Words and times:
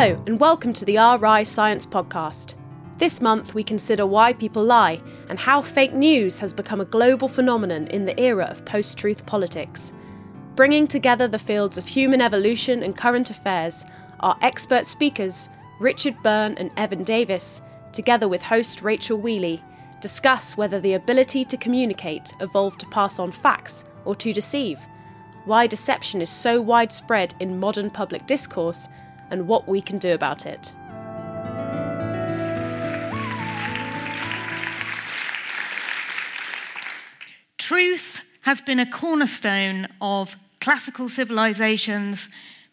Hello, 0.00 0.22
and 0.26 0.38
welcome 0.38 0.72
to 0.74 0.84
the 0.84 0.96
RI 0.96 1.42
Science 1.42 1.84
Podcast. 1.84 2.54
This 2.98 3.20
month, 3.20 3.52
we 3.52 3.64
consider 3.64 4.06
why 4.06 4.32
people 4.32 4.62
lie 4.62 5.00
and 5.28 5.40
how 5.40 5.60
fake 5.60 5.92
news 5.92 6.38
has 6.38 6.52
become 6.52 6.80
a 6.80 6.84
global 6.84 7.26
phenomenon 7.26 7.88
in 7.88 8.04
the 8.04 8.16
era 8.20 8.44
of 8.44 8.64
post 8.64 8.96
truth 8.96 9.26
politics. 9.26 9.94
Bringing 10.54 10.86
together 10.86 11.26
the 11.26 11.36
fields 11.36 11.78
of 11.78 11.88
human 11.88 12.20
evolution 12.20 12.84
and 12.84 12.96
current 12.96 13.30
affairs, 13.30 13.86
our 14.20 14.38
expert 14.40 14.86
speakers, 14.86 15.48
Richard 15.80 16.14
Byrne 16.22 16.56
and 16.58 16.70
Evan 16.76 17.02
Davis, 17.02 17.60
together 17.90 18.28
with 18.28 18.40
host 18.40 18.82
Rachel 18.82 19.18
Wheely, 19.18 19.60
discuss 20.00 20.56
whether 20.56 20.78
the 20.78 20.94
ability 20.94 21.44
to 21.46 21.56
communicate 21.56 22.34
evolved 22.38 22.78
to 22.78 22.86
pass 22.86 23.18
on 23.18 23.32
facts 23.32 23.84
or 24.04 24.14
to 24.14 24.32
deceive, 24.32 24.78
why 25.44 25.66
deception 25.66 26.22
is 26.22 26.30
so 26.30 26.60
widespread 26.60 27.34
in 27.40 27.58
modern 27.58 27.90
public 27.90 28.28
discourse, 28.28 28.88
and 29.30 29.46
what 29.46 29.68
we 29.68 29.80
can 29.80 29.98
do 29.98 30.12
about 30.12 30.46
it. 30.46 30.74
Truth 37.58 38.22
has 38.42 38.60
been 38.62 38.78
a 38.78 38.90
cornerstone 38.90 39.88
of 40.00 40.36
classical 40.60 41.08
civilizations, 41.08 42.28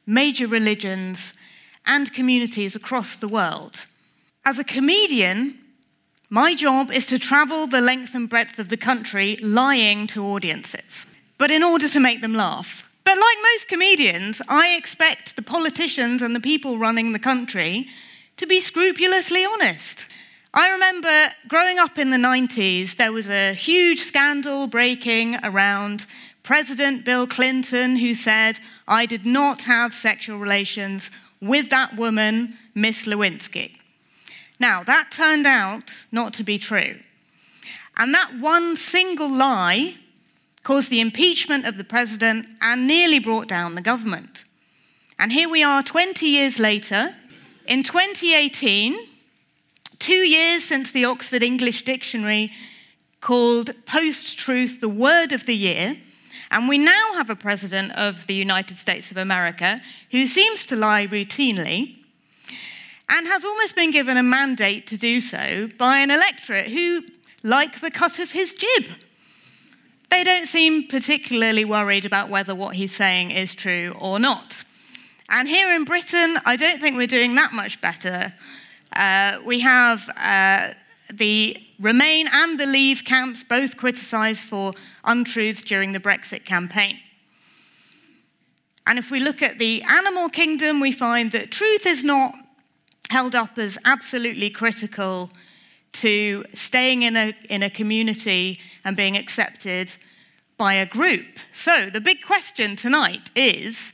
major 0.06 0.48
religions, 0.48 1.34
and 1.86 2.14
communities 2.14 2.76
across 2.76 3.18
the 3.18 3.28
world. 3.28 3.86
As 4.46 4.58
a 4.58 4.64
comedian, 4.64 5.60
my 6.30 6.56
job 6.56 6.92
is 6.92 7.06
to 7.08 7.20
travel 7.20 7.68
the 7.68 7.82
length 7.82 8.16
and 8.16 8.30
breadth 8.30 8.58
of 8.58 8.70
the 8.70 8.78
country 8.78 9.38
lying 9.42 10.08
to 10.08 10.26
audiences, 10.26 11.06
but 11.38 11.52
in 11.52 11.62
order 11.62 11.90
to 11.90 12.00
make 12.00 12.22
them 12.22 12.34
laugh. 12.34 12.90
But 13.06 13.18
like 13.18 13.38
most 13.54 13.68
comedians, 13.70 14.42
I 14.50 14.76
expect 14.76 15.36
the 15.36 15.44
politicians 15.44 16.22
and 16.22 16.36
the 16.36 16.42
people 16.42 16.80
running 16.80 17.14
the 17.14 17.20
country 17.20 17.88
to 18.38 18.48
be 18.48 18.60
scrupulously 18.60 19.46
honest. 19.46 20.06
I 20.54 20.72
remember 20.72 21.30
growing 21.48 21.78
up 21.78 21.98
in 22.00 22.10
the 22.10 22.18
90s, 22.18 22.98
there 22.98 23.12
was 23.12 23.30
a 23.30 23.54
huge 23.54 24.00
scandal 24.00 24.68
breaking 24.68 25.36
around 25.44 26.06
President 26.44 27.06
Bill 27.06 27.28
Clinton, 27.28 27.96
who 27.96 28.14
said, 28.14 28.60
I 28.88 29.06
did 29.06 29.26
not 29.26 29.64
have 29.64 29.94
sexual 29.94 30.38
relations 30.38 31.12
with 31.42 31.70
that 31.70 31.96
woman, 31.96 32.58
Miss 32.74 33.06
Lewinsky. 33.06 33.78
Now, 34.60 34.84
that 34.84 35.12
turned 35.12 35.46
out 35.46 36.06
not 36.12 36.34
to 36.36 36.44
be 36.44 36.58
true. 36.58 37.00
And 37.98 38.14
that 38.14 38.40
one 38.40 38.78
single 38.78 39.30
lie 39.30 39.96
caused 40.66 40.90
the 40.90 41.00
impeachment 41.00 41.64
of 41.66 41.78
the 41.78 41.84
president 41.84 42.48
and 42.60 42.88
nearly 42.88 43.20
brought 43.20 43.48
down 43.48 43.76
the 43.76 43.82
government. 43.82 44.44
And 45.20 45.32
here 45.32 45.48
we 45.48 45.64
are 45.64 45.84
20 45.84 46.26
years 46.26 46.58
later. 46.58 47.16
In 47.68 47.84
2018, 47.84 48.98
two 50.00 50.14
years 50.14 50.64
since 50.64 50.92
the 50.92 51.06
Oxford 51.06 51.44
English 51.44 51.84
Dictionary 51.84 52.52
called 53.22 53.72
post 53.86 54.40
truth 54.40 54.82
the 54.82 54.90
word 54.90 55.32
of 55.32 55.46
the 55.46 55.56
year, 55.56 55.98
and 56.50 56.68
we 56.68 56.80
now 56.80 57.14
have 57.14 57.30
a 57.30 57.36
president 57.36 57.92
of 57.92 58.26
the 58.26 58.34
United 58.34 58.78
States 58.78 59.12
of 59.12 59.18
America 59.18 59.80
who 60.10 60.26
seems 60.26 60.66
to 60.66 60.76
lie 60.76 61.06
routinely 61.06 61.96
and 63.08 63.28
has 63.28 63.46
almost 63.46 63.76
been 63.76 63.92
given 63.92 64.18
a 64.18 64.24
mandate 64.24 64.88
to 64.88 64.98
do 64.98 65.22
so 65.22 65.70
by 65.78 66.00
an 66.00 66.10
electorate 66.10 66.68
who 66.68 67.04
like 67.44 67.82
the 67.82 67.92
cut 67.92 68.18
of 68.18 68.32
his 68.32 68.54
jib. 68.54 68.86
They 70.10 70.24
don't 70.24 70.48
seem 70.48 70.88
particularly 70.88 71.66
worried 71.66 72.06
about 72.06 72.30
whether 72.30 72.56
what 72.56 72.76
he's 72.76 72.96
saying 72.96 73.32
is 73.32 73.54
true 73.56 73.94
or 74.00 74.20
not. 74.20 74.64
And 75.30 75.48
here 75.48 75.74
in 75.74 75.86
Britain, 75.86 76.38
I 76.46 76.56
don't 76.56 76.80
think 76.80 76.98
we're 76.98 77.08
doing 77.08 77.36
that 77.36 77.52
much 77.52 77.82
better. 77.82 78.34
Uh, 78.96 79.40
we 79.46 79.60
have 79.62 80.08
uh, 80.18 80.74
the 81.14 81.58
Remain 81.80 82.28
and 82.32 82.60
the 82.60 82.66
Leave 82.66 83.04
camps 83.04 83.44
both 83.44 83.76
criticised 83.76 84.40
for 84.40 84.74
untruths 85.04 85.62
during 85.64 85.92
the 85.92 86.00
Brexit 86.00 86.46
campaign. 86.46 87.00
And 88.88 89.00
if 89.00 89.10
we 89.10 89.20
look 89.20 89.42
at 89.42 89.58
the 89.60 89.84
animal 89.84 90.30
kingdom, 90.30 90.80
we 90.80 90.92
find 90.92 91.32
that 91.32 91.52
truth 91.52 91.86
is 91.86 92.04
not 92.04 92.36
held 93.10 93.36
up 93.36 93.58
as 93.58 93.78
absolutely 93.84 94.50
critical 94.50 95.32
to 95.96 96.46
staying 96.54 97.04
in 97.04 97.16
a, 97.16 97.34
in 97.50 97.64
a 97.64 97.70
community 97.70 98.60
and 98.84 98.96
being 98.96 99.16
accepted 99.18 99.96
by 100.58 100.74
a 100.74 100.86
group. 100.86 101.40
So, 101.54 101.90
the 101.90 102.02
big 102.02 102.22
question 102.22 102.76
tonight 102.76 103.30
is 103.36 103.94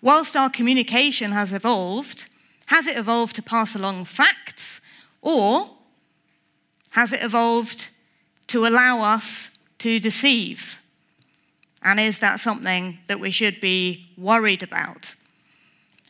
whilst 0.00 0.36
our 0.36 0.50
communication 0.50 1.32
has 1.32 1.52
evolved, 1.52 2.26
has 2.66 2.86
it 2.86 2.96
evolved 2.96 3.36
to 3.36 3.42
pass 3.42 3.74
along 3.74 4.04
facts 4.04 4.80
or 5.20 5.70
has 6.90 7.12
it 7.12 7.22
evolved 7.22 7.88
to 8.48 8.66
allow 8.66 9.00
us 9.00 9.50
to 9.78 9.98
deceive? 9.98 10.78
And 11.82 11.98
is 11.98 12.18
that 12.20 12.40
something 12.40 12.98
that 13.08 13.18
we 13.18 13.30
should 13.30 13.60
be 13.60 14.10
worried 14.16 14.62
about? 14.62 15.14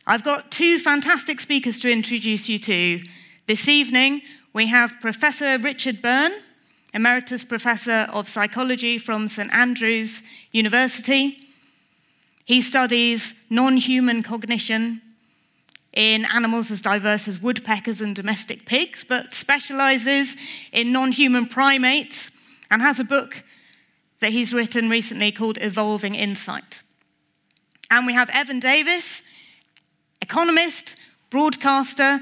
I've 0.05 0.23
got 0.23 0.51
two 0.51 0.79
fantastic 0.79 1.39
speakers 1.39 1.79
to 1.79 1.91
introduce 1.91 2.49
you 2.49 2.59
to. 2.59 3.01
This 3.47 3.67
evening, 3.67 4.21
we 4.53 4.67
have 4.67 5.01
Professor 5.01 5.57
Richard 5.57 6.01
Byrne, 6.01 6.31
Emeritus 6.93 7.43
Professor 7.43 8.07
of 8.13 8.29
Psychology 8.29 8.99
from 8.99 9.27
St 9.27 9.51
Andrews 9.51 10.21
University. 10.51 11.47
He 12.45 12.61
studies 12.61 13.33
non 13.49 13.77
human 13.77 14.21
cognition 14.21 15.01
in 15.91 16.25
animals 16.25 16.69
as 16.69 16.81
diverse 16.81 17.27
as 17.27 17.41
woodpeckers 17.41 17.99
and 17.99 18.15
domestic 18.15 18.65
pigs, 18.67 19.03
but 19.03 19.33
specializes 19.33 20.35
in 20.71 20.91
non 20.91 21.11
human 21.11 21.47
primates 21.47 22.29
and 22.69 22.81
has 22.81 22.99
a 22.99 23.03
book 23.03 23.43
that 24.19 24.31
he's 24.31 24.53
written 24.53 24.87
recently 24.87 25.31
called 25.31 25.57
Evolving 25.61 26.13
Insight. 26.13 26.81
And 27.89 28.05
we 28.05 28.13
have 28.13 28.29
Evan 28.31 28.59
Davis, 28.59 29.23
economist, 30.21 30.95
broadcaster, 31.31 32.19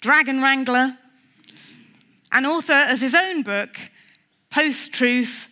dragon 0.00 0.40
wrangler, 0.40 0.96
and 2.32 2.46
author 2.46 2.86
of 2.88 2.98
his 2.98 3.14
own 3.14 3.42
book, 3.42 3.78
Post 4.50 4.92
Truth 4.92 5.46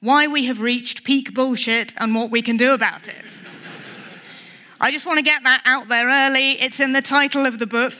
Why 0.00 0.26
We 0.26 0.46
Have 0.46 0.60
Reached 0.60 1.04
Peak 1.04 1.32
Bullshit 1.32 1.94
and 1.96 2.14
What 2.14 2.30
We 2.30 2.42
Can 2.42 2.56
Do 2.56 2.74
About 2.74 3.08
It. 3.08 3.24
I 4.80 4.90
just 4.90 5.06
want 5.06 5.18
to 5.18 5.22
get 5.22 5.44
that 5.44 5.62
out 5.64 5.88
there 5.88 6.08
early. 6.08 6.60
It's 6.60 6.80
in 6.80 6.92
the 6.92 7.00
title 7.00 7.46
of 7.46 7.60
the 7.60 7.68
book. 7.68 7.94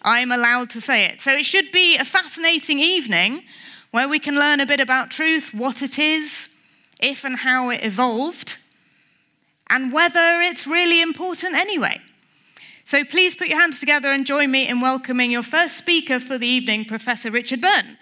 I'm 0.00 0.32
allowed 0.32 0.70
to 0.70 0.80
say 0.80 1.04
it. 1.04 1.20
So 1.20 1.32
it 1.32 1.44
should 1.44 1.70
be 1.72 1.96
a 1.98 2.04
fascinating 2.04 2.80
evening 2.80 3.42
where 3.90 4.08
we 4.08 4.18
can 4.18 4.34
learn 4.34 4.60
a 4.60 4.66
bit 4.66 4.80
about 4.80 5.10
truth, 5.10 5.52
what 5.52 5.82
it 5.82 5.98
is, 5.98 6.48
if 7.00 7.22
and 7.22 7.36
how 7.36 7.68
it 7.68 7.84
evolved, 7.84 8.58
and 9.68 9.92
whether 9.92 10.40
it's 10.40 10.66
really 10.66 11.02
important 11.02 11.54
anyway. 11.54 12.00
So 12.86 13.02
please 13.02 13.34
put 13.34 13.48
your 13.48 13.58
hands 13.58 13.80
together 13.80 14.12
and 14.12 14.26
join 14.26 14.50
me 14.50 14.68
in 14.68 14.80
welcoming 14.80 15.30
your 15.30 15.42
first 15.42 15.76
speaker 15.78 16.20
for 16.20 16.36
the 16.36 16.46
evening, 16.46 16.84
Professor 16.84 17.30
Richard 17.30 17.60
Byrne. 17.62 17.96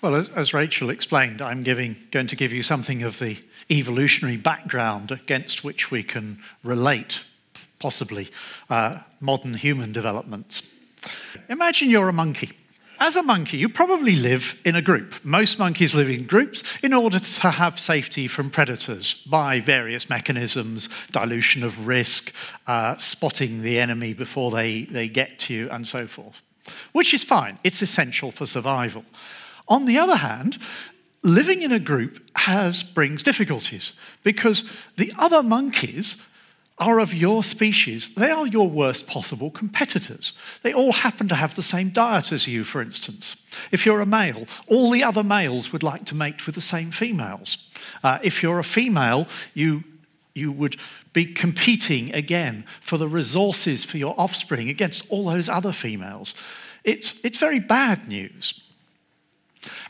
Well, 0.00 0.16
as, 0.34 0.52
Rachel 0.52 0.90
explained, 0.90 1.40
I'm 1.40 1.62
giving, 1.62 1.96
going 2.10 2.26
to 2.28 2.36
give 2.36 2.52
you 2.52 2.62
something 2.62 3.02
of 3.02 3.20
the 3.20 3.38
evolutionary 3.70 4.36
background 4.36 5.12
against 5.12 5.62
which 5.62 5.92
we 5.92 6.02
can 6.02 6.38
relate, 6.64 7.22
possibly, 7.78 8.28
uh, 8.68 8.98
modern 9.20 9.54
human 9.54 9.92
developments. 9.92 10.68
Imagine 11.48 11.88
you're 11.88 12.08
a 12.08 12.12
monkey. 12.12 12.50
As 13.04 13.16
a 13.16 13.22
monkey, 13.24 13.56
you 13.56 13.68
probably 13.68 14.14
live 14.14 14.56
in 14.64 14.76
a 14.76 14.80
group. 14.80 15.24
Most 15.24 15.58
monkeys 15.58 15.92
live 15.92 16.08
in 16.08 16.24
groups 16.24 16.62
in 16.84 16.94
order 16.94 17.18
to 17.18 17.50
have 17.50 17.80
safety 17.80 18.28
from 18.28 18.48
predators 18.48 19.14
by 19.24 19.58
various 19.58 20.08
mechanisms 20.08 20.88
dilution 21.10 21.64
of 21.64 21.88
risk, 21.88 22.32
uh, 22.68 22.96
spotting 22.98 23.62
the 23.62 23.80
enemy 23.80 24.12
before 24.12 24.52
they, 24.52 24.84
they 24.84 25.08
get 25.08 25.40
to 25.40 25.52
you, 25.52 25.68
and 25.70 25.84
so 25.84 26.06
forth, 26.06 26.42
which 26.92 27.12
is 27.12 27.24
fine. 27.24 27.58
It's 27.64 27.82
essential 27.82 28.30
for 28.30 28.46
survival. 28.46 29.04
On 29.66 29.86
the 29.86 29.98
other 29.98 30.18
hand, 30.18 30.58
living 31.24 31.62
in 31.62 31.72
a 31.72 31.80
group 31.80 32.22
has 32.36 32.84
brings 32.84 33.24
difficulties 33.24 33.94
because 34.22 34.70
the 34.94 35.12
other 35.18 35.42
monkeys 35.42 36.22
are 36.82 36.98
of 36.98 37.14
your 37.14 37.42
species. 37.42 38.14
They 38.14 38.30
are 38.30 38.46
your 38.46 38.68
worst 38.68 39.06
possible 39.06 39.50
competitors. 39.50 40.32
They 40.62 40.74
all 40.74 40.92
happen 40.92 41.28
to 41.28 41.34
have 41.34 41.54
the 41.54 41.62
same 41.62 41.90
diet 41.90 42.32
as 42.32 42.46
you, 42.46 42.64
for 42.64 42.82
instance. 42.82 43.36
If 43.70 43.86
you're 43.86 44.00
a 44.00 44.06
male, 44.06 44.46
all 44.66 44.90
the 44.90 45.04
other 45.04 45.22
males 45.22 45.72
would 45.72 45.82
like 45.82 46.04
to 46.06 46.14
mate 46.14 46.44
with 46.46 46.54
the 46.54 46.60
same 46.60 46.90
females. 46.90 47.68
Uh, 48.02 48.18
if 48.22 48.42
you're 48.42 48.58
a 48.58 48.64
female, 48.64 49.26
you 49.54 49.84
you 50.34 50.50
would 50.50 50.76
be 51.12 51.26
competing 51.26 52.14
again 52.14 52.64
for 52.80 52.96
the 52.96 53.08
resources 53.08 53.84
for 53.84 53.98
your 53.98 54.14
offspring 54.18 54.70
against 54.70 55.10
all 55.10 55.26
those 55.26 55.48
other 55.48 55.72
females. 55.72 56.34
It's, 56.84 57.20
it's 57.22 57.38
very 57.38 57.58
bad 57.58 58.08
news. 58.08 58.66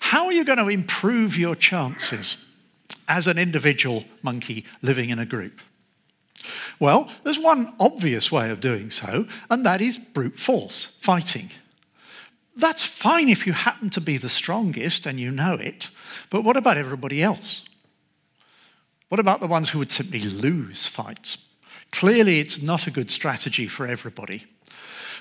How 0.00 0.26
are 0.26 0.32
you 0.32 0.44
going 0.44 0.58
to 0.58 0.68
improve 0.68 1.36
your 1.36 1.54
chances 1.54 2.50
as 3.08 3.26
an 3.26 3.38
individual 3.38 4.04
monkey 4.22 4.64
living 4.82 5.10
in 5.10 5.18
a 5.18 5.26
group? 5.26 5.60
Well, 6.80 7.08
there's 7.22 7.38
one 7.38 7.72
obvious 7.78 8.32
way 8.32 8.50
of 8.50 8.60
doing 8.60 8.90
so, 8.90 9.26
and 9.50 9.64
that 9.66 9.80
is 9.80 9.98
brute 9.98 10.38
force, 10.38 10.84
fighting. 11.00 11.50
That's 12.56 12.84
fine 12.84 13.28
if 13.28 13.46
you 13.46 13.52
happen 13.52 13.90
to 13.90 14.00
be 14.00 14.16
the 14.18 14.28
strongest 14.28 15.06
and 15.06 15.18
you 15.18 15.30
know 15.30 15.54
it, 15.54 15.90
but 16.30 16.42
what 16.42 16.56
about 16.56 16.76
everybody 16.76 17.22
else? 17.22 17.64
What 19.08 19.20
about 19.20 19.40
the 19.40 19.46
ones 19.46 19.70
who 19.70 19.78
would 19.78 19.92
simply 19.92 20.20
lose 20.20 20.86
fights? 20.86 21.38
Clearly, 21.90 22.40
it's 22.40 22.62
not 22.62 22.86
a 22.86 22.90
good 22.90 23.10
strategy 23.10 23.68
for 23.68 23.86
everybody. 23.86 24.46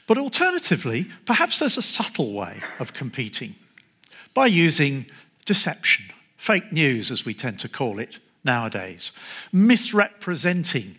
But 0.08 0.18
alternatively, 0.18 1.08
perhaps 1.26 1.60
there's 1.60 1.78
a 1.78 1.82
subtle 1.82 2.34
way 2.34 2.62
of 2.80 2.94
competing 2.94 3.56
by 4.34 4.48
using 4.48 5.06
deception, 5.46 6.06
fake 6.38 6.72
news, 6.72 7.12
as 7.12 7.26
we 7.26 7.34
tend 7.34 7.60
to 7.60 7.70
call 7.70 8.00
it 8.00 8.18
nowadays, 8.44 9.12
misrepresenting 9.52 10.98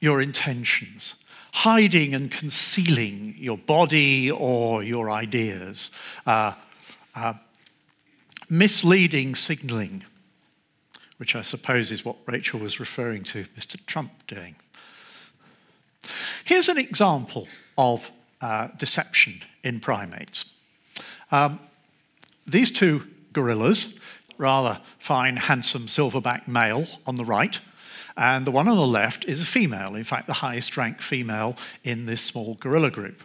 your 0.00 0.20
intentions, 0.20 1.14
hiding 1.52 2.14
and 2.14 2.30
concealing 2.30 3.34
your 3.38 3.58
body 3.58 4.30
or 4.30 4.82
your 4.82 5.10
ideas, 5.10 5.90
uh, 6.26 6.52
uh, 7.14 7.34
misleading 8.48 9.34
signaling, 9.34 10.04
which 11.18 11.34
I 11.34 11.42
suppose 11.42 11.90
is 11.90 12.04
what 12.04 12.16
Rachel 12.26 12.60
was 12.60 12.80
referring 12.80 13.24
to 13.24 13.44
Mr. 13.56 13.84
Trump 13.86 14.10
doing. 14.26 14.56
Here's 16.44 16.68
an 16.68 16.78
example 16.78 17.48
of 17.78 18.10
uh, 18.40 18.68
deception 18.76 19.40
in 19.62 19.80
primates. 19.80 20.52
Um, 21.32 21.60
these 22.46 22.70
two 22.70 23.04
gorillas, 23.32 23.98
rather 24.38 24.80
fine, 24.98 25.36
handsome 25.36 25.86
silverback 25.86 26.48
male 26.48 26.86
on 27.06 27.16
the 27.16 27.24
right, 27.24 27.58
and 28.16 28.46
the 28.46 28.52
one 28.52 28.68
on 28.68 28.76
the 28.76 28.86
left 28.86 29.24
is 29.24 29.40
a 29.40 29.46
female, 29.46 29.94
in 29.96 30.04
fact, 30.04 30.26
the 30.26 30.34
highest 30.34 30.76
ranked 30.76 31.02
female 31.02 31.56
in 31.82 32.06
this 32.06 32.22
small 32.22 32.54
gorilla 32.54 32.90
group. 32.90 33.22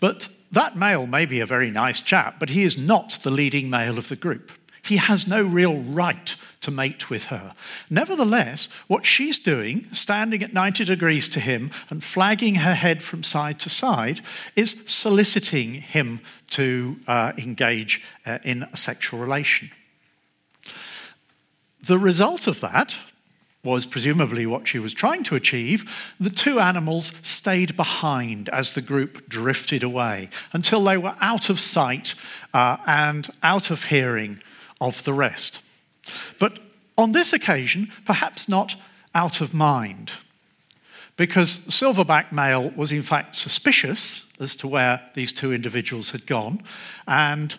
But 0.00 0.28
that 0.50 0.76
male 0.76 1.06
may 1.06 1.24
be 1.24 1.40
a 1.40 1.46
very 1.46 1.70
nice 1.70 2.00
chap, 2.00 2.40
but 2.40 2.48
he 2.48 2.64
is 2.64 2.76
not 2.76 3.18
the 3.22 3.30
leading 3.30 3.70
male 3.70 3.96
of 3.96 4.08
the 4.08 4.16
group. 4.16 4.50
He 4.82 4.96
has 4.98 5.26
no 5.26 5.42
real 5.42 5.76
right 5.76 6.34
to 6.60 6.70
mate 6.70 7.08
with 7.08 7.24
her. 7.24 7.54
Nevertheless, 7.88 8.68
what 8.86 9.06
she's 9.06 9.38
doing, 9.38 9.86
standing 9.92 10.42
at 10.42 10.52
90 10.52 10.84
degrees 10.84 11.28
to 11.30 11.40
him 11.40 11.70
and 11.88 12.04
flagging 12.04 12.56
her 12.56 12.74
head 12.74 13.02
from 13.02 13.22
side 13.22 13.58
to 13.60 13.70
side, 13.70 14.20
is 14.56 14.82
soliciting 14.86 15.74
him 15.74 16.20
to 16.50 16.96
uh, 17.06 17.32
engage 17.38 18.02
uh, 18.26 18.38
in 18.44 18.64
a 18.64 18.76
sexual 18.76 19.20
relation. 19.20 19.70
The 21.86 21.98
result 21.98 22.46
of 22.46 22.60
that, 22.60 22.96
was 23.64 23.86
presumably 23.86 24.44
what 24.46 24.68
she 24.68 24.78
was 24.78 24.92
trying 24.92 25.24
to 25.24 25.34
achieve, 25.34 26.14
the 26.20 26.30
two 26.30 26.60
animals 26.60 27.12
stayed 27.22 27.76
behind 27.76 28.50
as 28.50 28.74
the 28.74 28.82
group 28.82 29.28
drifted 29.28 29.82
away 29.82 30.28
until 30.52 30.84
they 30.84 30.98
were 30.98 31.16
out 31.20 31.48
of 31.48 31.58
sight 31.58 32.14
uh, 32.52 32.76
and 32.86 33.28
out 33.42 33.70
of 33.70 33.86
hearing 33.86 34.40
of 34.80 35.02
the 35.04 35.14
rest. 35.14 35.62
But 36.38 36.58
on 36.98 37.12
this 37.12 37.32
occasion, 37.32 37.90
perhaps 38.04 38.48
not 38.48 38.76
out 39.14 39.40
of 39.40 39.54
mind, 39.54 40.10
because 41.16 41.60
silverback 41.60 42.32
male 42.32 42.70
was 42.76 42.92
in 42.92 43.02
fact 43.02 43.34
suspicious 43.34 44.26
as 44.38 44.54
to 44.56 44.68
where 44.68 45.00
these 45.14 45.32
two 45.32 45.52
individuals 45.52 46.10
had 46.10 46.26
gone 46.26 46.62
and 47.06 47.56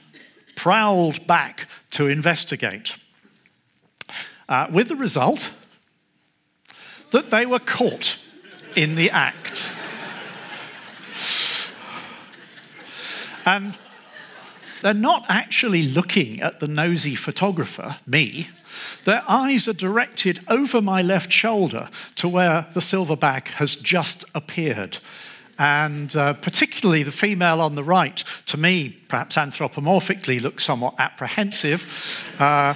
prowled 0.56 1.26
back 1.26 1.68
to 1.92 2.08
investigate. 2.08 2.96
Uh, 4.48 4.68
with 4.72 4.90
the 4.90 4.96
result 4.96 5.52
that 7.12 7.30
they 7.30 7.46
were 7.46 7.60
caught 7.60 8.20
in 8.76 8.96
the 8.96 9.10
act. 9.10 9.70
and 13.46 13.78
they're 14.82 14.94
not 14.94 15.26
actually 15.30 15.84
looking 15.84 16.42
at 16.42 16.60
the 16.60 16.68
nosy 16.68 17.16
photographer, 17.16 17.98
me. 18.06 18.50
Their 19.06 19.24
eyes 19.28 19.68
are 19.68 19.74
directed 19.74 20.42
over 20.48 20.82
my 20.82 21.02
left 21.02 21.32
shoulder 21.32 21.90
to 22.16 22.28
where 22.28 22.68
the 22.74 22.82
silverback 22.82 23.48
has 23.50 23.76
just 23.76 24.26
appeared. 24.36 24.98
And 25.58 26.14
uh, 26.16 26.34
particularly 26.34 27.04
the 27.04 27.12
female 27.12 27.62
on 27.62 27.76
the 27.76 27.84
right, 27.84 28.22
to 28.48 28.58
me, 28.58 28.90
perhaps 29.08 29.38
anthropomorphically, 29.38 30.42
looks 30.42 30.66
somewhat 30.66 30.96
apprehensive. 31.00 31.86
Uh, 32.38 32.74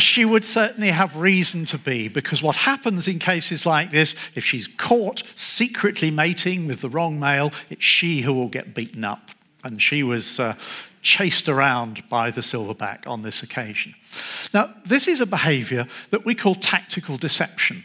she 0.00 0.24
would 0.24 0.44
certainly 0.44 0.90
have 0.90 1.16
reason 1.16 1.64
to 1.66 1.78
be, 1.78 2.08
because 2.08 2.42
what 2.42 2.56
happens 2.56 3.08
in 3.08 3.18
cases 3.18 3.66
like 3.66 3.90
this, 3.90 4.14
if 4.34 4.44
she's 4.44 4.68
caught 4.68 5.22
secretly 5.36 6.10
mating 6.10 6.66
with 6.66 6.80
the 6.80 6.88
wrong 6.88 7.18
male, 7.18 7.50
it's 7.70 7.84
she 7.84 8.22
who 8.22 8.32
will 8.32 8.48
get 8.48 8.74
beaten 8.74 9.04
up. 9.04 9.30
And 9.64 9.80
she 9.80 10.02
was 10.02 10.40
uh, 10.40 10.54
chased 11.02 11.48
around 11.48 12.08
by 12.08 12.30
the 12.30 12.40
silverback 12.40 13.06
on 13.06 13.22
this 13.22 13.42
occasion. 13.42 13.94
Now, 14.52 14.74
this 14.84 15.08
is 15.08 15.20
a 15.20 15.26
behavior 15.26 15.86
that 16.10 16.24
we 16.24 16.34
call 16.34 16.54
tactical 16.54 17.16
deception. 17.16 17.84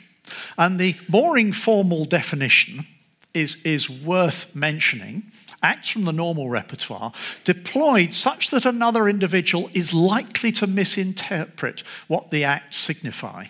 And 0.58 0.80
the 0.80 0.96
more 1.08 1.38
informal 1.38 2.06
definition 2.06 2.86
is, 3.34 3.58
is 3.64 3.90
worth 3.90 4.54
mentioning 4.56 5.24
acts 5.64 5.90
from 5.90 6.06
the 6.06 6.14
normal 6.14 6.50
repertoire 6.50 7.12
deployed 7.44 8.14
such 8.14 8.50
that 8.50 8.66
another 8.66 9.08
individual 9.08 9.70
is 9.74 9.94
likely 9.94 10.52
to 10.54 10.68
misinterpret 10.68 11.84
what 12.08 12.30
the 12.30 12.44
acts 12.44 12.78
signify 12.78 13.46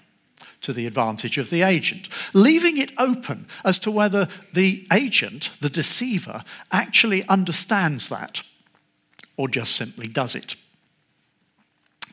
to 0.61 0.73
the 0.73 0.87
advantage 0.87 1.37
of 1.37 1.49
the 1.49 1.61
agent, 1.61 2.09
leaving 2.33 2.77
it 2.77 2.91
open 2.97 3.47
as 3.63 3.77
to 3.79 3.91
whether 3.91 4.27
the 4.53 4.85
agent, 4.91 5.51
the 5.61 5.69
deceiver, 5.69 6.43
actually 6.71 7.27
understands 7.27 8.09
that 8.09 8.41
or 9.37 9.47
just 9.47 9.75
simply 9.75 10.07
does 10.07 10.35
it. 10.35 10.55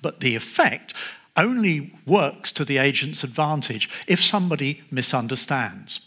But 0.02 0.20
the 0.20 0.36
effect 0.36 0.94
only 1.36 1.94
works 2.06 2.52
to 2.52 2.64
the 2.64 2.78
agent's 2.78 3.24
advantage 3.24 3.88
if 4.06 4.22
somebody 4.22 4.82
misunderstands. 4.90 6.00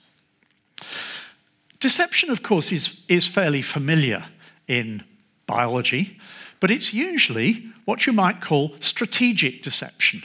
Deception, 1.80 2.32
of 2.32 2.44
course, 2.44 2.72
is, 2.72 3.02
is 3.08 3.28
fairly 3.28 3.62
familiar 3.62 4.26
in 4.68 5.04
biology, 5.46 6.18
but 6.60 6.72
it's 6.72 6.94
usually 6.94 7.66
what 7.86 8.06
you 8.06 8.14
might 8.14 8.42
call 8.42 8.76
strategic 8.80 9.64
deception, 9.64 10.24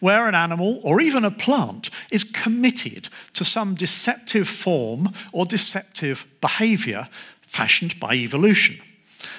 where 0.00 0.26
an 0.26 0.34
animal 0.34 0.80
or 0.82 1.00
even 1.00 1.24
a 1.24 1.30
plant 1.30 1.90
is 2.10 2.24
committed 2.24 3.08
to 3.34 3.44
some 3.44 3.74
deceptive 3.74 4.48
form 4.48 5.12
or 5.32 5.44
deceptive 5.44 6.26
behavior 6.40 7.08
fashioned 7.42 8.00
by 8.00 8.14
evolution. 8.14 8.80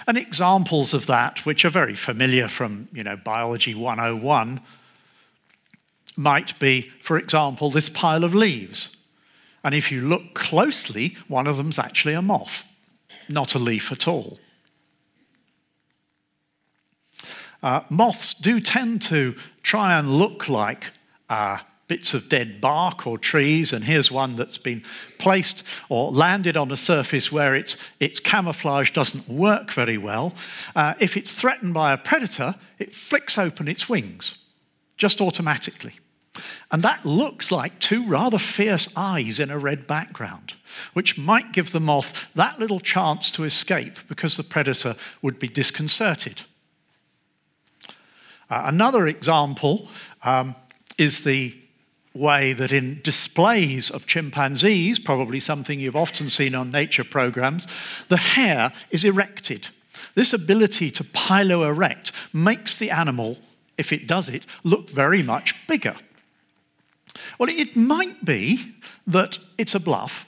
And 0.07 0.17
examples 0.17 0.93
of 0.93 1.07
that, 1.07 1.45
which 1.45 1.65
are 1.65 1.69
very 1.69 1.95
familiar 1.95 2.47
from 2.47 2.87
you 2.93 3.03
know, 3.03 3.17
Biology 3.17 3.75
101, 3.75 4.61
might 6.15 6.57
be, 6.59 6.91
for 7.01 7.17
example, 7.17 7.69
this 7.69 7.89
pile 7.89 8.23
of 8.23 8.33
leaves 8.33 8.95
and 9.65 9.73
if 9.73 9.91
you 9.91 10.01
look 10.01 10.35
closely, 10.35 11.17
one 11.27 11.47
of 11.47 11.57
them's 11.57 11.79
actually 11.79 12.13
a 12.13 12.21
moth, 12.21 12.63
not 13.27 13.55
a 13.55 13.59
leaf 13.59 13.91
at 13.91 14.07
all. 14.07 14.37
Uh, 17.63 17.81
moths 17.89 18.35
do 18.35 18.59
tend 18.59 19.01
to 19.01 19.35
try 19.63 19.97
and 19.97 20.11
look 20.11 20.47
like 20.47 20.91
uh, 21.31 21.57
bits 21.87 22.13
of 22.13 22.29
dead 22.29 22.61
bark 22.61 23.07
or 23.07 23.17
trees, 23.17 23.73
and 23.73 23.83
here's 23.83 24.11
one 24.11 24.35
that's 24.35 24.59
been 24.59 24.83
placed 25.17 25.63
or 25.89 26.11
landed 26.11 26.55
on 26.55 26.71
a 26.71 26.77
surface 26.77 27.31
where 27.31 27.55
its, 27.55 27.75
its 27.99 28.19
camouflage 28.19 28.91
doesn't 28.91 29.27
work 29.27 29.71
very 29.71 29.97
well. 29.97 30.35
Uh, 30.75 30.93
if 30.99 31.17
it's 31.17 31.33
threatened 31.33 31.73
by 31.73 31.91
a 31.91 31.97
predator, 31.97 32.53
it 32.77 32.93
flicks 32.93 33.35
open 33.35 33.67
its 33.67 33.89
wings 33.89 34.37
just 34.95 35.21
automatically. 35.21 35.93
And 36.71 36.83
that 36.83 37.05
looks 37.05 37.51
like 37.51 37.79
two 37.79 38.05
rather 38.05 38.39
fierce 38.39 38.89
eyes 38.95 39.39
in 39.39 39.49
a 39.49 39.57
red 39.57 39.87
background, 39.87 40.53
which 40.93 41.17
might 41.17 41.53
give 41.53 41.71
the 41.71 41.79
moth 41.79 42.25
that 42.35 42.59
little 42.59 42.79
chance 42.79 43.29
to 43.31 43.43
escape 43.43 43.97
because 44.07 44.37
the 44.37 44.43
predator 44.43 44.95
would 45.21 45.39
be 45.39 45.47
disconcerted. 45.47 46.41
Uh, 48.49 48.63
another 48.65 49.07
example 49.07 49.87
um, 50.23 50.55
is 50.97 51.23
the 51.23 51.55
way 52.13 52.53
that 52.53 52.71
in 52.71 53.01
displays 53.01 53.89
of 53.89 54.07
chimpanzees, 54.07 54.99
probably 54.99 55.39
something 55.39 55.79
you've 55.79 55.95
often 55.95 56.29
seen 56.29 56.55
on 56.55 56.71
nature 56.71 57.03
programs, 57.03 57.67
the 58.07 58.17
hair 58.17 58.71
is 58.89 59.03
erected. 59.03 59.67
This 60.15 60.31
ability 60.31 60.91
to 60.91 61.03
pilo 61.03 61.67
erect 61.67 62.11
makes 62.31 62.77
the 62.77 62.89
animal, 62.89 63.37
if 63.77 63.91
it 63.91 64.07
does 64.07 64.29
it, 64.29 64.45
look 64.63 64.89
very 64.89 65.21
much 65.21 65.55
bigger. 65.67 65.95
Well, 67.39 67.49
it 67.49 67.75
might 67.75 68.23
be 68.23 68.75
that 69.07 69.39
it's 69.57 69.75
a 69.75 69.79
bluff, 69.79 70.27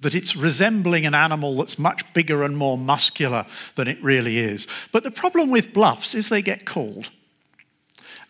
that 0.00 0.14
it's 0.14 0.36
resembling 0.36 1.06
an 1.06 1.14
animal 1.14 1.56
that's 1.56 1.78
much 1.78 2.10
bigger 2.14 2.42
and 2.42 2.56
more 2.56 2.78
muscular 2.78 3.46
than 3.74 3.88
it 3.88 4.02
really 4.02 4.38
is. 4.38 4.66
But 4.92 5.04
the 5.04 5.10
problem 5.10 5.50
with 5.50 5.72
bluffs 5.72 6.14
is 6.14 6.28
they 6.28 6.42
get 6.42 6.64
called. 6.64 7.10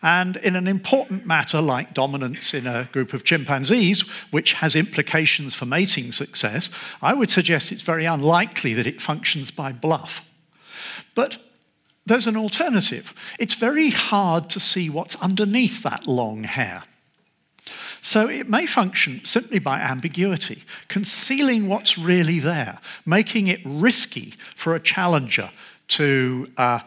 And 0.03 0.37
in 0.37 0.55
an 0.55 0.67
important 0.67 1.27
matter 1.27 1.61
like 1.61 1.93
dominance 1.93 2.55
in 2.55 2.65
a 2.65 2.89
group 2.91 3.13
of 3.13 3.23
chimpanzees, 3.23 4.01
which 4.31 4.53
has 4.53 4.75
implications 4.75 5.53
for 5.53 5.65
mating 5.65 6.11
success, 6.11 6.71
I 7.03 7.13
would 7.13 7.29
suggest 7.29 7.71
it's 7.71 7.83
very 7.83 8.05
unlikely 8.05 8.73
that 8.73 8.87
it 8.87 9.01
functions 9.01 9.51
by 9.51 9.71
bluff. 9.71 10.27
But 11.13 11.37
there's 12.05 12.25
an 12.25 12.35
alternative. 12.35 13.13
It's 13.37 13.53
very 13.53 13.91
hard 13.91 14.49
to 14.51 14.59
see 14.59 14.89
what's 14.89 15.15
underneath 15.17 15.83
that 15.83 16.07
long 16.07 16.43
hair. 16.43 16.83
So 18.01 18.27
it 18.27 18.49
may 18.49 18.65
function 18.65 19.23
simply 19.23 19.59
by 19.59 19.79
ambiguity, 19.79 20.63
concealing 20.87 21.67
what's 21.67 21.97
really 21.97 22.39
there, 22.39 22.79
making 23.05 23.47
it 23.47 23.59
risky 23.63 24.33
for 24.55 24.75
a 24.75 24.79
challenger 24.79 25.51
to, 25.89 26.47
uh, 26.57 26.79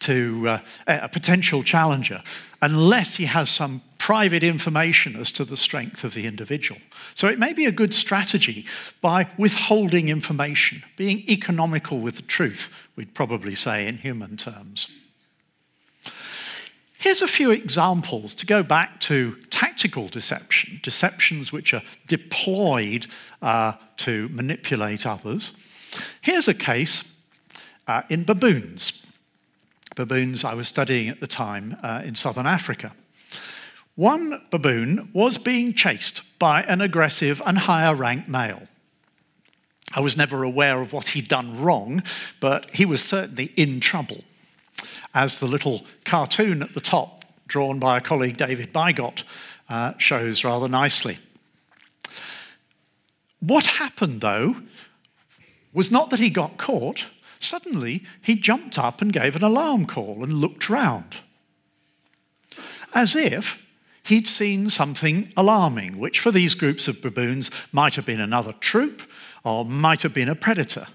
to 0.00 0.48
uh, 0.48 0.58
a 0.86 1.08
potential 1.10 1.62
challenger, 1.62 2.22
unless 2.62 3.16
he 3.16 3.26
has 3.26 3.50
some 3.50 3.82
private 3.98 4.42
information 4.42 5.14
as 5.16 5.30
to 5.32 5.44
the 5.44 5.56
strength 5.56 6.02
of 6.04 6.14
the 6.14 6.26
individual. 6.26 6.80
So 7.14 7.28
it 7.28 7.38
may 7.38 7.52
be 7.52 7.66
a 7.66 7.72
good 7.72 7.92
strategy 7.92 8.64
by 9.02 9.26
withholding 9.36 10.08
information, 10.08 10.82
being 10.96 11.18
economical 11.28 12.00
with 12.00 12.16
the 12.16 12.22
truth, 12.22 12.72
we'd 12.96 13.12
probably 13.12 13.54
say 13.54 13.86
in 13.86 13.98
human 13.98 14.38
terms. 14.38 14.88
Here's 16.98 17.22
a 17.22 17.28
few 17.28 17.52
examples 17.52 18.34
to 18.34 18.46
go 18.46 18.64
back 18.64 18.98
to 19.02 19.36
tactical 19.50 20.08
deception, 20.08 20.80
deceptions 20.82 21.52
which 21.52 21.72
are 21.72 21.82
deployed 22.08 23.06
uh, 23.40 23.74
to 23.98 24.28
manipulate 24.30 25.06
others. 25.06 25.52
Here's 26.20 26.48
a 26.48 26.54
case 26.54 27.04
uh, 27.86 28.02
in 28.10 28.24
baboons. 28.24 29.00
Baboons 29.94 30.44
I 30.44 30.54
was 30.54 30.66
studying 30.66 31.08
at 31.08 31.20
the 31.20 31.28
time 31.28 31.76
uh, 31.84 32.02
in 32.04 32.16
southern 32.16 32.46
Africa. 32.46 32.92
One 33.94 34.42
baboon 34.50 35.10
was 35.12 35.38
being 35.38 35.74
chased 35.74 36.22
by 36.40 36.62
an 36.64 36.80
aggressive 36.80 37.40
and 37.46 37.58
higher 37.58 37.94
ranked 37.94 38.28
male. 38.28 38.62
I 39.94 40.00
was 40.00 40.16
never 40.16 40.42
aware 40.42 40.80
of 40.82 40.92
what 40.92 41.08
he'd 41.08 41.28
done 41.28 41.60
wrong, 41.60 42.02
but 42.40 42.70
he 42.74 42.84
was 42.84 43.02
certainly 43.02 43.52
in 43.56 43.78
trouble 43.78 44.24
as 45.14 45.38
the 45.38 45.46
little 45.46 45.84
cartoon 46.04 46.62
at 46.62 46.74
the 46.74 46.80
top, 46.80 47.24
drawn 47.46 47.78
by 47.78 47.96
a 47.96 48.00
colleague, 48.00 48.36
David 48.36 48.72
Bygott, 48.72 49.24
uh, 49.68 49.92
shows 49.98 50.44
rather 50.44 50.68
nicely. 50.68 51.18
What 53.40 53.64
happened, 53.64 54.20
though, 54.20 54.56
was 55.72 55.90
not 55.90 56.10
that 56.10 56.20
he 56.20 56.30
got 56.30 56.56
caught. 56.56 57.06
Suddenly, 57.38 58.02
he 58.20 58.34
jumped 58.34 58.78
up 58.78 59.00
and 59.00 59.12
gave 59.12 59.36
an 59.36 59.44
alarm 59.44 59.86
call 59.86 60.24
and 60.24 60.32
looked 60.34 60.68
round, 60.68 61.16
as 62.92 63.14
if 63.14 63.64
he'd 64.04 64.26
seen 64.26 64.70
something 64.70 65.32
alarming, 65.36 65.98
which 65.98 66.18
for 66.18 66.32
these 66.32 66.54
groups 66.54 66.88
of 66.88 67.00
baboons 67.00 67.50
might 67.70 67.94
have 67.94 68.06
been 68.06 68.20
another 68.20 68.54
troop 68.54 69.02
or 69.44 69.64
might 69.64 70.02
have 70.02 70.14
been 70.14 70.28
a 70.28 70.34
predator. 70.34 70.86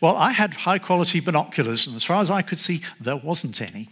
Well, 0.00 0.16
I 0.16 0.32
had 0.32 0.54
high 0.54 0.78
quality 0.78 1.20
binoculars, 1.20 1.86
and 1.86 1.96
as 1.96 2.04
far 2.04 2.20
as 2.20 2.30
I 2.30 2.42
could 2.42 2.58
see, 2.58 2.82
there 3.00 3.16
wasn't 3.16 3.60
any. 3.60 3.88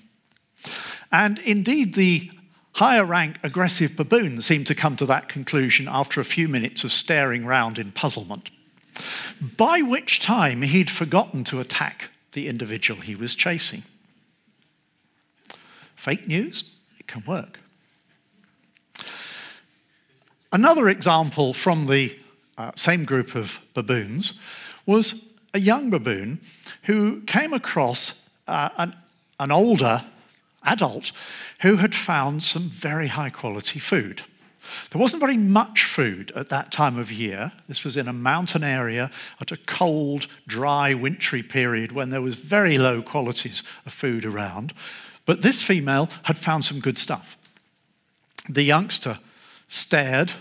And 1.12 1.38
indeed, 1.40 1.94
the 1.94 2.30
higher 2.72 3.04
rank 3.04 3.38
aggressive 3.42 3.96
baboon 3.96 4.40
seemed 4.40 4.66
to 4.68 4.74
come 4.74 4.96
to 4.96 5.06
that 5.06 5.28
conclusion 5.28 5.88
after 5.88 6.20
a 6.20 6.24
few 6.24 6.48
minutes 6.48 6.84
of 6.84 6.92
staring 6.92 7.44
round 7.44 7.78
in 7.78 7.92
puzzlement, 7.92 8.50
by 9.56 9.82
which 9.82 10.20
time 10.20 10.62
he'd 10.62 10.90
forgotten 10.90 11.44
to 11.44 11.60
attack 11.60 12.10
the 12.32 12.48
individual 12.48 13.00
he 13.00 13.16
was 13.16 13.34
chasing. 13.34 13.82
Fake 15.96 16.26
news, 16.26 16.64
it 16.98 17.06
can 17.06 17.24
work. 17.26 17.58
Another 20.52 20.88
example 20.88 21.52
from 21.52 21.86
the 21.86 22.18
uh, 22.56 22.72
same 22.74 23.04
group 23.04 23.34
of 23.34 23.60
baboons 23.74 24.38
was 24.86 25.24
a 25.54 25.60
young 25.60 25.90
baboon 25.90 26.40
who 26.84 27.22
came 27.22 27.52
across 27.52 28.20
uh, 28.46 28.68
an, 28.76 28.94
an 29.40 29.50
older 29.50 30.04
adult 30.64 31.12
who 31.60 31.76
had 31.76 31.94
found 31.94 32.42
some 32.42 32.68
very 32.68 33.08
high 33.08 33.30
quality 33.30 33.78
food. 33.78 34.22
There 34.90 35.00
wasn't 35.00 35.20
very 35.20 35.36
much 35.36 35.84
food 35.84 36.30
at 36.34 36.50
that 36.50 36.70
time 36.70 36.98
of 36.98 37.10
year. 37.10 37.52
This 37.68 37.84
was 37.84 37.96
in 37.96 38.08
a 38.08 38.12
mountain 38.12 38.62
area 38.62 39.10
at 39.40 39.52
a 39.52 39.56
cold, 39.56 40.26
dry, 40.46 40.94
wintry 40.94 41.42
period 41.42 41.92
when 41.92 42.10
there 42.10 42.22
was 42.22 42.34
very 42.34 42.76
low 42.76 43.02
qualities 43.02 43.62
of 43.86 43.92
food 43.92 44.24
around. 44.24 44.74
But 45.24 45.42
this 45.42 45.62
female 45.62 46.08
had 46.24 46.38
found 46.38 46.64
some 46.64 46.80
good 46.80 46.98
stuff. 46.98 47.36
The 48.48 48.62
youngster 48.62 49.18
stared 49.68 50.32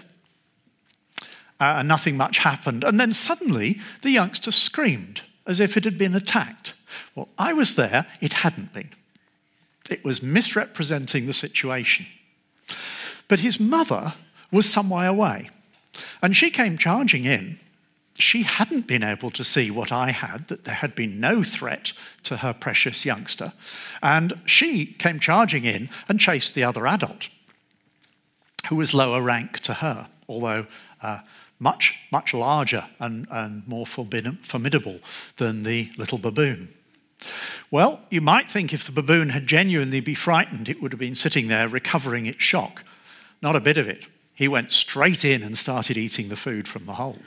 uh, 1.59 1.75
and 1.77 1.87
nothing 1.87 2.17
much 2.17 2.39
happened. 2.39 2.83
And 2.83 2.99
then 2.99 3.13
suddenly 3.13 3.79
the 4.01 4.11
youngster 4.11 4.51
screamed 4.51 5.21
as 5.45 5.59
if 5.59 5.77
it 5.77 5.85
had 5.85 5.97
been 5.97 6.15
attacked. 6.15 6.73
Well, 7.15 7.29
I 7.37 7.53
was 7.53 7.75
there, 7.75 8.05
it 8.21 8.33
hadn't 8.33 8.73
been. 8.73 8.89
It 9.89 10.03
was 10.03 10.21
misrepresenting 10.21 11.25
the 11.25 11.33
situation. 11.33 12.05
But 13.27 13.39
his 13.39 13.59
mother 13.59 14.13
was 14.51 14.69
some 14.69 14.89
way 14.89 15.05
away, 15.05 15.49
and 16.21 16.35
she 16.35 16.49
came 16.49 16.77
charging 16.77 17.25
in. 17.25 17.57
She 18.19 18.43
hadn't 18.43 18.87
been 18.87 19.03
able 19.03 19.31
to 19.31 19.43
see 19.43 19.69
what 19.69 19.91
I 19.91 20.11
had, 20.11 20.47
that 20.47 20.63
there 20.63 20.75
had 20.75 20.95
been 20.95 21.19
no 21.19 21.43
threat 21.43 21.93
to 22.23 22.37
her 22.37 22.53
precious 22.53 23.05
youngster. 23.05 23.53
And 24.01 24.33
she 24.45 24.85
came 24.85 25.19
charging 25.19 25.65
in 25.65 25.89
and 26.09 26.19
chased 26.19 26.55
the 26.55 26.63
other 26.63 26.87
adult, 26.87 27.29
who 28.69 28.75
was 28.75 28.93
lower 28.93 29.21
rank 29.21 29.59
to 29.61 29.75
her, 29.75 30.07
although 30.27 30.65
uh, 31.01 31.19
much, 31.59 31.95
much 32.11 32.33
larger 32.33 32.85
and, 32.99 33.27
and 33.31 33.67
more 33.67 33.85
formidable 33.85 34.99
than 35.37 35.63
the 35.63 35.89
little 35.97 36.17
baboon. 36.17 36.69
Well, 37.71 38.01
you 38.09 38.21
might 38.21 38.49
think 38.49 38.73
if 38.73 38.85
the 38.85 38.91
baboon 38.91 39.29
had 39.29 39.47
genuinely 39.47 39.99
been 39.99 40.15
frightened, 40.15 40.69
it 40.69 40.81
would 40.81 40.91
have 40.91 40.99
been 40.99 41.15
sitting 41.15 41.47
there 41.47 41.67
recovering 41.67 42.25
its 42.25 42.43
shock. 42.43 42.83
Not 43.41 43.55
a 43.55 43.61
bit 43.61 43.77
of 43.77 43.89
it. 43.89 44.07
He 44.33 44.47
went 44.47 44.71
straight 44.71 45.25
in 45.25 45.41
and 45.41 45.57
started 45.57 45.97
eating 45.97 46.29
the 46.29 46.35
food 46.35 46.67
from 46.67 46.85
the 46.85 46.93
hole, 46.93 47.17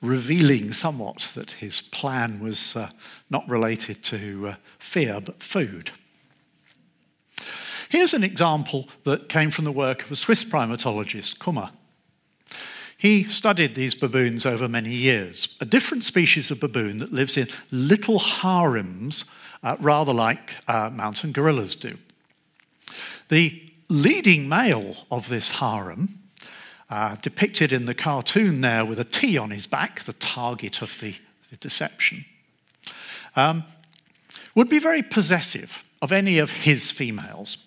revealing 0.00 0.72
somewhat 0.72 1.32
that 1.34 1.50
his 1.52 1.80
plan 1.80 2.38
was 2.38 2.76
uh, 2.76 2.90
not 3.28 3.48
related 3.48 4.04
to 4.04 4.48
uh, 4.48 4.54
fear 4.78 5.20
but 5.20 5.42
food. 5.42 5.90
Here's 7.88 8.14
an 8.14 8.24
example 8.24 8.88
that 9.04 9.28
came 9.28 9.50
from 9.50 9.64
the 9.64 9.72
work 9.72 10.04
of 10.04 10.12
a 10.12 10.16
Swiss 10.16 10.44
primatologist, 10.44 11.38
Kummer. 11.38 11.70
He 12.98 13.24
studied 13.24 13.74
these 13.74 13.94
baboons 13.94 14.46
over 14.46 14.68
many 14.68 14.92
years, 14.94 15.54
a 15.60 15.66
different 15.66 16.04
species 16.04 16.50
of 16.50 16.60
baboon 16.60 16.98
that 16.98 17.12
lives 17.12 17.36
in 17.36 17.48
little 17.70 18.18
harems, 18.18 19.26
uh, 19.62 19.76
rather 19.80 20.14
like 20.14 20.54
uh, 20.66 20.90
mountain 20.90 21.32
gorillas 21.32 21.76
do. 21.76 21.98
The 23.28 23.62
leading 23.88 24.48
male 24.48 24.96
of 25.10 25.28
this 25.28 25.50
harem, 25.50 26.20
uh, 26.88 27.16
depicted 27.16 27.72
in 27.72 27.86
the 27.86 27.94
cartoon 27.94 28.60
there 28.60 28.84
with 28.84 28.98
a 28.98 29.04
T 29.04 29.36
on 29.36 29.50
his 29.50 29.66
back, 29.66 30.00
the 30.00 30.12
target 30.14 30.82
of 30.82 30.98
the, 31.00 31.14
the 31.50 31.56
deception, 31.56 32.24
um, 33.34 33.64
would 34.54 34.68
be 34.68 34.78
very 34.78 35.02
possessive 35.02 35.84
of 36.00 36.12
any 36.12 36.38
of 36.38 36.50
his 36.50 36.90
females. 36.90 37.64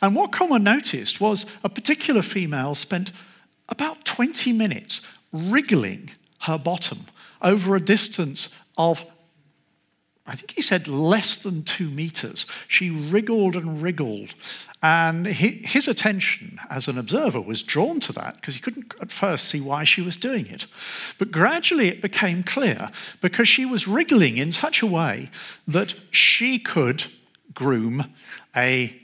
And 0.00 0.14
what 0.14 0.30
Kummer 0.30 0.62
noticed 0.62 1.20
was 1.20 1.44
a 1.64 1.68
particular 1.68 2.22
female 2.22 2.74
spent 2.74 3.10
about 3.68 4.04
20 4.04 4.52
minutes 4.52 5.02
wriggling 5.32 6.10
her 6.40 6.58
bottom 6.58 7.00
over 7.42 7.76
a 7.76 7.80
distance 7.80 8.48
of, 8.76 9.04
I 10.26 10.34
think 10.34 10.52
he 10.52 10.62
said 10.62 10.88
less 10.88 11.38
than 11.38 11.62
two 11.62 11.88
meters. 11.90 12.46
She 12.66 12.90
wriggled 12.90 13.56
and 13.56 13.82
wriggled. 13.82 14.34
And 14.80 15.26
his 15.26 15.88
attention 15.88 16.60
as 16.70 16.86
an 16.86 16.98
observer 16.98 17.40
was 17.40 17.62
drawn 17.62 17.98
to 18.00 18.12
that 18.12 18.36
because 18.36 18.54
he 18.54 18.60
couldn't 18.60 18.94
at 19.00 19.10
first 19.10 19.46
see 19.46 19.60
why 19.60 19.82
she 19.82 20.02
was 20.02 20.16
doing 20.16 20.46
it. 20.46 20.66
But 21.18 21.32
gradually 21.32 21.88
it 21.88 22.00
became 22.00 22.44
clear 22.44 22.90
because 23.20 23.48
she 23.48 23.64
was 23.64 23.88
wriggling 23.88 24.36
in 24.36 24.52
such 24.52 24.80
a 24.80 24.86
way 24.86 25.30
that 25.66 25.94
she 26.12 26.60
could 26.60 27.06
groom 27.54 28.14
a 28.54 28.96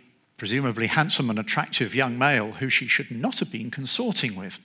presumably 0.44 0.88
handsome 0.88 1.30
and 1.30 1.38
attractive 1.38 1.94
young 1.94 2.18
male 2.18 2.52
who 2.52 2.68
she 2.68 2.86
should 2.86 3.10
not 3.10 3.38
have 3.38 3.50
been 3.50 3.70
consorting 3.70 4.36
with. 4.36 4.58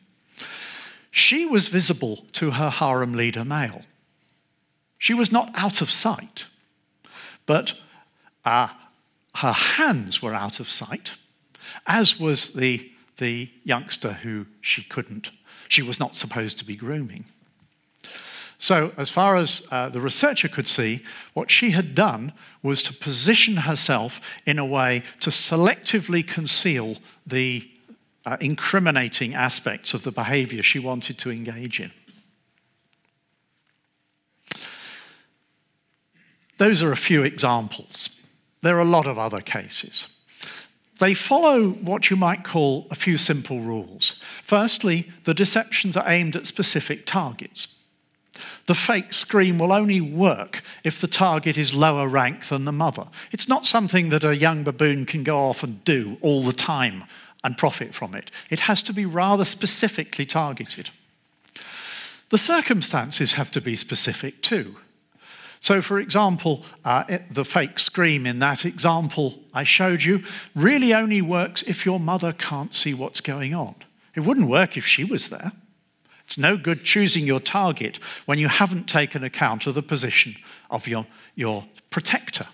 She 1.10 1.46
was 1.46 1.70
visible 1.70 2.26
to 2.34 2.52
her 2.52 2.70
harem 2.70 3.14
leader 3.14 3.46
male. 3.46 3.84
She 4.98 5.14
was 5.14 5.32
not 5.32 5.50
out 5.56 5.80
of 5.80 5.90
sight, 5.90 6.48
but 7.46 7.76
uh, 8.44 8.68
her 9.36 9.54
hands 9.54 10.22
were 10.22 10.34
out 10.34 10.60
of 10.60 10.68
sight, 10.70 11.12
as 11.88 12.20
was 12.20 12.52
the, 12.52 12.92
the 13.16 13.50
youngster 13.64 14.12
who 14.12 14.48
she 14.60 14.84
couldn't 14.84 15.32
she 15.70 15.82
was 15.82 15.98
not 16.00 16.18
supposed 16.18 16.60
to 16.60 16.66
be 16.66 16.76
grooming. 16.76 17.24
So, 18.62 18.92
as 18.98 19.10
far 19.10 19.38
as 19.38 19.66
uh, 19.72 19.88
the 19.88 20.02
researcher 20.02 20.50
could 20.50 20.68
see, 20.68 21.02
what 21.34 21.50
she 21.50 21.72
had 21.72 21.96
done 21.96 22.34
was 22.62 22.84
to 22.84 22.94
position 22.94 23.56
herself 23.56 24.20
in 24.46 24.60
a 24.60 24.66
way 24.66 25.04
to 25.22 25.30
selectively 25.30 26.28
conceal 26.28 26.98
the 27.26 27.70
uh, 28.26 28.36
incriminating 28.42 29.34
aspects 29.34 29.94
of 29.94 30.04
the 30.04 30.12
behavior 30.12 30.62
she 30.62 30.78
wanted 30.78 31.18
to 31.20 31.32
engage 31.32 31.80
in. 31.80 31.92
Those 36.58 36.84
are 36.84 36.92
a 36.92 36.98
few 36.98 37.24
examples. 37.24 38.10
There 38.62 38.76
are 38.76 38.82
a 38.82 38.86
lot 38.86 39.08
of 39.08 39.18
other 39.18 39.40
cases. 39.40 40.10
They 41.00 41.14
follow 41.14 41.70
what 41.70 42.10
you 42.10 42.18
might 42.18 42.44
call 42.44 42.88
a 42.92 42.96
few 42.96 43.18
simple 43.18 43.62
rules. 43.62 44.20
Firstly, 44.44 45.10
the 45.24 45.34
deceptions 45.34 45.96
are 45.96 46.04
aimed 46.06 46.36
at 46.36 46.46
specific 46.46 47.06
targets. 47.06 47.79
The 48.66 48.76
fake 48.76 49.14
scream 49.14 49.58
will 49.58 49.72
only 49.72 50.02
work 50.02 50.62
if 50.84 51.00
the 51.00 51.08
target 51.08 51.58
is 51.58 51.74
lower 51.74 52.08
rank 52.08 52.46
than 52.48 52.66
the 52.66 52.72
mother. 52.72 53.08
It's 53.32 53.48
not 53.48 53.66
something 53.66 54.10
that 54.10 54.24
a 54.24 54.36
young 54.36 54.64
baboon 54.64 55.06
can 55.06 55.24
go 55.24 55.38
off 55.38 55.64
and 55.64 55.84
do 55.84 56.18
all 56.22 56.44
the 56.44 56.54
time 56.54 57.04
and 57.44 57.58
profit 57.58 57.94
from 57.94 58.16
it. 58.16 58.32
It 58.50 58.62
has 58.62 58.82
to 58.84 58.94
be 58.94 59.06
rather 59.06 59.46
specifically 59.46 60.26
targeted. 60.26 60.90
The 62.30 62.38
circumstances 62.38 63.34
have 63.34 63.52
to 63.52 63.62
be 63.62 63.76
specific 63.76 64.42
too. 64.42 64.76
So, 65.62 65.82
for 65.82 66.00
example, 66.00 66.64
uh, 66.86 67.20
the 67.30 67.44
fake 67.44 67.80
scream 67.80 68.26
in 68.26 68.40
that 68.40 68.66
example 68.66 69.40
I 69.54 69.66
showed 69.66 70.04
you 70.04 70.24
really 70.56 70.94
only 70.94 71.22
works 71.22 71.64
if 71.64 71.86
your 71.86 72.00
mother 72.00 72.32
can't 72.32 72.74
see 72.74 72.94
what's 72.94 73.20
going 73.20 73.54
on. 73.54 73.76
It 74.16 74.22
wouldn't 74.22 74.48
work 74.48 74.78
if 74.78 74.86
she 74.86 75.04
was 75.04 75.30
there. 75.30 75.52
It's 76.30 76.38
no 76.38 76.58
good 76.58 76.84
choosing 76.84 77.26
your 77.26 77.40
target 77.40 77.98
when 78.28 78.38
you 78.38 78.50
haven't 78.50 78.88
taken 78.88 79.24
account 79.24 79.66
of 79.66 79.74
the 79.74 79.82
position 79.82 80.36
of 80.70 80.88
your, 80.88 81.08
your 81.34 81.66
protector. 81.90 82.46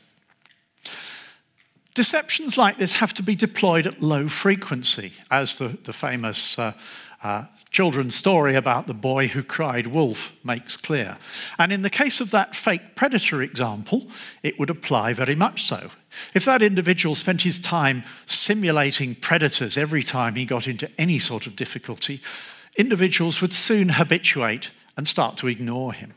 Deceptions 1.94 2.58
like 2.58 2.77
this 2.77 2.94
have 2.94 3.13
to 3.15 3.22
be 3.22 3.36
deployed 3.36 3.86
at 3.86 4.01
low 4.01 4.29
frequency, 4.29 5.12
as 5.29 5.58
the, 5.58 5.77
the 5.84 5.91
famous 5.91 6.58
uh, 6.58 6.72
uh, 7.22 7.44
children's 7.70 8.15
story 8.15 8.55
about 8.55 8.88
the 8.88 8.94
boy 8.94 9.27
who 9.27 9.44
cried 9.44 9.88
wolf 9.88 10.32
makes 10.41 10.77
clear. 10.77 11.17
And 11.60 11.74
in 11.74 11.82
the 11.82 11.89
case 11.89 12.22
of 12.22 12.32
that 12.32 12.55
fake 12.55 12.96
predator 12.96 13.41
example, 13.41 14.08
it 14.41 14.58
would 14.58 14.70
apply 14.70 15.12
very 15.12 15.36
much 15.36 15.63
so. 15.63 15.89
If 16.34 16.46
that 16.46 16.62
individual 16.62 17.13
spent 17.13 17.41
his 17.41 17.60
time 17.60 18.05
simulating 18.25 19.15
predators 19.15 19.77
every 19.77 20.01
time 20.01 20.36
he 20.36 20.46
got 20.46 20.65
into 20.65 20.89
any 20.98 21.20
sort 21.20 21.46
of 21.46 21.58
difficulty, 21.58 22.22
individuals 22.75 23.41
would 23.41 23.53
soon 23.53 23.89
habituate 23.89 24.72
and 24.98 25.08
start 25.08 25.38
to 25.38 25.48
ignore 25.48 25.94
him. 25.94 26.13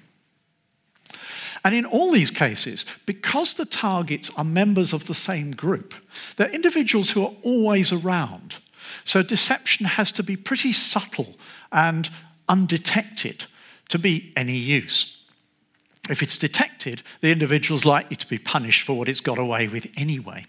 And 1.64 1.74
in 1.74 1.84
all 1.84 2.12
these 2.12 2.30
cases, 2.30 2.86
because 3.04 3.54
the 3.54 3.64
targets 3.64 4.30
are 4.36 4.44
members 4.44 4.92
of 4.92 5.06
the 5.06 5.14
same 5.14 5.50
group, 5.50 5.94
they're 6.36 6.48
individuals 6.48 7.10
who 7.10 7.24
are 7.24 7.34
always 7.42 7.92
around. 7.92 8.56
So 9.04 9.22
deception 9.22 9.86
has 9.86 10.12
to 10.12 10.22
be 10.22 10.36
pretty 10.36 10.72
subtle 10.72 11.36
and 11.72 12.08
undetected 12.48 13.44
to 13.88 13.98
be 13.98 14.32
any 14.36 14.56
use. 14.56 15.22
If 16.08 16.22
it's 16.22 16.38
detected, 16.38 17.02
the 17.20 17.32
individual's 17.32 17.84
likely 17.84 18.16
to 18.16 18.28
be 18.28 18.38
punished 18.38 18.86
for 18.86 18.96
what 18.96 19.08
it's 19.08 19.20
got 19.20 19.38
away 19.38 19.68
with 19.68 19.90
anyway. 19.96 20.46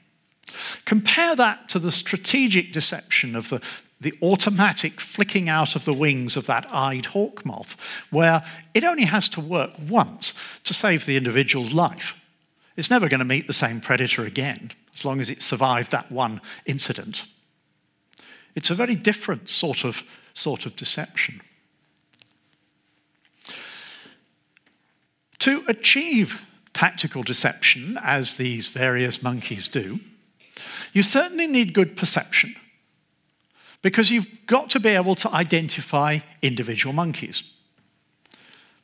Compare 0.86 1.36
that 1.36 1.70
to 1.70 1.80
the 1.80 1.92
strategic 1.92 2.72
deception 2.72 3.36
of 3.36 3.50
the, 3.50 3.62
the 4.02 4.14
automatic 4.22 5.02
flicking 5.02 5.50
out 5.50 5.76
of 5.76 5.86
the 5.86 5.94
wings 5.94 6.38
of 6.38 6.46
that 6.48 6.66
eyed 6.74 7.08
hawk 7.08 7.46
moth, 7.46 7.76
where 8.12 8.44
it 8.74 8.84
only 8.84 9.06
has 9.06 9.28
to 9.30 9.42
work 9.42 9.72
once 9.88 10.34
to 10.64 10.74
save 10.74 11.06
the 11.06 11.18
individual's 11.18 11.74
life. 11.74 12.16
It's 12.78 12.90
never 12.90 13.10
going 13.10 13.20
to 13.20 13.26
meet 13.26 13.48
the 13.48 13.54
same 13.54 13.82
predator 13.82 14.24
again, 14.24 14.72
as 14.94 15.04
long 15.04 15.20
as 15.20 15.30
it 15.30 15.42
survived 15.42 15.92
that 15.92 16.12
one 16.12 16.40
incident. 16.66 17.26
It's 18.56 18.70
a 18.70 18.76
very 18.76 18.96
different 18.96 19.50
sort 19.50 19.84
of, 19.84 20.04
sort 20.34 20.66
of 20.66 20.76
deception. 20.76 21.42
To 25.40 25.64
achieve 25.68 26.42
tactical 26.74 27.24
deception, 27.24 27.98
as 28.02 28.38
these 28.38 28.70
various 28.70 29.22
monkeys 29.22 29.68
do, 29.68 30.00
you 30.94 31.04
certainly 31.04 31.48
need 31.48 31.74
good 31.74 31.96
perception 31.96 32.56
because 33.82 34.12
you've 34.12 34.28
got 34.46 34.70
to 34.72 34.80
be 34.80 34.90
able 34.90 35.16
to 35.16 35.32
identify 35.34 36.20
individual 36.42 36.94
monkeys 36.94 37.44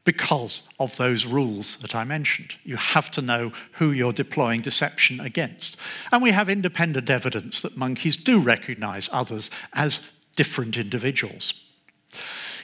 because 0.06 0.62
of 0.80 0.96
those 0.98 1.26
rules 1.26 1.78
that 1.78 1.96
I 1.96 2.04
mentioned. 2.04 2.56
You 2.64 2.78
have 2.78 3.10
to 3.12 3.22
know 3.22 3.52
who 3.74 3.92
you're 3.92 4.14
deploying 4.14 4.62
deception 4.62 5.20
against. 5.20 5.78
And 6.12 6.22
we 6.22 6.32
have 6.32 6.48
independent 6.48 7.10
evidence 7.10 7.62
that 7.64 7.76
monkeys 7.76 8.16
do 8.16 8.40
recognize 8.40 9.10
others 9.12 9.50
as 9.74 10.08
different 10.36 10.78
individuals. 10.78 11.56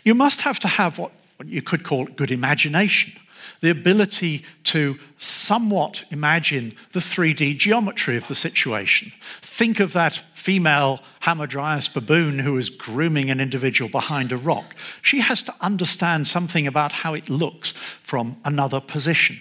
You 0.03 0.13
must 0.13 0.41
have 0.41 0.59
to 0.59 0.67
have 0.67 0.99
what 0.99 1.11
you 1.45 1.63
could 1.63 1.83
call 1.83 2.05
good 2.05 2.31
imagination 2.31 3.13
the 3.61 3.69
ability 3.69 4.43
to 4.65 4.99
somewhat 5.17 6.03
imagine 6.11 6.73
the 6.91 6.99
3D 6.99 7.57
geometry 7.57 8.17
of 8.17 8.27
the 8.27 8.35
situation. 8.35 9.11
Think 9.41 9.79
of 9.79 9.93
that 9.93 10.21
female 10.33 10.99
Hamadryas 11.21 11.93
baboon 11.93 12.39
who 12.39 12.57
is 12.57 12.71
grooming 12.71 13.29
an 13.29 13.39
individual 13.39 13.89
behind 13.89 14.31
a 14.31 14.37
rock. 14.37 14.75
She 15.03 15.19
has 15.19 15.43
to 15.43 15.53
understand 15.61 16.27
something 16.27 16.65
about 16.65 16.91
how 16.91 17.13
it 17.13 17.29
looks 17.29 17.71
from 18.03 18.37
another 18.43 18.81
position. 18.81 19.39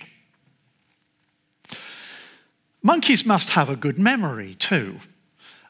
Monkeys 2.83 3.25
must 3.27 3.51
have 3.51 3.69
a 3.69 3.77
good 3.77 3.99
memory 3.99 4.55
too, 4.55 5.01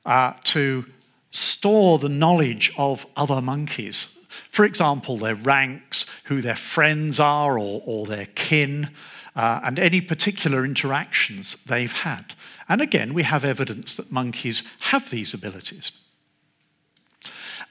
uh, 0.04 0.32
to 0.44 0.84
store 1.30 1.98
the 1.98 2.08
knowledge 2.08 2.72
of 2.76 3.06
other 3.16 3.40
monkeys 3.40 4.16
for 4.50 4.64
example, 4.64 5.16
their 5.16 5.34
ranks, 5.34 6.06
who 6.24 6.40
their 6.40 6.56
friends 6.56 7.20
are 7.20 7.58
or, 7.58 7.82
or 7.84 8.06
their 8.06 8.26
kin, 8.34 8.90
uh, 9.36 9.60
and 9.64 9.78
any 9.78 10.00
particular 10.00 10.64
interactions 10.64 11.56
they've 11.66 11.92
had. 11.92 12.34
And 12.68 12.80
again, 12.80 13.14
we 13.14 13.22
have 13.22 13.44
evidence 13.44 13.96
that 13.96 14.12
monkeys 14.12 14.62
have 14.80 15.10
these 15.10 15.34
abilities. 15.34 15.92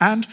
And 0.02 0.28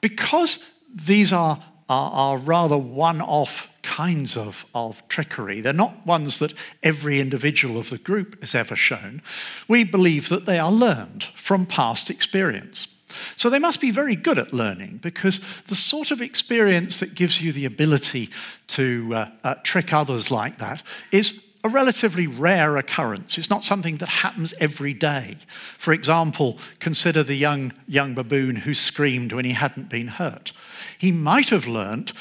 because 0.00 0.64
these 0.94 1.32
are, 1.32 1.62
are, 1.88 2.10
are 2.12 2.38
rather 2.38 2.78
one 2.78 3.20
off 3.20 3.68
kinds 3.82 4.36
of, 4.36 4.64
of 4.74 5.06
trickery, 5.08 5.60
they're 5.60 5.72
not 5.72 6.06
ones 6.06 6.38
that 6.38 6.54
every 6.82 7.20
individual 7.20 7.78
of 7.78 7.90
the 7.90 7.98
group 7.98 8.40
has 8.40 8.54
ever 8.54 8.76
shown, 8.76 9.22
we 9.68 9.84
believe 9.84 10.28
that 10.28 10.46
they 10.46 10.58
are 10.58 10.72
learned 10.72 11.24
from 11.34 11.66
past 11.66 12.10
experience. 12.10 12.88
So 13.36 13.50
they 13.50 13.58
must 13.58 13.80
be 13.80 13.90
very 13.90 14.16
good 14.16 14.38
at 14.38 14.52
learning 14.52 15.00
because 15.02 15.40
the 15.66 15.74
sort 15.74 16.10
of 16.10 16.20
experience 16.20 17.00
that 17.00 17.14
gives 17.14 17.40
you 17.40 17.52
the 17.52 17.64
ability 17.64 18.30
to 18.68 19.14
uh, 19.14 19.28
uh, 19.44 19.54
trick 19.62 19.92
others 19.92 20.30
like 20.30 20.58
that 20.58 20.82
is 21.12 21.42
a 21.62 21.68
relatively 21.68 22.26
rare 22.26 22.76
occurrence. 22.78 23.36
It's 23.36 23.50
not 23.50 23.64
something 23.64 23.98
that 23.98 24.08
happens 24.08 24.54
every 24.60 24.94
day. 24.94 25.36
For 25.76 25.92
example, 25.92 26.58
consider 26.78 27.22
the 27.22 27.34
young, 27.34 27.72
young 27.86 28.14
baboon 28.14 28.56
who 28.56 28.72
screamed 28.72 29.32
when 29.32 29.44
he 29.44 29.52
hadn't 29.52 29.90
been 29.90 30.08
hurt. 30.08 30.52
He 30.98 31.12
might 31.12 31.50
have 31.50 31.66
learnt, 31.66 32.12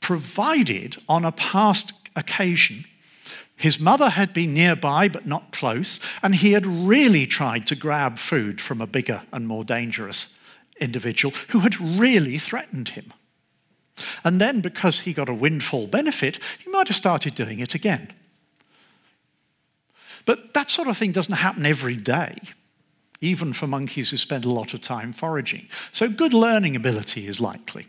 provided 0.00 0.96
on 1.08 1.24
a 1.24 1.32
past 1.32 1.92
occasion 2.16 2.84
his 3.60 3.78
mother 3.78 4.08
had 4.08 4.32
been 4.32 4.54
nearby 4.54 5.06
but 5.08 5.26
not 5.26 5.52
close, 5.52 6.00
and 6.22 6.34
he 6.34 6.52
had 6.52 6.66
really 6.66 7.26
tried 7.26 7.66
to 7.66 7.76
grab 7.76 8.18
food 8.18 8.58
from 8.58 8.80
a 8.80 8.86
bigger 8.86 9.22
and 9.34 9.46
more 9.46 9.64
dangerous 9.64 10.34
individual 10.80 11.34
who 11.48 11.58
had 11.60 11.78
really 11.78 12.38
threatened 12.38 12.88
him. 12.88 13.12
And 14.24 14.40
then, 14.40 14.62
because 14.62 15.00
he 15.00 15.12
got 15.12 15.28
a 15.28 15.34
windfall 15.34 15.86
benefit, 15.88 16.42
he 16.58 16.70
might 16.70 16.88
have 16.88 16.96
started 16.96 17.34
doing 17.34 17.60
it 17.60 17.74
again. 17.74 18.10
But 20.24 20.54
that 20.54 20.70
sort 20.70 20.88
of 20.88 20.96
thing 20.96 21.12
doesn't 21.12 21.34
happen 21.34 21.66
every 21.66 21.96
day, 21.96 22.38
even 23.20 23.52
for 23.52 23.66
monkeys 23.66 24.08
who 24.08 24.16
spend 24.16 24.46
a 24.46 24.50
lot 24.50 24.72
of 24.72 24.80
time 24.80 25.12
foraging. 25.12 25.68
So, 25.92 26.08
good 26.08 26.32
learning 26.32 26.76
ability 26.76 27.26
is 27.26 27.42
likely. 27.42 27.88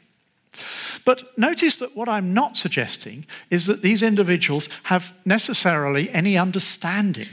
But 1.05 1.37
notice 1.37 1.77
that 1.77 1.95
what 1.95 2.09
I'm 2.09 2.33
not 2.33 2.57
suggesting 2.57 3.25
is 3.49 3.67
that 3.67 3.81
these 3.81 4.03
individuals 4.03 4.69
have 4.83 5.13
necessarily 5.25 6.09
any 6.11 6.37
understanding 6.37 7.29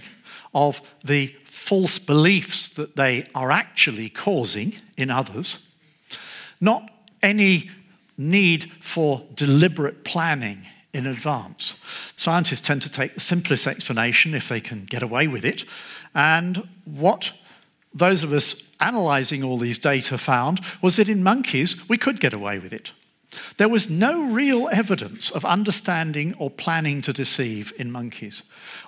of 0.54 0.80
the 1.04 1.34
false 1.44 1.98
beliefs 1.98 2.68
that 2.70 2.96
they 2.96 3.26
are 3.34 3.50
actually 3.50 4.08
causing 4.08 4.74
in 4.96 5.10
others, 5.10 5.66
not 6.60 6.90
any 7.22 7.70
need 8.16 8.72
for 8.80 9.22
deliberate 9.34 10.04
planning 10.04 10.62
in 10.94 11.06
advance. 11.06 11.74
Scientists 12.16 12.62
tend 12.62 12.80
to 12.82 12.90
take 12.90 13.14
the 13.14 13.20
simplest 13.20 13.66
explanation 13.66 14.34
if 14.34 14.48
they 14.48 14.60
can 14.60 14.84
get 14.86 15.02
away 15.02 15.28
with 15.28 15.44
it, 15.44 15.64
and 16.14 16.66
what 16.84 17.32
those 17.92 18.22
of 18.22 18.32
us 18.32 18.54
analyzing 18.80 19.42
all 19.42 19.58
these 19.58 19.78
data 19.78 20.16
found 20.16 20.60
was 20.80 20.96
that 20.96 21.08
in 21.08 21.22
monkeys 21.22 21.88
we 21.88 21.98
could 21.98 22.20
get 22.20 22.32
away 22.32 22.58
with 22.58 22.72
it. 22.72 22.92
There 23.56 23.68
was 23.68 23.90
no 23.90 24.30
real 24.30 24.68
evidence 24.72 25.30
of 25.30 25.44
understanding 25.44 26.34
or 26.38 26.50
planning 26.50 27.02
to 27.02 27.12
deceive 27.12 27.72
in 27.78 27.92
monkeys. 27.92 28.42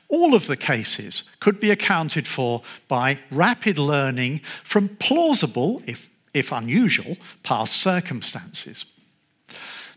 All 0.09 0.35
of 0.35 0.47
the 0.47 0.57
cases 0.57 1.25
could 1.41 1.61
be 1.61 1.71
accounted 1.71 2.27
for 2.27 2.63
by 2.89 3.19
rapid 3.31 3.79
learning 3.79 4.41
from 4.65 4.97
plausible, 4.97 5.83
if, 5.87 6.11
if 6.35 6.53
unusual, 6.53 7.17
past 7.43 7.77
circumstances. 7.77 8.87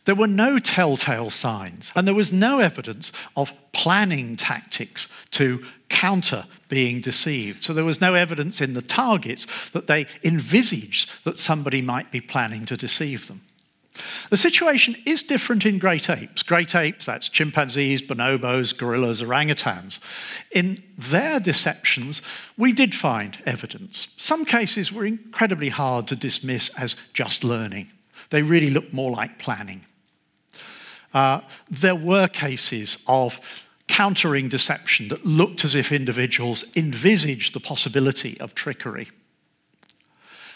There 0.06 0.16
were 0.16 0.28
no 0.28 0.60
telltale 0.60 1.30
signs, 1.30 1.92
and 1.96 2.06
there 2.06 2.14
was 2.14 2.34
no 2.34 2.60
evidence 2.60 3.12
of 3.38 3.54
planning 3.72 4.36
tactics 4.36 5.08
to 5.32 5.64
counter 5.88 6.46
being 6.68 7.00
deceived. 7.00 7.64
So 7.64 7.74
there 7.74 7.86
was 7.86 8.02
no 8.02 8.14
evidence 8.14 8.60
in 8.60 8.74
the 8.74 8.82
targets 8.82 9.48
that 9.70 9.88
they 9.88 10.08
envisaged 10.24 11.24
that 11.24 11.40
somebody 11.40 11.82
might 11.82 12.12
be 12.12 12.20
planning 12.20 12.66
to 12.66 12.76
deceive 12.76 13.28
them. 13.28 13.42
The 14.30 14.38
situation 14.38 14.96
is 15.06 15.22
different 15.22 15.66
in 15.66 15.78
great 15.78 16.10
apes. 16.10 16.42
Great 16.42 16.74
apes, 16.74 17.06
that's 17.06 17.30
chimpanzees, 17.30 18.02
bonobos, 18.02 18.76
gorillas, 18.76 19.22
orangutans. 19.22 20.00
In 20.52 20.82
their 20.98 21.40
deceptions, 21.40 22.22
we 22.58 22.72
did 22.72 22.96
find 22.96 23.38
evidence. 23.46 24.08
Some 24.18 24.46
cases 24.46 24.92
were 24.92 25.06
incredibly 25.06 25.70
hard 25.70 26.08
to 26.08 26.16
dismiss 26.16 26.70
as 26.78 26.96
just 27.14 27.44
learning, 27.44 27.90
they 28.30 28.42
really 28.42 28.72
looked 28.72 28.94
more 28.94 29.12
like 29.12 29.38
planning. 29.38 29.86
Uh, 31.14 31.42
there 31.70 31.96
were 31.96 32.28
cases 32.28 33.04
of 33.08 33.40
countering 33.88 34.50
deception 34.50 35.10
that 35.10 35.24
looked 35.24 35.64
as 35.64 35.76
if 35.76 35.92
individuals 35.92 36.66
envisaged 36.76 37.54
the 37.54 37.60
possibility 37.60 38.40
of 38.42 38.56
trickery. 38.56 39.10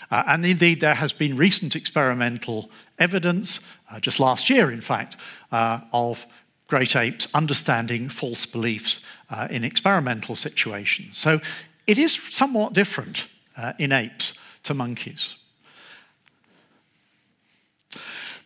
Uh, 0.09 0.23
and 0.27 0.45
indeed, 0.45 0.79
there 0.79 0.95
has 0.95 1.13
been 1.13 1.35
recent 1.35 1.75
experimental 1.75 2.69
evidence, 2.97 3.59
uh, 3.91 3.99
just 3.99 4.19
last 4.19 4.49
year, 4.49 4.71
in 4.71 4.81
fact, 4.81 5.17
uh, 5.51 5.79
of 5.91 6.25
great 6.67 6.95
apes 6.95 7.27
understanding 7.33 8.09
false 8.09 8.45
beliefs 8.45 9.01
uh, 9.29 9.47
in 9.49 9.63
experimental 9.63 10.35
situations. 10.35 11.17
So 11.17 11.39
it 11.85 11.97
is 11.97 12.13
somewhat 12.13 12.73
different 12.73 13.27
uh, 13.57 13.73
in 13.79 13.91
apes 13.91 14.37
to 14.63 14.73
monkeys. 14.73 15.35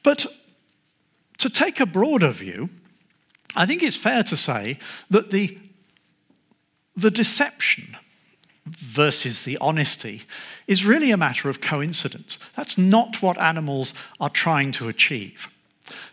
But 0.04 0.26
to 1.38 1.50
take 1.50 1.80
a 1.80 1.86
broader 1.86 2.32
view, 2.32 2.69
I 3.56 3.65
think 3.65 3.84
it's 3.84 3.97
fair 3.97 4.24
to 4.24 4.38
say 4.38 4.78
that 5.10 5.32
the, 5.32 5.58
the 6.95 7.12
deception 7.12 7.97
versus 8.77 9.43
the 9.43 9.57
honesty 9.60 10.23
is 10.67 10.86
really 10.86 11.12
a 11.12 11.17
matter 11.17 11.49
of 11.49 11.62
coincidence. 11.62 12.39
That's 12.55 12.77
not 12.77 13.21
what 13.21 13.39
animals 13.39 13.93
are 14.19 14.29
trying 14.29 14.71
to 14.73 14.89
achieve. 14.89 15.47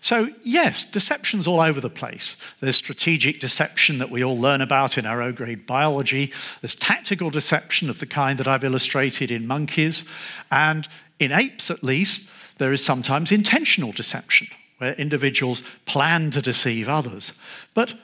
So, 0.00 0.30
yes, 0.44 0.84
deception's 0.84 1.46
all 1.46 1.60
over 1.60 1.80
the 1.80 1.90
place. 1.90 2.36
There's 2.60 2.76
strategic 2.76 3.40
deception 3.40 3.98
that 3.98 4.10
we 4.10 4.24
all 4.24 4.38
learn 4.38 4.60
about 4.60 4.98
in 4.98 5.06
our 5.06 5.22
O 5.22 5.32
grade 5.32 5.66
biology. 5.66 6.32
There's 6.60 6.74
tactical 6.74 7.30
deception 7.30 7.90
of 7.90 8.00
the 8.00 8.06
kind 8.06 8.38
that 8.38 8.48
I've 8.48 8.64
illustrated 8.64 9.30
in 9.30 9.46
monkeys. 9.46 10.04
And 10.50 10.88
in 11.18 11.32
apes, 11.32 11.70
at 11.70 11.84
least, 11.84 12.28
there 12.58 12.72
is 12.72 12.84
sometimes 12.84 13.32
intentional 13.32 13.92
deception 13.92 14.48
where 14.78 14.94
individuals 14.94 15.62
plan 15.86 16.30
to 16.30 16.42
deceive 16.42 16.88
others. 16.88 17.32
But, 17.74 17.94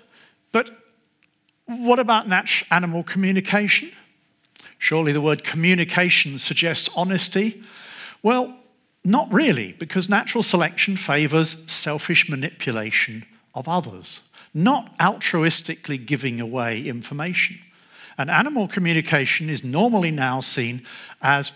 but 0.53 0.71
what 1.67 1.99
about 1.99 2.29
natural 2.29 2.69
animal 2.71 3.03
communication? 3.03 3.93
Surely 4.85 5.13
the 5.13 5.21
word 5.23 5.45
communication 5.45 6.37
suggests 6.37 6.91
honesty. 6.95 7.63
Well, 8.23 8.55
not 9.03 9.33
really, 9.33 9.73
because 9.73 10.11
natural 10.11 10.43
selection 10.43 10.99
favors 10.99 11.65
selfish 11.73 12.29
manipulation 12.29 13.25
of 13.55 13.67
others, 13.67 14.21
not 14.53 14.95
altruistically 14.99 16.05
giving 16.05 16.39
away 16.39 16.87
information. 16.87 17.61
And 18.19 18.31
animal 18.31 18.69
communication 18.69 19.49
is 19.49 19.65
normally 19.65 20.11
now 20.11 20.41
seen 20.41 20.83
as 21.23 21.55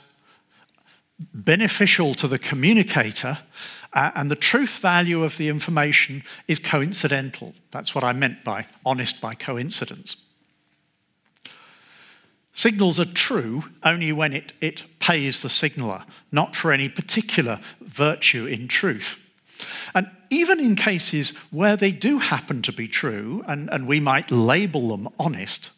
beneficial 1.34 2.14
to 2.14 2.28
the 2.28 2.38
communicator 2.38 3.36
uh, 3.92 4.10
and 4.14 4.30
the 4.30 4.36
truth 4.36 4.78
value 4.78 5.22
of 5.22 5.36
the 5.36 5.50
information 5.50 6.22
is 6.46 6.58
coincidental. 6.58 7.52
That's 7.72 7.94
what 7.94 8.04
I 8.04 8.14
meant 8.14 8.42
by 8.42 8.64
honest 8.86 9.20
by 9.20 9.34
coincidence. 9.34 10.16
Signals 12.58 12.98
are 12.98 13.04
true 13.04 13.62
only 13.84 14.10
when 14.10 14.32
it, 14.32 14.52
it 14.60 14.82
pays 14.98 15.42
the 15.42 15.48
signaler, 15.48 16.02
not 16.32 16.56
for 16.56 16.72
any 16.72 16.88
particular 16.88 17.60
virtue 17.80 18.46
in 18.46 18.66
truth. 18.66 19.16
And 19.94 20.10
even 20.30 20.58
in 20.58 20.74
cases 20.74 21.36
where 21.52 21.76
they 21.76 21.92
do 21.92 22.18
happen 22.18 22.62
to 22.62 22.72
be 22.72 22.88
true, 22.88 23.44
and, 23.46 23.70
and 23.70 23.86
we 23.86 24.00
might 24.00 24.32
label 24.32 24.88
them 24.88 25.08
honest, 25.20 25.70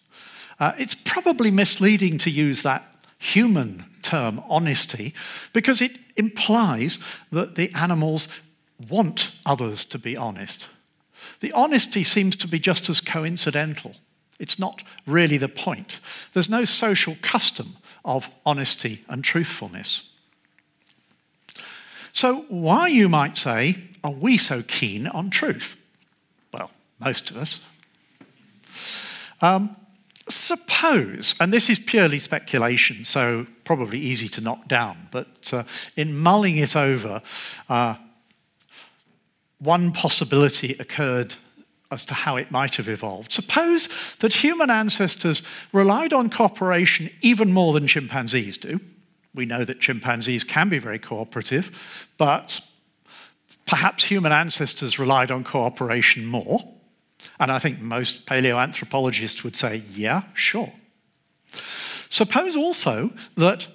uh, 0.58 0.72
it's 0.78 0.94
probably 0.94 1.50
misleading 1.50 2.16
to 2.16 2.30
use 2.30 2.62
that 2.62 2.90
human 3.18 3.84
term, 4.00 4.42
honesty, 4.48 5.12
because 5.52 5.82
it 5.82 5.98
implies 6.16 6.98
that 7.30 7.56
the 7.56 7.70
animals 7.74 8.26
want 8.88 9.32
others 9.44 9.84
to 9.84 9.98
be 9.98 10.16
honest. 10.16 10.70
The 11.40 11.52
honesty 11.52 12.04
seems 12.04 12.36
to 12.36 12.48
be 12.48 12.58
just 12.58 12.88
as 12.88 13.02
coincidental. 13.02 13.96
It's 14.40 14.58
not 14.58 14.82
really 15.06 15.36
the 15.36 15.48
point. 15.48 16.00
There's 16.32 16.50
no 16.50 16.64
social 16.64 17.16
custom 17.22 17.76
of 18.04 18.28
honesty 18.44 19.04
and 19.08 19.22
truthfulness. 19.22 20.08
So, 22.12 22.44
why, 22.48 22.88
you 22.88 23.08
might 23.08 23.36
say, 23.36 23.76
are 24.02 24.10
we 24.10 24.36
so 24.38 24.62
keen 24.62 25.06
on 25.06 25.30
truth? 25.30 25.76
Well, 26.52 26.72
most 26.98 27.30
of 27.30 27.36
us. 27.36 27.64
Um, 29.40 29.76
Suppose, 30.30 31.34
and 31.40 31.52
this 31.52 31.68
is 31.68 31.80
purely 31.80 32.20
speculation, 32.20 33.04
so 33.04 33.48
probably 33.64 33.98
easy 33.98 34.28
to 34.28 34.40
knock 34.40 34.68
down, 34.68 35.08
but 35.10 35.52
uh, 35.52 35.64
in 35.96 36.16
mulling 36.16 36.56
it 36.56 36.76
over, 36.76 37.20
uh, 37.68 37.96
one 39.58 39.90
possibility 39.90 40.76
occurred 40.78 41.34
as 41.90 42.04
to 42.04 42.14
how 42.14 42.36
it 42.36 42.50
might 42.50 42.76
have 42.76 42.88
evolved. 42.88 43.32
Suppose 43.32 43.88
that 44.20 44.32
human 44.32 44.70
ancestors 44.70 45.42
relied 45.72 46.12
on 46.12 46.30
cooperation 46.30 47.10
even 47.20 47.52
more 47.52 47.72
than 47.72 47.86
chimpanzees 47.86 48.58
do. 48.58 48.80
We 49.34 49.46
know 49.46 49.64
that 49.64 49.80
chimpanzees 49.80 50.44
can 50.44 50.68
be 50.68 50.78
very 50.78 50.98
cooperative, 50.98 51.70
but 52.18 52.60
perhaps 53.66 54.04
human 54.04 54.32
ancestors 54.32 54.98
relied 54.98 55.30
on 55.30 55.44
cooperation 55.44 56.26
more. 56.26 56.60
And 57.38 57.52
I 57.52 57.58
think 57.58 57.80
most 57.80 58.26
paleoanthropologists 58.26 59.44
would 59.44 59.56
say, 59.56 59.82
yeah, 59.92 60.22
sure. 60.34 60.72
Suppose 62.08 62.56
also 62.56 63.10
that 63.36 63.66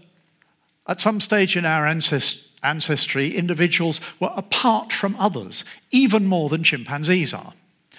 at 0.87 0.99
some 1.01 1.21
stage 1.21 1.55
in 1.55 1.65
our 1.65 1.85
ancestry, 1.85 3.35
individuals 3.35 4.01
were 4.19 4.31
apart 4.35 4.91
from 4.91 5.15
others, 5.17 5.63
even 5.91 6.25
more 6.25 6.49
than 6.49 6.63
chimpanzees 6.63 7.33
are. 7.33 7.53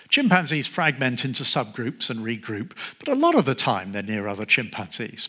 Chimpanzees 0.08 0.66
fragment 0.66 1.24
into 1.24 1.42
subgroups 1.42 2.10
and 2.10 2.20
regroup, 2.20 2.72
but 2.98 3.08
a 3.08 3.14
lot 3.14 3.34
of 3.34 3.44
the 3.44 3.54
time 3.54 3.92
they're 3.92 4.02
near 4.02 4.28
other 4.28 4.44
chimpanzees. 4.44 5.28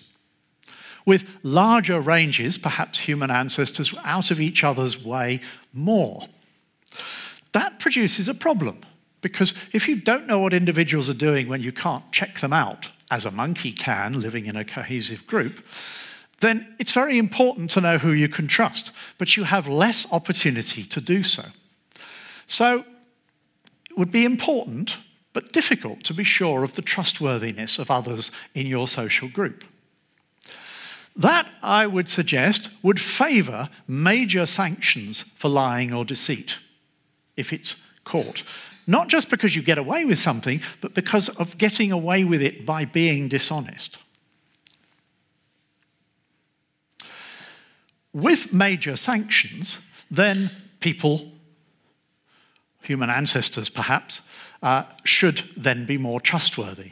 With 1.05 1.29
larger 1.41 2.01
ranges, 2.01 2.57
perhaps 2.57 2.99
human 2.99 3.31
ancestors 3.31 3.93
were 3.93 4.01
out 4.03 4.29
of 4.29 4.41
each 4.41 4.63
other's 4.63 5.03
way 5.03 5.39
more. 5.73 6.23
That 7.53 7.79
produces 7.79 8.27
a 8.27 8.33
problem 8.33 8.81
because 9.21 9.53
if 9.71 9.87
you 9.87 9.95
don't 9.95 10.27
know 10.27 10.39
what 10.39 10.53
individuals 10.53 11.09
are 11.09 11.13
doing 11.13 11.47
when 11.47 11.61
you 11.61 11.71
can't 11.71 12.11
check 12.11 12.39
them 12.39 12.53
out, 12.53 12.89
as 13.09 13.25
a 13.25 13.31
monkey 13.31 13.71
can 13.71 14.19
living 14.19 14.47
in 14.47 14.55
a 14.55 14.65
cohesive 14.65 15.25
group, 15.27 15.63
then 16.39 16.75
it's 16.77 16.91
very 16.91 17.17
important 17.17 17.69
to 17.71 17.81
know 17.81 17.97
who 17.97 18.11
you 18.11 18.29
can 18.29 18.47
trust, 18.47 18.91
but 19.17 19.35
you 19.35 19.43
have 19.43 19.67
less 19.67 20.05
opportunity 20.11 20.83
to 20.83 21.01
do 21.01 21.23
so. 21.23 21.43
So 22.45 22.85
would 23.97 24.11
be 24.11 24.25
important, 24.25 24.97
but 25.33 25.51
difficult 25.51 26.03
to 26.03 26.13
be 26.13 26.23
sure 26.23 26.63
of 26.63 26.75
the 26.75 26.81
trustworthiness 26.81 27.79
of 27.79 27.91
others 27.91 28.31
in 28.53 28.67
your 28.67 28.87
social 28.87 29.27
group. 29.27 29.63
That, 31.15 31.47
I 31.63 31.87
would 31.87 32.07
suggest, 32.07 32.69
would 32.83 33.01
favour 33.01 33.69
major 33.87 34.45
sanctions 34.45 35.21
for 35.21 35.49
lying 35.49 35.93
or 35.93 36.05
deceit 36.05 36.57
if 37.35 37.51
it's 37.51 37.77
caught. 38.03 38.43
Not 38.85 39.09
just 39.09 39.29
because 39.29 39.55
you 39.55 39.61
get 39.61 39.77
away 39.77 40.05
with 40.05 40.19
something, 40.19 40.61
but 40.79 40.93
because 40.93 41.29
of 41.29 41.57
getting 41.57 41.91
away 41.91 42.23
with 42.23 42.41
it 42.41 42.65
by 42.65 42.85
being 42.85 43.27
dishonest. 43.27 43.97
With 48.13 48.53
major 48.53 48.95
sanctions, 48.95 49.79
then 50.09 50.49
people, 50.79 51.31
human 52.87 53.09
ancestors 53.09 53.69
perhaps, 53.69 54.21
uh, 54.63 54.83
should 55.03 55.43
then 55.55 55.85
be 55.85 55.97
more 55.97 56.19
trustworthy. 56.19 56.91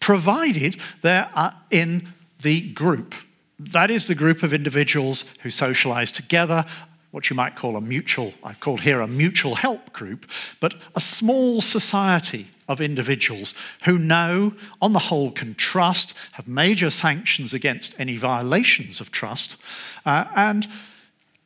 Provided 0.00 0.80
they 1.02 1.24
are 1.34 1.54
in 1.70 2.08
the 2.42 2.72
group. 2.72 3.14
That 3.58 3.90
is 3.90 4.06
the 4.06 4.14
group 4.14 4.42
of 4.42 4.52
individuals 4.52 5.24
who 5.42 5.50
socialize 5.50 6.10
together 6.10 6.64
what 7.10 7.30
you 7.30 7.36
might 7.36 7.54
call 7.54 7.76
a 7.76 7.80
mutual, 7.80 8.34
I've 8.42 8.58
called 8.58 8.80
here 8.80 9.00
a 9.00 9.06
mutual 9.06 9.54
help 9.54 9.92
group, 9.92 10.28
but 10.58 10.74
a 10.96 11.00
small 11.00 11.60
society 11.60 12.48
of 12.68 12.80
individuals 12.80 13.54
who 13.84 13.98
know, 13.98 14.52
on 14.82 14.92
the 14.92 14.98
whole, 14.98 15.30
can 15.30 15.54
trust, 15.54 16.14
have 16.32 16.48
major 16.48 16.90
sanctions 16.90 17.54
against 17.54 17.94
any 18.00 18.16
violations 18.16 19.00
of 19.00 19.12
trust, 19.12 19.56
uh, 20.04 20.24
and 20.34 20.66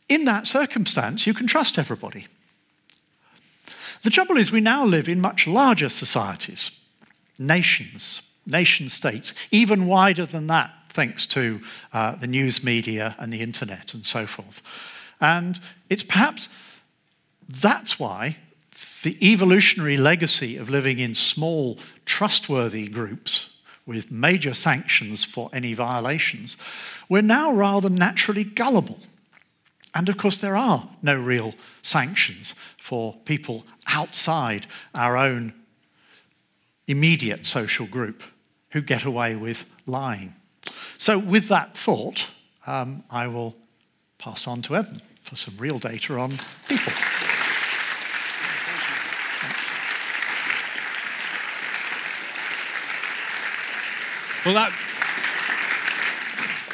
in 0.08 0.24
that 0.24 0.46
circumstance, 0.46 1.26
you 1.26 1.34
can 1.34 1.46
trust 1.46 1.78
everybody. 1.78 2.26
The 4.02 4.10
trouble 4.10 4.36
is, 4.36 4.52
we 4.52 4.60
now 4.60 4.84
live 4.84 5.08
in 5.08 5.20
much 5.20 5.46
larger 5.46 5.88
societies, 5.88 6.70
nations, 7.38 8.22
nation 8.46 8.88
states, 8.88 9.34
even 9.50 9.86
wider 9.86 10.24
than 10.24 10.46
that, 10.46 10.70
thanks 10.88 11.26
to 11.26 11.60
uh, 11.92 12.14
the 12.16 12.26
news 12.26 12.64
media 12.64 13.14
and 13.18 13.32
the 13.32 13.40
internet 13.40 13.94
and 13.94 14.04
so 14.04 14.26
forth. 14.26 14.62
And 15.20 15.60
it's 15.90 16.02
perhaps 16.02 16.48
that's 17.48 17.98
why 17.98 18.36
the 19.02 19.32
evolutionary 19.32 19.96
legacy 19.96 20.56
of 20.56 20.70
living 20.70 20.98
in 20.98 21.14
small, 21.14 21.78
trustworthy 22.04 22.88
groups 22.88 23.50
with 23.86 24.10
major 24.10 24.52
sanctions 24.52 25.24
for 25.24 25.48
any 25.52 25.72
violations, 25.72 26.56
we're 27.08 27.22
now 27.22 27.52
rather 27.52 27.88
naturally 27.88 28.44
gullible. 28.44 28.98
And 29.94 30.08
of 30.08 30.16
course, 30.16 30.38
there 30.38 30.56
are 30.56 30.88
no 31.02 31.18
real 31.18 31.54
sanctions 31.82 32.54
for 32.78 33.16
people 33.24 33.64
outside 33.86 34.66
our 34.94 35.16
own 35.16 35.52
immediate 36.86 37.46
social 37.46 37.86
group 37.86 38.22
who 38.70 38.80
get 38.80 39.04
away 39.04 39.36
with 39.36 39.64
lying. 39.86 40.34
So, 40.98 41.18
with 41.18 41.48
that 41.48 41.76
thought, 41.76 42.28
um, 42.66 43.04
I 43.10 43.28
will 43.28 43.56
pass 44.18 44.46
on 44.46 44.62
to 44.62 44.76
Evan 44.76 45.00
for 45.20 45.36
some 45.36 45.56
real 45.56 45.78
data 45.78 46.18
on 46.18 46.38
people. 46.68 46.92
Well, 54.44 54.54
that, 54.54 54.72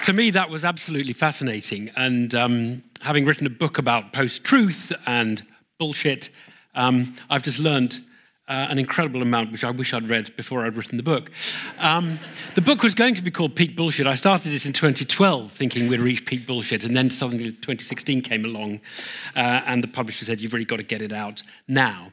to 0.05 0.13
me, 0.13 0.31
that 0.31 0.51
was 0.51 0.67
absolutely 0.67 1.15
fascinating. 1.15 1.91
And 1.97 2.35
um, 2.35 2.83
having 3.01 3.25
written 3.25 3.47
a 3.47 3.51
book 3.51 3.79
about 3.79 4.13
post 4.13 4.45
truth 4.45 4.93
and 5.07 5.43
bullshit, 5.79 6.29
um, 6.75 7.15
I've 7.31 7.43
just 7.43 7.59
learned 7.59 8.01
uh, 8.47 8.67
an 8.69 8.79
incredible 8.79 9.23
amount, 9.23 9.51
which 9.51 9.65
I 9.65 9.71
wish 9.71 9.95
I'd 9.95 10.11
read 10.11 10.37
before 10.37 10.67
I'd 10.67 10.77
written 10.77 10.99
the 10.99 11.03
book. 11.03 11.31
Um, 11.79 12.19
the 12.55 12.61
book 12.61 12.83
was 12.83 12.95
going 12.95 13.15
to 13.15 13.23
be 13.23 13.31
called 13.31 13.57
Peak 13.57 13.77
Bullshit. 13.77 14.07
I 14.07 14.15
started 14.15 14.53
it 14.53 14.67
in 14.67 14.75
2012 14.75 15.51
thinking 15.51 15.89
we'd 15.89 16.01
reach 16.01 16.27
peak 16.27 16.47
bullshit, 16.47 16.85
and 16.85 16.95
then 16.95 17.09
suddenly 17.09 17.45
2016 17.47 18.21
came 18.21 18.45
along, 18.45 18.81
uh, 19.35 19.63
and 19.65 19.83
the 19.83 19.89
publisher 19.89 20.27
said, 20.27 20.43
You've 20.43 20.53
really 20.53 20.67
got 20.67 20.77
to 20.77 20.83
get 20.83 21.01
it 21.01 21.13
out 21.13 21.43
now. 21.67 22.13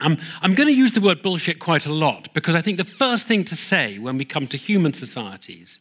Um, 0.00 0.18
I'm 0.42 0.56
going 0.56 0.66
to 0.66 0.74
use 0.74 0.90
the 0.90 1.00
word 1.00 1.22
bullshit 1.22 1.60
quite 1.60 1.86
a 1.86 1.92
lot 1.92 2.34
because 2.34 2.56
I 2.56 2.60
think 2.60 2.78
the 2.78 2.84
first 2.84 3.28
thing 3.28 3.44
to 3.44 3.54
say 3.54 4.00
when 4.00 4.18
we 4.18 4.24
come 4.24 4.48
to 4.48 4.56
human 4.56 4.92
societies 4.92 5.78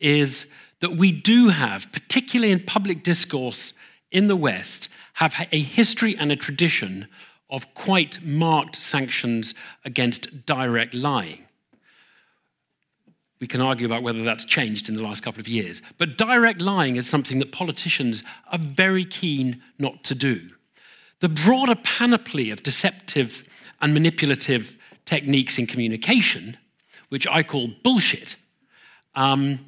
is 0.00 0.46
that 0.80 0.96
we 0.96 1.12
do 1.12 1.48
have, 1.48 1.90
particularly 1.92 2.52
in 2.52 2.60
public 2.60 3.02
discourse 3.02 3.72
in 4.10 4.28
the 4.28 4.36
West, 4.36 4.88
have 5.14 5.34
a 5.52 5.60
history 5.60 6.16
and 6.16 6.30
a 6.30 6.36
tradition 6.36 7.08
of 7.48 7.72
quite 7.74 8.22
marked 8.22 8.76
sanctions 8.76 9.54
against 9.84 10.44
direct 10.46 10.94
lying. 10.94 11.46
We 13.38 13.46
can 13.46 13.60
argue 13.60 13.86
about 13.86 14.02
whether 14.02 14.22
that's 14.22 14.44
changed 14.44 14.88
in 14.88 14.94
the 14.94 15.02
last 15.02 15.22
couple 15.22 15.40
of 15.40 15.48
years. 15.48 15.82
But 15.98 16.16
direct 16.16 16.60
lying 16.60 16.96
is 16.96 17.08
something 17.08 17.38
that 17.38 17.52
politicians 17.52 18.22
are 18.50 18.58
very 18.58 19.04
keen 19.04 19.62
not 19.78 20.04
to 20.04 20.14
do. 20.14 20.48
The 21.20 21.28
broader 21.28 21.74
panoply 21.74 22.50
of 22.50 22.62
deceptive 22.62 23.44
and 23.80 23.92
manipulative 23.92 24.76
techniques 25.04 25.58
in 25.58 25.66
communication, 25.66 26.56
which 27.10 27.26
I 27.26 27.42
call 27.42 27.70
bullshit, 27.82 28.36
um, 29.14 29.64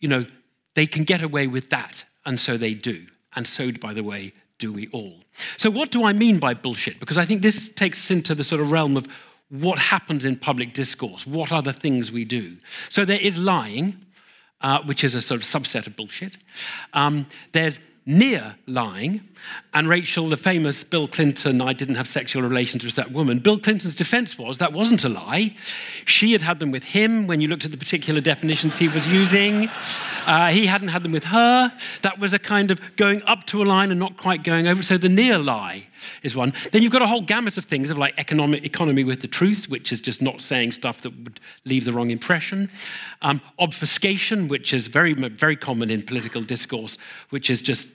you 0.00 0.08
know, 0.08 0.26
they 0.74 0.86
can 0.86 1.04
get 1.04 1.22
away 1.22 1.46
with 1.46 1.70
that, 1.70 2.04
and 2.24 2.38
so 2.38 2.56
they 2.56 2.74
do. 2.74 3.06
And 3.34 3.46
so, 3.46 3.70
by 3.72 3.94
the 3.94 4.02
way, 4.02 4.32
do 4.58 4.72
we 4.72 4.88
all. 4.88 5.22
So, 5.56 5.70
what 5.70 5.90
do 5.90 6.04
I 6.04 6.12
mean 6.12 6.38
by 6.38 6.54
bullshit? 6.54 7.00
Because 7.00 7.18
I 7.18 7.24
think 7.24 7.42
this 7.42 7.68
takes 7.68 8.04
us 8.04 8.10
into 8.10 8.34
the 8.34 8.44
sort 8.44 8.60
of 8.60 8.70
realm 8.70 8.96
of 8.96 9.08
what 9.48 9.78
happens 9.78 10.24
in 10.24 10.36
public 10.36 10.74
discourse, 10.74 11.26
what 11.26 11.50
are 11.50 11.62
the 11.62 11.72
things 11.72 12.12
we 12.12 12.24
do. 12.24 12.56
So, 12.88 13.04
there 13.04 13.20
is 13.20 13.38
lying, 13.38 14.04
uh, 14.60 14.82
which 14.82 15.02
is 15.02 15.14
a 15.14 15.20
sort 15.20 15.40
of 15.40 15.46
subset 15.46 15.86
of 15.86 15.96
bullshit. 15.96 16.36
Um, 16.92 17.26
there's 17.52 17.78
near 18.06 18.56
lying. 18.66 19.20
And 19.72 19.88
Rachel, 19.88 20.28
the 20.28 20.36
famous 20.36 20.84
Bill 20.84 21.06
Clinton, 21.06 21.60
I 21.60 21.72
didn't 21.72 21.94
have 21.94 22.08
sexual 22.08 22.42
relations 22.42 22.84
with 22.84 22.94
that 22.96 23.12
woman. 23.12 23.38
Bill 23.38 23.58
Clinton's 23.58 23.94
defense 23.94 24.38
was 24.38 24.58
that 24.58 24.72
wasn't 24.72 25.04
a 25.04 25.08
lie. 25.08 25.54
She 26.04 26.32
had 26.32 26.40
had 26.40 26.58
them 26.58 26.70
with 26.70 26.84
him 26.84 27.26
when 27.26 27.40
you 27.40 27.48
looked 27.48 27.64
at 27.64 27.70
the 27.70 27.76
particular 27.76 28.20
definitions 28.20 28.78
he 28.78 28.88
was 28.88 29.06
using. 29.06 29.68
Uh, 30.26 30.48
he 30.48 30.66
hadn't 30.66 30.88
had 30.88 31.02
them 31.02 31.12
with 31.12 31.24
her. 31.24 31.72
That 32.02 32.18
was 32.18 32.32
a 32.32 32.38
kind 32.38 32.70
of 32.70 32.80
going 32.96 33.22
up 33.22 33.46
to 33.46 33.62
a 33.62 33.64
line 33.64 33.90
and 33.90 34.00
not 34.00 34.16
quite 34.16 34.42
going 34.42 34.66
over. 34.66 34.82
So 34.82 34.98
the 34.98 35.08
near 35.08 35.38
lie 35.38 35.86
is 36.22 36.36
one. 36.36 36.52
Then 36.72 36.82
you've 36.82 36.92
got 36.92 37.02
a 37.02 37.06
whole 37.06 37.22
gamut 37.22 37.58
of 37.58 37.64
things 37.64 37.90
of 37.90 37.98
like 37.98 38.14
economic 38.18 38.64
economy 38.64 39.04
with 39.04 39.20
the 39.20 39.28
truth, 39.28 39.68
which 39.68 39.92
is 39.92 40.00
just 40.00 40.22
not 40.22 40.40
saying 40.40 40.72
stuff 40.72 41.02
that 41.02 41.10
would 41.10 41.40
leave 41.64 41.84
the 41.84 41.92
wrong 41.92 42.10
impression. 42.10 42.70
Um, 43.22 43.40
obfuscation, 43.58 44.48
which 44.48 44.72
is 44.72 44.88
very, 44.88 45.12
very 45.12 45.56
common 45.56 45.90
in 45.90 46.02
political 46.02 46.42
discourse, 46.42 46.96
which 47.30 47.50
is 47.50 47.62
just 47.62 47.88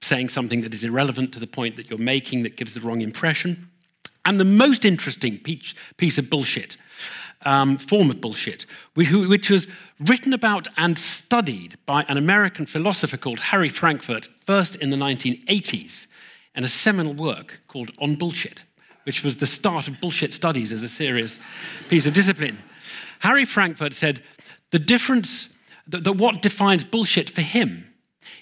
saying 0.00 0.28
something 0.28 0.60
that 0.62 0.74
is 0.74 0.84
irrelevant 0.84 1.32
to 1.32 1.40
the 1.40 1.46
point 1.46 1.76
that 1.76 1.90
you're 1.90 1.98
making 1.98 2.42
that 2.44 2.56
gives 2.56 2.74
the 2.74 2.80
wrong 2.80 3.00
impression. 3.00 3.70
And 4.24 4.38
the 4.38 4.44
most 4.44 4.84
interesting 4.84 5.38
piece 5.38 6.18
of 6.18 6.28
bullshit, 6.28 6.76
um, 7.42 7.78
form 7.78 8.10
of 8.10 8.20
bullshit, 8.20 8.66
which 8.94 9.50
was 9.50 9.66
written 10.00 10.32
about 10.32 10.68
and 10.76 10.98
studied 10.98 11.78
by 11.86 12.02
an 12.08 12.16
American 12.16 12.66
philosopher 12.66 13.16
called 13.16 13.38
Harry 13.38 13.68
Frankfurt, 13.68 14.28
first 14.44 14.76
in 14.76 14.90
the 14.90 14.96
1980s, 14.96 16.06
in 16.58 16.64
a 16.64 16.68
seminal 16.68 17.14
work 17.14 17.60
called 17.68 17.92
On 18.00 18.16
Bullshit, 18.16 18.64
which 19.04 19.22
was 19.22 19.36
the 19.36 19.46
start 19.46 19.86
of 19.86 20.00
bullshit 20.00 20.34
studies 20.34 20.72
as 20.72 20.82
a 20.82 20.88
serious 20.88 21.38
piece 21.88 22.04
of 22.04 22.12
discipline. 22.14 22.58
Harry 23.20 23.44
Frankfurt 23.44 23.94
said 23.94 24.24
the 24.72 24.80
difference, 24.80 25.48
that, 25.86 26.02
that 26.02 26.14
what 26.14 26.42
defines 26.42 26.82
bullshit 26.82 27.30
for 27.30 27.42
him 27.42 27.86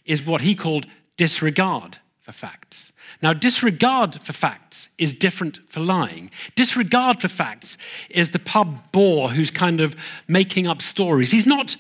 is 0.07 0.25
what 0.25 0.41
he 0.41 0.55
called 0.55 0.87
disregard 1.19 1.99
for 2.23 2.33
facts. 2.33 2.91
Now, 3.21 3.35
disregard 3.35 4.19
for 4.23 4.33
facts 4.33 4.89
is 4.97 5.13
different 5.13 5.59
for 5.69 5.81
lying. 5.81 6.31
Disregard 6.55 7.21
for 7.21 7.29
facts 7.29 7.77
is 8.09 8.31
the 8.31 8.39
pub 8.39 8.93
bore 8.93 9.29
who's 9.29 9.51
kind 9.51 9.83
of 9.83 9.95
making 10.27 10.67
up 10.67 10.81
stories. 10.81 11.31
He's 11.31 11.47
not 11.47 11.77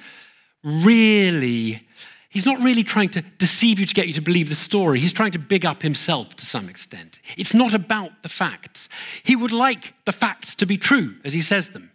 really 0.62 1.86
He's 2.37 2.44
not 2.44 2.62
really 2.62 2.85
trying 2.85 3.09
to 3.12 3.22
deceive 3.22 3.81
you 3.81 3.87
to 3.87 3.94
get 3.94 4.09
you 4.09 4.12
to 4.12 4.20
believe 4.20 4.51
the 4.51 4.55
story. 4.55 5.01
He's 5.01 5.14
trying 5.14 5.33
to 5.33 5.38
big 5.38 5.64
up 5.64 5.81
himself 5.81 6.37
to 6.37 6.44
some 6.44 6.68
extent. 6.68 7.22
It's 7.38 7.55
not 7.55 7.72
about 7.72 8.22
the 8.22 8.29
facts. 8.29 8.90
He 9.22 9.35
would 9.35 9.53
like 9.53 9.94
the 10.05 10.12
facts 10.12 10.55
to 10.57 10.66
be 10.66 10.77
true 10.77 11.14
as 11.25 11.33
he 11.33 11.40
says 11.40 11.70
them. 11.70 11.90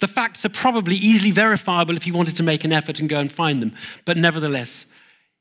The 0.00 0.08
facts 0.08 0.46
are 0.46 0.48
probably 0.48 0.94
easily 0.94 1.30
verifiable 1.30 1.94
if 1.94 2.04
he 2.04 2.10
wanted 2.10 2.36
to 2.36 2.42
make 2.42 2.64
an 2.64 2.72
effort 2.72 3.00
and 3.00 3.08
go 3.10 3.18
and 3.18 3.30
find 3.30 3.60
them, 3.60 3.76
but 4.06 4.16
nevertheless, 4.16 4.86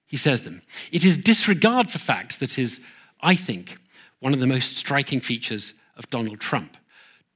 he 0.05 0.17
says 0.17 0.41
them. 0.41 0.63
It 0.91 1.05
is 1.05 1.15
disregard 1.15 1.89
for 1.89 1.99
facts 1.99 2.35
that 2.39 2.59
is, 2.59 2.81
I 3.21 3.35
think, 3.35 3.77
one 4.19 4.33
of 4.33 4.41
the 4.41 4.47
most 4.47 4.75
striking 4.75 5.21
features 5.21 5.73
of 5.95 6.09
Donald 6.09 6.41
Trump. 6.41 6.75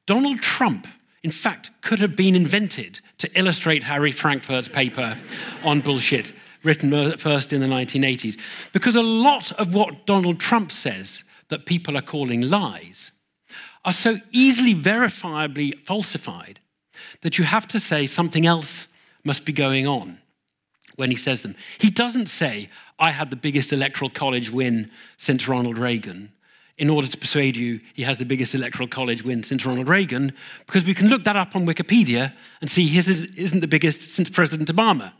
Donald 0.06 0.42
Trump, 0.42 0.86
in 1.24 1.32
fact, 1.32 1.72
could 1.82 2.00
have 2.00 2.18
been 2.18 2.36
invented 2.36 3.00
to 3.20 3.40
illustrate 3.40 3.86
Harry 3.86 4.12
Frankfurt's 4.12 4.68
paper 4.68 5.18
on 5.64 5.80
bullshit, 5.80 6.34
written 6.66 7.18
first 7.18 7.54
in 7.54 7.62
the 7.62 7.68
1980s, 7.68 8.40
because 8.74 8.96
a 8.96 9.02
lot 9.02 9.52
of 9.54 9.74
what 9.74 10.06
Donald 10.06 10.40
Trump 10.40 10.72
says 10.72 11.24
that 11.50 11.66
people 11.66 11.96
are 11.96 12.02
calling 12.02 12.42
lies 12.42 13.12
are 13.86 13.94
so 13.94 14.20
easily 14.32 14.74
verifiably 14.74 15.78
falsified 15.80 16.60
that 17.22 17.38
you 17.38 17.46
have 17.46 17.68
to 17.68 17.80
say 17.80 18.06
something 18.08 18.46
else 18.46 18.88
must 19.24 19.46
be 19.46 19.54
going 19.54 19.88
on 19.88 20.18
when 20.96 21.10
he 21.10 21.16
says 21.16 21.42
them. 21.42 21.56
He 21.78 21.90
doesn't 21.90 22.28
say, 22.28 22.70
I 22.98 23.12
had 23.12 23.30
the 23.30 23.36
biggest 23.36 23.72
electoral 23.72 24.10
college 24.10 24.50
win 24.50 24.90
since 25.18 25.48
Ronald 25.48 25.78
Reagan, 25.78 26.32
in 26.78 26.90
order 26.90 27.08
to 27.08 27.18
persuade 27.18 27.56
you 27.56 27.80
he 27.94 28.04
has 28.04 28.18
the 28.18 28.26
biggest 28.26 28.54
electoral 28.54 28.88
college 28.88 29.24
win 29.24 29.44
since 29.44 29.66
Ronald 29.66 29.88
Reagan, 29.88 30.34
because 30.66 30.86
we 30.86 30.94
can 30.94 31.08
look 31.08 31.24
that 31.24 31.36
up 31.36 31.56
on 31.56 31.66
Wikipedia 31.66 32.34
and 32.62 32.70
see 32.70 32.88
his 32.88 33.08
isn't 33.08 33.62
the 33.62 33.68
biggest 33.68 34.10
since 34.10 34.30
President 34.30 34.70
Obama. 34.70 35.14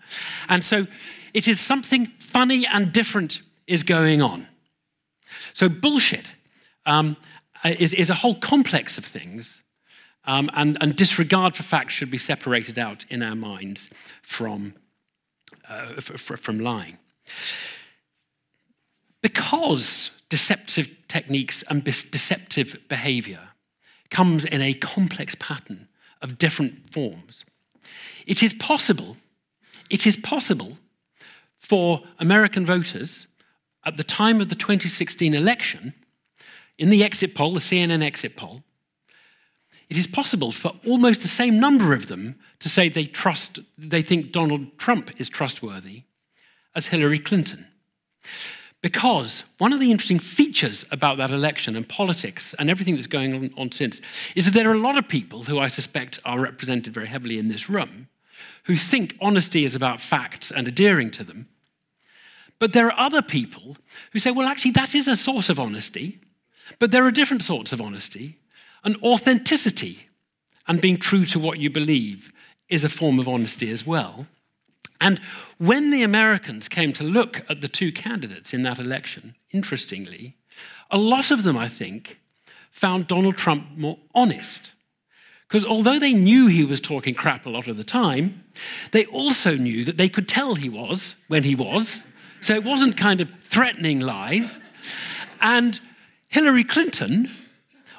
And 0.50 0.64
so 0.64 0.88
it 1.34 1.48
is 1.48 1.60
something 1.60 2.08
funny 2.20 2.66
and 2.68 2.92
different 2.92 3.42
is 3.68 3.84
going 3.84 4.22
on. 4.22 4.48
So 5.54 5.70
bullshit 5.70 6.26
um, 6.86 7.18
is, 7.64 7.94
is 7.94 8.10
a 8.10 8.14
whole 8.14 8.36
complex 8.36 8.98
of 8.98 9.06
things. 9.06 9.62
Um, 10.28 10.50
and, 10.56 10.76
and 10.82 10.96
disregard 10.96 11.56
for 11.56 11.62
facts 11.62 11.94
should 11.94 12.10
be 12.10 12.18
separated 12.18 12.80
out 12.80 13.06
in 13.10 13.22
our 13.22 13.36
minds 13.36 13.92
from 14.24 14.74
uh, 15.70 16.02
from 16.02 16.60
lying. 16.60 16.98
Because 19.26 20.12
deceptive 20.30 20.88
techniques 21.08 21.64
and 21.68 21.84
deceptive 21.84 22.78
behavior 22.88 23.40
comes 24.12 24.46
in 24.46 24.62
a 24.62 24.76
complex 24.76 25.34
pattern 25.40 25.88
of 26.22 26.38
different 26.38 26.94
forms, 26.94 27.44
it 28.28 28.44
is 28.44 28.54
possible, 28.54 29.18
it 29.90 30.06
is 30.06 30.16
possible 30.16 30.78
for 31.58 32.04
American 32.20 32.68
voters 32.68 33.26
at 33.84 33.98
the 33.98 34.04
time 34.04 34.42
of 34.42 34.50
the 34.50 34.54
2016 34.54 35.34
election, 35.34 35.96
in 36.78 36.92
the 36.92 37.04
exit 37.04 37.34
poll, 37.34 37.56
the 37.56 37.60
CNN 37.60 38.04
exit 38.04 38.36
poll, 38.36 38.62
it 39.90 39.98
is 39.98 40.06
possible 40.06 40.52
for 40.52 40.74
almost 40.86 41.24
the 41.24 41.28
same 41.28 41.60
number 41.60 41.96
of 41.96 42.10
them 42.10 42.36
to 42.60 42.70
say 42.70 42.90
they 42.90 43.08
trust, 43.08 43.58
they 43.76 44.04
think 44.04 44.32
Donald 44.32 44.78
Trump 44.78 45.20
is 45.20 45.30
trustworthy 45.30 46.04
as 46.76 46.86
Hillary 46.86 47.18
Clinton. 47.18 47.66
Because 48.86 49.44
one 49.58 49.74
of 49.74 49.80
the 49.80 49.90
interesting 49.90 50.20
features 50.20 50.86
about 50.92 51.18
that 51.18 51.32
election 51.32 51.76
and 51.76 51.90
politics 51.90 52.54
and 52.60 52.70
everything 52.70 52.94
that's 52.94 53.08
going 53.08 53.52
on, 53.58 53.72
since 53.72 54.00
is 54.36 54.46
that 54.46 54.54
there 54.54 54.70
are 54.70 54.76
a 54.76 54.78
lot 54.78 54.96
of 54.96 55.08
people 55.08 55.46
who 55.46 55.58
I 55.58 55.70
suspect 55.70 56.20
are 56.24 56.40
represented 56.40 56.94
very 56.94 57.08
heavily 57.08 57.40
in 57.40 57.48
this 57.48 57.68
room 57.68 58.10
who 58.66 58.78
think 58.78 59.18
honesty 59.20 59.66
is 59.66 59.74
about 59.74 60.02
facts 60.02 60.52
and 60.52 60.68
adhering 60.68 61.10
to 61.10 61.24
them. 61.24 61.48
But 62.60 62.74
there 62.74 62.86
are 62.86 63.00
other 63.08 63.24
people 63.24 63.76
who 64.12 64.20
say, 64.20 64.30
well, 64.30 64.48
actually, 64.48 64.74
that 64.74 64.94
is 64.94 65.08
a 65.08 65.16
source 65.16 65.50
of 65.50 65.60
honesty, 65.60 66.20
but 66.78 66.92
there 66.92 67.08
are 67.08 67.12
different 67.12 67.42
sorts 67.42 67.74
of 67.74 67.82
honesty. 67.82 68.38
And 68.84 68.98
authenticity 69.02 70.06
and 70.68 70.80
being 70.80 70.98
true 70.98 71.26
to 71.26 71.40
what 71.40 71.58
you 71.58 71.72
believe 71.72 72.32
is 72.70 72.84
a 72.84 72.90
form 72.90 73.18
of 73.18 73.28
honesty 73.28 73.72
as 73.72 73.84
well. 73.84 74.28
And 75.02 75.20
when 75.58 75.92
the 75.92 76.04
Americans 76.04 76.70
came 76.70 76.94
to 76.94 77.04
look 77.04 77.44
at 77.50 77.62
the 77.62 77.68
two 77.68 77.92
candidates 77.92 78.54
in 78.54 78.64
that 78.64 78.80
election, 78.80 79.36
interestingly, 79.52 80.38
a 80.90 80.98
lot 80.98 81.32
of 81.32 81.44
them, 81.44 81.58
I 81.58 81.68
think, 81.68 82.20
found 82.72 83.08
Donald 83.08 83.38
Trump 83.38 83.78
more 83.78 83.98
honest. 84.14 84.74
Because 85.48 85.66
although 85.66 86.00
they 86.00 86.14
knew 86.14 86.48
he 86.48 86.66
was 86.66 86.80
talking 86.80 87.14
crap 87.14 87.46
a 87.46 87.50
lot 87.50 87.68
of 87.68 87.78
the 87.78 87.84
time, 87.84 88.44
they 88.92 89.06
also 89.06 89.56
knew 89.56 89.84
that 89.84 89.98
they 89.98 90.10
could 90.10 90.28
tell 90.28 90.56
he 90.56 90.70
was 90.70 91.16
when 91.28 91.44
he 91.44 91.56
was. 91.56 92.02
So 92.42 92.54
it 92.54 92.64
wasn't 92.64 92.98
kind 92.98 93.22
of 93.22 93.30
threatening 93.40 94.00
lies. 94.00 94.60
And 95.42 95.80
Hillary 96.28 96.64
Clinton 96.64 97.32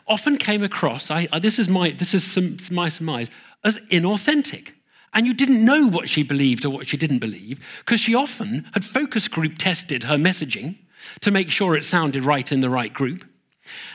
often 0.06 0.36
came 0.36 0.62
across, 0.62 1.10
I, 1.10 1.26
this 1.40 1.58
is, 1.58 1.68
my, 1.68 1.90
this 1.90 2.14
is 2.14 2.24
some, 2.24 2.58
my 2.70 2.88
surmise, 2.88 3.28
as 3.64 3.78
inauthentic. 3.90 4.72
And 5.16 5.26
you 5.26 5.32
didn't 5.32 5.64
know 5.64 5.86
what 5.88 6.10
she 6.10 6.22
believed 6.22 6.66
or 6.66 6.70
what 6.70 6.86
she 6.86 6.98
didn't 6.98 7.20
believe, 7.20 7.58
because 7.78 8.00
she 8.00 8.14
often 8.14 8.66
had 8.74 8.84
focus 8.84 9.28
group 9.28 9.56
tested 9.56 10.02
her 10.02 10.16
messaging 10.16 10.76
to 11.20 11.30
make 11.30 11.50
sure 11.50 11.74
it 11.74 11.84
sounded 11.84 12.22
right 12.22 12.52
in 12.52 12.60
the 12.60 12.68
right 12.68 12.92
group. 12.92 13.24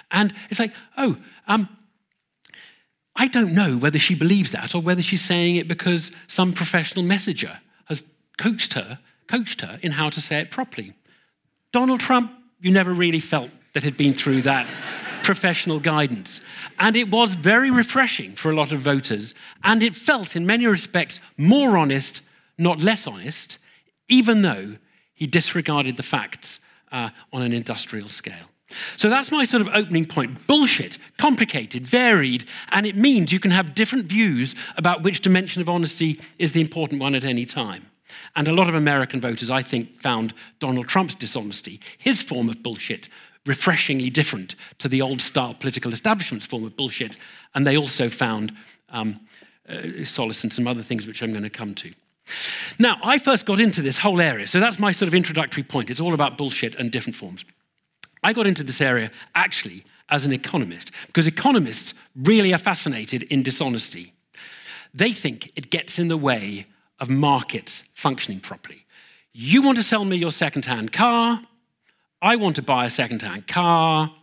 And 0.10 0.34
it's 0.50 0.60
like, 0.60 0.74
oh, 0.98 1.18
um, 1.48 1.70
I 3.16 3.28
don't 3.28 3.54
know 3.54 3.78
whether 3.78 4.00
she 4.00 4.16
believes 4.16 4.52
that 4.52 4.74
or 4.74 4.82
whether 4.82 5.04
she's 5.04 5.22
saying 5.22 5.58
it 5.58 5.68
because 5.68 6.12
some 6.26 6.54
professional 6.54 7.06
messenger 7.06 7.60
has 7.86 8.04
coached 8.40 8.74
her, 8.74 8.98
coached 9.28 9.62
her 9.62 9.78
in 9.84 9.92
how 9.92 10.10
to 10.10 10.20
say 10.20 10.40
it 10.40 10.50
properly. 10.50 10.94
Donald 11.72 12.00
Trump, 12.00 12.32
you 12.62 12.72
never 12.72 12.94
really 12.94 13.20
felt 13.20 13.52
that 13.74 13.84
had 13.84 13.96
been 13.96 14.16
through 14.16 14.42
that 14.42 14.68
professional 15.24 15.80
guidance. 15.80 16.42
And 16.80 16.96
it 16.96 17.10
was 17.10 17.36
very 17.36 17.72
refreshing 17.72 18.36
for 18.36 18.50
a 18.50 18.56
lot 18.56 18.72
of 18.72 18.82
voters. 18.82 19.34
And 19.64 19.84
it 19.84 19.96
felt, 19.96 20.36
in 20.36 20.46
many 20.46 20.66
respects, 20.66 21.20
more 21.38 21.78
honest, 21.78 22.22
not 22.58 22.82
less 22.82 23.08
honest, 23.08 23.58
even 24.08 24.42
though 24.42 24.78
he 25.14 25.28
disregarded 25.28 25.98
the 25.98 26.04
facts 26.04 26.60
uh, 26.92 27.10
on 27.32 27.42
an 27.42 27.54
industrial 27.54 28.10
scale. 28.10 28.50
So 28.98 29.10
that's 29.10 29.32
my 29.32 29.44
sort 29.44 29.62
of 29.62 29.70
opening 29.74 30.06
point. 30.06 30.48
Bullshit, 30.48 30.98
complicated, 31.18 31.86
varied, 31.86 32.46
and 32.72 32.86
it 32.86 32.96
means 32.96 33.32
you 33.32 33.40
can 33.40 33.52
have 33.52 33.76
different 33.76 34.06
views 34.06 34.56
about 34.78 35.04
which 35.04 35.22
dimension 35.22 35.62
of 35.62 35.70
honesty 35.70 36.20
is 36.40 36.54
the 36.54 36.62
important 36.62 37.02
one 37.02 37.16
at 37.16 37.24
any 37.24 37.46
time. 37.46 37.88
And 38.36 38.48
a 38.48 38.54
lot 38.54 38.70
of 38.70 38.76
American 38.76 39.22
voters, 39.22 39.50
I 39.50 39.62
think, 39.62 40.00
found 40.02 40.34
Donald 40.60 40.88
Trump's 40.88 41.16
dishonesty, 41.16 41.80
his 41.98 42.22
form 42.22 42.50
of 42.50 42.64
bullshit, 42.64 43.10
refreshingly 43.46 44.10
different 44.10 44.56
to 44.78 44.88
the 44.88 45.02
old 45.02 45.22
style 45.22 45.54
political 45.54 45.94
establishment's 45.94 46.46
form 46.46 46.64
of 46.64 46.76
bullshit. 46.76 47.18
And 47.56 47.66
they 47.66 47.78
also 47.78 48.10
found 48.10 48.54
um, 48.90 49.20
uh, 49.68 50.06
solace 50.06 50.44
in 50.44 50.52
some 50.52 50.68
other 50.68 50.84
things 50.84 51.08
which 51.08 51.24
I'm 51.24 51.32
going 51.32 51.44
to 51.44 51.50
come 51.50 51.74
to. 51.76 51.92
Now, 52.78 52.98
I 53.04 53.18
first 53.18 53.46
got 53.46 53.60
into 53.60 53.82
this 53.82 53.98
whole 53.98 54.22
area, 54.22 54.48
so 54.48 54.60
that's 54.60 54.80
my 54.80 54.92
sort 54.92 55.08
of 55.08 55.14
introductory 55.14 55.64
point. 55.64 55.90
It's 55.90 56.00
all 56.00 56.14
about 56.14 56.38
bullshit 56.38 56.76
and 56.76 56.92
different 56.92 57.16
forms. 57.16 57.44
I 58.24 58.34
got 58.34 58.46
into 58.46 58.64
this 58.64 58.80
area 58.80 59.12
actually 59.34 59.84
as 60.10 60.26
an 60.26 60.32
economist, 60.32 60.92
because 61.08 61.26
economists 61.26 61.94
really 62.16 62.54
are 62.54 62.58
fascinated 62.58 63.24
in 63.24 63.42
dishonesty. 63.42 64.14
They 64.94 65.14
think 65.14 65.52
it 65.56 65.72
gets 65.72 65.98
in 65.98 66.10
the 66.10 66.18
way 66.18 66.68
of 67.00 67.10
markets 67.10 67.84
functioning 67.94 68.42
properly. 68.42 68.86
You 69.34 69.62
want 69.62 69.78
to 69.78 69.84
sell 69.84 70.04
me 70.04 70.18
your 70.18 70.34
second-hand 70.34 70.92
car, 70.92 71.42
I 72.22 72.36
want 72.36 72.56
to 72.58 72.62
buy 72.62 72.86
a 72.86 72.90
second-hand 72.90 73.48
car. 73.48 74.14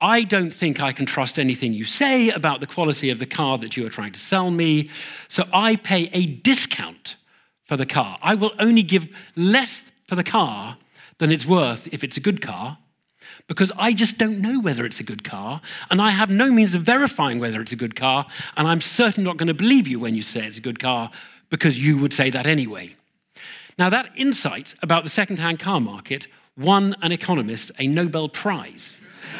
I 0.00 0.24
don't 0.24 0.52
think 0.52 0.80
I 0.80 0.92
can 0.92 1.06
trust 1.06 1.38
anything 1.38 1.72
you 1.72 1.84
say 1.84 2.30
about 2.30 2.58
the 2.58 2.66
quality 2.66 3.10
of 3.10 3.20
the 3.20 3.26
car 3.26 3.58
that 3.58 3.76
you 3.76 3.86
are 3.86 3.90
trying 3.90 4.12
to 4.12 4.18
sell 4.18 4.50
me. 4.50 4.90
So 5.28 5.44
I 5.52 5.76
pay 5.76 6.10
a 6.12 6.26
discount 6.26 7.14
for 7.62 7.76
the 7.76 7.86
car. 7.86 8.18
I 8.20 8.34
will 8.34 8.52
only 8.58 8.82
give 8.82 9.08
less 9.36 9.84
for 10.08 10.16
the 10.16 10.24
car 10.24 10.76
than 11.18 11.30
it's 11.30 11.46
worth 11.46 11.86
if 11.92 12.02
it's 12.02 12.16
a 12.16 12.20
good 12.20 12.42
car 12.42 12.78
because 13.46 13.70
I 13.76 13.92
just 13.92 14.18
don't 14.18 14.40
know 14.40 14.60
whether 14.60 14.84
it's 14.84 14.98
a 14.98 15.04
good 15.04 15.22
car 15.22 15.60
and 15.90 16.02
I 16.02 16.10
have 16.10 16.30
no 16.30 16.50
means 16.50 16.74
of 16.74 16.82
verifying 16.82 17.38
whether 17.38 17.60
it's 17.60 17.72
a 17.72 17.76
good 17.76 17.94
car 17.94 18.26
and 18.56 18.66
I'm 18.66 18.80
certainly 18.80 19.24
not 19.24 19.36
going 19.36 19.46
to 19.46 19.54
believe 19.54 19.86
you 19.86 20.00
when 20.00 20.16
you 20.16 20.22
say 20.22 20.44
it's 20.44 20.58
a 20.58 20.60
good 20.60 20.80
car 20.80 21.12
because 21.48 21.82
you 21.82 21.96
would 21.98 22.12
say 22.12 22.30
that 22.30 22.46
anyway. 22.46 22.96
Now, 23.78 23.88
that 23.90 24.10
insight 24.16 24.74
about 24.82 25.04
the 25.04 25.10
second 25.10 25.38
hand 25.38 25.60
car 25.60 25.80
market 25.80 26.26
won 26.56 26.94
an 27.02 27.12
economist 27.12 27.70
a 27.78 27.86
Nobel 27.86 28.28
Prize. 28.28 28.92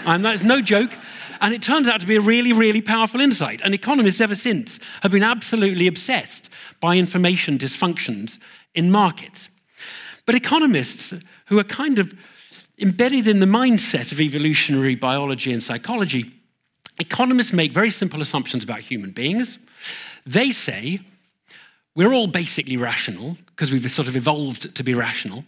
And 0.05 0.25
that's 0.25 0.43
no 0.43 0.61
joke. 0.61 0.93
And 1.41 1.53
it 1.53 1.63
turns 1.63 1.89
out 1.89 2.01
to 2.01 2.07
be 2.07 2.17
a 2.17 2.21
really, 2.21 2.53
really 2.53 2.81
powerful 2.81 3.21
insight. 3.21 3.61
And 3.65 3.75
economists 3.75 4.21
ever 4.21 4.35
since 4.35 4.79
have 5.03 5.11
been 5.11 5.25
absolutely 5.25 5.87
obsessed 5.87 6.51
by 6.81 6.97
information 6.97 7.59
dysfunctions 7.59 8.39
in 8.75 8.91
markets. 8.91 9.49
But 10.25 10.37
economists 10.37 11.15
who 11.47 11.59
are 11.59 11.65
kind 11.65 11.99
of 11.99 12.15
embedded 12.79 13.27
in 13.27 13.41
the 13.41 13.47
mindset 13.47 14.13
of 14.13 14.21
evolutionary 14.21 14.95
biology 14.95 15.53
and 15.53 15.63
psychology, 15.63 16.33
economists 16.99 17.53
make 17.53 17.73
very 17.73 17.91
simple 17.91 18.23
assumptions 18.23 18.63
about 18.63 18.81
human 18.81 19.11
beings. 19.11 19.59
They 20.25 20.53
say 20.53 21.01
we're 21.95 22.13
all 22.13 22.29
basically 22.29 22.77
rational 22.77 23.37
because 23.47 23.73
we've 23.73 23.91
sort 23.91 24.09
of 24.09 24.17
evolved 24.17 24.75
to 24.75 24.85
be 24.85 24.95
rational. 24.95 25.45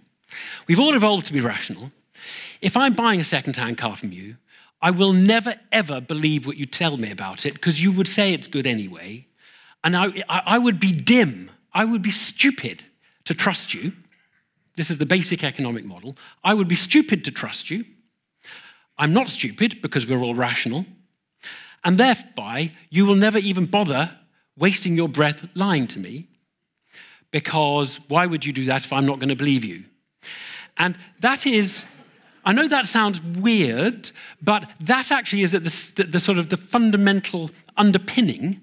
We've 0.67 0.81
all 0.81 0.95
evolved 0.95 1.27
to 1.27 1.33
be 1.33 1.41
rational. 1.41 1.91
If 2.61 2.77
I'm 2.77 2.95
buying 2.95 3.21
a 3.21 3.25
second-hand 3.25 3.79
car 3.79 3.97
from 3.97 4.13
you, 4.13 4.37
I 4.81 4.91
will 4.91 5.13
never, 5.13 5.55
ever 5.73 6.01
believe 6.01 6.47
what 6.47 6.57
you 6.57 6.67
tell 6.67 6.97
me 6.97 7.11
about 7.11 7.47
it 7.47 7.55
because 7.55 7.83
you 7.83 7.93
would 7.93 8.09
say 8.09 8.33
it's 8.33 8.47
good 8.47 8.67
anyway. 8.67 9.27
And 9.83 9.97
I, 9.97 10.23
I 10.29 10.59
would 10.59 10.81
be 10.81 10.93
dim, 10.93 11.51
I 11.73 11.85
would 11.85 12.03
be 12.03 12.11
stupid 12.11 12.85
to 13.25 13.35
trust 13.35 13.75
you. 13.75 13.93
This 14.77 14.91
is 14.91 14.99
the 14.99 15.07
basic 15.07 15.45
economic 15.45 15.85
model. 15.85 16.17
I 16.43 16.55
would 16.55 16.69
be 16.69 16.77
stupid 16.77 17.25
to 17.25 17.31
trust 17.31 17.71
you. 17.71 17.85
I'm 18.99 19.13
not 19.13 19.29
stupid 19.29 19.81
because 19.83 20.07
we're 20.07 20.23
all 20.23 20.35
rational. 20.35 20.87
And 21.85 21.99
thereby, 21.99 22.73
you 22.91 23.07
will 23.07 23.15
never 23.15 23.39
even 23.39 23.67
bother 23.67 24.19
wasting 24.57 24.97
your 24.97 25.09
breath 25.09 25.49
lying 25.55 25.87
to 25.89 25.99
me 25.99 26.29
because 27.31 27.99
why 28.09 28.27
would 28.27 28.45
you 28.45 28.53
do 28.53 28.65
that 28.67 28.85
if 28.85 28.93
I'm 28.93 29.07
not 29.07 29.19
going 29.19 29.29
to 29.29 29.37
believe 29.37 29.65
you? 29.65 29.85
And 30.77 30.97
that 31.21 31.47
is, 31.47 31.85
I 32.45 32.53
know 32.53 32.69
that 32.69 32.87
sounds 32.87 33.21
weird, 33.23 34.11
but 34.43 34.69
that 34.81 35.11
actually 35.11 35.43
is 35.43 35.53
the, 35.53 35.61
the, 35.61 36.05
the 36.05 36.21
sort 36.21 36.39
of 36.39 36.49
the 36.49 36.57
fundamental 36.57 37.51
underpinning 37.77 38.61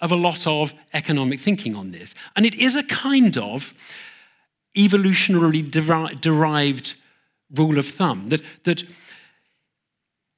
of 0.00 0.10
a 0.10 0.16
lot 0.16 0.46
of 0.46 0.72
economic 0.94 1.40
thinking 1.40 1.76
on 1.76 1.90
this. 1.90 2.14
And 2.34 2.46
it 2.46 2.54
is 2.54 2.76
a 2.76 2.82
kind 2.82 3.36
of 3.36 3.74
evolutionarily 4.76 5.70
deri- 5.70 6.14
derived 6.16 6.94
rule 7.54 7.78
of 7.78 7.86
thumb 7.86 8.28
that, 8.30 8.40
that 8.64 8.82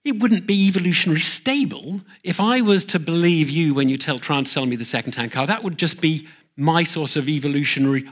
it 0.04 0.18
wouldn't 0.18 0.46
be 0.46 0.70
evolutionarily 0.70 1.22
stable 1.22 2.00
if 2.24 2.40
I 2.40 2.60
was 2.60 2.84
to 2.86 2.98
believe 2.98 3.48
you 3.48 3.74
when 3.74 3.88
you 3.88 3.96
tell, 3.96 4.18
try 4.18 4.38
and 4.38 4.48
sell 4.48 4.66
me 4.66 4.74
the 4.74 4.84
second-hand 4.84 5.30
car. 5.30 5.46
That 5.46 5.62
would 5.62 5.78
just 5.78 6.00
be 6.00 6.26
my 6.56 6.82
sort 6.82 7.16
of 7.16 7.28
evolutionary. 7.28 8.08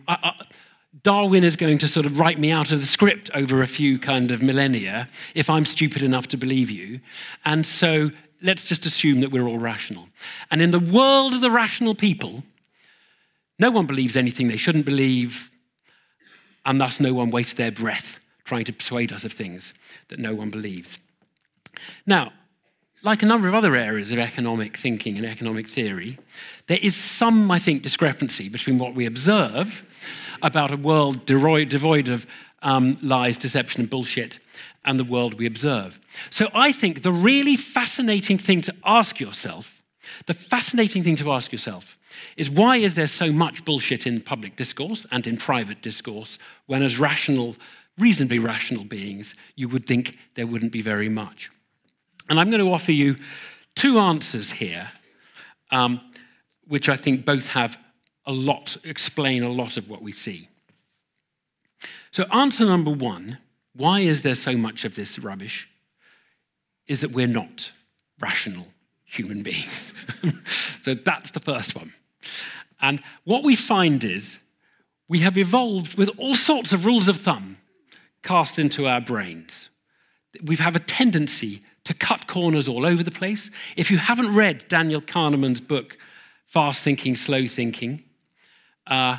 Darwin 1.02 1.44
is 1.44 1.56
going 1.56 1.78
to 1.78 1.88
sort 1.88 2.04
of 2.04 2.18
write 2.18 2.38
me 2.38 2.50
out 2.50 2.72
of 2.72 2.80
the 2.80 2.86
script 2.86 3.30
over 3.32 3.62
a 3.62 3.66
few 3.66 3.98
kind 3.98 4.30
of 4.30 4.42
millennia 4.42 5.08
if 5.34 5.48
I'm 5.48 5.64
stupid 5.64 6.02
enough 6.02 6.26
to 6.28 6.36
believe 6.36 6.70
you. 6.70 7.00
And 7.44 7.64
so 7.64 8.10
let's 8.42 8.64
just 8.64 8.86
assume 8.86 9.20
that 9.20 9.30
we're 9.30 9.46
all 9.46 9.58
rational. 9.58 10.08
And 10.50 10.60
in 10.60 10.72
the 10.72 10.80
world 10.80 11.32
of 11.32 11.40
the 11.40 11.50
rational 11.50 11.94
people, 11.94 12.42
no 13.58 13.70
one 13.70 13.86
believes 13.86 14.16
anything 14.16 14.48
they 14.48 14.56
shouldn't 14.56 14.84
believe, 14.84 15.50
and 16.66 16.80
thus 16.80 16.98
no 16.98 17.14
one 17.14 17.30
wastes 17.30 17.54
their 17.54 17.70
breath 17.70 18.18
trying 18.44 18.64
to 18.64 18.72
persuade 18.72 19.12
us 19.12 19.24
of 19.24 19.32
things 19.32 19.72
that 20.08 20.18
no 20.18 20.34
one 20.34 20.50
believes. 20.50 20.98
Now, 22.04 22.32
like 23.02 23.22
a 23.22 23.26
number 23.26 23.48
of 23.48 23.54
other 23.54 23.76
areas 23.76 24.12
of 24.12 24.18
economic 24.18 24.76
thinking 24.76 25.16
and 25.16 25.24
economic 25.24 25.68
theory, 25.68 26.18
there 26.66 26.78
is 26.82 26.96
some, 26.96 27.50
I 27.50 27.58
think, 27.58 27.82
discrepancy 27.82 28.48
between 28.48 28.76
what 28.76 28.94
we 28.94 29.06
observe 29.06 29.84
about 30.42 30.70
a 30.70 30.76
world 30.76 31.26
devoid 31.26 32.08
of 32.08 32.26
um, 32.62 32.96
lies, 33.02 33.36
deception, 33.36 33.82
and 33.82 33.90
bullshit 33.90 34.38
and 34.84 34.98
the 34.98 35.04
world 35.04 35.34
we 35.34 35.46
observe. 35.46 35.98
So 36.30 36.48
I 36.54 36.72
think 36.72 37.02
the 37.02 37.12
really 37.12 37.56
fascinating 37.56 38.38
thing 38.38 38.60
to 38.62 38.74
ask 38.84 39.20
yourself, 39.20 39.82
the 40.26 40.34
fascinating 40.34 41.02
thing 41.02 41.16
to 41.16 41.32
ask 41.32 41.52
yourself, 41.52 41.96
is 42.36 42.50
why 42.50 42.76
is 42.76 42.94
there 42.94 43.06
so 43.06 43.32
much 43.32 43.64
bullshit 43.64 44.06
in 44.06 44.20
public 44.20 44.56
discourse 44.56 45.06
and 45.10 45.26
in 45.26 45.36
private 45.36 45.82
discourse 45.82 46.38
when, 46.66 46.82
as 46.82 46.98
rational, 46.98 47.56
reasonably 47.98 48.38
rational 48.38 48.84
beings, 48.84 49.34
you 49.54 49.68
would 49.68 49.86
think 49.86 50.16
there 50.34 50.46
wouldn't 50.46 50.72
be 50.72 50.82
very 50.82 51.08
much? 51.08 51.50
And 52.28 52.38
I'm 52.38 52.50
going 52.50 52.64
to 52.64 52.72
offer 52.72 52.92
you 52.92 53.16
two 53.74 53.98
answers 53.98 54.52
here, 54.52 54.88
um, 55.70 56.00
which 56.66 56.88
I 56.88 56.96
think 56.96 57.24
both 57.24 57.48
have 57.48 57.78
a 58.26 58.32
lot, 58.32 58.76
explain 58.84 59.42
a 59.42 59.48
lot 59.48 59.76
of 59.76 59.88
what 59.88 60.02
we 60.02 60.12
see. 60.12 60.48
So, 62.12 62.24
answer 62.24 62.64
number 62.64 62.90
one 62.90 63.38
why 63.74 64.00
is 64.00 64.22
there 64.22 64.34
so 64.34 64.56
much 64.56 64.84
of 64.84 64.96
this 64.96 65.18
rubbish? 65.18 65.68
Is 66.86 67.00
that 67.00 67.12
we're 67.12 67.28
not 67.28 67.70
rational 68.20 68.66
human 69.04 69.42
beings. 69.44 69.92
so, 70.82 70.94
that's 70.94 71.30
the 71.30 71.40
first 71.40 71.74
one. 71.74 71.92
And 72.80 73.00
what 73.24 73.44
we 73.44 73.56
find 73.56 74.02
is 74.04 74.38
we 75.08 75.20
have 75.20 75.36
evolved 75.38 75.96
with 75.96 76.10
all 76.18 76.34
sorts 76.34 76.72
of 76.72 76.86
rules 76.86 77.08
of 77.08 77.20
thumb 77.20 77.58
cast 78.22 78.58
into 78.58 78.86
our 78.86 79.00
brains. 79.00 79.68
We 80.42 80.56
have 80.56 80.76
a 80.76 80.80
tendency 80.80 81.62
to 81.84 81.94
cut 81.94 82.26
corners 82.26 82.68
all 82.68 82.86
over 82.86 83.02
the 83.02 83.10
place. 83.10 83.50
If 83.76 83.90
you 83.90 83.98
haven't 83.98 84.34
read 84.34 84.66
Daniel 84.68 85.00
Kahneman's 85.00 85.60
book, 85.60 85.98
Fast 86.46 86.84
Thinking, 86.84 87.16
Slow 87.16 87.46
Thinking, 87.46 88.04
uh, 88.90 89.18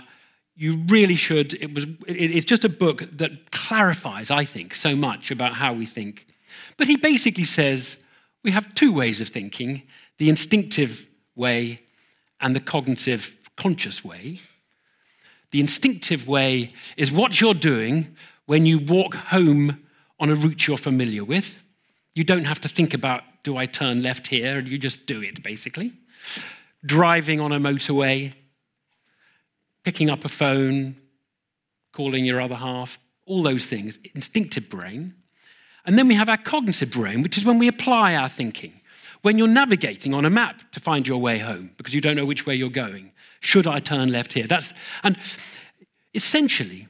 you 0.55 0.83
really 0.87 1.15
should. 1.15 1.55
It 1.55 1.73
was, 1.73 1.85
it, 2.05 2.31
it's 2.31 2.45
just 2.45 2.63
a 2.63 2.69
book 2.69 3.03
that 3.17 3.51
clarifies, 3.51 4.29
I 4.29 4.45
think, 4.45 4.75
so 4.75 4.95
much 4.95 5.31
about 5.31 5.53
how 5.53 5.73
we 5.73 5.85
think. 5.85 6.27
But 6.77 6.87
he 6.87 6.97
basically 6.97 7.45
says 7.45 7.97
we 8.43 8.51
have 8.51 8.75
two 8.75 8.91
ways 8.91 9.21
of 9.21 9.29
thinking 9.29 9.83
the 10.17 10.29
instinctive 10.29 11.07
way 11.35 11.81
and 12.39 12.55
the 12.55 12.59
cognitive, 12.59 13.35
conscious 13.57 14.03
way. 14.03 14.41
The 15.51 15.59
instinctive 15.59 16.27
way 16.27 16.71
is 16.97 17.11
what 17.11 17.41
you're 17.41 17.53
doing 17.53 18.15
when 18.45 18.65
you 18.65 18.79
walk 18.79 19.15
home 19.15 19.83
on 20.19 20.29
a 20.29 20.35
route 20.35 20.67
you're 20.67 20.77
familiar 20.77 21.23
with. 21.23 21.59
You 22.13 22.23
don't 22.23 22.45
have 22.45 22.61
to 22.61 22.67
think 22.67 22.93
about, 22.93 23.23
do 23.43 23.57
I 23.57 23.65
turn 23.65 24.03
left 24.03 24.27
here? 24.27 24.59
You 24.59 24.77
just 24.77 25.05
do 25.05 25.21
it, 25.21 25.41
basically. 25.41 25.93
Driving 26.85 27.39
on 27.39 27.51
a 27.51 27.59
motorway, 27.59 28.33
picking 29.83 30.09
up 30.09 30.25
a 30.25 30.29
phone, 30.29 30.95
calling 31.91 32.25
your 32.25 32.39
other 32.41 32.55
half, 32.55 32.99
all 33.25 33.43
those 33.43 33.65
things, 33.65 33.99
instinctive 34.15 34.69
brain. 34.69 35.13
And 35.85 35.97
then 35.97 36.07
we 36.07 36.15
have 36.15 36.29
our 36.29 36.37
cognitive 36.37 36.91
brain, 36.91 37.21
which 37.21 37.37
is 37.37 37.45
when 37.45 37.59
we 37.59 37.67
apply 37.67 38.15
our 38.15 38.29
thinking. 38.29 38.73
When 39.21 39.37
you're 39.37 39.47
navigating 39.47 40.13
on 40.13 40.25
a 40.25 40.29
map 40.29 40.71
to 40.71 40.79
find 40.79 41.07
your 41.07 41.19
way 41.19 41.37
home 41.37 41.71
because 41.77 41.93
you 41.93 42.01
don't 42.01 42.15
know 42.15 42.25
which 42.25 42.45
way 42.45 42.55
you're 42.55 42.69
going, 42.69 43.11
should 43.39 43.67
I 43.67 43.79
turn 43.79 44.11
left 44.11 44.33
here? 44.33 44.47
That's, 44.47 44.73
and 45.03 45.17
essentially, 46.13 46.87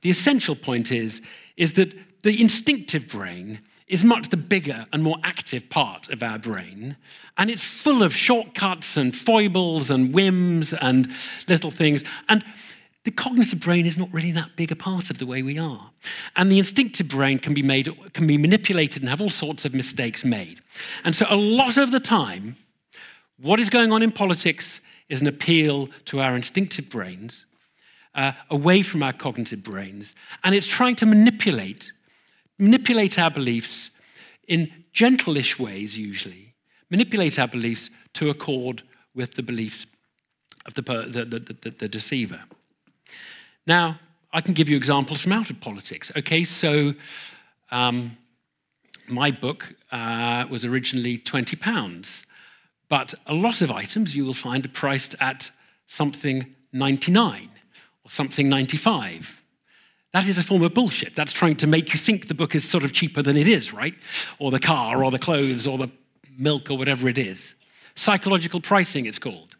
the 0.00 0.10
essential 0.10 0.56
point 0.56 0.90
is, 0.90 1.22
is 1.56 1.74
that 1.74 1.94
the 2.22 2.40
instinctive 2.40 3.08
brain 3.08 3.60
is 3.92 4.02
much 4.02 4.30
the 4.30 4.38
bigger 4.38 4.86
and 4.90 5.02
more 5.02 5.18
active 5.22 5.68
part 5.68 6.08
of 6.08 6.22
our 6.22 6.38
brain. 6.38 6.96
And 7.36 7.50
it's 7.50 7.62
full 7.62 8.02
of 8.02 8.16
shortcuts 8.16 8.96
and 8.96 9.14
foibles 9.14 9.90
and 9.90 10.14
whims 10.14 10.72
and 10.72 11.12
little 11.46 11.70
things. 11.70 12.02
And 12.30 12.42
the 13.04 13.10
cognitive 13.10 13.60
brain 13.60 13.84
is 13.84 13.98
not 13.98 14.10
really 14.10 14.32
that 14.32 14.56
big 14.56 14.72
a 14.72 14.76
part 14.76 15.10
of 15.10 15.18
the 15.18 15.26
way 15.26 15.42
we 15.42 15.58
are. 15.58 15.90
And 16.36 16.50
the 16.50 16.58
instinctive 16.58 17.08
brain 17.08 17.38
can 17.38 17.52
be 17.52 17.62
made, 17.62 17.86
can 18.14 18.26
be 18.26 18.38
manipulated 18.38 19.02
and 19.02 19.10
have 19.10 19.20
all 19.20 19.28
sorts 19.28 19.66
of 19.66 19.74
mistakes 19.74 20.24
made. 20.24 20.62
And 21.04 21.14
so 21.14 21.26
a 21.28 21.36
lot 21.36 21.76
of 21.76 21.90
the 21.90 22.00
time, 22.00 22.56
what 23.38 23.60
is 23.60 23.68
going 23.68 23.92
on 23.92 24.02
in 24.02 24.10
politics 24.10 24.80
is 25.10 25.20
an 25.20 25.26
appeal 25.26 25.90
to 26.06 26.22
our 26.22 26.34
instinctive 26.34 26.88
brains, 26.88 27.44
uh, 28.14 28.32
away 28.48 28.80
from 28.80 29.02
our 29.02 29.12
cognitive 29.12 29.62
brains, 29.62 30.14
and 30.44 30.54
it's 30.54 30.66
trying 30.66 30.96
to 30.96 31.04
manipulate 31.04 31.92
manipulate 32.62 33.18
our 33.18 33.30
beliefs 33.30 33.90
in 34.46 34.70
gentleish 34.94 35.58
ways, 35.58 35.98
usually, 35.98 36.54
manipulate 36.90 37.36
our 37.38 37.48
beliefs 37.48 37.90
to 38.14 38.30
accord 38.30 38.84
with 39.14 39.34
the 39.34 39.42
beliefs 39.42 39.84
of 40.64 40.74
the, 40.74 40.82
the, 40.82 41.24
the, 41.24 41.70
the, 41.70 41.88
deceiver. 41.88 42.40
Now, 43.66 43.98
I 44.32 44.40
can 44.40 44.54
give 44.54 44.68
you 44.68 44.76
examples 44.76 45.20
from 45.20 45.32
out 45.32 45.50
of 45.50 45.60
politics. 45.60 46.12
Okay, 46.16 46.44
so 46.44 46.94
um, 47.72 48.16
my 49.08 49.32
book 49.32 49.74
uh, 49.90 50.46
was 50.48 50.64
originally 50.64 51.18
20 51.18 51.56
pounds, 51.56 52.24
but 52.88 53.12
a 53.26 53.34
lot 53.34 53.60
of 53.60 53.72
items 53.72 54.14
you 54.14 54.24
will 54.24 54.34
find 54.34 54.64
are 54.64 54.68
priced 54.68 55.16
at 55.20 55.50
something 55.88 56.54
99 56.72 57.50
or 58.04 58.10
something 58.10 58.48
95 58.48 59.41
that 60.12 60.26
is 60.28 60.38
a 60.38 60.42
form 60.42 60.62
of 60.62 60.74
bullshit. 60.74 61.14
That's 61.14 61.32
trying 61.32 61.56
to 61.56 61.66
make 61.66 61.92
you 61.92 61.98
think 61.98 62.28
the 62.28 62.34
book 62.34 62.54
is 62.54 62.68
sort 62.68 62.84
of 62.84 62.92
cheaper 62.92 63.22
than 63.22 63.36
it 63.36 63.48
is, 63.48 63.72
right? 63.72 63.94
Or 64.38 64.50
the 64.50 64.60
car, 64.60 65.02
or 65.02 65.10
the 65.10 65.18
clothes, 65.18 65.66
or 65.66 65.78
the 65.78 65.88
milk, 66.38 66.70
or 66.70 66.76
whatever 66.76 67.08
it 67.08 67.18
is. 67.18 67.54
Psychological 67.94 68.60
pricing, 68.60 69.06
it's 69.06 69.18
called. 69.18 69.56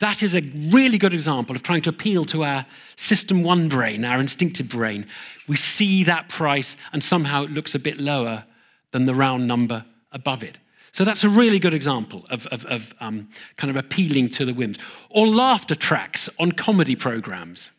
That 0.00 0.22
is 0.22 0.34
a 0.34 0.42
really 0.70 0.98
good 0.98 1.14
example 1.14 1.56
of 1.56 1.62
trying 1.62 1.82
to 1.82 1.90
appeal 1.90 2.24
to 2.26 2.44
our 2.44 2.66
system 2.96 3.42
one 3.42 3.68
brain, 3.68 4.04
our 4.04 4.20
instinctive 4.20 4.68
brain. 4.68 5.06
We 5.46 5.56
see 5.56 6.04
that 6.04 6.28
price, 6.28 6.76
and 6.92 7.02
somehow 7.02 7.44
it 7.44 7.52
looks 7.52 7.74
a 7.74 7.78
bit 7.78 7.98
lower 7.98 8.44
than 8.90 9.04
the 9.04 9.14
round 9.14 9.46
number 9.46 9.84
above 10.12 10.42
it. 10.42 10.58
So 10.92 11.04
that's 11.04 11.24
a 11.24 11.28
really 11.28 11.58
good 11.58 11.74
example 11.74 12.26
of, 12.30 12.46
of, 12.48 12.64
of 12.66 12.94
um, 13.00 13.28
kind 13.56 13.70
of 13.70 13.76
appealing 13.76 14.30
to 14.30 14.44
the 14.44 14.52
whims. 14.52 14.78
Or 15.10 15.26
laughter 15.26 15.74
tracks 15.74 16.28
on 16.38 16.52
comedy 16.52 16.96
programs 16.96 17.70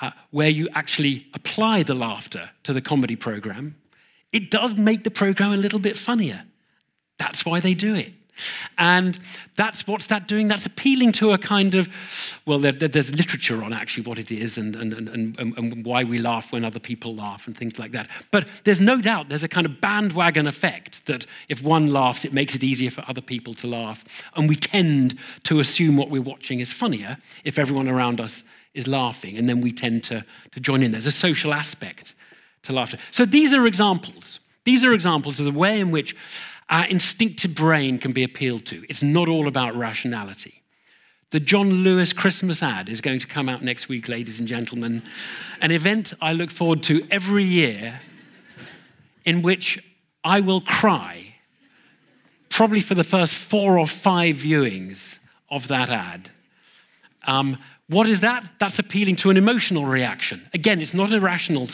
uh, 0.00 0.10
where 0.30 0.48
you 0.48 0.68
actually 0.74 1.26
apply 1.34 1.82
the 1.82 1.94
laughter 1.94 2.50
to 2.64 2.72
the 2.72 2.80
comedy 2.80 3.16
program, 3.16 3.76
it 4.32 4.50
does 4.50 4.74
make 4.74 5.04
the 5.04 5.10
program 5.10 5.52
a 5.52 5.56
little 5.56 5.78
bit 5.78 5.96
funnier. 5.96 6.44
That's 7.18 7.44
why 7.44 7.60
they 7.60 7.74
do 7.74 7.94
it. 7.94 8.12
And 8.78 9.18
that's 9.54 9.86
what's 9.86 10.08
that 10.08 10.28
doing? 10.28 10.48
That's 10.48 10.66
appealing 10.66 11.12
to 11.12 11.32
a 11.32 11.38
kind 11.38 11.74
of, 11.74 11.88
well, 12.44 12.58
there, 12.58 12.72
there's 12.72 13.14
literature 13.14 13.62
on 13.62 13.72
actually 13.72 14.04
what 14.04 14.18
it 14.18 14.30
is 14.30 14.58
and, 14.58 14.76
and, 14.76 14.92
and, 14.92 15.08
and, 15.08 15.56
and 15.56 15.84
why 15.84 16.04
we 16.04 16.18
laugh 16.18 16.52
when 16.52 16.64
other 16.64 16.78
people 16.80 17.14
laugh 17.14 17.46
and 17.46 17.56
things 17.56 17.78
like 17.78 17.92
that. 17.92 18.08
But 18.30 18.46
there's 18.64 18.80
no 18.80 19.00
doubt 19.00 19.28
there's 19.30 19.44
a 19.44 19.48
kind 19.48 19.66
of 19.66 19.80
bandwagon 19.80 20.46
effect 20.46 21.06
that 21.06 21.26
if 21.48 21.62
one 21.62 21.86
laughs, 21.86 22.24
it 22.24 22.32
makes 22.32 22.54
it 22.54 22.62
easier 22.62 22.90
for 22.90 23.04
other 23.08 23.22
people 23.22 23.54
to 23.54 23.66
laugh. 23.66 24.04
And 24.34 24.48
we 24.48 24.56
tend 24.56 25.18
to 25.44 25.60
assume 25.60 25.96
what 25.96 26.10
we're 26.10 26.20
watching 26.20 26.60
is 26.60 26.72
funnier 26.72 27.16
if 27.44 27.58
everyone 27.58 27.88
around 27.88 28.20
us 28.20 28.44
is 28.76 28.86
laughing, 28.86 29.36
and 29.36 29.48
then 29.48 29.60
we 29.60 29.72
tend 29.72 30.04
to, 30.04 30.24
to 30.52 30.60
join 30.60 30.82
in. 30.82 30.92
There's 30.92 31.06
a 31.06 31.12
social 31.12 31.52
aspect 31.52 32.14
to 32.62 32.72
laughter. 32.72 32.98
So 33.10 33.24
these 33.24 33.52
are 33.52 33.66
examples. 33.66 34.40
These 34.64 34.84
are 34.84 34.92
examples 34.92 35.38
of 35.38 35.46
the 35.46 35.52
way 35.52 35.80
in 35.80 35.90
which 35.90 36.14
our 36.68 36.84
instinctive 36.86 37.54
brain 37.54 37.98
can 37.98 38.12
be 38.12 38.24
appealed 38.24 38.66
to. 38.66 38.84
It's 38.88 39.02
not 39.02 39.28
all 39.28 39.46
about 39.46 39.76
rationality. 39.76 40.62
The 41.30 41.40
John 41.40 41.70
Lewis 41.70 42.12
Christmas 42.12 42.62
ad 42.62 42.88
is 42.88 43.00
going 43.00 43.18
to 43.20 43.26
come 43.26 43.48
out 43.48 43.62
next 43.62 43.88
week, 43.88 44.08
ladies 44.08 44.38
and 44.38 44.48
gentlemen. 44.48 45.02
An 45.60 45.70
event 45.70 46.12
I 46.20 46.32
look 46.32 46.50
forward 46.50 46.82
to 46.84 47.06
every 47.10 47.44
year 47.44 48.00
in 49.24 49.42
which 49.42 49.82
I 50.22 50.40
will 50.40 50.60
cry, 50.60 51.34
probably 52.48 52.80
for 52.80 52.94
the 52.94 53.04
first 53.04 53.34
four 53.34 53.78
or 53.78 53.86
five 53.86 54.36
viewings 54.36 55.18
of 55.50 55.68
that 55.68 55.88
ad. 55.88 56.30
Um, 57.26 57.58
what 57.88 58.08
is 58.08 58.20
that? 58.20 58.44
That's 58.58 58.78
appealing 58.78 59.16
to 59.16 59.30
an 59.30 59.36
emotional 59.36 59.86
reaction. 59.86 60.48
Again, 60.52 60.80
it's 60.80 60.94
not 60.94 61.12
irrational, 61.12 61.64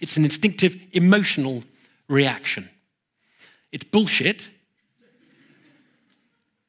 it's 0.00 0.16
an 0.16 0.24
instinctive 0.24 0.76
emotional 0.92 1.64
reaction. 2.08 2.68
It's 3.72 3.84
bullshit. 3.84 4.48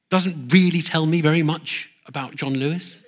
Doesn't 0.09 0.51
really 0.51 0.81
tell 0.81 1.05
me 1.05 1.21
very 1.21 1.43
much 1.43 1.91
about 2.05 2.35
John 2.35 2.53
Lewis, 2.53 3.03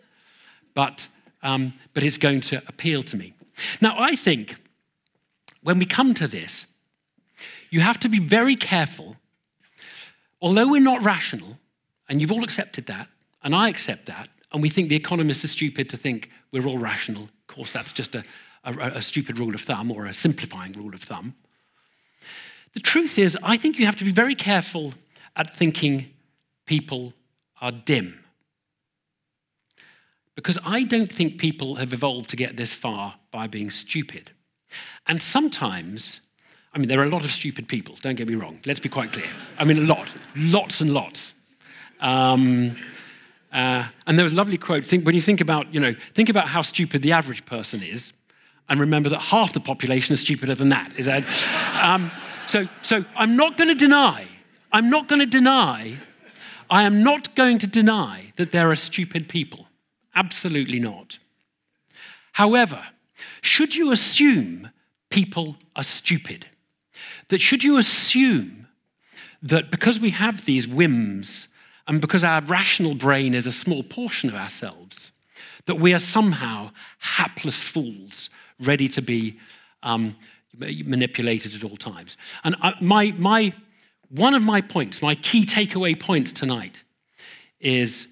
but, 0.73 1.07
um, 1.41 1.73
but 1.93 2.03
it's 2.03 2.17
going 2.17 2.41
to 2.41 2.61
appeal 2.67 3.01
to 3.03 3.17
me. 3.17 3.33
Now, 3.81 3.95
I 3.97 4.15
think 4.15 4.55
when 5.63 5.79
we 5.79 5.85
come 5.85 6.13
to 6.15 6.27
this, 6.27 6.65
you 7.69 7.81
have 7.81 7.99
to 7.99 8.09
be 8.09 8.19
very 8.19 8.55
careful. 8.55 9.15
Although 10.41 10.69
we're 10.69 10.81
not 10.81 11.03
rational, 11.03 11.57
and 12.07 12.21
you've 12.21 12.31
all 12.31 12.43
accepted 12.43 12.85
that, 12.87 13.07
and 13.43 13.55
I 13.55 13.69
accept 13.69 14.05
that, 14.05 14.29
and 14.51 14.61
we 14.61 14.69
think 14.69 14.89
the 14.89 14.95
economists 14.95 15.43
are 15.43 15.49
stupid 15.49 15.89
to 15.89 15.97
think 15.97 16.29
we're 16.51 16.65
all 16.65 16.77
rational. 16.77 17.23
Of 17.23 17.47
course, 17.47 17.71
that's 17.71 17.91
just 17.91 18.15
a, 18.15 18.23
a, 18.63 18.73
a, 18.95 19.01
stupid 19.01 19.37
rule 19.37 19.53
of 19.53 19.61
thumb 19.61 19.91
or 19.91 20.05
a 20.05 20.13
simplifying 20.13 20.73
rule 20.73 20.93
of 20.93 21.01
thumb. 21.01 21.35
The 22.73 22.79
truth 22.79 23.17
is, 23.17 23.37
I 23.43 23.57
think 23.57 23.79
you 23.79 23.85
have 23.85 23.95
to 23.97 24.05
be 24.05 24.11
very 24.11 24.35
careful 24.35 24.93
at 25.35 25.55
thinking 25.55 26.11
people 26.65 27.13
are 27.61 27.71
dim. 27.71 28.19
Because 30.35 30.57
I 30.65 30.83
don't 30.83 31.11
think 31.11 31.37
people 31.37 31.75
have 31.75 31.93
evolved 31.93 32.29
to 32.29 32.35
get 32.35 32.57
this 32.57 32.73
far 32.73 33.15
by 33.31 33.47
being 33.47 33.69
stupid. 33.69 34.31
And 35.07 35.21
sometimes, 35.21 36.21
I 36.73 36.77
mean, 36.77 36.87
there 36.87 36.99
are 36.99 37.03
a 37.03 37.09
lot 37.09 37.23
of 37.23 37.31
stupid 37.31 37.67
people, 37.67 37.97
don't 38.01 38.15
get 38.15 38.27
me 38.27 38.35
wrong. 38.35 38.59
Let's 38.65 38.79
be 38.79 38.89
quite 38.89 39.11
clear. 39.11 39.27
I 39.57 39.63
mean, 39.65 39.77
a 39.77 39.81
lot, 39.81 40.07
lots 40.35 40.81
and 40.81 40.93
lots. 40.93 41.33
Um, 41.99 42.77
uh, 43.51 43.87
and 44.05 44.17
there 44.17 44.23
was 44.23 44.33
a 44.33 44.35
lovely 44.35 44.57
quote 44.57 44.85
think, 44.85 45.05
when 45.05 45.15
you 45.15 45.21
think 45.21 45.41
about, 45.41 45.73
you 45.73 45.79
know, 45.79 45.95
think 46.13 46.29
about 46.29 46.47
how 46.47 46.61
stupid 46.61 47.01
the 47.01 47.11
average 47.11 47.45
person 47.45 47.81
is, 47.81 48.13
and 48.67 48.79
remember 48.79 49.09
that 49.09 49.19
half 49.19 49.53
the 49.53 49.59
population 49.59 50.13
is 50.13 50.21
stupider 50.21 50.55
than 50.55 50.69
that. 50.69 50.91
Is 50.97 51.07
that? 51.07 51.25
Um, 51.79 52.11
so, 52.45 52.67
so 52.81 53.05
I'm 53.15 53.37
not 53.37 53.55
going 53.57 53.69
to 53.69 53.75
deny, 53.75 54.27
I'm 54.73 54.89
not 54.89 55.07
going 55.07 55.19
to 55.19 55.25
deny, 55.25 55.97
I 56.69 56.83
am 56.83 57.03
not 57.03 57.35
going 57.35 57.57
to 57.59 57.67
deny 57.67 58.33
that 58.35 58.51
there 58.51 58.69
are 58.69 58.75
stupid 58.75 59.29
people. 59.29 59.67
Absolutely 60.13 60.79
not. 60.79 61.19
However, 62.33 62.83
should 63.41 63.75
you 63.75 63.91
assume 63.91 64.69
people 65.09 65.57
are 65.75 65.83
stupid? 65.83 66.47
That 67.29 67.39
should 67.39 67.63
you 67.63 67.77
assume 67.77 68.67
that 69.41 69.71
because 69.71 69.99
we 69.99 70.09
have 70.09 70.45
these 70.45 70.67
whims 70.67 71.47
and 71.89 71.99
because 71.99 72.23
our 72.23 72.41
rational 72.41 72.93
brain 72.93 73.33
is 73.33 73.47
a 73.47 73.51
small 73.51 73.81
portion 73.81 74.29
of 74.29 74.35
ourselves, 74.35 75.11
that 75.65 75.75
we 75.75 75.91
are 75.91 75.99
somehow 75.99 76.69
hapless 76.99 77.59
fools 77.59 78.29
ready 78.59 78.87
to 78.87 79.01
be 79.01 79.39
um, 79.81 80.15
manipulated 80.85 81.55
at 81.55 81.63
all 81.63 81.77
times. 81.77 82.15
And 82.43 82.55
my, 82.79 83.11
my, 83.17 83.53
one 84.09 84.35
of 84.35 84.43
my 84.43 84.61
points, 84.61 85.01
my 85.01 85.15
key 85.15 85.47
takeaway 85.47 85.99
points 85.99 86.31
tonight 86.31 86.83
is 87.59 88.07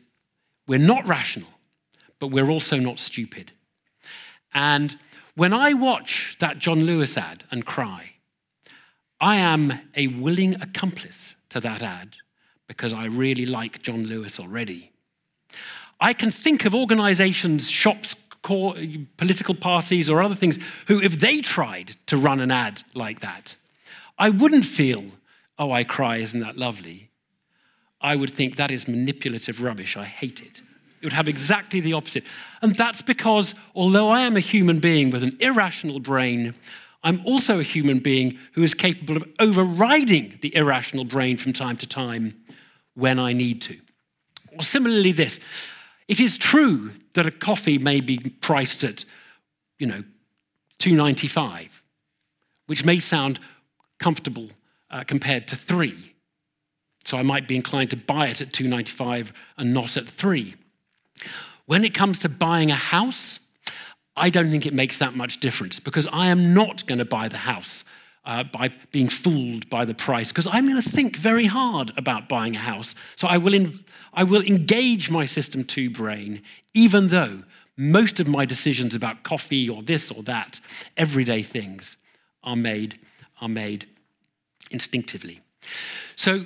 we're 0.68 0.80
not 0.80 1.08
rational, 1.08 1.50
but 2.18 2.30
we're 2.30 2.50
also 2.50 2.78
not 2.78 2.98
stupid. 2.98 3.52
And 4.56 4.98
when 5.36 5.54
I 5.54 5.76
watch 5.76 6.36
that 6.40 6.58
John 6.58 6.84
Lewis 6.84 7.16
ad 7.16 7.44
and 7.52 7.64
cry, 7.64 8.14
I 9.22 9.36
am 9.36 9.80
a 9.96 10.08
willing 10.08 10.60
accomplice 10.64 11.36
to 11.50 11.60
that 11.60 11.84
ad 11.84 12.16
because 12.68 12.94
I 12.94 13.06
really 13.06 13.46
like 13.46 13.82
John 13.82 14.06
Lewis 14.06 14.40
already. 14.40 14.92
I 16.00 16.14
can 16.14 16.30
think 16.30 16.66
of 16.66 16.76
organizations, 16.76 17.70
shops, 17.70 18.16
political 18.44 19.56
parties, 19.56 20.10
or 20.10 20.22
other 20.22 20.36
things 20.36 20.60
who, 20.88 21.02
if 21.02 21.20
they 21.20 21.42
tried 21.42 21.96
to 22.06 22.18
run 22.18 22.40
an 22.40 22.52
ad 22.52 22.84
like 22.94 23.20
that, 23.22 23.56
I 24.18 24.30
wouldn't 24.30 24.66
feel, 24.66 25.04
oh, 25.60 25.72
I 25.72 25.84
cry, 25.84 26.18
isn't 26.18 26.40
that 26.40 26.58
lovely? 26.58 27.10
I 28.00 28.16
would 28.16 28.30
think 28.30 28.56
that 28.56 28.72
is 28.72 28.88
manipulative 28.88 29.62
rubbish. 29.62 29.98
I 29.98 30.06
hate 30.06 30.42
it. 30.42 30.62
It 31.02 31.06
would 31.06 31.14
have 31.14 31.28
exactly 31.28 31.80
the 31.80 31.94
opposite. 31.94 32.26
And 32.62 32.76
that's 32.76 33.02
because, 33.02 33.54
although 33.76 34.10
I 34.10 34.22
am 34.22 34.36
a 34.36 34.42
human 34.42 34.80
being 34.80 35.10
with 35.10 35.24
an 35.24 35.38
irrational 35.40 36.00
brain, 36.00 36.56
I'm 37.04 37.22
also 37.26 37.60
a 37.60 37.64
human 37.64 38.00
being 38.00 38.38
who 38.54 38.64
is 38.64 38.74
capable 38.74 39.18
of 39.18 39.26
overriding 39.40 40.40
the 40.42 40.56
irrational 40.56 41.06
brain 41.06 41.38
from 41.38 41.54
time 41.54 41.78
to 41.78 41.88
time 41.88 42.36
when 42.98 43.20
I 43.20 43.32
need 43.32 43.62
to. 43.62 43.78
Or 44.58 44.64
similarly, 44.64 45.12
this 45.12 45.40
it 46.08 46.20
is 46.20 46.38
true 46.38 46.94
that 47.14 47.26
a 47.26 47.32
coffee 47.32 47.78
may 47.78 48.02
be 48.02 48.18
priced 48.18 48.84
at, 48.84 49.06
you 49.78 49.86
know, 49.86 50.04
2.95, 50.80 51.70
which 52.66 52.86
may 52.86 53.00
sound 53.00 53.40
comfortable 54.00 54.50
uh, 54.90 55.04
compared 55.04 55.48
to 55.50 55.56
three. 55.56 56.16
So 57.06 57.18
I 57.18 57.24
might 57.24 57.48
be 57.48 57.56
inclined 57.56 57.90
to 57.92 57.98
buy 57.98 58.28
it 58.28 58.42
at 58.42 58.50
2.95 58.50 59.32
and 59.58 59.74
not 59.74 59.98
at 59.98 60.10
three. 60.10 60.56
When 61.66 61.84
it 61.84 61.94
comes 61.94 62.20
to 62.20 62.30
buying 62.30 62.72
a 62.72 62.76
house, 62.76 63.40
I 64.16 64.30
don't 64.30 64.50
think 64.50 64.66
it 64.66 64.74
makes 64.74 64.98
that 64.98 65.16
much 65.16 65.40
difference 65.40 65.80
because 65.80 66.08
I 66.12 66.28
am 66.28 66.54
not 66.54 66.88
going 66.88 67.00
to 67.00 67.06
buy 67.06 67.28
the 67.28 67.38
house 67.38 67.84
uh, 68.28 68.44
by 68.44 68.70
being 68.92 69.08
fooled 69.08 69.68
by 69.70 69.86
the 69.86 69.94
price 69.94 70.28
because 70.28 70.48
I'm 70.48 70.68
going 70.68 70.80
to 70.80 70.88
think 70.88 71.16
very 71.16 71.46
hard 71.46 71.94
about 71.98 72.28
buying 72.28 72.56
a 72.56 72.60
house. 72.60 72.94
So 73.16 73.28
I 73.28 73.38
will, 73.38 73.54
in, 73.54 73.80
I 74.14 74.24
will 74.24 74.44
engage 74.44 75.10
my 75.10 75.26
system 75.26 75.64
two 75.64 75.90
brain, 75.90 76.44
even 76.74 77.08
though 77.08 77.42
most 77.78 78.20
of 78.20 78.28
my 78.28 78.44
decisions 78.44 78.94
about 78.94 79.24
coffee 79.24 79.70
or 79.70 79.82
this 79.82 80.12
or 80.12 80.22
that, 80.24 80.60
everyday 80.98 81.42
things, 81.42 81.96
are 82.44 82.58
made, 82.58 83.00
are 83.40 83.50
made 83.50 83.88
instinctively. 84.72 85.40
So 86.18 86.46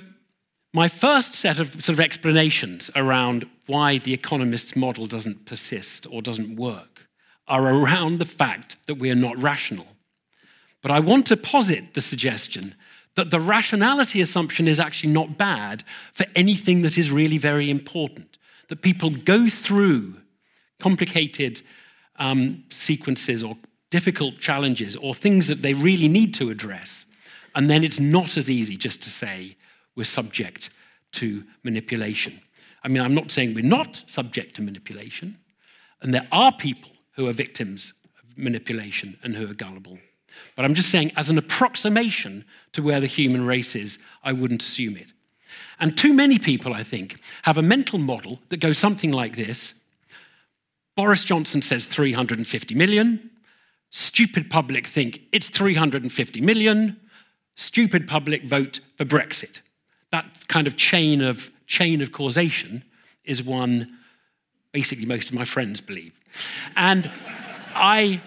my 0.72 0.86
first 0.86 1.34
set 1.34 1.58
of 1.58 1.70
sort 1.72 1.90
of 1.90 2.00
explanations 2.00 2.90
around 2.94 3.44
why 3.66 3.98
the 3.98 4.14
economist's 4.14 4.76
model 4.76 5.06
doesn't 5.06 5.46
persist 5.46 6.06
or 6.10 6.22
doesn't 6.22 6.54
work 6.54 7.08
are 7.48 7.74
around 7.74 8.20
the 8.20 8.24
fact 8.24 8.76
that 8.86 8.94
we 8.94 9.10
are 9.10 9.16
not 9.16 9.36
rational. 9.36 9.86
But 10.82 10.90
I 10.90 11.00
want 11.00 11.26
to 11.26 11.36
posit 11.36 11.94
the 11.94 12.00
suggestion 12.00 12.74
that 13.14 13.30
the 13.30 13.40
rationality 13.40 14.20
assumption 14.20 14.66
is 14.66 14.80
actually 14.80 15.12
not 15.12 15.38
bad 15.38 15.84
for 16.12 16.26
anything 16.34 16.82
that 16.82 16.98
is 16.98 17.10
really 17.10 17.38
very 17.38 17.70
important. 17.70 18.36
That 18.68 18.82
people 18.82 19.10
go 19.10 19.48
through 19.48 20.16
complicated 20.80 21.62
um, 22.16 22.64
sequences 22.70 23.42
or 23.42 23.56
difficult 23.90 24.38
challenges 24.38 24.96
or 24.96 25.14
things 25.14 25.46
that 25.46 25.62
they 25.62 25.74
really 25.74 26.08
need 26.08 26.34
to 26.34 26.50
address. 26.50 27.04
And 27.54 27.68
then 27.68 27.84
it's 27.84 28.00
not 28.00 28.36
as 28.36 28.50
easy 28.50 28.76
just 28.76 29.02
to 29.02 29.10
say, 29.10 29.56
we're 29.94 30.04
subject 30.04 30.70
to 31.12 31.44
manipulation. 31.62 32.40
I 32.82 32.88
mean, 32.88 33.02
I'm 33.02 33.14
not 33.14 33.30
saying 33.30 33.54
we're 33.54 33.64
not 33.64 34.02
subject 34.06 34.56
to 34.56 34.62
manipulation, 34.62 35.38
and 36.00 36.12
there 36.12 36.26
are 36.32 36.52
people 36.52 36.90
who 37.12 37.28
are 37.28 37.32
victims 37.32 37.92
of 38.18 38.36
manipulation 38.36 39.18
and 39.22 39.36
who 39.36 39.48
are 39.48 39.54
gullible. 39.54 39.98
But 40.56 40.64
I'm 40.64 40.74
just 40.74 40.90
saying, 40.90 41.12
as 41.16 41.30
an 41.30 41.38
approximation 41.38 42.44
to 42.72 42.82
where 42.82 43.00
the 43.00 43.06
human 43.06 43.46
race 43.46 43.74
is, 43.74 43.98
I 44.22 44.32
wouldn't 44.32 44.62
assume 44.62 44.96
it. 44.96 45.08
And 45.80 45.96
too 45.96 46.12
many 46.12 46.38
people, 46.38 46.74
I 46.74 46.84
think, 46.84 47.18
have 47.42 47.58
a 47.58 47.62
mental 47.62 47.98
model 47.98 48.40
that 48.48 48.58
goes 48.58 48.78
something 48.78 49.12
like 49.12 49.36
this 49.36 49.74
Boris 50.94 51.24
Johnson 51.24 51.62
says 51.62 51.86
350 51.86 52.74
million. 52.74 53.30
Stupid 53.90 54.50
public 54.50 54.86
think 54.86 55.20
it's 55.32 55.48
350 55.48 56.40
million. 56.40 56.98
Stupid 57.54 58.06
public 58.06 58.44
vote 58.44 58.80
for 58.96 59.04
Brexit 59.04 59.60
that 60.12 60.46
kind 60.46 60.66
of 60.66 60.76
chain 60.76 61.20
of 61.20 61.50
chain 61.66 62.00
of 62.00 62.12
causation 62.12 62.84
is 63.24 63.42
one 63.42 63.98
basically 64.72 65.06
most 65.06 65.28
of 65.28 65.34
my 65.34 65.44
friends 65.44 65.80
believe. 65.80 66.12
And 66.76 67.10
I, 67.74 68.20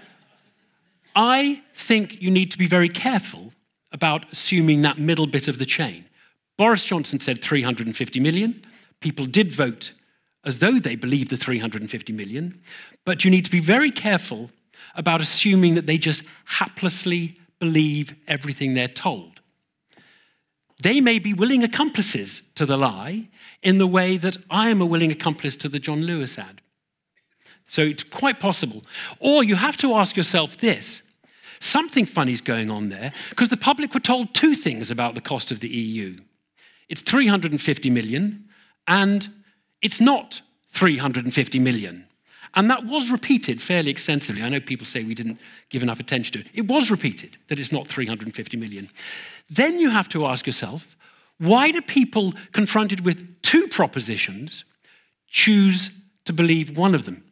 I 1.15 1.61
think 1.73 2.21
you 2.21 2.29
need 2.29 2.51
to 2.51 2.57
be 2.57 2.67
very 2.67 2.89
careful 2.89 3.53
about 3.91 4.25
assuming 4.31 4.81
that 4.81 4.99
middle 4.99 5.27
bit 5.27 5.47
of 5.47 5.59
the 5.59 5.65
chain. 5.65 6.05
Boris 6.57 6.83
Johnson 6.83 7.19
said 7.19 7.41
350 7.41 8.19
million. 8.19 8.61
People 8.99 9.25
did 9.25 9.51
vote 9.51 9.93
as 10.43 10.59
though 10.59 10.79
they 10.79 10.95
believed 10.95 11.29
the 11.29 11.37
350 11.37 12.13
million, 12.13 12.61
but 13.05 13.23
you 13.23 13.31
need 13.31 13.45
to 13.45 13.51
be 13.51 13.59
very 13.59 13.91
careful 13.91 14.51
about 14.95 15.21
assuming 15.21 15.75
that 15.75 15.85
they 15.85 15.97
just 15.97 16.23
haplessly 16.49 17.37
believe 17.59 18.13
everything 18.27 18.73
they're 18.73 18.87
told 18.87 19.35
they 20.81 20.99
may 20.99 21.19
be 21.19 21.33
willing 21.33 21.63
accomplices 21.63 22.41
to 22.55 22.65
the 22.65 22.77
lie 22.77 23.29
in 23.63 23.77
the 23.77 23.87
way 23.87 24.17
that 24.17 24.37
I 24.49 24.69
am 24.69 24.81
a 24.81 24.85
willing 24.85 25.11
accomplice 25.11 25.55
to 25.57 25.69
the 25.69 25.79
John 25.79 26.01
Lewis 26.01 26.37
ad. 26.37 26.61
So 27.65 27.81
it's 27.81 28.03
quite 28.03 28.39
possible. 28.39 28.83
Or 29.19 29.43
you 29.43 29.55
have 29.55 29.77
to 29.77 29.95
ask 29.95 30.17
yourself 30.17 30.57
this 30.57 31.01
something 31.65 32.05
funny 32.05 32.33
is 32.33 32.41
going 32.41 32.69
on 32.69 32.89
there 32.89 33.11
because 33.29 33.49
the 33.49 33.57
public 33.57 33.93
were 33.93 33.99
told 33.99 34.33
two 34.33 34.55
things 34.55 34.91
about 34.91 35.15
the 35.15 35.21
cost 35.21 35.51
of 35.51 35.59
the 35.59 35.69
EU 35.69 36.17
it's 36.89 37.01
350 37.01 37.89
million, 37.89 38.45
and 38.87 39.27
it's 39.81 39.99
not 39.99 40.41
350 40.69 41.59
million. 41.59 42.05
And 42.53 42.69
that 42.69 42.85
was 42.85 43.09
repeated 43.09 43.61
fairly 43.61 43.91
extensively. 43.91 44.41
I 44.41 44.49
know 44.49 44.59
people 44.59 44.85
say 44.85 45.03
we 45.03 45.15
didn't 45.15 45.39
give 45.69 45.83
enough 45.83 45.99
attention 45.99 46.33
to 46.33 46.39
it. 46.39 46.47
It 46.53 46.67
was 46.67 46.89
repeated 46.89 47.37
that 47.47 47.59
it's 47.59 47.71
not 47.71 47.87
350 47.87 48.57
million. 48.57 48.89
Then 49.49 49.79
you 49.79 49.89
have 49.89 50.07
to 50.09 50.25
ask 50.25 50.45
yourself 50.45 50.95
why 51.37 51.69
do 51.71 51.81
people 51.81 52.33
confronted 52.53 53.03
with 53.03 53.41
two 53.41 53.67
propositions 53.67 54.63
choose 55.27 55.89
to 56.23 56.31
believe 56.31 56.77
one 56.77 56.95
of 56.95 57.03
them? 57.03 57.25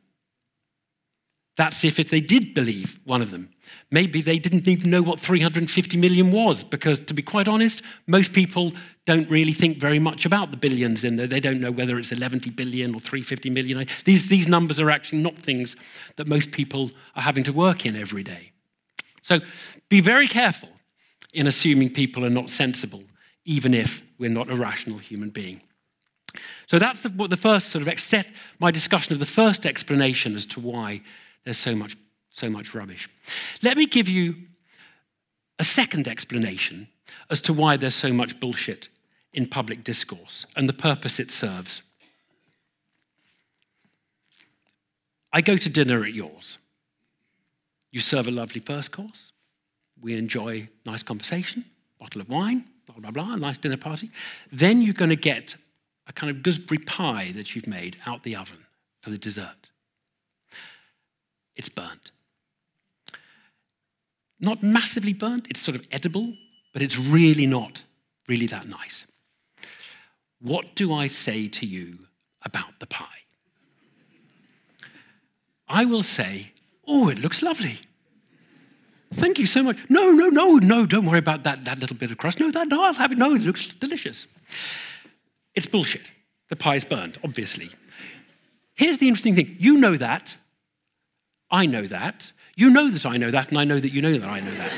That's 1.55 1.83
if, 1.83 1.99
if 1.99 2.09
they 2.09 2.21
did 2.21 2.53
believe 2.53 2.99
one 3.03 3.21
of 3.21 3.29
them. 3.29 3.49
Maybe 3.91 4.21
they 4.21 4.39
didn't 4.39 4.67
even 4.67 4.89
know 4.89 5.03
what 5.03 5.19
350 5.19 5.97
million 5.97 6.31
was, 6.31 6.63
because 6.63 6.99
to 7.01 7.13
be 7.13 7.21
quite 7.21 7.47
honest, 7.47 7.83
most 8.07 8.33
people 8.33 8.73
don't 9.05 9.29
really 9.29 9.53
think 9.53 9.77
very 9.77 9.99
much 9.99 10.25
about 10.25 10.49
the 10.49 10.57
billions 10.57 11.03
in 11.03 11.15
there. 11.15 11.27
They 11.27 11.39
don't 11.39 11.59
know 11.59 11.71
whether 11.71 11.99
it's 11.99 12.11
11 12.11 12.39
billion 12.55 12.95
or 12.95 12.99
350 12.99 13.49
million. 13.51 13.85
These, 14.05 14.29
these 14.29 14.47
numbers 14.47 14.79
are 14.79 14.89
actually 14.89 15.21
not 15.21 15.35
things 15.35 15.75
that 16.15 16.27
most 16.27 16.51
people 16.51 16.89
are 17.15 17.21
having 17.21 17.43
to 17.43 17.53
work 17.53 17.85
in 17.85 17.95
every 17.95 18.23
day. 18.23 18.51
So 19.21 19.39
be 19.89 20.01
very 20.01 20.27
careful 20.27 20.69
in 21.33 21.45
assuming 21.45 21.93
people 21.93 22.25
are 22.25 22.31
not 22.31 22.49
sensible, 22.49 23.03
even 23.45 23.73
if 23.73 24.01
we're 24.17 24.29
not 24.29 24.49
a 24.49 24.55
rational 24.55 24.97
human 24.97 25.29
being. 25.29 25.61
So 26.65 26.79
that's 26.79 27.01
the, 27.01 27.09
the 27.09 27.37
first 27.37 27.69
sort 27.69 27.87
of 27.87 27.99
set 27.99 28.31
my 28.59 28.71
discussion 28.71 29.13
of 29.13 29.19
the 29.19 29.25
first 29.25 29.67
explanation 29.67 30.35
as 30.35 30.47
to 30.47 30.59
why 30.59 31.01
there's 31.43 31.57
so 31.57 31.75
much, 31.75 31.97
so 32.29 32.49
much 32.49 32.73
rubbish. 32.73 33.09
Let 33.61 33.77
me 33.77 33.85
give 33.85 34.07
you 34.07 34.35
a 35.59 35.63
second 35.63 36.07
explanation 36.07 36.87
as 37.29 37.41
to 37.41 37.53
why 37.53 37.77
there's 37.77 37.95
so 37.95 38.11
much 38.11 38.39
bullshit 38.39 38.89
in 39.33 39.47
public 39.47 39.83
discourse 39.83 40.45
and 40.55 40.67
the 40.67 40.73
purpose 40.73 41.19
it 41.19 41.31
serves. 41.31 41.81
I 45.31 45.41
go 45.41 45.57
to 45.57 45.69
dinner 45.69 46.03
at 46.03 46.13
yours. 46.13 46.59
You 47.91 47.99
serve 47.99 48.27
a 48.27 48.31
lovely 48.31 48.61
first 48.61 48.91
course. 48.91 49.31
We 50.01 50.15
enjoy 50.15 50.69
nice 50.85 51.03
conversation, 51.03 51.65
bottle 51.99 52.21
of 52.21 52.29
wine, 52.29 52.65
blah, 52.85 52.97
blah, 52.97 53.11
blah, 53.11 53.33
a 53.33 53.37
nice 53.37 53.57
dinner 53.57 53.77
party. 53.77 54.11
Then 54.51 54.81
you're 54.81 54.93
going 54.93 55.09
to 55.09 55.15
get 55.15 55.55
a 56.07 56.13
kind 56.13 56.29
of 56.29 56.43
gooseberry 56.43 56.79
pie 56.79 57.31
that 57.35 57.55
you've 57.55 57.67
made 57.67 57.97
out 58.05 58.23
the 58.23 58.35
oven 58.35 58.59
for 59.01 59.09
the 59.09 59.17
dessert. 59.17 59.62
It's 61.55 61.69
burnt. 61.69 62.11
Not 64.39 64.63
massively 64.63 65.13
burnt, 65.13 65.47
it's 65.49 65.61
sort 65.61 65.75
of 65.75 65.87
edible, 65.91 66.33
but 66.73 66.81
it's 66.81 66.97
really 66.97 67.47
not 67.47 67.83
really 68.27 68.47
that 68.47 68.67
nice. 68.67 69.05
What 70.39 70.75
do 70.75 70.93
I 70.93 71.07
say 71.07 71.47
to 71.47 71.65
you 71.65 71.99
about 72.43 72.79
the 72.79 72.87
pie? 72.87 73.05
I 75.67 75.85
will 75.85 76.03
say, 76.03 76.51
Oh, 76.85 77.09
it 77.09 77.19
looks 77.19 77.41
lovely. 77.41 77.79
Thank 79.13 79.39
you 79.39 79.45
so 79.45 79.63
much. 79.63 79.77
No, 79.89 80.11
no, 80.11 80.29
no, 80.29 80.57
no, 80.57 80.85
don't 80.85 81.05
worry 81.05 81.19
about 81.19 81.43
that, 81.43 81.65
that 81.65 81.79
little 81.79 81.95
bit 81.95 82.11
of 82.11 82.17
crust. 82.17 82.39
No, 82.39 82.51
that, 82.51 82.67
no, 82.67 82.83
I'll 82.83 82.93
have 82.93 83.11
it. 83.11 83.17
No, 83.17 83.35
it 83.35 83.41
looks 83.41 83.69
delicious. 83.69 84.27
It's 85.53 85.67
bullshit. 85.67 86.11
The 86.49 86.55
pie's 86.55 86.83
burned, 86.83 87.19
obviously. 87.23 87.69
Here's 88.73 88.97
the 88.97 89.07
interesting 89.07 89.35
thing 89.35 89.55
you 89.59 89.77
know 89.77 89.95
that. 89.97 90.35
I 91.53 91.67
know 91.67 91.87
that. 91.87 92.31
You 92.55 92.69
know 92.69 92.89
that 92.89 93.05
I 93.05 93.17
know 93.17 93.31
that, 93.31 93.49
and 93.49 93.57
I 93.57 93.63
know 93.63 93.79
that 93.79 93.93
you 93.93 94.01
know 94.01 94.17
that 94.17 94.29
I 94.29 94.39
know 94.39 94.53
that. 94.55 94.73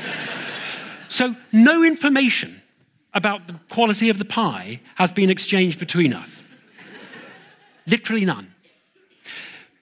so, 1.08 1.34
no 1.50 1.82
information 1.82 2.62
about 3.14 3.48
the 3.48 3.58
quality 3.70 4.10
of 4.10 4.18
the 4.18 4.24
pie 4.24 4.80
has 4.96 5.10
been 5.10 5.30
exchanged 5.30 5.78
between 5.78 6.12
us. 6.12 6.42
Literally 7.86 8.24
none. 8.24 8.54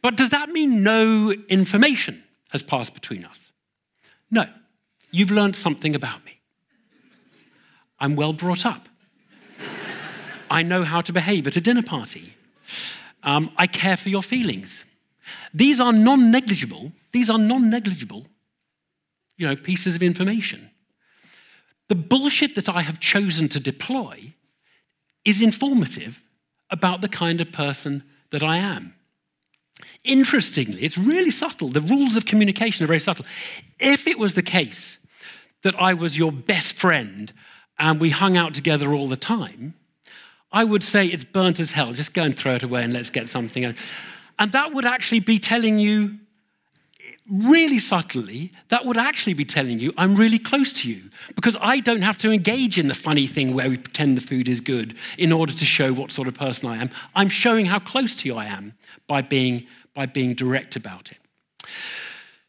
But 0.03 0.16
does 0.16 0.28
that 0.30 0.51
mean 0.51 0.82
no 0.82 1.32
information 1.49 2.22
has 2.53 2.62
passed 2.62 2.95
between 2.95 3.24
us? 3.24 3.51
No. 4.30 4.47
You've 5.11 5.30
learned 5.30 5.57
something 5.57 5.95
about 5.95 6.24
me. 6.24 6.40
I'm 7.99 8.16
well 8.16 8.32
brought 8.32 8.66
up. 8.66 8.88
I 10.51 10.62
know 10.62 10.84
how 10.84 11.01
to 11.01 11.12
behave 11.12 11.47
at 11.47 11.57
a 11.57 11.61
dinner 11.61 11.82
party. 11.82 12.34
Um, 13.22 13.51
I 13.57 13.66
care 13.66 13.97
for 13.97 14.11
your 14.11 14.22
feelings. 14.22 14.84
These 15.53 15.81
are 15.81 15.93
non 15.93 16.31
negligible, 16.31 16.93
these 17.12 17.31
are 17.31 17.39
non 17.39 17.70
negligible, 17.70 18.27
you 19.37 19.47
know, 19.47 19.57
pieces 19.57 19.95
of 19.95 20.03
information. 20.03 20.70
The 21.89 21.95
bullshit 21.95 22.55
that 22.55 22.68
I 22.68 22.83
have 22.83 23.01
chosen 23.01 23.49
to 23.51 23.61
deploy 23.61 24.35
is 25.25 25.41
informative 25.41 26.20
about 26.70 27.01
the 27.01 27.09
kind 27.09 27.41
of 27.41 27.53
person 27.53 28.03
that 28.31 28.43
I 28.43 28.57
am. 28.57 28.95
Interestingly, 30.03 30.83
it's 30.83 30.99
really 30.99 31.31
subtle. 31.31 31.68
The 31.68 31.81
rules 31.81 32.16
of 32.16 32.27
communication 32.27 32.85
are 32.85 32.87
very 32.87 33.01
subtle. 33.01 33.27
If 33.79 34.07
it 34.07 34.18
was 34.18 34.35
the 34.35 34.43
case 34.43 34.99
that 35.62 35.75
I 35.81 35.95
was 35.95 36.16
your 36.16 36.33
best 36.33 36.75
friend 36.75 37.33
and 37.79 38.01
we 38.01 38.11
hung 38.11 38.37
out 38.37 38.55
together 38.55 38.93
all 38.93 39.09
the 39.09 39.16
time, 39.16 39.75
I 40.53 40.62
would 40.62 40.83
say 40.83 41.07
it's 41.07 41.25
burnt 41.25 41.59
as 41.59 41.72
hell. 41.72 41.93
Just 41.93 42.14
go 42.14 42.22
and 42.22 42.39
throw 42.39 42.55
it 42.55 42.62
away 42.62 42.85
and 42.85 42.93
let's 42.93 43.11
get 43.11 43.29
something. 43.29 43.75
And 44.39 44.53
that 44.53 44.72
would 44.72 44.85
actually 44.85 45.20
be 45.20 45.39
telling 45.39 45.78
you, 45.78 46.18
really 47.30 47.78
subtly, 47.78 48.53
that 48.68 48.85
would 48.85 48.97
actually 48.97 49.35
be 49.35 49.45
telling 49.45 49.78
you, 49.78 49.93
I'm 49.97 50.14
really 50.14 50.39
close 50.39 50.72
to 50.74 50.91
you. 50.91 51.11
Because 51.35 51.57
I 51.61 51.80
don't 51.80 52.03
have 52.03 52.18
to 52.18 52.30
engage 52.30 52.78
in 52.78 52.89
the 52.89 52.95
funny 52.95 53.26
thing 53.26 53.55
where 53.55 53.68
we 53.68 53.76
pretend 53.76 54.16
the 54.16 54.20
food 54.20 54.49
is 54.49 54.61
good 54.61 54.97
in 55.18 55.32
order 55.32 55.53
to 55.53 55.64
show 55.64 55.93
what 55.93 56.11
sort 56.11 56.28
of 56.28 56.35
person 56.35 56.68
I 56.68 56.80
am. 56.80 56.91
I'm 57.14 57.28
showing 57.28 57.66
how 57.66 57.78
close 57.78 58.16
to 58.16 58.28
you 58.28 58.37
I 58.37 58.47
am 58.47 58.74
by 59.07 59.22
being, 59.22 59.66
by 59.95 60.07
being 60.07 60.35
direct 60.35 60.76
about 60.76 61.12
it. 61.12 61.18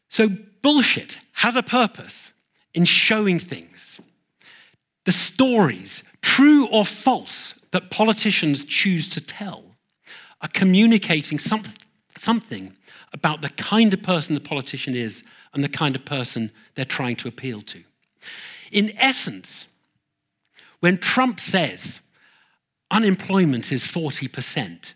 So, 0.08 0.28
bullshit 0.62 1.18
has 1.32 1.56
a 1.56 1.62
purpose 1.62 2.32
in 2.74 2.84
showing 2.84 3.38
things. 3.38 4.00
The 5.04 5.12
stories, 5.12 6.02
true 6.20 6.66
or 6.68 6.84
false, 6.84 7.54
that 7.70 7.90
politicians 7.90 8.64
choose 8.64 9.08
to 9.10 9.20
tell 9.20 9.65
are 10.42 10.48
communicating 10.52 11.38
some, 11.38 11.62
something 12.16 12.74
about 13.12 13.42
the 13.42 13.48
kind 13.50 13.92
of 13.94 14.02
person 14.02 14.34
the 14.34 14.40
politician 14.40 14.94
is 14.94 15.24
and 15.54 15.64
the 15.64 15.68
kind 15.68 15.94
of 15.94 16.04
person 16.04 16.50
they're 16.74 16.84
trying 16.84 17.16
to 17.16 17.28
appeal 17.28 17.62
to. 17.62 17.82
In 18.70 18.92
essence, 18.98 19.66
when 20.80 20.98
Trump 20.98 21.40
says 21.40 22.00
unemployment 22.90 23.72
is 23.72 23.84
40%, 23.84 24.92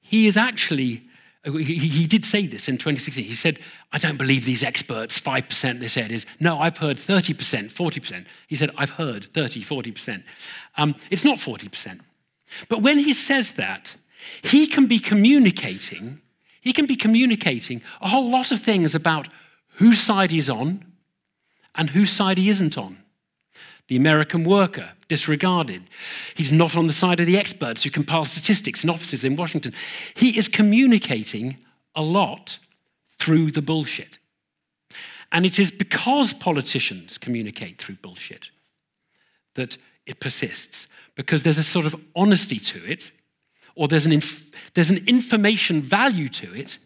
he 0.00 0.26
is 0.26 0.38
actually, 0.38 1.02
he, 1.44 2.06
did 2.06 2.24
say 2.24 2.46
this 2.46 2.68
in 2.68 2.78
2016. 2.78 3.24
He 3.24 3.34
said, 3.34 3.58
I 3.92 3.98
don't 3.98 4.16
believe 4.16 4.46
these 4.46 4.64
experts, 4.64 5.20
5% 5.20 5.80
they 5.80 5.88
said 5.88 6.10
is, 6.10 6.24
no, 6.40 6.58
I've 6.58 6.78
heard 6.78 6.96
30%, 6.96 7.70
40%. 7.70 8.24
He 8.46 8.56
said, 8.56 8.70
I've 8.78 8.90
heard 8.90 9.28
30, 9.34 9.62
40%. 9.62 10.22
Um, 10.78 10.94
it's 11.10 11.24
not 11.24 11.36
40%. 11.36 12.00
But 12.70 12.80
when 12.80 12.98
he 12.98 13.12
says 13.12 13.52
that, 13.52 13.94
he 14.42 14.66
can 14.66 14.86
be 14.86 14.98
communicating, 14.98 16.20
he 16.60 16.72
can 16.72 16.86
be 16.86 16.96
communicating 16.96 17.82
a 18.00 18.08
whole 18.08 18.30
lot 18.30 18.52
of 18.52 18.60
things 18.60 18.94
about 18.94 19.28
whose 19.76 20.00
side 20.00 20.30
he's 20.30 20.48
on 20.48 20.84
and 21.74 21.90
whose 21.90 22.12
side 22.12 22.38
he 22.38 22.48
isn't 22.48 22.76
on. 22.76 22.98
The 23.86 23.96
American 23.96 24.44
worker, 24.44 24.90
disregarded. 25.08 25.82
He's 26.34 26.52
not 26.52 26.76
on 26.76 26.86
the 26.86 26.92
side 26.92 27.20
of 27.20 27.26
the 27.26 27.38
experts 27.38 27.82
who 27.82 27.90
compile 27.90 28.26
statistics 28.26 28.84
in 28.84 28.90
offices 28.90 29.24
in 29.24 29.36
Washington. 29.36 29.72
He 30.14 30.38
is 30.38 30.48
communicating 30.48 31.56
a 31.94 32.02
lot 32.02 32.58
through 33.18 33.50
the 33.52 33.62
bullshit. 33.62 34.18
And 35.32 35.44
it 35.44 35.58
is 35.58 35.70
because 35.70 36.32
politicians 36.34 37.18
communicate 37.18 37.78
through 37.78 37.96
bullshit 37.96 38.50
that 39.54 39.76
it 40.06 40.20
persists, 40.20 40.86
because 41.14 41.42
there's 41.42 41.58
a 41.58 41.62
sort 41.62 41.86
of 41.86 41.94
honesty 42.14 42.58
to 42.58 42.84
it 42.84 43.10
or 43.78 43.86
there's 43.86 44.06
an, 44.06 44.12
inf- 44.12 44.50
there's 44.74 44.90
an 44.90 45.04
information 45.06 45.80
value 45.80 46.28
to 46.28 46.52
it, 46.52 46.78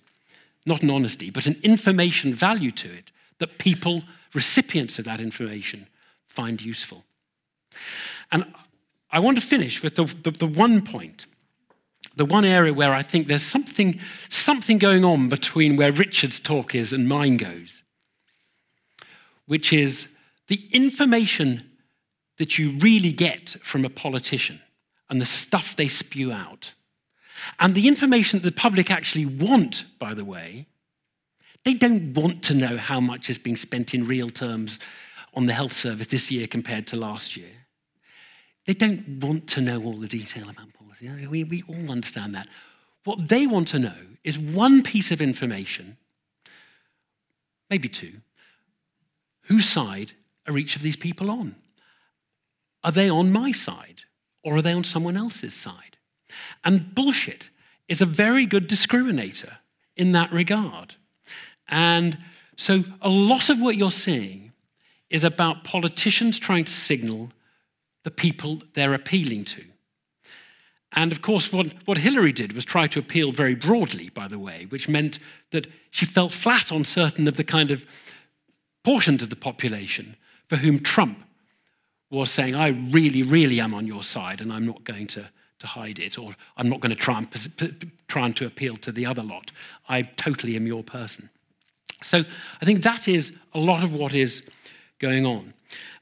not 0.66 0.82
an 0.82 0.90
honesty, 0.90 1.30
but 1.30 1.47
an 1.47 1.59
information 1.62 2.34
value 2.34 2.70
to 2.70 2.93
it 2.93 3.11
that 3.38 3.59
people, 3.59 4.03
recipients 4.34 4.99
of 4.99 5.07
that 5.07 5.18
information, 5.18 5.86
find 6.26 6.61
useful. 6.61 7.03
And 8.30 8.45
I 9.11 9.20
want 9.20 9.40
to 9.40 9.45
finish 9.45 9.82
with 9.82 9.97
the, 9.97 10.05
the, 10.05 10.32
the 10.32 10.47
one 10.47 10.82
point, 10.82 11.24
the 12.14 12.26
one 12.26 12.45
area 12.45 12.74
where 12.74 12.93
I 12.93 13.03
think 13.03 13.26
there's 13.26 13.43
something, 13.43 13.99
something 14.28 14.76
going 14.76 15.03
on 15.03 15.30
between 15.30 15.76
where 15.76 15.93
Richard's 15.93 16.40
talk 16.40 16.74
is 16.74 16.93
and 16.93 17.09
mine 17.09 17.38
goes, 17.38 17.82
which 19.47 19.72
is 19.72 20.09
the 20.49 20.68
information 20.72 21.70
that 22.36 22.59
you 22.59 22.76
really 22.80 23.12
get 23.12 23.57
from 23.62 23.86
a 23.86 23.90
politician 23.90 24.61
and 25.09 25.22
the 25.22 25.26
stuff 25.26 25.74
they 25.74 25.88
spew 25.88 26.32
out 26.32 26.72
and 27.59 27.74
the 27.74 27.88
information 27.88 28.40
that 28.40 28.49
the 28.49 28.61
public 28.61 28.90
actually 28.90 29.26
want, 29.26 29.84
by 29.99 30.14
the 30.14 30.24
way, 30.24 30.66
they 31.64 31.74
don't 31.74 32.14
want 32.14 32.43
to 32.45 32.55
know 32.55 32.76
how 32.76 33.01
much 33.01 33.30
is 33.30 33.38
being 33.38 33.57
spent 33.57 33.95
in 33.95 34.07
real 34.07 34.30
terms 34.30 34.78
on 35.34 35.47
the 35.47 35.53
health 35.53 35.72
service 35.72 36.09
this 36.09 36.30
year 36.30 36.47
compared 36.47 36.86
to 36.88 36.97
last 36.97 37.36
year. 37.36 37.51
They 38.66 38.74
don't 38.74 39.20
want 39.20 39.49
to 39.49 39.61
know 39.61 39.82
all 39.82 39.97
the 39.97 40.09
detail 40.09 40.49
about 40.49 40.72
policy. 40.74 41.26
We, 41.26 41.45
we 41.45 41.62
all 41.68 41.90
understand 41.90 42.34
that. 42.34 42.49
What 43.05 43.28
they 43.28 43.47
want 43.47 43.68
to 43.68 43.78
know 43.78 43.97
is 44.24 44.38
one 44.38 44.82
piece 44.82 45.11
of 45.11 45.20
information, 45.20 45.97
maybe 47.70 47.88
two. 47.88 48.20
Whose 49.47 49.68
side 49.68 50.12
are 50.47 50.57
each 50.57 50.76
of 50.76 50.82
these 50.82 50.97
people 50.97 51.30
on? 51.30 51.57
Are 52.84 52.93
they 52.93 53.09
on 53.09 53.32
my 53.32 53.53
side 53.53 54.03
or 54.45 54.57
are 54.57 54.62
they 54.62 54.72
on 54.72 54.84
someone 54.84 55.16
else's 55.16 55.55
side? 55.55 55.91
And 56.64 56.95
bullshit 56.95 57.51
is 57.89 58.01
a 58.01 58.07
very 58.07 58.47
good 58.47 58.68
discriminator 58.68 59.57
in 59.97 60.12
that 60.12 60.33
regard. 60.33 60.95
And 61.68 62.18
so 62.57 62.85
a 63.01 63.09
lot 63.09 63.51
of 63.51 63.61
what 63.61 63.76
you're 63.76 63.91
seeing 63.91 64.53
is 65.11 65.24
about 65.24 65.64
politicians 65.64 66.39
trying 66.39 66.64
to 66.64 66.72
signal 66.72 67.30
the 68.03 68.11
people 68.11 68.62
they're 68.74 68.95
appealing 68.95 69.45
to. 69.45 69.64
And 70.95 71.12
of 71.12 71.22
course, 71.22 71.53
what, 71.53 71.68
what 71.87 71.99
Hillary 71.99 72.33
did 72.33 72.53
was 72.53 72.64
try 72.64 72.87
to 72.89 72.99
appeal 72.99 73.33
very 73.33 73.55
broadly, 73.55 74.11
by 74.11 74.28
the 74.28 74.39
way, 74.39 74.66
which 74.68 74.89
meant 74.89 75.18
that 75.51 75.66
she 75.91 76.05
fell 76.05 76.28
flat 76.28 76.70
on 76.70 76.85
certain 76.85 77.26
of 77.26 77.37
the 77.37 77.45
kind 77.45 77.70
of 77.70 77.87
portions 78.85 79.22
of 79.22 79.30
the 79.30 79.37
population 79.37 80.16
for 80.49 80.57
whom 80.57 80.80
Trump 80.80 81.24
was 82.11 82.30
saying, 82.30 82.55
I 82.55 82.68
really, 82.68 83.22
really 83.22 83.59
am 83.59 83.72
on 83.72 83.87
your 83.87 84.03
side 84.03 84.41
and 84.41 84.53
I'm 84.53 84.66
not 84.66 84.85
going 84.85 85.07
to, 85.09 85.30
to 85.63 85.69
hide 85.69 86.01
it, 86.01 86.19
or 86.19 86.35
I'm 86.57 86.69
not 86.69 86.81
going 86.81 86.95
to 86.95 87.01
try 87.01 87.19
and, 87.19 87.91
try 88.09 88.27
and 88.27 88.37
to 88.37 88.47
appeal 88.47 88.77
to 88.79 88.91
the 88.91 89.07
other 89.07 89.23
lot. 89.23 89.53
I 89.89 90.03
totally 90.03 90.57
am 90.57 90.67
your 90.67 90.83
person. 90.83 91.31
So 92.03 92.25
I 92.61 92.65
think 92.65 92.83
that 92.83 93.07
is 93.07 93.33
a 93.55 93.61
lot 93.61 93.85
of 93.85 93.95
what 93.95 94.13
is 94.13 94.43
going 94.99 95.25
on. 95.25 95.55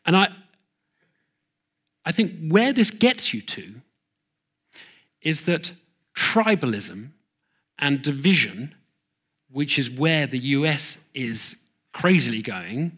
And 0.06 0.16
I, 0.16 0.28
I 2.06 2.12
think 2.12 2.50
where 2.50 2.72
this 2.72 2.90
gets 2.90 3.34
you 3.34 3.42
to 3.42 3.74
is 5.20 5.42
that 5.42 5.74
tribalism 6.16 7.10
and 7.78 8.00
division, 8.00 8.74
which 9.50 9.78
is 9.78 9.90
where 9.90 10.26
the 10.26 10.38
US 10.38 10.96
is 11.12 11.54
crazily 11.92 12.40
going, 12.40 12.96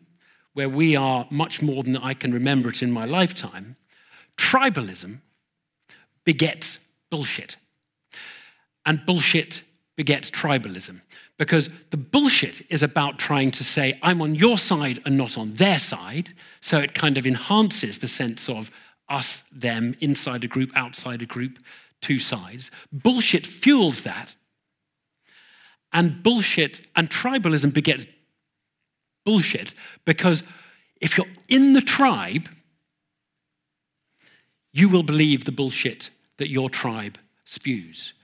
where 0.53 0.69
we 0.69 0.95
are 0.95 1.27
much 1.29 1.61
more 1.61 1.83
than 1.83 1.97
I 1.97 2.15
can 2.15 2.33
remember 2.33 2.69
it 2.69 2.83
in 2.83 2.93
my 2.93 3.05
lifetime, 3.05 3.75
tribalism 4.37 5.19
begets 6.25 6.79
bullshit. 7.11 7.57
And 8.85 9.05
bullshit 9.07 9.63
begets 9.97 10.31
tribalism. 10.31 11.01
Because 11.39 11.69
the 11.91 11.97
bullshit 11.97 12.65
is 12.71 12.83
about 12.83 13.19
trying 13.19 13.51
to 13.53 13.65
say, 13.65 13.99
I'm 14.03 14.23
on 14.23 14.35
your 14.35 14.59
side 14.59 15.01
and 15.05 15.17
not 15.17 15.37
on 15.37 15.55
their 15.55 15.79
side. 15.79 16.35
So 16.61 16.79
it 16.79 16.95
kind 16.95 17.19
of 17.19 17.27
enhances 17.27 17.99
the 17.99 18.07
sense 18.07 18.49
of 18.49 18.71
us, 19.09 19.43
them, 19.53 19.97
inside 20.01 20.45
a 20.45 20.49
group, 20.49 20.71
outside 20.75 21.23
a 21.23 21.27
group, 21.27 21.59
two 22.01 22.19
sides. 22.19 22.71
Bullshit 22.93 23.47
fuels 23.47 24.03
that. 24.03 24.35
And 25.93 26.23
bullshit 26.23 26.83
and 26.97 27.11
tribalism 27.11 27.73
begets 27.73 28.07
bullshit 29.25 29.75
because 30.05 30.43
if 31.01 31.17
you're 31.17 31.27
in 31.49 31.73
the 31.73 31.81
tribe, 31.81 32.49
you 34.73 34.89
will 34.89 35.03
believe 35.03 35.45
the 35.45 35.53
bullshit 35.53 36.11
that 36.39 36.49
your 36.49 36.71
tribe 36.71 37.19
spews. 37.45 38.15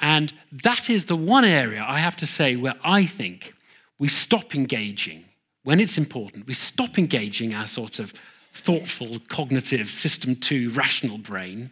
And 0.00 0.32
that 0.52 0.88
is 0.88 1.06
the 1.06 1.16
one 1.16 1.44
area 1.44 1.84
I 1.86 1.98
have 1.98 2.16
to 2.16 2.26
say 2.26 2.56
where 2.56 2.76
I 2.84 3.04
think 3.04 3.54
we 3.98 4.08
stop 4.08 4.54
engaging 4.54 5.24
when 5.64 5.80
it's 5.80 5.98
important. 5.98 6.46
We 6.46 6.54
stop 6.54 6.98
engaging 6.98 7.52
our 7.52 7.66
sort 7.66 7.98
of 7.98 8.14
thoughtful, 8.52 9.18
cognitive, 9.28 9.88
system 9.88 10.36
two, 10.36 10.70
rational 10.70 11.18
brain. 11.18 11.70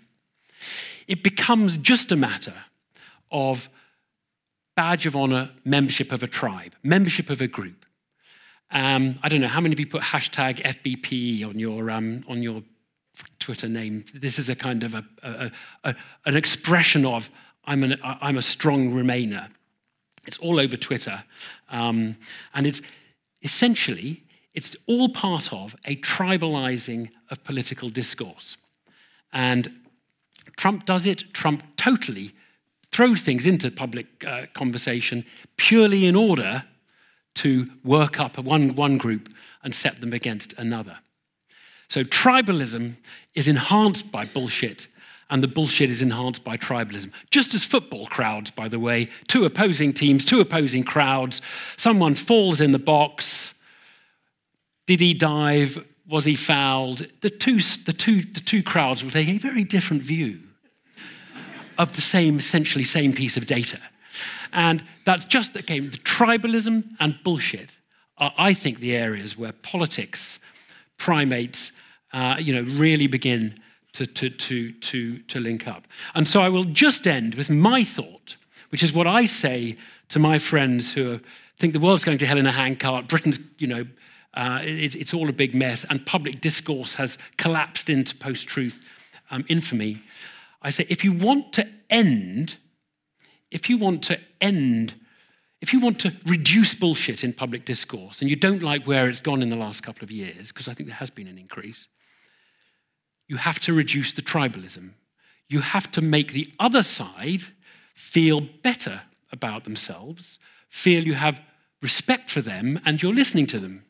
It 1.06 1.22
becomes 1.22 1.78
just 1.78 2.10
a 2.10 2.16
matter 2.16 2.54
of 3.30 3.68
badge 4.74 5.06
of 5.06 5.16
honor 5.16 5.50
membership 5.64 6.12
of 6.12 6.22
a 6.22 6.26
tribe, 6.26 6.74
membership 6.82 7.30
of 7.30 7.40
a 7.40 7.46
group. 7.46 7.84
Um, 8.70 9.18
I 9.22 9.28
don't 9.28 9.40
know 9.40 9.48
how 9.48 9.60
many 9.60 9.72
of 9.72 9.80
you 9.80 9.86
put 9.86 10.02
hashtag 10.02 10.62
FBPE 10.62 11.48
on 11.48 11.58
your 11.58 11.90
um, 11.90 12.24
on 12.28 12.42
your 12.42 12.62
Twitter 13.38 13.68
name. 13.68 14.04
This 14.14 14.38
is 14.38 14.48
a 14.48 14.54
kind 14.54 14.82
of 14.82 14.94
a, 14.94 15.04
a, 15.22 15.50
a, 15.84 15.94
an 16.24 16.36
expression 16.36 17.04
of 17.04 17.30
I'm, 17.64 17.82
an, 17.82 17.98
I'm 18.02 18.36
a 18.38 18.42
strong 18.42 18.92
Remainer. 18.92 19.48
It's 20.26 20.38
all 20.38 20.58
over 20.58 20.76
Twitter, 20.76 21.22
um, 21.70 22.16
and 22.54 22.66
it's 22.66 22.82
essentially 23.42 24.24
it's 24.54 24.74
all 24.86 25.10
part 25.10 25.52
of 25.52 25.76
a 25.84 25.96
tribalizing 25.96 27.10
of 27.30 27.44
political 27.44 27.88
discourse. 27.88 28.56
And 29.32 29.70
Trump 30.56 30.86
does 30.86 31.06
it. 31.06 31.32
Trump 31.34 31.62
totally 31.76 32.34
throws 32.90 33.20
things 33.20 33.46
into 33.46 33.70
public 33.70 34.24
uh, 34.26 34.46
conversation 34.54 35.24
purely 35.56 36.06
in 36.06 36.16
order 36.16 36.64
to 37.34 37.70
work 37.84 38.18
up 38.18 38.38
one, 38.38 38.74
one 38.74 38.96
group 38.96 39.28
and 39.62 39.74
set 39.74 40.00
them 40.00 40.14
against 40.14 40.54
another. 40.54 40.98
So 41.88 42.04
tribalism 42.04 42.94
is 43.34 43.48
enhanced 43.48 44.10
by 44.10 44.24
bullshit, 44.24 44.88
and 45.30 45.42
the 45.42 45.48
bullshit 45.48 45.90
is 45.90 46.02
enhanced 46.02 46.44
by 46.44 46.56
tribalism. 46.56 47.10
Just 47.30 47.54
as 47.54 47.64
football 47.64 48.06
crowds, 48.06 48.50
by 48.50 48.68
the 48.68 48.78
way, 48.78 49.08
two 49.28 49.44
opposing 49.44 49.92
teams, 49.92 50.24
two 50.24 50.40
opposing 50.40 50.84
crowds, 50.84 51.42
someone 51.76 52.14
falls 52.14 52.60
in 52.60 52.70
the 52.70 52.78
box. 52.78 53.54
Did 54.86 55.00
he 55.00 55.14
dive? 55.14 55.84
Was 56.08 56.24
he 56.24 56.36
fouled? 56.36 57.06
The 57.20 57.30
two, 57.30 57.58
the 57.84 57.92
two, 57.92 58.22
the 58.22 58.40
two 58.40 58.62
crowds 58.62 59.02
will 59.02 59.10
take 59.10 59.28
a 59.28 59.38
very 59.38 59.64
different 59.64 60.02
view 60.02 60.40
of 61.78 61.94
the 61.94 62.02
same, 62.02 62.38
essentially 62.38 62.84
same 62.84 63.12
piece 63.12 63.36
of 63.36 63.46
data. 63.46 63.80
And 64.52 64.82
that's 65.04 65.24
just 65.24 65.54
the 65.54 65.62
game. 65.62 65.90
The 65.90 65.98
tribalism 65.98 66.84
and 67.00 67.18
bullshit 67.24 67.70
are, 68.18 68.32
I 68.38 68.54
think, 68.54 68.78
the 68.78 68.94
areas 68.94 69.36
where 69.36 69.52
politics, 69.52 70.38
primates, 70.96 71.72
uh, 72.16 72.36
you 72.38 72.52
know, 72.54 72.62
really 72.72 73.06
begin 73.06 73.54
to, 73.92 74.06
to, 74.06 74.30
to, 74.30 74.72
to, 74.72 75.18
to 75.18 75.40
link 75.40 75.68
up. 75.68 75.86
And 76.14 76.26
so 76.26 76.40
I 76.40 76.48
will 76.48 76.64
just 76.64 77.06
end 77.06 77.34
with 77.34 77.50
my 77.50 77.84
thought, 77.84 78.36
which 78.70 78.82
is 78.82 78.92
what 78.92 79.06
I 79.06 79.26
say 79.26 79.76
to 80.08 80.18
my 80.18 80.38
friends 80.38 80.92
who 80.92 81.20
think 81.58 81.72
the 81.72 81.80
world's 81.80 82.04
going 82.04 82.18
to 82.18 82.26
hell 82.26 82.38
in 82.38 82.46
a 82.46 82.52
handcart, 82.52 83.08
Britain's, 83.08 83.38
you 83.58 83.66
know, 83.66 83.86
uh, 84.34 84.60
it, 84.62 84.94
it's 84.94 85.14
all 85.14 85.28
a 85.28 85.32
big 85.32 85.54
mess, 85.54 85.84
and 85.88 86.04
public 86.04 86.40
discourse 86.40 86.94
has 86.94 87.16
collapsed 87.38 87.88
into 87.88 88.14
post 88.16 88.46
truth 88.46 88.84
um, 89.30 89.44
infamy. 89.48 90.02
I 90.60 90.70
say, 90.70 90.84
if 90.88 91.04
you 91.04 91.12
want 91.12 91.52
to 91.54 91.66
end 91.88 92.56
if 93.50 93.70
you 93.70 93.78
want 93.78 94.02
to 94.04 94.18
end, 94.40 94.94
if 95.60 95.72
you 95.72 95.80
want 95.80 95.98
to 96.00 96.12
reduce 96.26 96.74
bullshit 96.74 97.24
in 97.24 97.32
public 97.32 97.64
discourse, 97.64 98.20
and 98.20 98.30
you 98.30 98.36
don't 98.36 98.62
like 98.62 98.86
where 98.86 99.08
it's 99.08 99.20
gone 99.20 99.42
in 99.42 99.48
the 99.48 99.56
last 99.56 99.82
couple 99.82 100.04
of 100.04 100.10
years, 100.10 100.52
because 100.52 100.68
I 100.68 100.74
think 100.74 100.88
there 100.88 100.96
has 100.96 101.10
been 101.10 101.28
an 101.28 101.38
increase, 101.38 101.88
you 103.28 103.36
have 103.36 103.58
to 103.60 103.72
reduce 103.72 104.12
the 104.12 104.22
tribalism. 104.22 104.90
You 105.48 105.60
have 105.60 105.90
to 105.92 106.00
make 106.00 106.32
the 106.32 106.52
other 106.58 106.82
side 106.82 107.42
feel 107.94 108.40
better 108.40 109.02
about 109.32 109.64
themselves, 109.64 110.38
feel 110.68 111.04
you 111.04 111.14
have 111.14 111.40
respect 111.82 112.30
for 112.30 112.40
them, 112.40 112.80
and 112.84 113.02
you're 113.02 113.12
listening 113.12 113.46
to 113.46 113.58
them. 113.58 113.84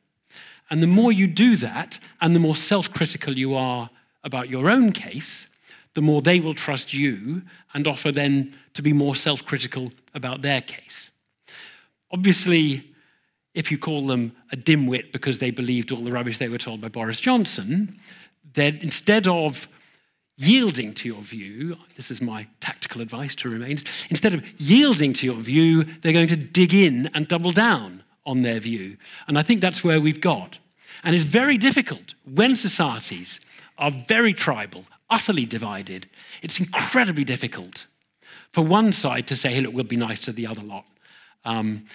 And 0.71 0.83
the 0.83 0.87
more 0.87 1.13
you 1.13 1.27
do 1.27 1.57
that, 1.57 2.01
and 2.21 2.35
the 2.35 2.41
more 2.41 2.57
self 2.57 2.93
critical 2.93 3.37
you 3.37 3.55
are 3.55 3.91
about 4.25 4.49
your 4.49 4.69
own 4.69 4.93
case, 4.93 5.47
the 5.95 6.03
more 6.03 6.21
they 6.21 6.41
will 6.41 6.55
trust 6.55 6.93
you 6.93 7.43
and 7.73 7.87
offer 7.87 8.13
then 8.13 8.55
to 8.75 8.83
be 8.83 8.93
more 8.93 9.17
self 9.17 9.45
critical 9.45 9.93
about 10.15 10.43
their 10.43 10.61
case. 10.61 11.11
Obviously, 12.11 12.93
if 13.55 13.71
you 13.71 13.79
call 13.79 14.07
them 14.07 14.33
a 14.53 14.57
dimwit 14.57 15.13
because 15.13 15.39
they 15.39 15.51
believed 15.51 15.91
all 15.91 16.03
the 16.03 16.13
rubbish 16.13 16.39
they 16.39 16.49
were 16.49 16.59
told 16.59 16.81
by 16.81 16.89
Boris 16.89 17.21
Johnson, 17.21 17.99
then 18.57 18.79
instead 18.83 19.29
of 19.29 19.69
yielding 20.37 20.93
to 20.95 21.09
your 21.09 21.23
view, 21.23 21.77
this 21.95 22.11
is 22.11 22.21
my 22.21 22.47
tactical 22.61 23.01
advice 23.01 23.35
to 23.37 23.49
Remains, 23.49 23.85
instead 24.11 24.35
of 24.35 24.45
yielding 24.59 25.13
to 25.15 25.27
your 25.27 25.37
view, 25.37 25.85
they're 26.03 26.13
going 26.13 26.29
to 26.29 26.37
dig 26.37 26.75
in 26.75 27.09
and 27.15 27.29
double 27.29 27.53
down 27.53 28.03
on 28.27 28.43
their 28.43 28.61
view. 28.61 28.97
And 29.29 29.39
I 29.39 29.43
think 29.43 29.61
that's 29.61 29.85
where 29.85 30.01
we've 30.01 30.21
got. 30.21 30.59
And 31.05 31.15
it's 31.15 31.25
very 31.25 31.57
difficult 31.57 32.15
when 32.25 32.57
societies 32.57 33.41
are 33.79 33.91
very 33.91 34.35
tribal, 34.35 34.85
utterly 35.09 35.47
divided, 35.47 36.09
it's 36.43 36.59
incredibly 36.59 37.25
difficult 37.25 37.87
for 38.53 38.63
one 38.63 38.93
side 38.93 39.27
to 39.29 39.37
say, 39.37 39.53
hey, 39.53 39.61
look, 39.61 39.75
we'll 39.75 39.85
be 39.85 39.97
nice 39.97 40.21
to 40.21 40.33
the 40.33 40.47
other 40.47 40.63
lot. 40.63 40.85
Um, 41.45 41.87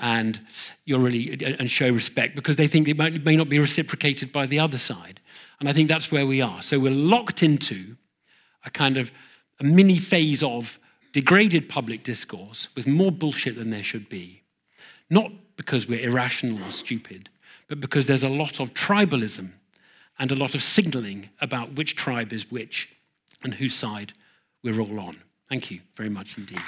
and 0.00 0.40
you're 0.84 0.98
really 0.98 1.38
and 1.58 1.70
show 1.70 1.90
respect 1.90 2.34
because 2.34 2.56
they 2.56 2.66
think 2.66 2.88
it 2.88 2.96
might, 2.96 3.24
may 3.24 3.36
not 3.36 3.48
be 3.48 3.58
reciprocated 3.58 4.32
by 4.32 4.46
the 4.46 4.58
other 4.58 4.78
side. 4.78 5.20
And 5.60 5.68
I 5.68 5.72
think 5.72 5.88
that's 5.88 6.10
where 6.10 6.26
we 6.26 6.40
are. 6.40 6.62
So 6.62 6.78
we're 6.78 6.90
locked 6.90 7.42
into 7.42 7.96
a 8.64 8.70
kind 8.70 8.96
of 8.96 9.12
a 9.60 9.64
mini 9.64 9.98
phase 9.98 10.42
of 10.42 10.78
degraded 11.12 11.68
public 11.68 12.02
discourse 12.02 12.68
with 12.74 12.86
more 12.86 13.12
bullshit 13.12 13.56
than 13.56 13.70
there 13.70 13.82
should 13.82 14.08
be. 14.08 14.42
Not 15.10 15.30
because 15.56 15.86
we're 15.86 16.00
irrational 16.00 16.62
or 16.66 16.72
stupid, 16.72 17.28
but 17.68 17.80
because 17.80 18.06
there's 18.06 18.24
a 18.24 18.28
lot 18.28 18.58
of 18.60 18.72
tribalism 18.72 19.50
and 20.18 20.32
a 20.32 20.34
lot 20.34 20.54
of 20.54 20.62
signaling 20.62 21.28
about 21.40 21.74
which 21.76 21.94
tribe 21.94 22.32
is 22.32 22.50
which 22.50 22.88
and 23.42 23.54
whose 23.54 23.74
side 23.74 24.12
we're 24.62 24.80
all 24.80 25.00
on. 25.00 25.16
Thank 25.48 25.70
you 25.70 25.80
very 25.96 26.10
much 26.10 26.38
indeed. 26.38 26.60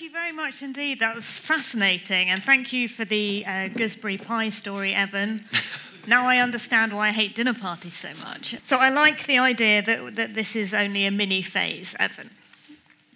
Thank 0.00 0.12
you 0.12 0.18
very 0.18 0.32
much 0.32 0.62
indeed. 0.62 1.00
That 1.00 1.14
was 1.14 1.26
fascinating. 1.26 2.30
And 2.30 2.42
thank 2.42 2.72
you 2.72 2.88
for 2.88 3.04
the 3.04 3.44
uh, 3.46 3.68
gooseberry 3.68 4.16
pie 4.16 4.48
story, 4.48 4.94
Evan. 4.94 5.44
now 6.06 6.26
I 6.26 6.38
understand 6.38 6.94
why 6.94 7.08
I 7.08 7.10
hate 7.10 7.34
dinner 7.34 7.52
parties 7.52 7.98
so 7.98 8.08
much. 8.18 8.56
So 8.64 8.78
I 8.80 8.88
like 8.88 9.26
the 9.26 9.36
idea 9.36 9.82
that, 9.82 10.16
that 10.16 10.34
this 10.34 10.56
is 10.56 10.72
only 10.72 11.04
a 11.04 11.10
mini 11.10 11.42
phase, 11.42 11.94
Evan. 11.98 12.30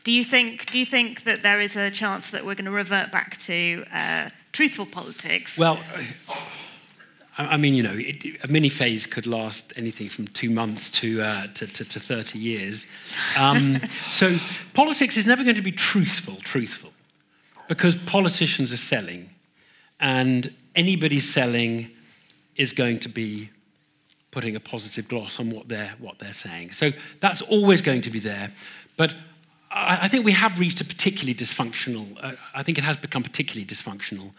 Do 0.04 0.12
you 0.12 0.24
think? 0.24 0.70
Do 0.70 0.78
you 0.78 0.84
think 0.84 1.24
that 1.24 1.42
there 1.42 1.58
is 1.58 1.74
a 1.74 1.90
chance 1.90 2.30
that 2.32 2.44
we're 2.44 2.54
going 2.54 2.66
to 2.66 2.70
revert 2.70 3.10
back 3.10 3.40
to 3.44 3.86
uh, 3.90 4.28
truthful 4.52 4.84
politics? 4.84 5.56
Well, 5.56 5.80
I 7.36 7.56
mean, 7.56 7.74
you 7.74 7.82
know, 7.82 7.96
it, 7.96 8.44
a 8.44 8.48
mini 8.48 8.68
phase 8.68 9.06
could 9.06 9.26
last 9.26 9.72
anything 9.76 10.08
from 10.08 10.28
two 10.28 10.50
months 10.50 10.88
to, 11.00 11.20
uh, 11.20 11.46
to, 11.54 11.66
to, 11.66 11.84
to, 11.84 12.00
30 12.00 12.38
years. 12.38 12.86
Um, 13.36 13.80
so 14.10 14.36
politics 14.72 15.16
is 15.16 15.26
never 15.26 15.42
going 15.42 15.56
to 15.56 15.62
be 15.62 15.72
truthful, 15.72 16.36
truthful, 16.36 16.92
because 17.66 17.96
politicians 17.96 18.72
are 18.72 18.78
selling, 18.78 19.30
and 19.98 20.54
anybody 20.76 21.18
selling 21.18 21.88
is 22.54 22.72
going 22.72 23.00
to 23.00 23.08
be 23.08 23.50
putting 24.30 24.54
a 24.54 24.60
positive 24.60 25.08
gloss 25.08 25.40
on 25.40 25.50
what 25.50 25.66
they're, 25.66 25.94
what 25.98 26.20
they're 26.20 26.32
saying. 26.32 26.70
So 26.70 26.92
that's 27.20 27.42
always 27.42 27.82
going 27.82 28.02
to 28.02 28.10
be 28.10 28.20
there. 28.20 28.52
But 28.96 29.12
I, 29.72 30.00
I 30.02 30.08
think 30.08 30.24
we 30.24 30.32
have 30.32 30.60
reached 30.60 30.80
a 30.80 30.84
particularly 30.84 31.34
dysfunctional, 31.34 32.16
uh, 32.22 32.32
I 32.54 32.62
think 32.62 32.78
it 32.78 32.84
has 32.84 32.96
become 32.96 33.24
particularly 33.24 33.66
dysfunctional. 33.66 34.30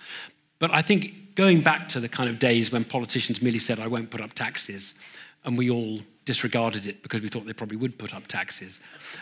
But 0.60 0.74
I 0.74 0.82
think 0.82 1.14
going 1.36 1.62
back 1.62 1.90
to 1.90 2.00
the 2.00 2.10
kind 2.10 2.30
of 2.30 2.40
days 2.40 2.72
when 2.72 2.84
politicians 2.84 3.42
merely 3.42 3.60
said, 3.60 3.80
I 3.80 3.88
won't 3.88 4.10
put 4.10 4.22
up 4.22 4.34
taxes, 4.34 4.96
and 5.44 5.58
we 5.58 5.70
all 5.70 6.00
disregarded 6.26 6.88
it 6.88 7.04
because 7.04 7.22
we 7.22 7.30
thought 7.30 7.46
they 7.46 7.54
probably 7.54 7.78
would 7.78 7.98
put 7.98 8.14
up 8.14 8.28
taxes, 8.28 8.80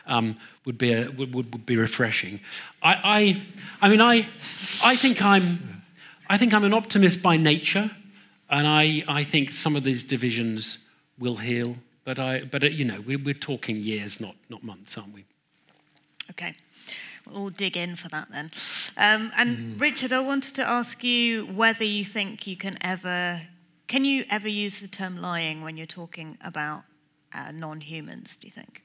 um, 0.08 0.38
would, 0.66 0.78
be 0.78 0.94
a, 0.94 1.10
would, 1.12 1.34
would, 1.34 1.66
be 1.66 1.76
refreshing. 1.76 2.40
I, 2.82 2.94
I, 3.04 3.42
I 3.82 3.90
mean, 3.90 4.00
I, 4.00 4.28
I, 4.84 4.96
think 4.96 5.22
I'm, 5.22 5.84
I 6.30 6.38
think 6.38 6.54
I'm 6.54 6.64
an 6.64 6.74
optimist 6.74 7.22
by 7.22 7.36
nature, 7.36 7.92
and 8.50 8.68
I, 8.68 9.04
I 9.08 9.24
think 9.24 9.52
some 9.52 9.76
of 9.76 9.84
these 9.84 10.04
divisions 10.04 10.78
will 11.20 11.36
heal. 11.36 11.76
But, 12.06 12.20
I, 12.20 12.44
but 12.44 12.64
uh, 12.64 12.68
you 12.68 12.86
know, 12.86 13.02
we, 13.02 13.16
we're 13.18 13.34
talking 13.34 13.78
years, 13.78 14.22
not, 14.22 14.36
not 14.50 14.64
months, 14.64 14.98
aren't 14.98 15.14
we? 15.14 15.26
Okay. 16.32 16.56
We'll 17.30 17.50
dig 17.50 17.78
in 17.78 17.96
for 17.96 18.10
that 18.10 18.30
then. 18.32 18.52
Um, 18.98 19.32
and 19.38 19.58
mm. 19.58 19.82
Richard, 19.82 20.12
I 20.12 20.20
wanted 20.20 20.56
to 20.56 20.70
ask 20.70 21.04
you 21.04 21.46
whether 21.46 21.84
you 21.84 22.06
think 22.06 22.46
you 22.46 22.58
can 22.58 22.78
ever, 22.82 23.42
can 23.88 24.06
you 24.06 24.26
ever 24.30 24.48
use 24.48 24.80
the 24.80 24.88
term 24.88 25.22
lying 25.22 25.62
when 25.62 25.78
you're 25.78 25.86
talking 25.86 26.38
about 26.44 26.84
uh, 27.34 27.52
non-humans? 27.52 28.38
Do 28.38 28.48
you 28.48 28.52
think? 28.52 28.84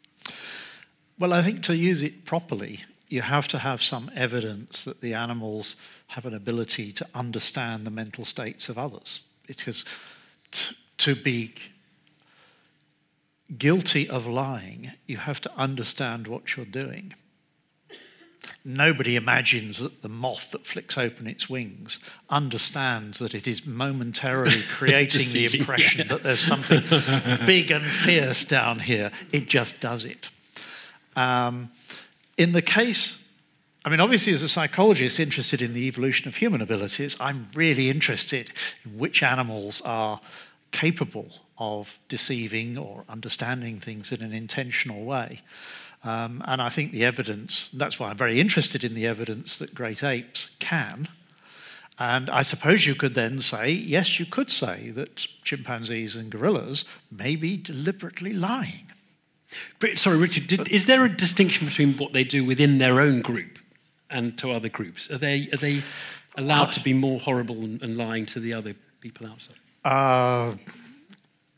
Well, 1.19 1.33
I 1.33 1.43
think 1.43 1.63
to 1.65 1.77
use 1.77 2.03
it 2.03 2.25
properly, 2.25 2.81
you 3.09 3.23
have 3.23 3.49
to 3.49 3.59
have 3.59 3.83
some 3.83 4.11
evidence 4.15 4.85
that 4.85 5.01
the 5.01 5.15
animals 5.15 5.77
have 6.09 6.25
an 6.27 6.35
ability 6.35 6.93
to 6.93 7.07
understand 7.15 7.85
the 7.85 7.91
mental 7.91 8.25
states 8.25 8.69
of 8.69 8.79
others. 8.79 9.23
Because 9.47 9.85
t- 10.53 10.77
to 10.99 11.15
be 11.17 11.55
guilty 13.57 14.09
of 14.09 14.27
lying, 14.27 14.93
you 15.07 15.17
have 15.17 15.41
to 15.41 15.51
understand 15.57 16.27
what 16.27 16.57
you're 16.57 16.67
doing. 16.67 17.15
Nobody 18.65 19.17
imagines 19.17 19.81
that 19.81 20.03
the 20.03 20.09
moth 20.09 20.51
that 20.53 20.67
flicks 20.67 20.97
open 20.97 21.27
its 21.27 21.49
wings 21.49 21.99
understands 22.31 23.19
that 23.19 23.35
it 23.35 23.47
is 23.47 23.67
momentarily 23.67 24.63
creating 24.71 25.33
the 25.33 25.59
impression 25.59 26.07
yeah. 26.07 26.15
that 26.15 26.23
there's 26.23 26.41
something 26.41 26.83
big 27.47 27.71
and 27.71 27.85
fierce 27.85 28.45
down 28.45 28.79
here. 28.79 29.11
It 29.33 29.49
just 29.49 29.81
does 29.81 30.05
it. 30.05 30.29
Um, 31.17 31.71
in 32.37 32.53
the 32.53 32.63
case, 32.63 33.19
I 33.85 33.91
mean, 33.91 34.01
obviously, 34.01 34.33
as 34.33 34.43
a 34.43 34.49
psychologist 34.49 35.19
interested 35.19 35.63
in 35.63 35.73
the 35.73 35.87
evolution 35.87 36.29
of 36.29 36.37
human 36.37 36.61
abilities, 36.61 37.17
I'm 37.21 37.49
really 37.55 37.91
interested 37.91 38.51
in 38.85 38.99
which 38.99 39.23
animals 39.23 39.81
are 39.83 40.21
capable 40.73 41.31
of 41.59 41.99
deceiving 42.09 42.77
or 42.77 43.05
understanding 43.09 43.81
things 43.81 44.13
in 44.13 44.23
an 44.23 44.33
intentional 44.33 45.05
way. 45.05 45.41
Um, 46.05 46.43
and 46.47 46.63
I 46.63 46.69
think 46.69 46.93
the 46.93 47.05
evidence, 47.05 47.69
that's 47.73 47.99
why 47.99 48.09
I'm 48.09 48.17
very 48.17 48.41
interested 48.41 48.85
in 48.85 48.95
the 48.95 49.07
evidence 49.07 49.59
that 49.59 49.75
great 49.75 50.05
apes 50.05 50.57
can. 50.59 51.09
And 51.99 52.31
I 52.31 52.43
suppose 52.43 52.87
you 52.87 52.95
could 52.95 53.15
then 53.15 53.41
say, 53.41 53.71
yes, 53.71 54.21
you 54.21 54.27
could 54.27 54.51
say 54.51 54.91
that 54.91 55.27
chimpanzees 55.43 56.15
and 56.15 56.31
gorillas 56.31 56.85
may 57.11 57.35
be 57.35 57.57
deliberately 57.57 58.33
lying. 58.33 58.93
Sorry, 59.95 60.17
Richard, 60.17 60.47
did, 60.47 60.59
but, 60.59 60.71
is 60.71 60.87
there 60.87 61.05
a 61.05 61.09
distinction 61.09 61.67
between 61.67 61.95
what 61.95 62.13
they 62.13 62.23
do 62.23 62.45
within 62.45 62.79
their 62.79 63.01
own 63.01 63.21
group 63.21 63.59
and 64.11 64.39
to 64.39 64.53
other 64.53 64.69
groups? 64.69 65.11
Are 65.11 65.19
they, 65.19 65.49
are 65.53 65.57
they 65.57 65.83
allowed 66.37 66.69
uh, 66.69 66.73
to 66.73 66.81
be 66.81 66.93
more 66.93 67.19
horrible 67.19 67.57
and, 67.57 67.83
and, 67.83 67.97
lying 67.97 68.27
to 68.27 68.41
the 68.41 68.53
other 68.53 68.75
people 69.01 69.27
outside? 69.27 69.57
Uh, 69.85 70.55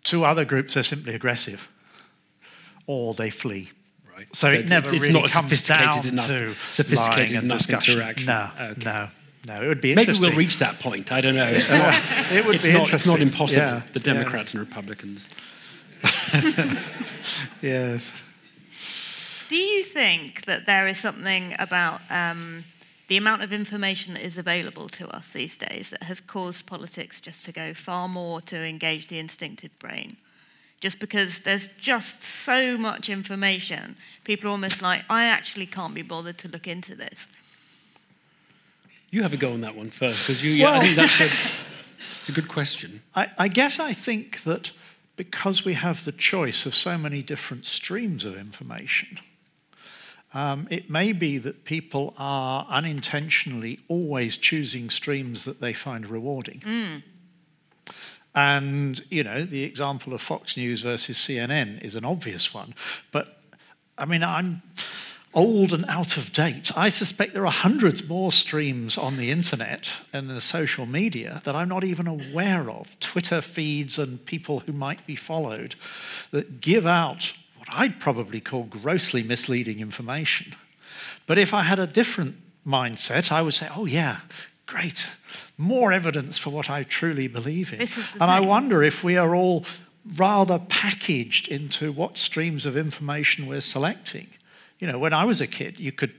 to 0.05 0.24
other 0.24 0.45
groups, 0.45 0.74
they're 0.74 0.82
simply 0.82 1.14
aggressive 1.14 1.68
or 2.86 3.12
they 3.12 3.30
flee. 3.30 3.70
Right. 4.21 4.37
So, 4.37 4.49
so 4.49 4.59
it 4.59 4.68
never 4.68 4.95
it's, 4.95 5.07
really 5.09 5.29
comes 5.29 5.62
down 5.62 6.07
enough, 6.07 6.27
to 6.27 6.55
sophisticated 6.71 7.45
enough 7.45 7.59
discussion. 7.59 7.95
interaction. 7.95 8.27
No, 8.27 8.51
okay. 8.61 8.83
no. 8.85 9.09
No, 9.47 9.62
it 9.62 9.68
would 9.68 9.81
be 9.81 9.93
interesting. 9.93 10.23
Maybe 10.23 10.37
we'll 10.37 10.39
reach 10.39 10.59
that 10.59 10.79
point. 10.81 11.11
I 11.11 11.23
don't 11.23 11.35
know. 11.35 11.49
It's 11.51 11.71
not, 11.71 11.95
it 12.31 12.45
would 12.45 12.57
it's 12.57 12.66
be 12.66 12.73
not, 12.73 12.83
interesting. 12.83 13.12
It's 13.14 13.21
not 13.21 13.21
impossible. 13.23 13.62
Yeah. 13.62 13.83
The 13.95 14.01
Democrats 14.01 14.53
yes. 14.53 14.55
and 14.55 14.61
Republicans. 14.61 15.29
yes. 17.62 18.12
Do 19.49 19.57
you 19.57 19.83
think 19.83 20.45
that 20.45 20.66
there 20.66 20.87
is 20.87 20.99
something 20.99 21.57
about 21.59 22.03
um, 22.11 22.64
the 23.09 23.16
amount 23.16 23.43
of 23.43 23.51
information 23.51 24.12
that 24.12 24.23
is 24.23 24.37
available 24.37 24.91
to 24.91 25.09
us 25.09 25.27
these 25.33 25.57
days 25.57 25.89
that 25.89 26.03
has 26.03 26.21
caused 26.21 26.66
politics 26.66 27.18
just 27.18 27.47
to 27.47 27.53
go 27.53 27.73
far 27.73 28.09
more 28.09 28.43
to 28.43 28.57
engage 28.57 29.09
the 29.09 29.18
instinctive 29.18 29.77
brain? 29.79 30.18
Just 30.81 30.99
because 30.99 31.41
there's 31.41 31.68
just 31.78 32.22
so 32.22 32.76
much 32.78 33.09
information. 33.09 33.97
People 34.24 34.49
are 34.49 34.53
almost 34.53 34.83
like, 34.83 35.03
I 35.09 35.26
actually 35.26 35.66
can't 35.66 35.95
be 35.95 36.03
bothered 36.03 36.39
to 36.39 36.49
look 36.49 36.66
into 36.66 36.95
this. 36.95 37.28
You 39.11 39.22
have 39.22 39.33
a 39.33 39.37
go 39.37 39.53
on 39.53 39.61
that 39.61 39.76
one 39.76 39.91
first, 39.91 40.26
because 40.26 40.43
you, 40.43 40.53
yeah, 40.53 40.70
well, 40.70 40.81
I 40.81 40.85
think 40.85 40.97
that's 40.97 41.20
a, 41.20 41.24
it's 42.20 42.28
a 42.28 42.33
good 42.33 42.49
question. 42.49 43.03
I, 43.14 43.28
I 43.39 43.49
guess 43.49 43.78
I 43.78 43.93
think 43.93 44.43
that 44.45 44.72
because 45.16 45.64
we 45.64 45.74
have 45.74 46.05
the 46.05 46.12
choice 46.12 46.64
of 46.64 46.74
so 46.74 46.97
many 46.97 47.22
different 47.22 47.66
streams 47.66 48.24
of 48.24 48.37
information, 48.37 49.18
um, 50.33 50.68
it 50.70 50.89
may 50.89 51.12
be 51.12 51.39
that 51.39 51.64
people 51.64 52.14
are 52.16 52.66
unintentionally 52.70 53.81
always 53.89 54.37
choosing 54.37 54.89
streams 54.89 55.45
that 55.45 55.61
they 55.61 55.72
find 55.72 56.07
rewarding. 56.07 56.61
Mm. 56.61 57.03
And, 58.35 59.01
you 59.11 59.24
know, 59.24 59.45
the 59.45 59.64
example 59.64 60.12
of 60.12 60.20
Fox 60.20 60.57
News 60.57 60.83
versus 60.83 61.18
CNN 61.18 61.83
is 61.83 61.95
an 61.95 62.05
obvious 62.05 62.55
one. 62.55 62.74
But, 63.11 63.41
I 63.99 64.05
mean, 64.05 64.22
I'm 64.22 64.62
old 65.35 65.72
and 65.72 65.85
out 65.87 66.16
of 66.16 66.33
date. 66.33 66.76
I 66.76 66.89
suspect 66.89 67.35
there 67.35 67.47
are 67.47 67.53
hundreds 67.53 68.09
more 68.09 68.33
streams 68.33 68.99
on 68.99 69.16
the 69.16 69.31
internet 69.31 69.91
and 70.12 70.28
the 70.28 70.41
social 70.41 70.87
media 70.87 71.41
that 71.45 71.55
I'm 71.55 71.68
not 71.68 71.85
even 71.85 72.07
aware 72.07 72.68
of 72.70 72.99
Twitter 72.99 73.41
feeds 73.41 73.99
and 73.99 74.24
people 74.26 74.61
who 74.61 74.72
might 74.72 75.07
be 75.07 75.16
followed 75.16 75.76
that 76.33 76.61
give 76.61 76.87
out 76.87 77.33
what 77.57 77.68
I'd 77.70 78.01
probably 78.01 78.41
call 78.41 78.64
grossly 78.64 79.22
misleading 79.22 79.81
information. 79.81 80.55
But 81.26 81.39
if 81.39 81.55
I 81.55 81.62
had 81.62 81.78
a 81.78 81.87
different 81.87 82.37
mindset, 82.66 83.31
I 83.31 83.43
would 83.43 83.55
say, 83.55 83.68
oh, 83.74 83.87
yeah, 83.87 84.20
great 84.66 85.09
more 85.61 85.93
evidence 85.93 86.39
for 86.39 86.51
what 86.51 86.71
I 86.71 86.85
truly 86.85 87.29
believe 87.29 87.73
in. 87.73 87.81
And 87.81 87.89
thing. 87.89 88.23
I 88.23 88.41
wonder 88.41 88.83
if 88.83 89.05
we 89.05 89.19
are 89.19 89.35
all 89.35 89.67
rather 90.17 90.59
packaged 90.59 91.49
into 91.49 91.93
what 91.93 92.17
streams 92.17 92.65
of 92.65 92.77
information 92.77 93.47
we're 93.47 93.61
selecting. 93.61 94.29
You 94.79 94.87
know, 94.87 94.99
when 94.99 95.13
I 95.13 95.27
was 95.27 95.43
a 95.43 95.47
kid, 95.47 95.79
you 95.79 95.93
could, 95.93 96.15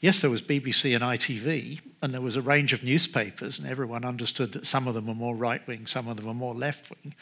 yes, 0.00 0.20
there 0.20 0.30
was 0.30 0.42
BBC 0.42 0.94
and 0.94 1.04
ITV, 1.04 1.80
and 2.02 2.12
there 2.12 2.20
was 2.20 2.34
a 2.34 2.42
range 2.42 2.72
of 2.72 2.82
newspapers, 2.82 3.60
and 3.60 3.68
everyone 3.68 4.04
understood 4.04 4.52
that 4.54 4.66
some 4.66 4.88
of 4.88 4.94
them 4.94 5.06
were 5.06 5.14
more 5.14 5.36
right 5.36 5.64
wing, 5.68 5.86
some 5.86 6.08
of 6.08 6.16
them 6.16 6.26
were 6.26 6.34
more 6.34 6.54
left 6.54 6.90
wing. 6.90 7.14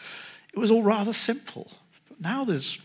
It 0.55 0.59
was 0.59 0.71
all 0.71 0.83
rather 0.83 1.13
simple. 1.13 1.71
But 2.09 2.21
now 2.23 2.45
there's 2.45 2.79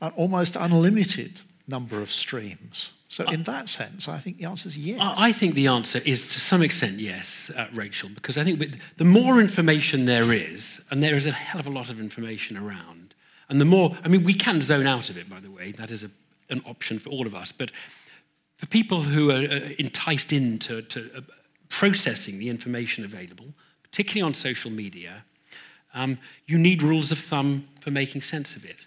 an 0.00 0.12
almost 0.14 0.54
unlimited 0.54 1.40
number 1.66 2.00
of 2.00 2.12
streams. 2.12 2.92
So, 3.10 3.24
in 3.24 3.42
that 3.42 3.68
sense, 3.68 4.08
I 4.08 4.18
think 4.18 4.38
the 4.38 4.44
answer 4.44 4.68
is 4.68 4.78
yes. 4.78 5.00
I 5.18 5.32
think 5.32 5.56
the 5.56 5.66
answer 5.66 5.98
is 5.98 6.28
to 6.32 6.38
some 6.38 6.62
extent 6.62 7.00
yes, 7.00 7.50
uh, 7.56 7.66
Rachel, 7.72 8.08
because 8.08 8.38
I 8.38 8.44
think 8.44 8.78
the 8.96 9.04
more 9.04 9.40
information 9.40 10.04
there 10.04 10.32
is, 10.32 10.80
and 10.92 11.02
there 11.02 11.16
is 11.16 11.26
a 11.26 11.32
hell 11.32 11.58
of 11.58 11.66
a 11.66 11.70
lot 11.70 11.90
of 11.90 11.98
information 11.98 12.56
around, 12.56 13.14
and 13.48 13.60
the 13.60 13.64
more, 13.64 13.96
I 14.04 14.08
mean, 14.08 14.22
we 14.22 14.32
can 14.32 14.60
zone 14.60 14.86
out 14.86 15.10
of 15.10 15.18
it, 15.18 15.28
by 15.28 15.40
the 15.40 15.50
way, 15.50 15.72
that 15.72 15.90
is 15.90 16.04
a, 16.04 16.10
an 16.50 16.62
option 16.66 17.00
for 17.00 17.10
all 17.10 17.26
of 17.26 17.34
us, 17.34 17.50
but 17.50 17.72
for 18.58 18.66
people 18.66 19.02
who 19.02 19.32
are 19.32 19.42
uh, 19.42 19.70
enticed 19.80 20.32
into 20.32 20.82
to, 20.82 21.10
uh, 21.16 21.20
processing 21.68 22.38
the 22.38 22.48
information 22.48 23.04
available, 23.04 23.46
particularly 23.82 24.22
on 24.22 24.34
social 24.34 24.70
media, 24.70 25.24
um, 25.94 26.16
you 26.46 26.58
need 26.58 26.80
rules 26.80 27.10
of 27.10 27.18
thumb 27.18 27.66
for 27.80 27.90
making 27.90 28.22
sense 28.22 28.54
of 28.54 28.64
it. 28.64 28.86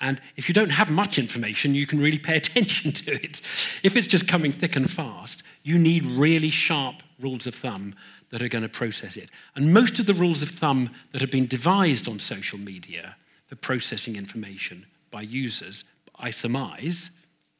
And 0.00 0.20
if 0.36 0.48
you 0.48 0.54
don't 0.54 0.70
have 0.70 0.90
much 0.90 1.18
information, 1.18 1.74
you 1.74 1.86
can 1.86 2.00
really 2.00 2.18
pay 2.18 2.36
attention 2.42 2.92
to 2.92 3.12
it. 3.12 3.40
If 3.82 3.96
it's 3.96 4.06
just 4.06 4.28
coming 4.28 4.52
thick 4.52 4.76
and 4.76 4.90
fast, 4.90 5.42
you 5.62 5.78
need 5.78 6.04
really 6.04 6.50
sharp 6.50 7.02
rules 7.20 7.46
of 7.46 7.54
thumb 7.54 7.94
that 8.30 8.42
are 8.42 8.48
going 8.48 8.62
to 8.62 8.68
process 8.68 9.16
it. 9.16 9.30
And 9.54 9.72
most 9.72 9.98
of 9.98 10.06
the 10.06 10.14
rules 10.14 10.42
of 10.42 10.50
thumb 10.50 10.90
that 11.12 11.20
have 11.20 11.30
been 11.30 11.46
devised 11.46 12.08
on 12.08 12.18
social 12.18 12.58
media 12.58 13.16
for 13.46 13.56
processing 13.56 14.16
information 14.16 14.86
by 15.10 15.22
users, 15.22 15.84
I 16.18 16.30
surmise, 16.30 17.10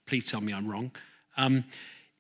please 0.07 0.29
tell 0.29 0.41
me 0.41 0.53
I'm 0.53 0.67
wrong, 0.67 0.91
um, 1.37 1.65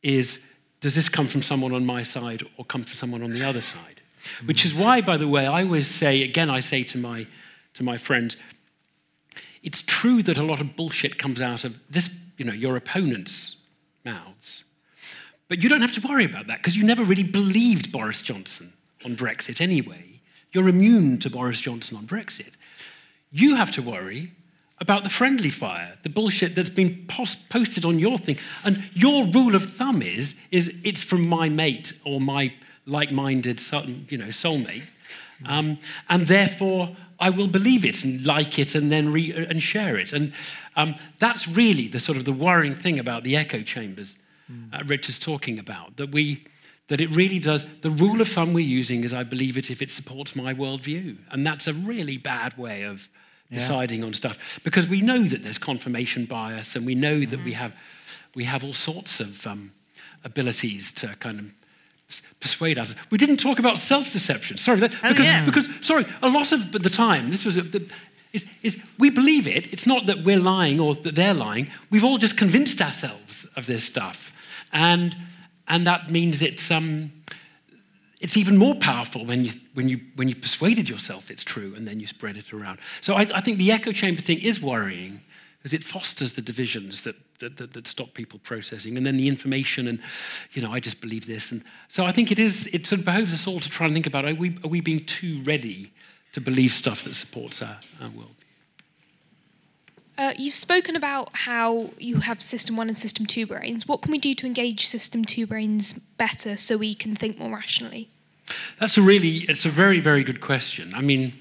is 0.03 0.39
does 0.81 0.95
this 0.95 1.09
come 1.09 1.27
from 1.27 1.41
someone 1.41 1.73
on 1.73 1.87
my 1.87 2.03
side 2.03 2.43
or 2.59 2.65
come 2.67 2.83
from 2.83 2.95
someone 2.95 3.23
on 3.23 3.33
the 3.33 3.43
other 3.43 3.63
side? 3.63 4.03
Which 4.45 4.67
is 4.67 4.75
why, 4.75 5.01
by 5.01 5.17
the 5.17 5.27
way, 5.27 5.47
I 5.47 5.63
always 5.63 5.87
say, 5.87 6.23
again, 6.23 6.51
I 6.51 6.61
say 6.61 6.83
to 6.85 6.99
my, 6.99 7.27
to 7.73 7.83
my 7.83 7.97
friends, 7.97 8.37
it's 9.65 9.83
true 9.83 10.23
that 10.23 10.39
a 10.39 10.43
lot 10.43 10.61
of 10.61 10.77
bullshit 10.77 11.19
comes 11.19 11.41
out 11.41 11.65
of 11.65 11.75
this, 11.91 12.15
you 12.37 12.45
know, 12.45 12.53
your 12.53 12.77
opponent's 12.77 13.57
mouths. 14.05 14.63
But 15.49 15.63
you 15.63 15.69
don't 15.69 15.81
have 15.81 15.95
to 15.95 16.07
worry 16.07 16.25
about 16.25 16.47
that 16.47 16.59
because 16.59 16.77
you 16.77 16.85
never 16.85 17.03
really 17.03 17.23
believed 17.23 17.91
Boris 17.91 18.23
Johnson 18.23 18.73
on 19.05 19.17
Brexit 19.17 19.61
anyway. 19.61 20.21
You're 20.53 20.69
immune 20.69 21.19
to 21.21 21.31
Boris 21.31 21.61
Johnson 21.61 21.97
on 21.97 22.07
Brexit. 22.07 22.53
You 23.33 23.57
have 23.57 23.73
to 23.73 23.83
worry 23.83 24.33
about 24.81 25.03
the 25.03 25.09
friendly 25.09 25.51
fire, 25.51 25.97
the 26.03 26.11
bullshit 26.11 26.55
that's 26.55 26.71
been 26.71 27.07
post- 27.09 27.49
posted 27.49 27.85
on 27.85 27.99
your 27.99 28.19
thing. 28.19 28.37
And 28.65 28.85
your 28.93 29.27
rule 29.27 29.55
of 29.55 29.75
thumb 29.75 30.03
is, 30.03 30.35
is 30.51 30.75
it's 30.85 31.03
from 31.03 31.27
my 31.27 31.49
mate 31.49 31.93
or 32.05 32.21
my 32.21 32.53
like-minded 32.87 33.61
you 34.11 34.19
know, 34.19 34.27
soulmate. 34.27 34.85
Um, 35.47 35.79
and 36.11 36.27
therefore, 36.27 36.97
I 37.25 37.31
will 37.31 37.49
believe 37.49 37.85
it 37.85 38.05
and 38.05 38.25
like 38.27 38.59
it 38.59 38.75
and 38.75 38.93
then 38.93 39.13
re- 39.13 39.33
and 39.51 39.63
share 39.63 39.97
it. 39.97 40.13
And 40.13 40.33
um, 40.77 40.95
that's 41.19 41.49
really 41.49 41.89
the 41.89 41.99
sort 41.99 42.19
of 42.19 42.25
the 42.25 42.33
worrying 42.33 42.75
thing 42.75 42.99
about 42.99 43.25
the 43.25 43.37
echo 43.37 43.63
chambers 43.63 44.19
uh, 44.73 44.83
Rich 44.87 45.09
is 45.09 45.19
talking 45.19 45.59
about, 45.59 45.97
that 45.97 46.13
we 46.13 46.45
that 46.89 47.01
it 47.01 47.11
really 47.11 47.39
does. 47.39 47.65
The 47.81 47.91
rule 47.91 48.21
of 48.21 48.29
thumb 48.29 48.53
we're 48.53 48.67
using 48.67 49.05
is 49.05 49.15
I 49.15 49.23
believe 49.23 49.57
it 49.57 49.71
if 49.71 49.81
it 49.81 49.91
supports 49.91 50.37
my 50.37 50.53
worldview. 50.53 51.17
And 51.31 51.47
that's 51.47 51.67
a 51.67 51.73
really 51.73 52.19
bad 52.19 52.59
way 52.59 52.83
of 52.83 53.09
deciding 53.51 54.01
yeah. 54.01 54.07
on 54.07 54.15
stuff 54.15 54.61
because 54.65 54.87
we 54.87 55.01
know 55.01 55.23
that 55.23 55.43
there's 55.43 55.59
confirmation 55.59 56.27
bias 56.27 56.77
and 56.77 56.85
we 56.85 56.95
know 56.95 57.21
mm-hmm. 57.21 57.31
that 57.31 57.45
we 57.45 57.53
mm-hmm. 57.53 57.61
have, 57.61 57.77
we 58.35 58.45
have 58.45 58.65
all 58.65 58.75
sorts 58.75 59.21
of 59.21 59.47
um, 59.47 59.73
abilities 60.25 60.93
to 60.93 61.17
kind 61.21 61.39
of 61.41 61.47
persuade 62.41 62.79
us. 62.79 62.95
We 63.11 63.19
didn't 63.19 63.39
talk 63.39 63.59
about 63.59 63.79
self 63.79 64.11
deception. 64.11 64.57
Sorry, 64.57 64.81
that, 64.81 64.93
oh, 65.03 65.09
because, 65.09 65.25
yeah. 65.25 65.45
because, 65.45 65.69
sorry, 65.83 66.05
a 66.23 66.29
lot 66.29 66.53
of 66.53 66.73
the 66.73 66.91
time, 66.91 67.31
this 67.31 67.45
was 67.45 67.57
a, 67.57 67.63
the, 67.63 67.87
is, 68.33 68.47
is 68.63 68.85
we 68.99 69.11
believe 69.11 69.47
it. 69.47 69.73
It's 69.73 69.87
not 69.87 70.07
that 70.07 70.25
we're 70.25 70.41
lying 70.41 70.81
or 70.81 70.95
that 70.97 71.15
they're 71.15 71.35
lying. 71.35 71.71
We've 71.91 72.05
all 72.05 72.19
just 72.19 72.37
convinced 72.37 72.83
ourselves 72.83 73.47
of 73.57 73.67
this 73.67 73.85
stuff. 73.85 74.33
And 74.73 75.15
and 75.69 75.87
that 75.87 76.11
means 76.11 76.43
it's, 76.43 76.71
um, 76.71 77.13
it's 78.21 78.37
even 78.37 78.57
more 78.57 78.75
powerful 78.75 79.25
when 79.25 79.45
you, 79.45 79.53
when, 79.75 79.89
you, 79.89 80.01
when 80.17 80.29
you 80.29 80.35
persuaded 80.35 80.89
yourself 80.89 81.31
it's 81.31 81.45
true 81.45 81.75
and 81.77 81.89
then 81.89 82.01
you 82.01 82.07
spread 82.07 82.37
it 82.37 82.53
around. 82.53 82.79
So 83.01 83.15
I, 83.15 83.23
I 83.35 83.41
think 83.41 83.59
the 83.59 83.73
echo 83.73 83.93
chamber 83.93 84.21
thing 84.21 84.41
is 84.41 84.61
worrying 84.61 85.21
because 85.65 85.73
it 85.73 85.83
fosters 85.83 86.33
the 86.33 86.43
divisions 86.43 87.05
that, 87.05 87.17
that, 87.39 87.57
that, 87.57 87.73
that, 87.73 87.89
stop 87.89 88.13
people 88.13 88.39
processing 88.41 88.99
and 88.99 89.07
then 89.07 89.17
the 89.17 89.27
information 89.27 89.89
and, 89.89 89.99
you 90.53 90.61
know, 90.61 90.71
I 90.71 90.79
just 90.79 91.01
believe 91.01 91.27
this. 91.27 91.51
And 91.53 91.65
so 91.89 92.05
I 92.05 92.13
think 92.13 92.31
it 92.31 92.39
is, 92.39 92.69
it 92.75 92.85
sort 92.85 92.99
of 92.99 93.07
behoves 93.07 93.33
us 93.33 93.47
all 93.47 93.61
to 93.61 93.71
try 93.71 93.87
and 93.87 93.95
think 93.95 94.07
about 94.07 94.27
are 94.27 94.35
we, 94.35 94.59
are 94.63 94.69
we 94.69 94.83
being 94.83 95.07
too 95.07 95.41
ready 95.43 95.91
to 96.33 96.43
believe 96.43 96.73
stuff 96.73 97.05
that 97.05 97.15
supports 97.15 97.63
our, 97.63 97.79
our 98.03 98.11
world? 98.11 98.35
Uh, 100.19 100.35
you've 100.37 100.53
spoken 100.53 100.97
about 100.97 101.31
how 101.33 101.89
you 101.97 102.17
have 102.17 102.43
system 102.43 102.77
one 102.77 102.89
and 102.89 102.99
system 102.99 103.25
two 103.25 103.47
brains. 103.47 103.89
What 103.89 104.03
can 104.03 104.13
we 104.13 104.19
do 104.19 104.35
to 104.35 104.47
engage 104.47 104.87
system 104.87 105.25
two 105.25 105.47
brains 105.47 105.95
better 105.95 106.59
so 106.59 106.77
we 106.77 106.95
can 106.95 107.17
think 107.17 107.39
more 107.39 107.49
rationally? 107.49 108.11
That's 108.79 108.99
a 108.99 109.03
really, 109.03 109.47
it's 109.49 109.65
a 109.65 109.71
very, 109.71 110.01
very 110.01 110.25
good 110.25 110.43
question. 110.43 110.93
I 110.95 111.01
mean, 111.01 111.33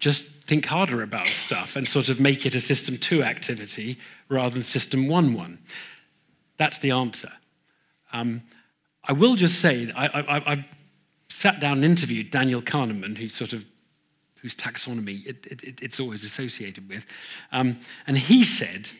just 0.00 0.24
think 0.50 0.66
harder 0.66 1.00
about 1.00 1.28
stuff 1.28 1.76
and 1.76 1.88
sort 1.88 2.08
of 2.08 2.18
make 2.18 2.44
it 2.44 2.56
a 2.56 2.60
system 2.60 2.98
two 2.98 3.22
activity 3.22 3.96
rather 4.28 4.54
than 4.54 4.64
system 4.64 5.06
one 5.06 5.32
one. 5.32 5.58
That's 6.56 6.78
the 6.78 6.90
answer. 6.90 7.30
Um, 8.12 8.42
I 9.04 9.12
will 9.12 9.36
just 9.36 9.60
say, 9.60 9.92
I, 9.94 10.06
I, 10.06 10.52
I 10.52 10.64
sat 11.28 11.60
down 11.60 11.74
and 11.74 11.84
interviewed 11.84 12.30
Daniel 12.32 12.60
Kahneman, 12.60 13.16
who 13.16 13.28
sort 13.28 13.52
of 13.52 13.64
whose 14.42 14.56
taxonomy 14.56 15.24
it, 15.24 15.46
it, 15.46 15.80
it's 15.82 16.00
always 16.00 16.24
associated 16.24 16.88
with. 16.88 17.06
Um, 17.52 17.78
and 18.08 18.18
he 18.18 18.42
said 18.42 18.90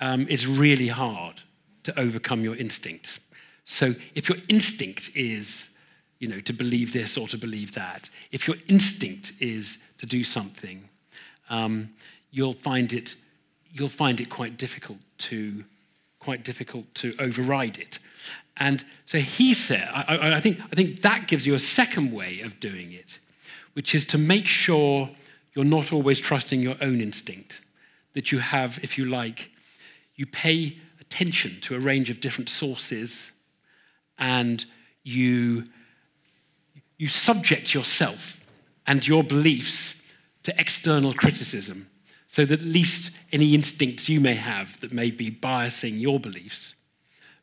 um, 0.00 0.26
it's 0.30 0.46
really 0.46 0.88
hard 0.88 1.42
to 1.82 1.98
overcome 1.98 2.44
your 2.44 2.54
instincts. 2.54 3.18
So 3.64 3.96
if 4.14 4.28
your 4.28 4.38
instinct 4.48 5.10
is, 5.16 5.69
you 6.20 6.28
know, 6.28 6.40
to 6.40 6.52
believe 6.52 6.92
this 6.92 7.18
or 7.18 7.26
to 7.28 7.36
believe 7.36 7.72
that, 7.72 8.08
if 8.30 8.46
your 8.46 8.56
instinct 8.68 9.32
is 9.40 9.78
to 9.98 10.06
do 10.06 10.22
something, 10.22 10.88
um, 11.48 11.90
you'll 12.30 12.54
find 12.54 12.92
it 12.92 13.16
you'll 13.72 13.88
find 13.88 14.20
it 14.20 14.28
quite 14.28 14.56
difficult 14.56 14.98
to 15.16 15.64
quite 16.20 16.44
difficult 16.44 16.84
to 16.94 17.14
override 17.18 17.78
it. 17.78 17.98
And 18.56 18.84
so 19.06 19.18
he 19.18 19.54
said, 19.54 19.88
I, 19.92 20.34
I, 20.36 20.40
think, 20.40 20.60
I 20.60 20.74
think 20.74 21.00
that 21.00 21.26
gives 21.28 21.46
you 21.46 21.54
a 21.54 21.58
second 21.58 22.12
way 22.12 22.40
of 22.40 22.60
doing 22.60 22.92
it, 22.92 23.18
which 23.72 23.94
is 23.94 24.04
to 24.06 24.18
make 24.18 24.46
sure 24.46 25.08
you're 25.54 25.64
not 25.64 25.92
always 25.92 26.20
trusting 26.20 26.60
your 26.60 26.76
own 26.82 27.00
instinct, 27.00 27.62
that 28.12 28.30
you 28.30 28.38
have, 28.38 28.78
if 28.82 28.98
you 28.98 29.06
like, 29.06 29.50
you 30.16 30.26
pay 30.26 30.76
attention 31.00 31.58
to 31.62 31.74
a 31.74 31.80
range 31.80 32.10
of 32.10 32.20
different 32.20 32.50
sources 32.50 33.30
and 34.18 34.66
you, 35.04 35.64
you 37.00 37.08
subject 37.08 37.72
yourself 37.72 38.38
and 38.86 39.08
your 39.08 39.24
beliefs 39.24 39.94
to 40.42 40.54
external 40.60 41.14
criticism 41.14 41.88
so 42.26 42.44
that 42.44 42.60
at 42.60 42.66
least 42.66 43.10
any 43.32 43.54
instincts 43.54 44.06
you 44.06 44.20
may 44.20 44.34
have 44.34 44.78
that 44.82 44.92
may 44.92 45.10
be 45.10 45.30
biasing 45.30 45.98
your 45.98 46.20
beliefs 46.20 46.74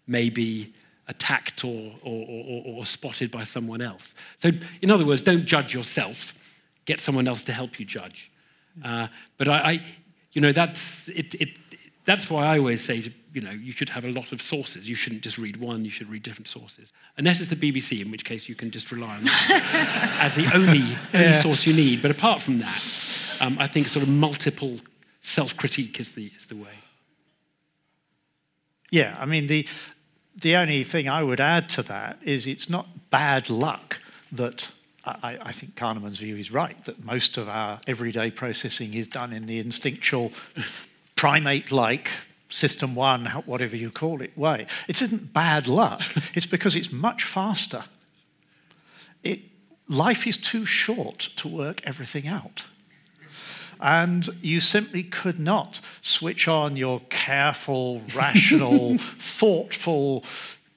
may 0.05 0.29
be 0.29 0.71
attacked 1.07 1.63
or, 1.63 1.91
or, 2.03 2.25
or, 2.29 2.63
or, 2.67 2.85
spotted 2.85 3.31
by 3.31 3.43
someone 3.43 3.81
else. 3.81 4.13
So, 4.37 4.51
in 4.83 4.91
other 4.91 5.05
words, 5.05 5.23
don't 5.23 5.45
judge 5.45 5.73
yourself. 5.73 6.35
Get 6.85 6.99
someone 6.99 7.27
else 7.27 7.41
to 7.43 7.53
help 7.53 7.79
you 7.79 7.85
judge. 7.85 8.29
Uh, 8.85 9.07
but 9.37 9.47
I, 9.47 9.57
I, 9.57 9.85
you 10.33 10.41
know, 10.41 10.51
that's 10.51 11.09
it, 11.09 11.33
it, 11.33 11.49
That's 12.05 12.29
why 12.29 12.45
I 12.45 12.59
always 12.59 12.83
say, 12.83 13.01
to, 13.01 13.11
you 13.33 13.41
know, 13.41 13.51
you 13.51 13.71
should 13.71 13.89
have 13.89 14.05
a 14.05 14.11
lot 14.11 14.31
of 14.31 14.41
sources. 14.41 14.89
You 14.89 14.95
shouldn't 14.95 15.21
just 15.21 15.37
read 15.37 15.57
one. 15.57 15.85
You 15.85 15.91
should 15.91 16.09
read 16.09 16.23
different 16.23 16.47
sources. 16.47 16.93
Unless 17.17 17.41
it's 17.41 17.49
the 17.49 17.55
BBC, 17.55 18.01
in 18.01 18.11
which 18.11 18.25
case 18.25 18.47
you 18.49 18.55
can 18.55 18.71
just 18.71 18.91
rely 18.91 19.15
on 19.15 19.23
that 19.23 20.17
as 20.21 20.35
the 20.35 20.49
only, 20.55 20.97
only 21.13 21.33
source 21.33 21.65
you 21.65 21.73
need. 21.73 22.01
But 22.01 22.11
apart 22.11 22.41
from 22.41 22.59
that, 22.59 23.37
um, 23.41 23.57
I 23.59 23.67
think 23.67 23.87
sort 23.87 24.03
of 24.03 24.09
multiple 24.09 24.77
self-critique 25.21 25.99
is 25.99 26.11
the 26.11 26.31
is 26.37 26.45
the 26.45 26.55
way. 26.55 26.71
Yeah, 28.91 29.17
I 29.19 29.25
mean 29.25 29.47
the 29.47 29.67
the 30.35 30.55
only 30.55 30.83
thing 30.83 31.09
I 31.09 31.23
would 31.23 31.39
add 31.39 31.69
to 31.71 31.83
that 31.83 32.19
is 32.21 32.47
it's 32.47 32.69
not 32.69 33.09
bad 33.09 33.49
luck 33.49 33.99
that 34.31 34.69
I, 35.05 35.37
I, 35.41 35.51
think 35.51 35.75
Kahneman's 35.75 36.17
view 36.17 36.35
is 36.35 36.51
right 36.51 36.83
that 36.85 37.03
most 37.03 37.37
of 37.37 37.47
our 37.47 37.79
everyday 37.87 38.29
processing 38.29 38.93
is 38.93 39.07
done 39.07 39.31
in 39.31 39.45
the 39.45 39.59
instinctual, 39.59 40.33
primate 41.15 41.71
like, 41.71 42.09
system 42.49 42.95
one, 42.95 43.25
whatever 43.45 43.75
you 43.75 43.91
call 43.91 44.21
it, 44.21 44.37
way. 44.37 44.67
It 44.87 45.01
isn't 45.01 45.33
bad 45.33 45.67
luck, 45.67 46.01
it's 46.33 46.45
because 46.45 46.75
it's 46.75 46.91
much 46.91 47.23
faster. 47.23 47.83
It, 49.23 49.41
life 49.87 50.27
is 50.27 50.37
too 50.37 50.65
short 50.65 51.19
to 51.37 51.47
work 51.47 51.81
everything 51.85 52.27
out. 52.27 52.63
And 53.79 54.27
you 54.41 54.59
simply 54.59 55.03
could 55.03 55.39
not 55.39 55.81
switch 56.01 56.47
on 56.47 56.77
your 56.77 57.01
careful, 57.09 58.01
rational, 58.15 58.97
thoughtful, 58.97 60.23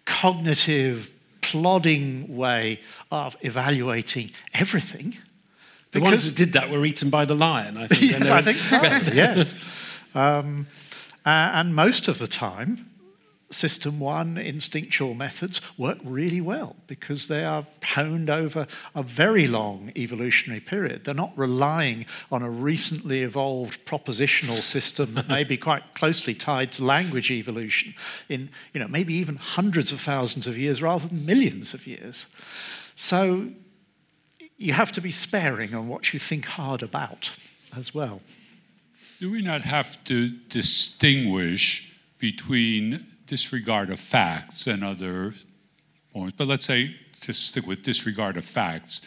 cognitive, 0.05 1.11
plodding 1.41 2.37
way 2.37 2.81
of 3.11 3.37
evaluating 3.41 4.31
everything. 4.55 5.17
The 5.93 6.01
ones 6.01 6.25
that 6.27 6.37
did 6.37 6.53
that 6.53 6.71
were 6.71 6.85
eaten 6.85 7.11
by 7.11 7.25
the 7.25 7.35
lion, 7.35 7.77
I 7.77 7.89
think. 7.89 8.03
yes, 8.13 8.31
I 8.31 8.43
think 8.43 8.59
so. 8.59 8.81
yes. 9.13 9.57
Um, 10.15 10.67
uh, 11.27 11.51
and 11.55 11.75
most 11.75 12.09
of 12.09 12.19
the 12.19 12.29
time, 12.29 12.91
System 13.53 13.99
1 13.99 14.39
instinctual 14.39 15.15
methods 15.15 15.61
work 15.77 15.99
really 16.05 16.41
well 16.41 16.77
because 16.87 17.27
they 17.27 17.45
are 17.45 17.67
honed 17.83 18.31
over 18.31 18.69
a 18.95 19.03
very 19.03 19.49
long 19.49 19.91
evolutionary 19.97 20.61
period. 20.61 21.05
They're 21.05 21.15
not 21.15 21.33
relying 21.35 22.07
on 22.31 22.43
a 22.43 22.51
recently 22.51 23.23
evolved 23.23 23.85
propositional 23.85 24.63
system 24.63 25.15
that 25.15 25.27
may 25.29 25.43
be 25.43 25.57
quite 25.57 25.95
closely 25.95 26.33
tied 26.33 26.71
to 26.73 26.85
language 26.85 27.33
evolution 27.33 27.95
in, 28.29 28.51
you 28.73 28.79
know, 28.79 28.87
maybe 28.87 29.15
even 29.15 29.35
hundreds 29.35 29.91
of 29.91 30.01
thousands 30.01 30.47
of 30.47 30.57
years 30.57 30.81
rather 30.81 31.09
than 31.09 31.27
millions 31.27 31.75
of 31.75 31.89
years. 31.89 32.27
So 32.95 33.49
you 34.59 34.75
have 34.75 34.93
to 34.93 35.01
be 35.01 35.11
sparing 35.11 35.75
on 35.75 35.89
what 35.89 36.13
you 36.13 36.21
think 36.21 36.45
hard 36.45 36.85
about 36.85 37.31
as 37.77 37.93
well. 37.93 38.21
Do 39.21 39.31
we 39.31 39.43
not 39.43 39.61
have 39.61 40.03
to 40.05 40.31
distinguish 40.49 41.93
between 42.19 43.07
disregard 43.27 43.91
of 43.91 44.01
facts 44.01 44.67
and 44.67 44.83
other 44.83 45.35
points, 46.15 46.35
but 46.39 46.47
let's 46.47 46.65
say, 46.65 46.97
just 47.21 47.47
stick 47.47 47.67
with 47.67 47.83
disregard 47.83 48.39
of 48.39 48.47
facts, 48.47 49.03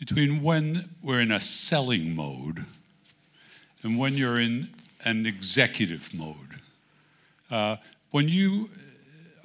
between 0.00 0.42
when 0.42 0.96
we're 1.00 1.20
in 1.20 1.30
a 1.30 1.40
selling 1.40 2.16
mode 2.16 2.66
and 3.84 4.00
when 4.00 4.14
you're 4.14 4.40
in 4.40 4.70
an 5.04 5.26
executive 5.26 6.12
mode. 6.12 6.58
Uh, 7.52 7.76
when 8.10 8.26
you 8.26 8.68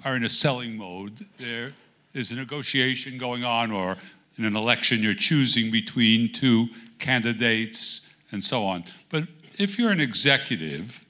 are 0.04 0.16
in 0.16 0.24
a 0.24 0.30
selling 0.30 0.76
mode, 0.76 1.28
there 1.38 1.74
is 2.16 2.32
a 2.32 2.36
negotiation 2.36 3.20
going 3.20 3.44
on, 3.44 3.72
or 3.72 3.98
in 4.40 4.46
an 4.46 4.56
election, 4.56 5.04
you're 5.04 5.14
choosing 5.14 5.70
between 5.70 6.34
two 6.34 6.70
candidates 6.98 8.02
and 8.32 8.44
so 8.44 8.64
on. 8.64 8.84
But 9.10 9.24
if 9.58 9.78
you're 9.80 9.92
an 9.92 10.02
executive 10.02 11.06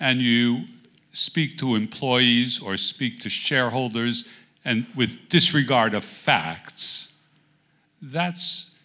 and 0.00 0.20
you 0.20 0.64
speak 1.12 1.58
to 1.58 1.74
employees 1.74 2.60
or 2.60 2.76
speak 2.76 3.20
to 3.20 3.30
shareholders 3.30 4.28
and 4.64 4.86
with 4.96 5.28
disregard 5.28 5.94
of 5.94 6.04
facts, 6.04 7.12
that's 8.00 8.78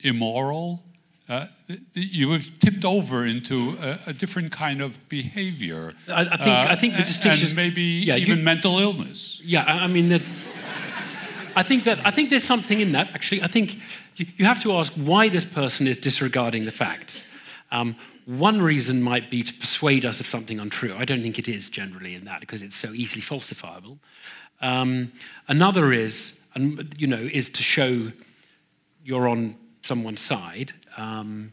immoral. 0.00 0.82
Uh, 1.28 1.46
you 1.94 2.32
have 2.32 2.44
tipped 2.58 2.84
over 2.84 3.24
into 3.24 3.76
a, 3.80 3.98
a, 4.08 4.12
different 4.12 4.50
kind 4.50 4.80
of 4.80 5.08
behavior. 5.08 5.92
I, 6.08 6.22
I 6.22 6.24
think, 6.24 6.40
uh, 6.40 6.66
I 6.70 6.76
think 6.76 6.96
the 6.96 7.04
distinction 7.04 7.46
and 7.48 7.56
maybe 7.56 7.82
yeah, 7.82 8.16
even 8.16 8.38
you, 8.38 8.44
mental 8.44 8.80
illness. 8.80 9.40
Yeah, 9.44 9.62
I 9.62 9.86
mean, 9.86 10.08
the, 10.08 10.22
I 11.60 11.62
think 11.62 11.84
that 11.84 12.06
I 12.06 12.10
think 12.10 12.30
there's 12.30 12.44
something 12.54 12.80
in 12.80 12.92
that. 12.92 13.10
Actually, 13.12 13.42
I 13.42 13.46
think 13.46 13.76
you, 14.16 14.46
have 14.46 14.62
to 14.62 14.72
ask 14.72 14.94
why 14.94 15.28
this 15.28 15.44
person 15.44 15.86
is 15.86 15.98
disregarding 15.98 16.64
the 16.64 16.72
facts. 16.72 17.26
Um, 17.70 17.96
one 18.24 18.62
reason 18.62 19.02
might 19.02 19.30
be 19.30 19.42
to 19.42 19.52
persuade 19.52 20.06
us 20.06 20.20
of 20.20 20.26
something 20.26 20.58
untrue. 20.58 20.94
I 20.96 21.04
don't 21.04 21.22
think 21.22 21.38
it 21.38 21.48
is 21.48 21.68
generally 21.68 22.14
in 22.14 22.24
that 22.24 22.40
because 22.40 22.62
it's 22.62 22.76
so 22.76 22.94
easily 22.94 23.20
falsifiable. 23.20 23.98
Um, 24.62 25.12
another 25.48 25.92
is, 25.92 26.32
and 26.54 26.94
you 26.96 27.06
know, 27.06 27.28
is 27.30 27.50
to 27.50 27.62
show 27.62 28.10
you're 29.04 29.28
on 29.28 29.54
someone's 29.82 30.22
side, 30.22 30.72
um, 30.96 31.52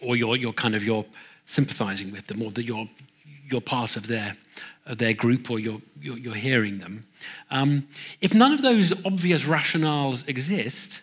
or 0.00 0.16
you're, 0.16 0.36
you're 0.36 0.54
kind 0.54 0.74
of 0.74 0.82
you're 0.82 1.04
sympathizing 1.44 2.12
with 2.12 2.28
them, 2.28 2.40
or 2.40 2.50
that 2.52 2.64
you're 2.64 2.88
you're 3.50 3.60
part 3.60 3.96
of 3.96 4.06
their 4.06 4.38
their 4.86 5.14
group, 5.14 5.50
or 5.50 5.58
you're 5.58 5.80
you're, 6.00 6.18
you're 6.18 6.34
hearing 6.34 6.78
them. 6.78 7.06
Um, 7.50 7.88
if 8.20 8.34
none 8.34 8.52
of 8.52 8.62
those 8.62 8.92
obvious 9.04 9.44
rationales 9.44 10.26
exist, 10.28 11.00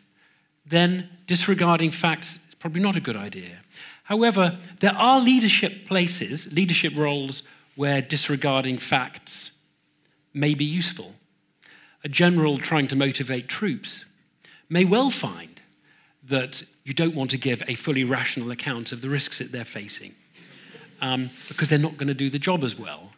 then 0.65 1.09
disregarding 1.27 1.91
facts 1.91 2.39
is 2.49 2.55
probably 2.55 2.81
not 2.81 2.95
a 2.95 2.99
good 2.99 3.15
idea. 3.15 3.59
However, 4.03 4.57
there 4.79 4.95
are 4.95 5.19
leadership 5.19 5.85
places, 5.85 6.51
leadership 6.51 6.93
roles 6.95 7.43
where 7.75 8.01
disregarding 8.01 8.77
facts 8.77 9.51
may 10.33 10.53
be 10.53 10.65
useful. 10.65 11.13
A 12.03 12.09
general 12.09 12.57
trying 12.57 12.87
to 12.87 12.95
motivate 12.95 13.47
troops 13.47 14.05
may 14.69 14.85
well 14.85 15.09
find 15.09 15.61
that 16.27 16.63
you 16.83 16.93
don't 16.93 17.15
want 17.15 17.31
to 17.31 17.37
give 17.37 17.63
a 17.67 17.75
fully 17.75 18.03
rational 18.03 18.51
account 18.51 18.91
of 18.91 19.01
the 19.01 19.09
risks 19.09 19.37
that 19.39 19.51
they're 19.51 19.63
facing 19.65 20.15
um, 21.01 21.29
because 21.47 21.69
they're 21.69 21.79
not 21.79 21.97
going 21.97 22.07
to 22.07 22.13
do 22.13 22.29
the 22.29 22.39
job 22.39 22.63
as 22.63 22.77
well. 22.77 23.11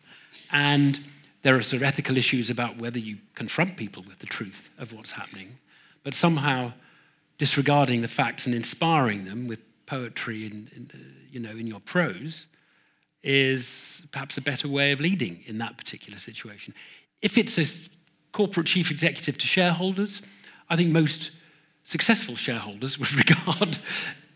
And 0.51 0.99
there 1.41 1.55
are 1.55 1.61
sort 1.63 1.81
of 1.81 1.87
ethical 1.87 2.17
issues 2.17 2.49
about 2.49 2.77
whether 2.77 2.99
you 2.99 3.17
confront 3.35 3.77
people 3.77 4.03
with 4.07 4.19
the 4.19 4.27
truth 4.27 4.69
of 4.77 4.93
what's 4.93 5.11
happening, 5.11 5.57
but 6.03 6.13
somehow 6.13 6.73
disregarding 7.37 8.01
the 8.01 8.07
facts 8.07 8.45
and 8.45 8.53
inspiring 8.53 9.25
them 9.25 9.47
with 9.47 9.59
poetry 9.85 10.45
and, 10.45 10.91
uh, 10.93 10.97
you 11.31 11.39
know, 11.39 11.49
in 11.49 11.67
your 11.67 11.79
prose 11.79 12.45
is 13.23 14.05
perhaps 14.11 14.37
a 14.37 14.41
better 14.41 14.67
way 14.67 14.91
of 14.91 14.99
leading 14.99 15.43
in 15.45 15.57
that 15.59 15.77
particular 15.77 16.19
situation. 16.19 16.73
If 17.21 17.37
it's 17.37 17.57
a 17.57 17.65
corporate 18.31 18.67
chief 18.67 18.91
executive 18.91 19.37
to 19.37 19.47
shareholders, 19.47 20.21
I 20.69 20.75
think 20.75 20.91
most 20.91 21.31
successful 21.83 22.35
shareholders 22.35 22.99
would 22.99 23.13
regard 23.13 23.77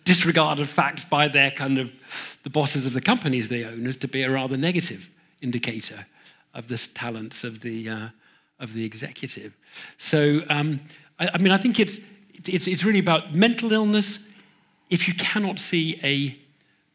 disregard 0.04 0.60
of 0.60 0.70
facts 0.70 1.04
by 1.04 1.28
their 1.28 1.50
kind 1.50 1.80
of 1.80 1.92
the 2.44 2.50
bosses 2.50 2.86
of 2.86 2.94
the 2.94 3.02
companies 3.02 3.48
they 3.48 3.64
own 3.64 3.88
as 3.88 3.98
to 3.98 4.08
be 4.08 4.22
a 4.22 4.30
rather 4.30 4.56
negative 4.56 5.10
indicator 5.42 6.06
of 6.54 6.68
the 6.68 6.78
talents 6.94 7.44
of 7.44 7.62
the 7.62 7.90
uh, 7.90 8.08
of 8.60 8.74
the 8.74 8.86
executive. 8.86 9.56
So 9.98 10.42
um, 10.50 10.80
I, 11.20 11.30
I, 11.34 11.38
mean, 11.38 11.52
I 11.52 11.58
think 11.58 11.80
it's, 11.80 12.00
it's 12.46 12.68
it's 12.68 12.84
really 12.84 13.00
about 13.00 13.34
mental 13.36 13.72
illness. 13.72 14.20
If 14.90 15.08
you 15.08 15.14
cannot 15.14 15.60
see 15.60 16.00
a 16.04 16.38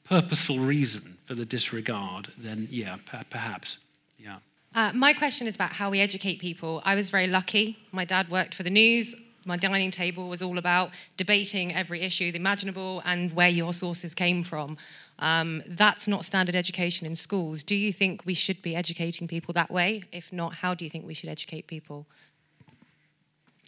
purposeful 0.08 0.58
reason 0.58 1.18
for 1.26 1.34
the 1.34 1.44
disregard, 1.44 2.28
then 2.38 2.66
yeah, 2.70 2.96
perhaps, 3.30 3.78
yeah. 4.18 4.36
Uh, 4.74 4.92
my 4.94 5.12
question 5.12 5.46
is 5.46 5.56
about 5.56 5.70
how 5.70 5.90
we 5.90 6.00
educate 6.00 6.38
people. 6.38 6.80
I 6.84 6.94
was 6.94 7.10
very 7.10 7.26
lucky. 7.26 7.78
My 7.90 8.04
dad 8.04 8.30
worked 8.30 8.54
for 8.54 8.62
the 8.62 8.70
news. 8.70 9.16
My 9.44 9.56
dining 9.56 9.90
table 9.90 10.28
was 10.28 10.42
all 10.42 10.58
about 10.58 10.90
debating 11.16 11.74
every 11.74 12.02
issue 12.02 12.30
imaginable 12.34 13.02
and 13.04 13.32
where 13.32 13.48
your 13.48 13.72
sources 13.72 14.14
came 14.14 14.42
from. 14.42 14.76
Um, 15.20 15.62
that's 15.66 16.08
not 16.08 16.24
standard 16.24 16.56
education 16.56 17.06
in 17.06 17.14
schools. 17.14 17.62
Do 17.62 17.76
you 17.76 17.92
think 17.92 18.24
we 18.24 18.34
should 18.34 18.62
be 18.62 18.74
educating 18.74 19.28
people 19.28 19.52
that 19.54 19.70
way? 19.70 20.02
If 20.12 20.32
not, 20.32 20.54
how 20.54 20.74
do 20.74 20.84
you 20.84 20.90
think 20.90 21.06
we 21.06 21.14
should 21.14 21.28
educate 21.28 21.66
people? 21.66 22.06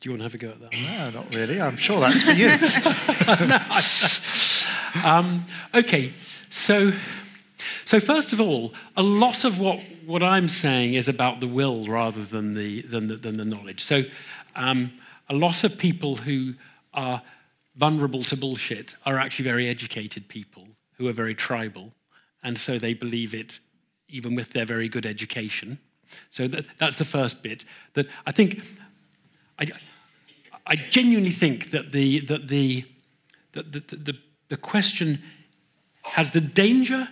Do 0.01 0.09
you 0.09 0.13
want 0.13 0.21
to 0.21 0.25
have 0.25 0.35
a 0.35 0.39
go 0.39 0.49
at 0.49 0.61
that? 0.61 0.73
No, 0.73 1.21
not 1.21 1.35
really. 1.35 1.61
I'm 1.61 1.77
sure 1.77 2.01
that's 2.01 2.23
for 2.23 2.33
you. 2.33 2.49
um, 5.09 5.45
okay, 5.75 6.13
so 6.51 6.93
so 7.85 8.01
first 8.01 8.33
of 8.33 8.41
all, 8.41 8.73
a 8.97 9.03
lot 9.03 9.45
of 9.45 9.59
what, 9.59 9.79
what 10.07 10.23
I'm 10.23 10.49
saying 10.49 10.95
is 10.95 11.09
about 11.09 11.41
the 11.41 11.47
will 11.47 11.85
rather 11.85 12.25
than 12.25 12.55
the, 12.55 12.83
than 12.83 13.09
the, 13.09 13.17
than 13.17 13.37
the 13.37 13.45
knowledge. 13.45 13.85
So 13.85 14.05
um, 14.57 14.93
a 15.29 15.35
lot 15.35 15.63
of 15.63 15.77
people 15.77 16.17
who 16.17 16.55
are 16.95 17.23
vulnerable 17.77 18.23
to 18.25 18.37
bullshit 18.37 18.97
are 19.05 19.19
actually 19.19 19.45
very 19.45 19.69
educated 19.69 20.27
people 20.29 20.69
who 21.03 21.09
are 21.09 21.13
very 21.13 21.35
tribal. 21.35 21.93
And 22.43 22.57
so 22.57 22.79
they 22.79 22.95
believe 22.95 23.35
it 23.35 23.61
even 24.09 24.35
with 24.35 24.53
their 24.53 24.65
very 24.65 24.89
good 24.89 25.07
education. 25.07 25.79
So 26.31 26.47
that, 26.49 26.65
that's 26.79 26.97
the 26.97 27.05
first 27.05 27.43
bit. 27.43 27.65
That 27.95 28.07
I 28.27 28.33
think, 28.33 28.63
I, 29.59 29.67
I 30.67 30.77
genuinely 30.77 31.31
think 31.31 31.71
that 31.71 31.91
the, 31.91 32.21
that 32.27 32.49
the, 32.49 32.85
that 33.53 33.73
the, 33.73 33.81
the, 33.81 34.19
the 34.49 34.57
question 34.57 35.23
has 36.03 36.31
the 36.31 36.41
danger 36.41 37.09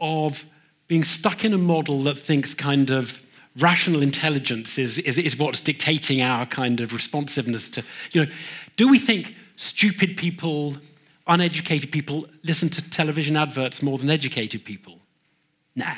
of 0.00 0.44
being 0.86 1.04
stuck 1.04 1.44
in 1.44 1.52
a 1.52 1.58
model 1.58 2.02
that 2.04 2.18
thinks 2.18 2.54
kind 2.54 2.90
of 2.90 3.20
rational 3.58 4.02
intelligence 4.02 4.78
is, 4.78 4.98
is, 4.98 5.18
is 5.18 5.38
what's 5.38 5.60
dictating 5.60 6.22
our 6.22 6.46
kind 6.46 6.80
of 6.80 6.92
responsiveness 6.92 7.68
to, 7.70 7.82
you 8.12 8.24
know, 8.24 8.32
do 8.76 8.88
we 8.88 8.98
think 8.98 9.34
stupid 9.56 10.16
people, 10.16 10.76
uneducated 11.26 11.92
people 11.92 12.26
listen 12.44 12.68
to 12.70 12.90
television 12.90 13.36
adverts 13.36 13.82
more 13.82 13.98
than 13.98 14.10
educated 14.10 14.64
people? 14.64 14.98
Nah. 15.74 15.94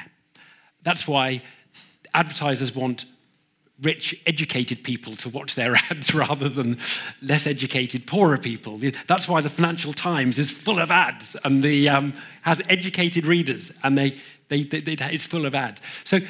That's 0.82 1.08
why 1.08 1.42
advertisers 2.12 2.74
want 2.74 3.06
rich, 3.82 4.20
educated 4.26 4.84
people 4.84 5.14
to 5.14 5.28
watch 5.28 5.54
their 5.54 5.74
ads 5.90 6.14
rather 6.14 6.48
than 6.48 6.78
less 7.22 7.46
educated, 7.46 8.06
poorer 8.06 8.38
people. 8.38 8.80
That's 9.06 9.28
why 9.28 9.40
the 9.40 9.48
Financial 9.48 9.92
Times 9.92 10.38
is 10.38 10.50
full 10.50 10.78
of 10.78 10.90
ads 10.90 11.36
and 11.44 11.62
the, 11.62 11.88
um, 11.88 12.14
has 12.42 12.60
educated 12.68 13.26
readers, 13.26 13.72
and 13.82 13.98
they, 13.98 14.18
they, 14.48 14.62
they, 14.62 14.80
they, 14.80 14.96
it's 15.10 15.26
full 15.26 15.46
of 15.46 15.54
ads. 15.54 15.80
So, 16.04 16.20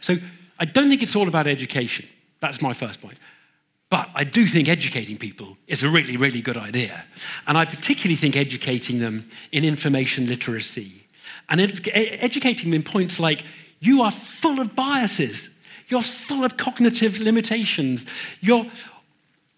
so 0.00 0.16
I 0.58 0.64
don't 0.64 0.88
think 0.88 1.02
it's 1.02 1.16
all 1.16 1.28
about 1.28 1.46
education. 1.46 2.06
That's 2.40 2.60
my 2.60 2.72
first 2.72 3.00
point. 3.00 3.16
But 3.88 4.08
I 4.14 4.24
do 4.24 4.46
think 4.46 4.68
educating 4.68 5.16
people 5.16 5.56
is 5.68 5.82
a 5.82 5.88
really, 5.88 6.16
really 6.16 6.40
good 6.40 6.56
idea. 6.56 7.04
And 7.46 7.56
I 7.56 7.64
particularly 7.64 8.16
think 8.16 8.36
educating 8.36 8.98
them 8.98 9.28
in 9.52 9.64
information 9.64 10.26
literacy 10.26 11.06
and 11.48 11.60
ed- 11.60 11.88
educating 11.94 12.70
them 12.70 12.74
in 12.74 12.82
points 12.82 13.20
like 13.20 13.44
you 13.78 14.02
are 14.02 14.10
full 14.10 14.58
of 14.58 14.74
biases 14.74 15.50
you're 15.88 16.02
full 16.02 16.44
of 16.44 16.56
cognitive 16.56 17.20
limitations. 17.20 18.06
You're 18.40 18.66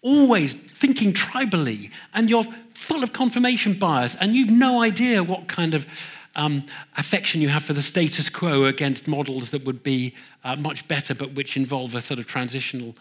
always 0.01 0.53
thinking 0.53 1.13
tribally, 1.13 1.91
and 2.13 2.29
you're 2.29 2.45
full 2.73 3.03
of 3.03 3.13
confirmation 3.13 3.73
bias, 3.73 4.15
and 4.15 4.35
you've 4.35 4.51
no 4.51 4.81
idea 4.81 5.23
what 5.23 5.47
kind 5.47 5.73
of 5.73 5.85
um, 6.35 6.63
affection 6.97 7.41
you 7.41 7.49
have 7.49 7.65
for 7.65 7.73
the 7.73 7.81
status 7.81 8.29
quo 8.29 8.65
against 8.65 9.07
models 9.07 9.49
that 9.49 9.65
would 9.65 9.83
be 9.83 10.13
uh, 10.43 10.55
much 10.55 10.87
better, 10.87 11.13
but 11.15 11.33
which 11.33 11.57
involve 11.57 11.95
a 11.95 12.01
sort 12.01 12.19
of 12.19 12.27
transitional 12.27 12.95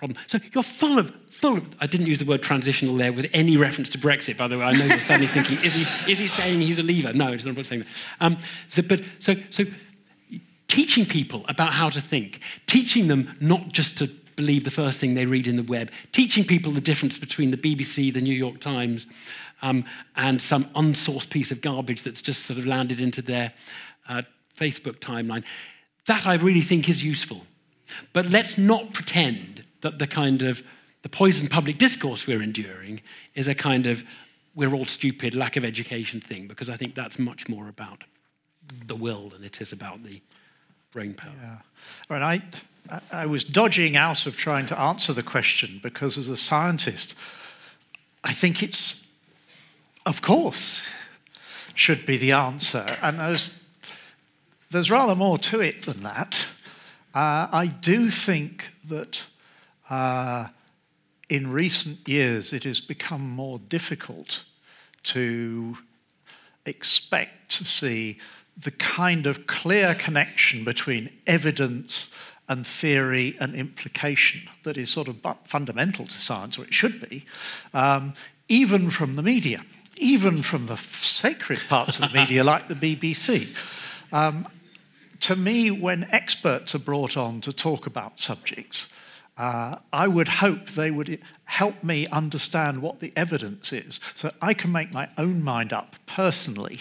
problem. 0.00 0.18
So 0.28 0.38
you're 0.54 0.64
full 0.64 0.98
of, 0.98 1.14
full 1.30 1.58
of, 1.58 1.76
I 1.78 1.86
didn't 1.86 2.06
use 2.06 2.18
the 2.18 2.24
word 2.24 2.42
transitional 2.42 2.96
there 2.96 3.12
with 3.12 3.26
any 3.34 3.58
reference 3.58 3.90
to 3.90 3.98
Brexit, 3.98 4.38
by 4.38 4.48
the 4.48 4.58
way. 4.58 4.64
I 4.64 4.72
know 4.72 4.86
you're 4.86 5.00
suddenly 5.00 5.26
thinking, 5.26 5.58
is 5.58 5.74
he, 5.74 6.12
is 6.12 6.18
he 6.18 6.26
saying 6.26 6.62
he's 6.62 6.78
a 6.78 6.82
leaver? 6.82 7.12
No, 7.12 7.32
it's 7.32 7.44
not 7.44 7.64
saying 7.66 7.82
that. 7.82 7.88
Um, 8.20 8.38
so, 8.70 8.80
but, 8.80 9.02
so, 9.18 9.34
so 9.50 9.64
teaching 10.68 11.04
people 11.04 11.44
about 11.48 11.74
how 11.74 11.90
to 11.90 12.00
think, 12.00 12.40
teaching 12.66 13.08
them 13.08 13.36
not 13.40 13.68
just 13.68 13.98
to 13.98 14.06
believe 14.36 14.64
the 14.64 14.70
first 14.70 14.98
thing 14.98 15.12
they 15.12 15.26
read 15.26 15.46
in 15.46 15.56
the 15.56 15.62
web, 15.62 15.90
teaching 16.12 16.46
people 16.46 16.72
the 16.72 16.80
difference 16.80 17.18
between 17.18 17.50
the 17.50 17.58
BBC, 17.58 18.10
the 18.12 18.22
New 18.22 18.34
York 18.34 18.58
Times, 18.58 19.06
um, 19.60 19.84
and 20.16 20.40
some 20.40 20.64
unsourced 20.76 21.28
piece 21.28 21.50
of 21.50 21.60
garbage 21.60 22.04
that's 22.04 22.22
just 22.22 22.46
sort 22.46 22.58
of 22.58 22.64
landed 22.64 23.00
into 23.00 23.20
their 23.20 23.52
uh, 24.08 24.22
Facebook 24.56 24.98
timeline. 24.98 25.44
That 26.06 26.26
I 26.26 26.36
really 26.36 26.62
think 26.62 26.88
is 26.88 27.04
useful. 27.04 27.44
But 28.14 28.30
let's 28.30 28.56
not 28.56 28.94
pretend 28.94 29.64
that 29.80 29.98
the 29.98 30.06
kind 30.06 30.42
of 30.42 30.62
the 31.02 31.08
poison 31.08 31.48
public 31.48 31.78
discourse 31.78 32.26
we're 32.26 32.42
enduring 32.42 33.00
is 33.34 33.48
a 33.48 33.54
kind 33.54 33.86
of 33.86 34.04
we're 34.54 34.74
all 34.74 34.84
stupid, 34.84 35.34
lack 35.34 35.56
of 35.56 35.64
education 35.64 36.20
thing, 36.20 36.46
because 36.46 36.68
I 36.68 36.76
think 36.76 36.94
that's 36.94 37.18
much 37.18 37.48
more 37.48 37.68
about 37.68 38.04
the 38.86 38.96
will 38.96 39.30
than 39.30 39.44
it 39.44 39.60
is 39.60 39.72
about 39.72 40.02
the 40.02 40.20
brain 40.92 41.14
power. 41.14 41.32
Yeah. 41.40 41.58
I, 42.10 42.42
I 43.12 43.26
was 43.26 43.44
dodging 43.44 43.96
out 43.96 44.26
of 44.26 44.36
trying 44.36 44.66
to 44.66 44.78
answer 44.78 45.12
the 45.12 45.22
question 45.22 45.80
because, 45.82 46.18
as 46.18 46.28
a 46.28 46.36
scientist, 46.36 47.14
I 48.24 48.32
think 48.32 48.62
it's, 48.62 49.06
of 50.04 50.20
course, 50.20 50.82
should 51.74 52.04
be 52.04 52.16
the 52.16 52.32
answer. 52.32 52.98
And 53.02 53.18
there's, 53.18 53.54
there's 54.70 54.90
rather 54.90 55.14
more 55.14 55.38
to 55.38 55.60
it 55.60 55.82
than 55.82 56.02
that. 56.02 56.46
Uh, 57.14 57.48
I 57.50 57.66
do 57.66 58.10
think 58.10 58.70
that 58.88 59.22
uh, 59.90 60.48
in 61.28 61.50
recent 61.50 62.08
years 62.08 62.52
it 62.52 62.64
has 62.64 62.80
become 62.80 63.28
more 63.28 63.58
difficult 63.58 64.44
to 65.02 65.76
expect 66.66 67.50
to 67.50 67.64
see 67.64 68.18
the 68.56 68.70
kind 68.72 69.26
of 69.26 69.46
clear 69.46 69.94
connection 69.94 70.64
between 70.64 71.10
evidence 71.26 72.10
and 72.48 72.66
theory 72.66 73.36
and 73.40 73.54
implication 73.54 74.42
that 74.64 74.76
is 74.76 74.90
sort 74.90 75.08
of 75.08 75.16
fundamental 75.44 76.04
to 76.04 76.20
science, 76.20 76.58
or 76.58 76.64
it 76.64 76.74
should 76.74 77.08
be, 77.08 77.24
um, 77.72 78.12
even 78.48 78.90
from 78.90 79.14
the 79.14 79.22
media, 79.22 79.62
even 79.96 80.42
from 80.42 80.66
the 80.66 80.76
sacred 80.76 81.60
parts 81.68 82.00
of 82.00 82.10
the 82.10 82.18
media 82.18 82.42
like 82.42 82.66
the 82.66 82.74
BBC. 82.74 83.54
Um, 84.12 84.48
to 85.20 85.36
me, 85.36 85.70
when 85.70 86.08
experts 86.10 86.74
are 86.74 86.80
brought 86.80 87.16
on 87.16 87.40
to 87.42 87.52
talk 87.52 87.86
about 87.86 88.20
subjects, 88.20 88.88
uh, 89.40 89.78
I 89.90 90.06
would 90.06 90.28
hope 90.28 90.66
they 90.66 90.90
would 90.90 91.18
help 91.44 91.82
me 91.82 92.06
understand 92.08 92.82
what 92.82 93.00
the 93.00 93.10
evidence 93.16 93.72
is 93.72 93.98
so 94.14 94.30
I 94.42 94.52
can 94.52 94.70
make 94.70 94.92
my 94.92 95.08
own 95.16 95.42
mind 95.42 95.72
up 95.72 95.96
personally 96.04 96.80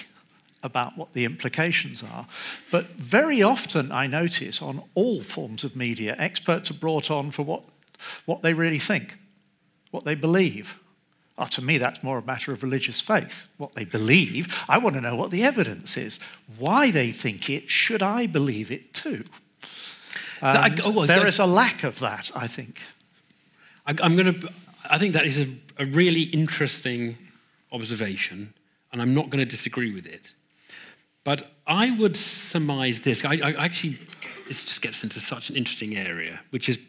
about 0.61 0.97
what 0.97 1.13
the 1.13 1.23
implications 1.23 2.03
are. 2.03 2.27
But 2.69 2.87
very 2.97 3.41
often, 3.41 3.93
I 3.93 4.07
notice 4.07 4.61
on 4.61 4.83
all 4.93 5.21
forms 5.21 5.63
of 5.63 5.77
media, 5.77 6.17
experts 6.19 6.69
are 6.69 6.73
brought 6.73 7.09
on 7.09 7.31
for 7.31 7.43
what, 7.43 7.63
what 8.25 8.41
they 8.41 8.53
really 8.53 8.77
think, 8.77 9.17
what 9.91 10.03
they 10.03 10.15
believe. 10.15 10.77
Oh, 11.37 11.45
to 11.45 11.63
me, 11.63 11.77
that's 11.77 12.03
more 12.03 12.17
a 12.17 12.23
matter 12.23 12.51
of 12.51 12.61
religious 12.61 12.99
faith, 12.99 13.47
what 13.55 13.73
they 13.75 13.85
believe. 13.85 14.65
I 14.67 14.79
want 14.79 14.95
to 14.95 15.01
know 15.01 15.15
what 15.15 15.31
the 15.31 15.43
evidence 15.43 15.95
is, 15.95 16.19
why 16.57 16.91
they 16.91 17.13
think 17.13 17.49
it, 17.49 17.69
should 17.69 18.03
I 18.03 18.27
believe 18.27 18.69
it 18.69 18.93
too? 18.93 19.23
I, 20.41 20.77
oh, 20.85 21.05
there 21.05 21.27
is 21.27 21.39
a 21.39 21.45
lack 21.45 21.83
of 21.83 21.99
that, 21.99 22.31
I 22.35 22.47
think. 22.47 22.81
I, 23.85 23.91
am 24.05 24.15
going 24.15 24.33
to. 24.33 24.49
I 24.89 24.97
think 24.97 25.13
that 25.13 25.25
is 25.25 25.39
a, 25.39 25.47
a 25.77 25.85
really 25.85 26.23
interesting 26.23 27.17
observation, 27.71 28.53
and 28.91 29.01
I'm 29.01 29.13
not 29.13 29.29
going 29.29 29.39
to 29.39 29.49
disagree 29.49 29.93
with 29.93 30.05
it. 30.05 30.33
But 31.23 31.51
I 31.67 31.91
would 31.91 32.15
surmise 32.15 33.01
this. 33.01 33.25
I, 33.25 33.35
I 33.35 33.65
actually, 33.65 33.99
this 34.47 34.63
just 34.63 34.81
gets 34.81 35.03
into 35.03 35.19
such 35.19 35.49
an 35.49 35.55
interesting 35.55 35.97
area, 35.97 36.39
which 36.51 36.69
is 36.69 36.79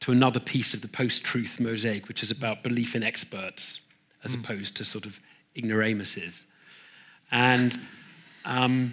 to 0.00 0.12
another 0.12 0.40
piece 0.40 0.74
of 0.74 0.80
the 0.80 0.88
post-truth 0.88 1.60
mosaic, 1.60 2.08
which 2.08 2.22
is 2.22 2.30
about 2.30 2.62
belief 2.62 2.94
in 2.94 3.02
experts 3.02 3.80
as 4.24 4.34
mm. 4.34 4.40
opposed 4.40 4.76
to 4.76 4.84
sort 4.84 5.06
of 5.06 5.20
ignoramuses. 5.54 6.46
And 7.30 7.78
um, 8.44 8.92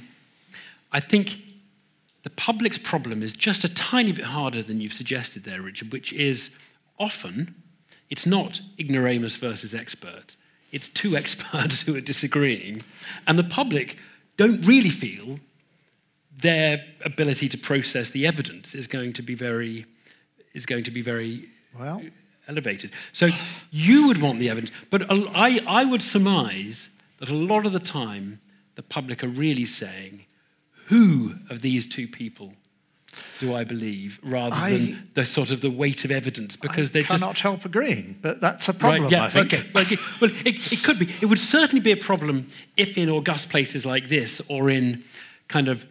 I 0.92 1.00
think 1.00 1.40
the 2.28 2.32
public's 2.32 2.78
problem 2.78 3.24
is 3.24 3.32
just 3.32 3.64
a 3.64 3.74
tiny 3.74 4.12
bit 4.12 4.26
harder 4.26 4.62
than 4.62 4.82
you've 4.82 4.92
suggested 4.92 5.46
there, 5.46 5.62
Richard, 5.62 5.94
which 5.94 6.12
is 6.12 6.50
often 7.00 7.56
it's 8.10 8.26
not 8.26 8.60
ignoramus 8.78 9.38
versus 9.38 9.74
expert. 9.74 10.36
It's 10.74 10.90
two 10.90 11.16
experts 11.22 11.84
who 11.84 11.96
are 11.96 12.02
disagreeing, 12.02 12.82
and 13.28 13.40
the 13.40 13.46
public 13.46 13.96
don't 14.36 14.60
really 14.66 14.90
feel 14.90 15.40
their 16.42 16.84
ability 17.06 17.48
to 17.48 17.58
process 17.58 18.10
the 18.10 18.28
evidence 18.28 18.76
is 18.76 18.88
going 18.88 19.14
to 19.14 19.22
be 19.22 19.34
very 19.34 19.86
is 20.54 20.66
going 20.66 20.84
to 20.84 20.92
be 20.92 21.02
very 21.02 21.48
well 21.80 22.02
elevated. 22.50 22.92
So 23.14 23.30
you 23.72 24.06
would 24.08 24.22
want 24.22 24.40
the 24.40 24.50
evidence, 24.50 24.74
but 24.90 25.06
I, 25.10 25.62
I 25.66 25.86
would 25.86 26.02
surmise 26.02 26.90
that 27.20 27.30
a 27.30 27.36
lot 27.36 27.66
of 27.66 27.72
the 27.72 27.80
time 27.80 28.42
the 28.76 28.84
public 28.84 29.24
are 29.24 29.30
really 29.30 29.66
saying, 29.66 30.26
who 30.88 31.36
of 31.50 31.62
these 31.62 31.88
two 31.88 32.08
people 32.08 32.54
do 33.40 33.56
I 33.56 33.64
believe, 33.64 34.20
rather 34.24 34.56
I, 34.56 34.72
than 34.72 35.10
the 35.14 35.26
sort 35.26 35.52
of 35.52 35.62
the 35.62 35.70
weight 35.70 36.06
of 36.06 36.12
evidence, 36.12 36.56
because 36.56 36.92
they 36.92 37.04
cannot 37.04 37.36
just, 37.36 37.42
help 37.42 37.66
agreeing. 37.66 38.18
But 38.22 38.42
that's 38.42 38.68
a 38.70 38.74
problem, 38.74 39.04
right, 39.04 39.12
yeah, 39.12 39.24
I 39.24 39.30
think. 39.30 39.54
Okay, 39.54 39.64
okay. 39.64 39.98
well, 40.22 40.32
it, 40.46 40.72
it 40.72 40.84
could 40.84 41.00
be. 41.00 41.10
It 41.22 41.26
would 41.26 41.40
certainly 41.40 41.80
be 41.80 41.92
a 41.92 41.98
problem 41.98 42.50
if, 42.76 42.98
in 42.98 43.10
august 43.10 43.50
places 43.50 43.86
like 43.86 44.08
this, 44.08 44.42
or 44.50 44.70
in 44.70 45.04
kind 45.48 45.68
of 45.68 45.86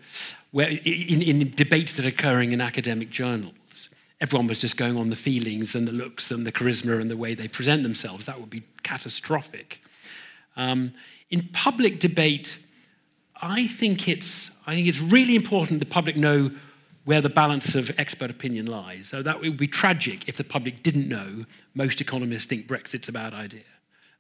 where 0.51 0.69
in, 0.69 1.23
in 1.23 1.51
debates 1.51 1.95
that 1.95 2.05
are 2.05 2.09
occurring 2.09 2.53
in 2.53 2.61
academic 2.61 3.11
journals, 3.11 3.89
everyone 4.21 4.47
was 4.47 4.59
just 4.59 4.77
going 4.77 4.97
on 4.97 5.11
the 5.11 5.17
feelings 5.17 5.75
and 5.75 5.89
the 5.89 5.93
looks 5.93 6.31
and 6.31 6.47
the 6.47 6.53
charisma 6.53 7.01
and 7.01 7.11
the 7.11 7.17
way 7.17 7.35
they 7.35 7.49
present 7.49 7.83
themselves. 7.83 8.27
That 8.27 8.41
would 8.41 8.51
be 8.51 8.63
catastrophic. 8.83 9.83
Um, 10.57 10.93
in 11.31 11.49
public 11.53 11.99
debate, 12.01 12.59
I 13.41 13.67
think 13.67 14.09
it's 14.09 14.51
I 14.67 14.75
think 14.75 14.89
it's 14.89 15.01
really 15.01 15.37
important 15.37 15.81
the 15.81 15.87
public 15.87 16.17
know 16.17 16.51
where 17.07 17.21
the 17.21 17.29
balance 17.29 17.77
of 17.77 17.91
expert 17.99 18.31
opinion 18.31 18.67
lies. 18.67 19.09
So 19.09 19.23
that 19.23 19.41
would 19.41 19.57
be 19.57 19.69
tragic 19.69 20.29
if 20.29 20.37
the 20.37 20.45
public 20.45 20.83
didn't 20.83 21.09
know. 21.09 21.45
Most 21.73 22.01
economists 22.01 22.47
think 22.47 22.67
Brexit's 22.67 23.09
a 23.09 23.13
bad 23.13 23.33
idea 23.33 23.63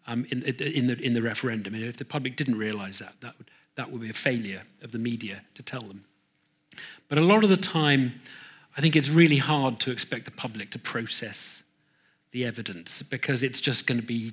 um, 0.06 0.24
in, 0.30 0.44
in, 0.44 0.86
the, 0.86 0.96
in 1.00 1.12
the 1.12 1.20
referendum. 1.20 1.74
And 1.74 1.82
if 1.82 1.96
the 1.96 2.04
public 2.04 2.36
didn't 2.36 2.56
realize 2.56 3.00
that, 3.00 3.16
that 3.22 3.36
would, 3.38 3.50
that 3.74 3.90
would 3.90 4.00
be 4.00 4.08
a 4.08 4.14
failure 4.14 4.62
of 4.82 4.92
the 4.92 4.98
media 4.98 5.42
to 5.56 5.64
tell 5.64 5.80
them. 5.80 6.04
But 7.08 7.18
a 7.18 7.22
lot 7.22 7.42
of 7.42 7.50
the 7.50 7.56
time, 7.56 8.20
I 8.76 8.80
think 8.80 8.94
it's 8.94 9.08
really 9.08 9.38
hard 9.38 9.80
to 9.80 9.90
expect 9.90 10.24
the 10.24 10.30
public 10.30 10.70
to 10.70 10.78
process 10.78 11.64
the 12.30 12.44
evidence 12.44 13.02
because 13.02 13.42
it's 13.42 13.60
just 13.60 13.88
going 13.88 14.00
to 14.00 14.06
be, 14.06 14.32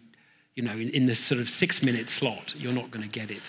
you 0.53 0.61
know, 0.61 0.73
in, 0.73 0.89
in 0.89 1.05
this 1.07 1.19
sort 1.19 1.41
of 1.41 1.49
six 1.49 1.81
minute 1.81 2.07
slot, 2.07 2.53
you're 2.55 2.71
not 2.71 2.91
going 2.91 3.07
to 3.07 3.19
get 3.19 3.31
it. 3.31 3.41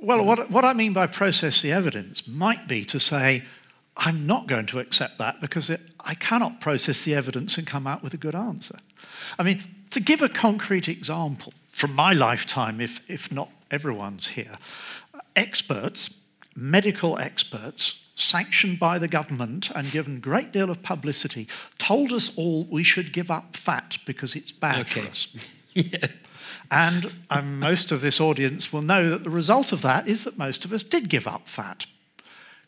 Well, 0.00 0.20
um, 0.20 0.26
what, 0.26 0.50
what 0.50 0.64
I 0.64 0.72
mean 0.72 0.92
by 0.92 1.06
process 1.06 1.62
the 1.62 1.72
evidence 1.72 2.26
might 2.26 2.66
be 2.66 2.84
to 2.86 2.98
say, 2.98 3.42
I'm 3.96 4.26
not 4.26 4.46
going 4.46 4.66
to 4.66 4.78
accept 4.78 5.18
that 5.18 5.40
because 5.40 5.68
it, 5.68 5.80
I 6.00 6.14
cannot 6.14 6.60
process 6.60 7.04
the 7.04 7.14
evidence 7.14 7.58
and 7.58 7.66
come 7.66 7.86
out 7.86 8.02
with 8.02 8.14
a 8.14 8.16
good 8.16 8.34
answer. 8.34 8.78
I 9.38 9.42
mean, 9.42 9.62
to 9.90 10.00
give 10.00 10.22
a 10.22 10.28
concrete 10.28 10.88
example 10.88 11.52
from 11.68 11.94
my 11.94 12.12
lifetime, 12.12 12.80
if, 12.80 13.08
if 13.10 13.30
not 13.30 13.50
everyone's 13.70 14.28
here, 14.28 14.56
experts, 15.36 16.14
medical 16.56 17.18
experts, 17.18 18.04
sanctioned 18.14 18.78
by 18.78 18.98
the 18.98 19.08
government 19.08 19.70
and 19.74 19.90
given 19.90 20.16
a 20.16 20.20
great 20.20 20.52
deal 20.52 20.70
of 20.70 20.82
publicity, 20.82 21.48
told 21.78 22.12
us 22.12 22.32
all 22.36 22.64
we 22.64 22.82
should 22.82 23.12
give 23.12 23.30
up 23.30 23.56
fat 23.56 23.98
because 24.06 24.36
it's 24.36 24.52
bad 24.52 24.80
okay. 24.80 25.02
for 25.02 25.08
us. 25.08 25.28
yeah. 25.74 26.06
And 26.70 27.12
um, 27.30 27.58
most 27.58 27.90
of 27.90 28.00
this 28.00 28.20
audience 28.20 28.72
will 28.72 28.82
know 28.82 29.10
that 29.10 29.24
the 29.24 29.30
result 29.30 29.72
of 29.72 29.82
that 29.82 30.08
is 30.08 30.24
that 30.24 30.38
most 30.38 30.64
of 30.64 30.72
us 30.72 30.82
did 30.82 31.08
give 31.08 31.26
up 31.26 31.48
fat. 31.48 31.86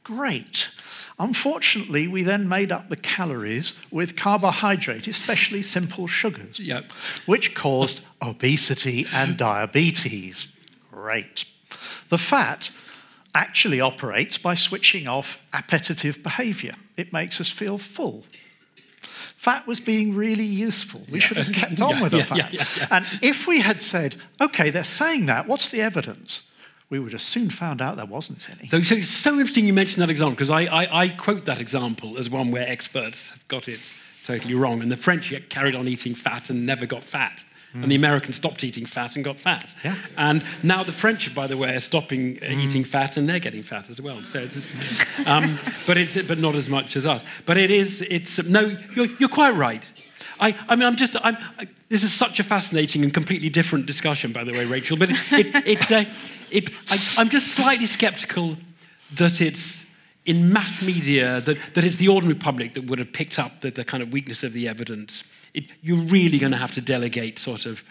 Great. 0.05 0.71
Unfortunately, 1.19 2.09
we 2.09 2.23
then 2.23 2.49
made 2.49 2.73
up 2.73 2.89
the 2.89 2.97
calories 2.97 3.79
with 3.91 4.17
carbohydrate, 4.17 5.07
especially 5.07 5.63
simple 5.63 6.07
sugars, 6.07 6.59
yep. 6.59 6.91
which 7.27 7.55
caused 7.55 8.05
obesity 8.21 9.07
and 9.13 9.37
diabetes. 9.37 10.57
Great. 10.91 11.45
The 12.09 12.19
fat 12.19 12.71
actually 13.35 13.81
operates 13.81 14.37
by 14.39 14.55
switching 14.55 15.07
off 15.07 15.41
appetitive 15.53 16.23
behavior. 16.23 16.75
It 16.97 17.13
makes 17.13 17.41
us 17.41 17.51
feel 17.51 17.79
full. 17.79 18.25
Fat 19.03 19.67
was 19.67 19.81
being 19.81 20.15
really 20.15 20.45
useful. 20.45 21.03
We 21.11 21.19
yeah. 21.19 21.27
should 21.27 21.37
have 21.39 21.55
kept 21.55 21.81
on 21.81 21.91
yeah, 21.97 22.03
with 22.03 22.13
the 22.13 22.23
fat. 22.23 22.91
And 22.91 23.07
if 23.23 23.47
we 23.47 23.61
had 23.61 23.83
said, 23.83 24.17
okay, 24.41 24.71
they're 24.71 24.85
saying 24.85 25.27
that, 25.27 25.47
what's 25.47 25.71
the 25.71 25.81
evidence? 25.81 26.43
we 26.93 26.99
would 26.99 27.13
have 27.13 27.23
soon 27.23 27.49
found 27.49 27.81
out 27.81 27.97
there 27.97 28.05
wasn't 28.05 28.47
any. 28.51 28.69
So, 28.69 28.95
it's 28.95 29.09
so 29.09 29.31
interesting 29.33 29.65
you 29.65 29.73
mentioned 29.73 30.03
that 30.03 30.11
example 30.11 30.35
because 30.35 30.51
I, 30.51 30.65
I, 30.65 31.05
I, 31.05 31.09
quote 31.09 31.47
that 31.47 31.59
example 31.59 32.19
as 32.19 32.29
one 32.29 32.51
where 32.51 32.69
experts 32.69 33.31
have 33.31 33.49
got 33.49 33.67
it 33.67 33.95
totally 34.27 34.55
wrong. 34.55 34.83
And 34.83 34.91
the 34.91 34.99
French 34.99 35.31
yet 35.31 35.49
carried 35.49 35.75
on 35.75 35.89
eating 35.89 36.15
fat 36.15 36.51
and 36.51 36.67
never 36.67 36.85
got 36.85 37.03
fat. 37.03 37.45
Mm. 37.75 37.83
And 37.83 37.91
the 37.91 37.95
Americans 37.95 38.37
stopped 38.37 38.65
eating 38.65 38.87
fat 38.87 39.17
and 39.17 39.25
got 39.25 39.39
fat. 39.39 39.75
Yeah. 39.85 39.97
And 40.17 40.45
now 40.63 40.83
the 40.83 40.93
French, 40.93 41.35
by 41.35 41.47
the 41.47 41.57
way, 41.57 41.75
are 41.75 41.81
stopping 41.81 42.39
uh, 42.39 42.47
mm. 42.47 42.59
eating 42.59 42.85
fat 42.85 43.17
and 43.17 43.29
they're 43.29 43.39
getting 43.39 43.63
fat 43.63 43.89
as 43.89 44.01
well. 44.01 44.23
So 44.23 44.41
it's, 44.41 44.69
um, 45.27 45.59
but 45.87 45.97
it's 45.97 46.21
but 46.23 46.39
not 46.39 46.55
as 46.55 46.69
much 46.69 46.97
as 46.97 47.07
us. 47.07 47.23
But 47.47 47.57
it 47.57 47.71
is. 47.71 48.03
It's 48.03 48.43
no. 48.45 48.77
You're, 48.95 49.07
you're 49.19 49.29
quite 49.29 49.55
right. 49.57 49.91
I, 50.41 50.57
I 50.69 50.77
mean, 50.77 50.87
I'm 50.87 50.97
just. 50.97 51.17
I'm, 51.23 51.37
I, 51.59 51.69
this 51.89 52.03
is 52.03 52.13
such 52.13 52.41
a 52.41 52.45
fascinating 52.45 53.05
and 53.05 53.13
completely 53.13 53.51
different 53.51 53.87
discussion, 53.87 54.33
by 54.33 54.45
the 54.45 54.53
way, 54.53 54.65
Rachel. 54.65 54.97
But 54.97 55.11
it, 55.11 55.17
it, 55.33 55.67
it's 55.67 55.91
a 55.91 56.07
it, 56.53 56.71
I, 56.91 56.99
I'm 57.19 57.29
just 57.29 57.49
slightly 57.49 57.87
skeptical 57.87 58.57
that 59.15 59.41
it's 59.41 59.91
in 60.25 60.53
mass 60.53 60.83
media, 60.83 61.41
that, 61.41 61.59
that 61.75 61.85
it's 61.85 61.97
the 61.97 62.09
ordinary 62.09 62.39
public 62.39 62.75
that 62.75 62.85
would 62.85 62.99
have 62.99 63.13
picked 63.13 63.39
up 63.39 63.61
the, 63.61 63.71
the 63.71 63.85
kind 63.85 64.03
of 64.03 64.13
weakness 64.13 64.45
of 64.45 64.53
the 64.53 64.69
evidence. 64.69 65.25
It, 65.55 65.65
you're 65.81 65.99
really 65.99 66.39
going 66.39 66.53
to 66.53 66.59
have 66.59 66.73
to 66.73 66.81
delegate 66.81 67.39
sort 67.39 67.67
of 67.67 67.83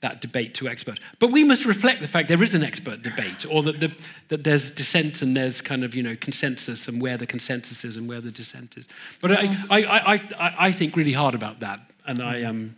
that 0.00 0.20
debate 0.20 0.54
to 0.54 0.68
expert. 0.68 1.00
But 1.18 1.32
we 1.32 1.44
must 1.44 1.64
reflect 1.64 2.02
the 2.02 2.06
fact 2.06 2.28
there 2.28 2.42
is 2.42 2.54
an 2.54 2.62
expert 2.62 3.02
debate, 3.02 3.46
or 3.50 3.62
that, 3.62 3.80
the, 3.80 3.90
that 4.28 4.44
there's 4.44 4.70
dissent 4.70 5.22
and 5.22 5.34
there's 5.34 5.62
kind 5.62 5.82
of 5.82 5.94
you 5.94 6.02
know 6.02 6.14
consensus, 6.14 6.86
and 6.88 7.00
where 7.00 7.16
the 7.16 7.26
consensus 7.26 7.84
is 7.84 7.96
and 7.96 8.06
where 8.06 8.20
the 8.20 8.30
dissent 8.30 8.76
is. 8.76 8.86
But 9.22 9.32
I, 9.32 9.56
I, 9.70 9.78
I, 9.78 10.14
I, 10.38 10.54
I 10.58 10.72
think 10.72 10.94
really 10.94 11.14
hard 11.14 11.34
about 11.34 11.60
that, 11.60 11.80
and 12.06 12.20
I 12.22 12.42
um, 12.42 12.76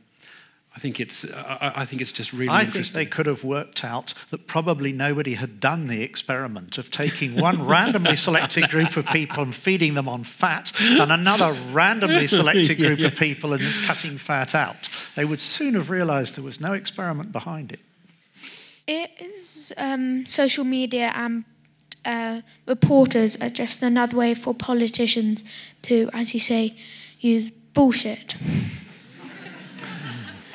I 0.76 0.78
think 0.78 1.00
it's, 1.00 1.24
I, 1.24 1.72
I 1.76 1.84
think 1.86 2.02
it's 2.02 2.12
just 2.12 2.34
really 2.34 2.50
I 2.50 2.66
think 2.66 2.88
they 2.88 3.06
could 3.06 3.24
have 3.24 3.44
worked 3.44 3.82
out 3.82 4.12
that 4.28 4.46
probably 4.46 4.92
nobody 4.92 5.32
had 5.32 5.58
done 5.58 5.86
the 5.86 6.02
experiment 6.02 6.76
of 6.76 6.90
taking 6.90 7.34
one 7.34 7.66
randomly 7.74 8.14
selected 8.14 8.68
group 8.68 8.94
of 8.98 9.06
people 9.06 9.42
and 9.42 9.54
feeding 9.54 9.94
them 9.94 10.06
on 10.06 10.22
fat 10.22 10.78
and 10.78 11.10
another 11.10 11.56
randomly 11.72 12.26
selected 12.40 12.76
group 12.76 13.00
of 13.00 13.18
people 13.18 13.54
and 13.54 13.64
cutting 13.86 14.18
fat 14.18 14.54
out. 14.54 14.90
They 15.14 15.24
would 15.24 15.40
soon 15.40 15.72
have 15.74 15.88
realized 15.88 16.36
there 16.36 16.44
was 16.44 16.60
no 16.60 16.74
experiment 16.74 17.32
behind 17.32 17.72
it. 17.72 17.80
it. 18.86 19.10
Is 19.18 19.72
um, 19.78 20.26
social 20.26 20.64
media 20.64 21.10
and 21.14 21.46
uh, 22.04 22.42
reporters 22.66 23.40
are 23.40 23.48
just 23.48 23.82
another 23.82 24.14
way 24.14 24.34
for 24.34 24.52
politicians 24.52 25.42
to, 25.82 26.10
as 26.12 26.34
you 26.34 26.40
say, 26.40 26.76
use 27.18 27.48
bullshit? 27.48 28.34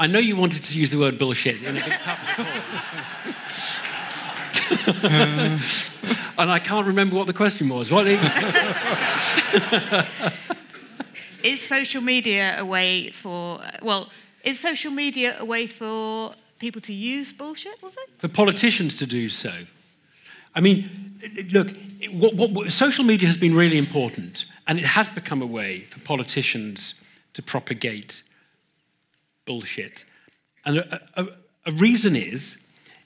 I 0.01 0.07
know 0.07 0.17
you 0.17 0.35
wanted 0.35 0.63
to 0.63 0.79
use 0.79 0.89
the 0.89 0.97
word 0.97 1.19
bullshit 1.19 1.61
in 1.61 1.77
a 1.77 1.79
big 1.79 1.93
public 1.99 2.47
and 6.39 6.49
I 6.49 6.57
can't 6.57 6.87
remember 6.87 7.15
what 7.15 7.27
the 7.27 7.33
question 7.33 7.69
was. 7.69 7.91
What 7.91 8.07
is 11.43 11.61
social 11.61 12.01
media 12.01 12.55
a 12.57 12.65
way 12.65 13.11
for, 13.11 13.61
well, 13.83 14.09
is 14.43 14.59
social 14.59 14.89
media 14.89 15.35
a 15.37 15.45
way 15.45 15.67
for 15.67 16.33
people 16.57 16.81
to 16.81 16.93
use 16.93 17.31
bullshit, 17.31 17.79
was 17.83 17.95
it? 17.95 18.09
For 18.17 18.27
politicians 18.27 18.95
to 18.95 19.05
do 19.05 19.29
so. 19.29 19.53
I 20.55 20.61
mean, 20.61 20.89
look, 21.51 21.67
what, 22.09 22.33
what, 22.33 22.49
what, 22.49 22.71
social 22.71 23.03
media 23.03 23.27
has 23.27 23.37
been 23.37 23.53
really 23.53 23.77
important, 23.77 24.45
and 24.67 24.79
it 24.79 24.85
has 24.85 25.09
become 25.09 25.43
a 25.43 25.45
way 25.45 25.81
for 25.81 25.99
politicians 25.99 26.95
to 27.35 27.43
propagate 27.43 28.23
bullshit. 29.45 30.05
And 30.65 30.77
a, 30.77 31.01
a, 31.15 31.27
a 31.65 31.71
reason 31.73 32.15
is, 32.15 32.57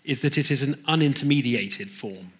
is 0.03 0.21
that 0.21 0.37
it 0.37 0.51
is 0.51 0.63
an 0.63 0.75
unintermediated 0.87 1.89
form 1.89 2.31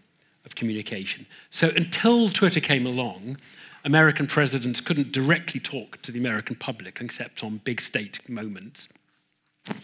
of 0.46 0.56
communication. 0.56 1.26
So 1.50 1.70
until 1.70 2.30
Twitter 2.30 2.60
came 2.60 2.86
along, 2.86 3.38
American 3.84 4.28
presidents 4.28 4.82
couldn't 4.82 5.12
directly 5.12 5.60
talk 5.60 6.02
to 6.04 6.12
the 6.12 6.20
American 6.20 6.56
public 6.56 7.00
except 7.02 7.44
on 7.44 7.58
big 7.64 7.82
state 7.82 8.28
moments. 8.30 8.88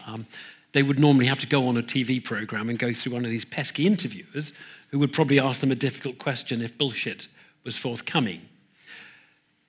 Um, 0.06 0.26
they 0.72 0.82
would 0.82 0.98
normally 0.98 1.26
have 1.26 1.40
to 1.40 1.46
go 1.46 1.68
on 1.68 1.76
a 1.76 1.82
TV 1.82 2.22
program 2.22 2.68
and 2.68 2.78
go 2.78 2.92
through 2.92 3.12
one 3.12 3.24
of 3.24 3.30
these 3.30 3.44
pesky 3.44 3.86
interviewers 3.86 4.52
who 4.90 4.98
would 4.98 5.12
probably 5.12 5.38
ask 5.38 5.60
them 5.60 5.70
a 5.70 5.76
difficult 5.76 6.18
question 6.18 6.62
if 6.62 6.76
bullshit 6.78 7.26
was 7.64 7.76
forthcoming. 7.76 8.42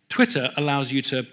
Twitter 0.10 0.52
allows 0.57 0.91
you 0.91 1.02
to 1.02 1.26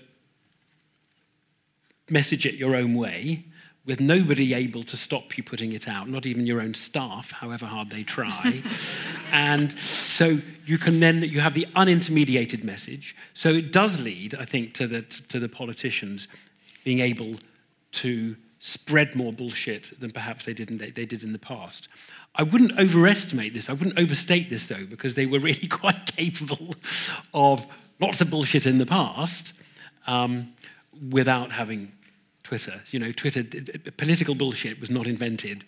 message 2.11 2.47
it 2.47 2.55
your 2.55 2.75
own 2.77 2.95
way 2.95 3.45
with 3.87 4.01
nobody 4.01 4.53
able 4.55 4.83
to 4.83 4.97
stop 4.97 5.37
you 5.39 5.43
putting 5.43 5.73
it 5.73 5.89
out, 5.89 6.09
not 6.09 6.27
even 6.27 6.47
your 6.47 6.61
own 6.61 6.75
staff, 6.75 7.33
however 7.33 7.67
hard 7.67 7.91
they 7.91 8.03
try. 8.03 8.63
and 9.33 9.77
so 9.79 10.39
you 10.67 10.77
can 10.77 11.01
then, 11.01 11.23
you 11.23 11.41
have 11.41 11.55
the 11.55 11.67
unintermediated 11.75 12.63
message. 12.63 13.17
So 13.33 13.49
it 13.51 13.73
does 13.73 14.01
lead, 14.03 14.35
I 14.35 14.45
think, 14.45 14.75
to 14.75 14.87
the, 14.87 15.03
to 15.03 15.41
the 15.41 15.49
politicians 15.49 16.29
being 16.85 17.01
able 17.01 17.33
to 17.93 18.37
spread 18.59 19.17
more 19.17 19.33
bullshit 19.33 19.99
than 19.99 20.11
perhaps 20.11 20.45
they 20.45 20.53
did, 20.53 20.71
in, 20.71 20.79
they, 20.79 20.91
they 20.91 21.07
did 21.07 21.25
in 21.25 21.33
the 21.33 21.39
past. 21.39 21.89
I 22.35 22.43
wouldn't 22.43 22.79
overestimate 22.79 23.55
this, 23.55 23.71
I 23.71 23.73
wouldn't 23.73 23.99
overstate 23.99 24.51
this 24.51 24.67
though, 24.67 24.85
because 24.85 25.15
they 25.15 25.27
were 25.27 25.39
really 25.51 25.67
quite 25.67 26.15
capable 26.17 26.75
of 27.33 27.67
lots 27.99 28.21
of 28.21 28.31
bullshit 28.31 28.67
in 28.67 28.79
the 28.79 28.87
past 28.87 29.55
um, 30.07 30.53
without 31.11 31.51
having 31.51 31.93
Twitter. 32.51 32.81
You 32.91 32.99
know, 32.99 33.13
Twitter, 33.13 33.45
political 33.97 34.35
bullshit 34.35 34.81
was 34.81 34.91
not 34.91 35.07
invented 35.07 35.65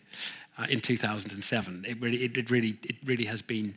uh, 0.59 0.67
in 0.69 0.81
2007. 0.81 1.85
It 1.87 2.01
really, 2.01 2.25
it, 2.25 2.37
it, 2.37 2.51
really, 2.51 2.77
it 2.83 2.97
really 3.05 3.25
has 3.27 3.41
been 3.41 3.77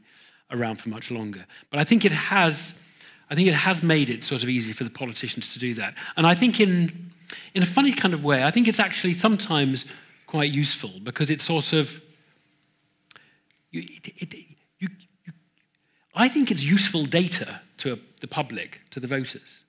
around 0.49 0.77
for 0.77 0.89
much 0.89 1.11
longer. 1.11 1.45
But 1.69 1.79
I 1.79 1.83
think 1.83 2.03
it 2.03 2.11
has, 2.11 2.73
I 3.29 3.35
think 3.35 3.47
it 3.47 3.53
has 3.53 3.83
made 3.83 4.09
it 4.09 4.23
sort 4.23 4.41
of 4.41 4.49
easy 4.49 4.73
for 4.73 4.83
the 4.83 4.89
politicians 4.89 5.53
to 5.53 5.59
do 5.59 5.75
that. 5.75 5.93
And 6.17 6.25
I 6.25 6.33
think 6.33 6.59
in, 6.59 7.11
in 7.53 7.61
a 7.61 7.67
funny 7.67 7.93
kind 7.93 8.15
of 8.15 8.23
way, 8.23 8.43
I 8.43 8.49
think 8.49 8.67
it's 8.67 8.79
actually 8.79 9.13
sometimes 9.13 9.85
quite 10.25 10.51
useful 10.51 10.93
because 11.03 11.29
it's 11.29 11.43
sort 11.43 11.73
of, 11.73 12.03
you, 13.69 13.83
it, 13.83 14.13
it, 14.17 14.33
you, 14.79 14.89
you, 15.25 15.33
I 16.15 16.27
think 16.27 16.49
it's 16.49 16.63
useful 16.63 17.05
data 17.05 17.61
to 17.77 17.99
the 18.21 18.27
public, 18.27 18.81
to 18.89 18.99
the 18.99 19.05
voters 19.05 19.64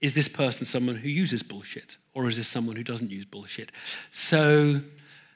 is 0.00 0.12
this 0.12 0.28
person 0.28 0.64
someone 0.64 0.96
who 0.96 1.08
uses 1.08 1.42
bullshit 1.42 1.96
or 2.14 2.28
is 2.28 2.36
this 2.36 2.48
someone 2.48 2.76
who 2.76 2.84
doesn't 2.84 3.10
use 3.10 3.24
bullshit? 3.24 3.72
So 4.10 4.80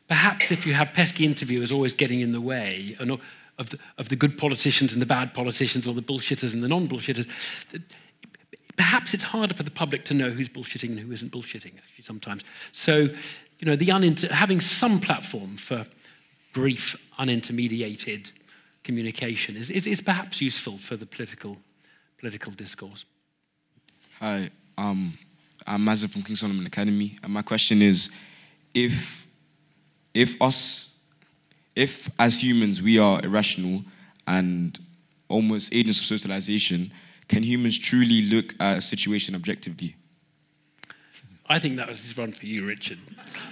perhaps 0.09 0.53
if 0.53 0.67
you 0.67 0.75
have 0.75 0.93
pesky 0.93 1.25
interviewers 1.25 1.73
always 1.73 1.95
getting 1.95 2.21
in 2.21 2.33
the 2.33 2.41
way 2.41 2.97
of 3.59 3.71
the, 3.71 3.79
of 3.99 4.09
the 4.09 4.17
good 4.17 4.39
politicians 4.39 4.93
and 4.93 5.03
the 5.03 5.07
bad 5.07 5.35
politicians 5.35 5.87
or 5.87 5.95
the 5.95 6.03
bullshitters 6.03 6.53
and 6.53 6.63
the 6.63 6.69
non 6.69 6.89
bullshitters, 6.89 7.29
perhaps 8.77 9.15
it's 9.15 9.25
harder 9.25 9.55
for 9.55 9.63
the 9.63 9.71
public 9.71 10.05
to 10.07 10.15
know 10.15 10.31
who's 10.31 10.49
bullshitting 10.49 10.91
and 10.91 11.01
who 11.01 11.13
isn't 11.13 11.33
bullshitting, 11.33 11.73
actually, 11.77 12.05
sometimes. 12.05 12.43
So, 12.73 13.09
you 13.59 13.67
know, 13.67 13.77
the 13.77 13.89
uninter- 13.89 14.31
having 14.31 14.61
some 14.61 15.01
platform 15.01 15.57
for 15.57 15.87
brief, 16.53 16.97
unintermediated 17.19 18.31
communication 18.85 19.57
is, 19.57 19.71
is, 19.71 19.87
is 19.87 20.01
perhaps 20.01 20.41
useful 20.41 20.79
for 20.79 20.97
the 20.97 21.07
political, 21.07 21.59
political 22.19 22.53
discourse. 22.53 23.05
Hi, 24.23 24.51
um, 24.79 25.19
I'm 25.67 25.85
Mazin 25.85 26.09
from 26.09 26.23
King 26.23 26.37
Solomon 26.37 26.65
Academy, 26.65 27.19
and 27.25 27.33
my 27.33 27.43
question 27.43 27.83
is, 27.83 28.09
if 28.73 29.27
if 30.15 30.41
us, 30.41 30.95
if 31.75 32.09
as 32.21 32.41
humans 32.41 32.81
we 32.81 33.01
are 33.01 33.21
irrational 33.25 33.83
and 34.29 34.79
almost 35.29 35.75
agents 35.75 35.99
of 35.99 36.05
socialization, 36.05 36.93
can 37.27 37.43
humans 37.43 37.77
truly 37.77 38.23
look 38.23 38.55
at 38.61 38.79
a 38.79 38.81
situation 38.81 39.35
objectively? 39.35 39.97
I 41.49 41.59
think 41.59 41.77
that 41.79 41.89
was 41.89 42.17
one 42.17 42.31
for 42.31 42.47
you, 42.47 42.65
Richard. 42.65 43.01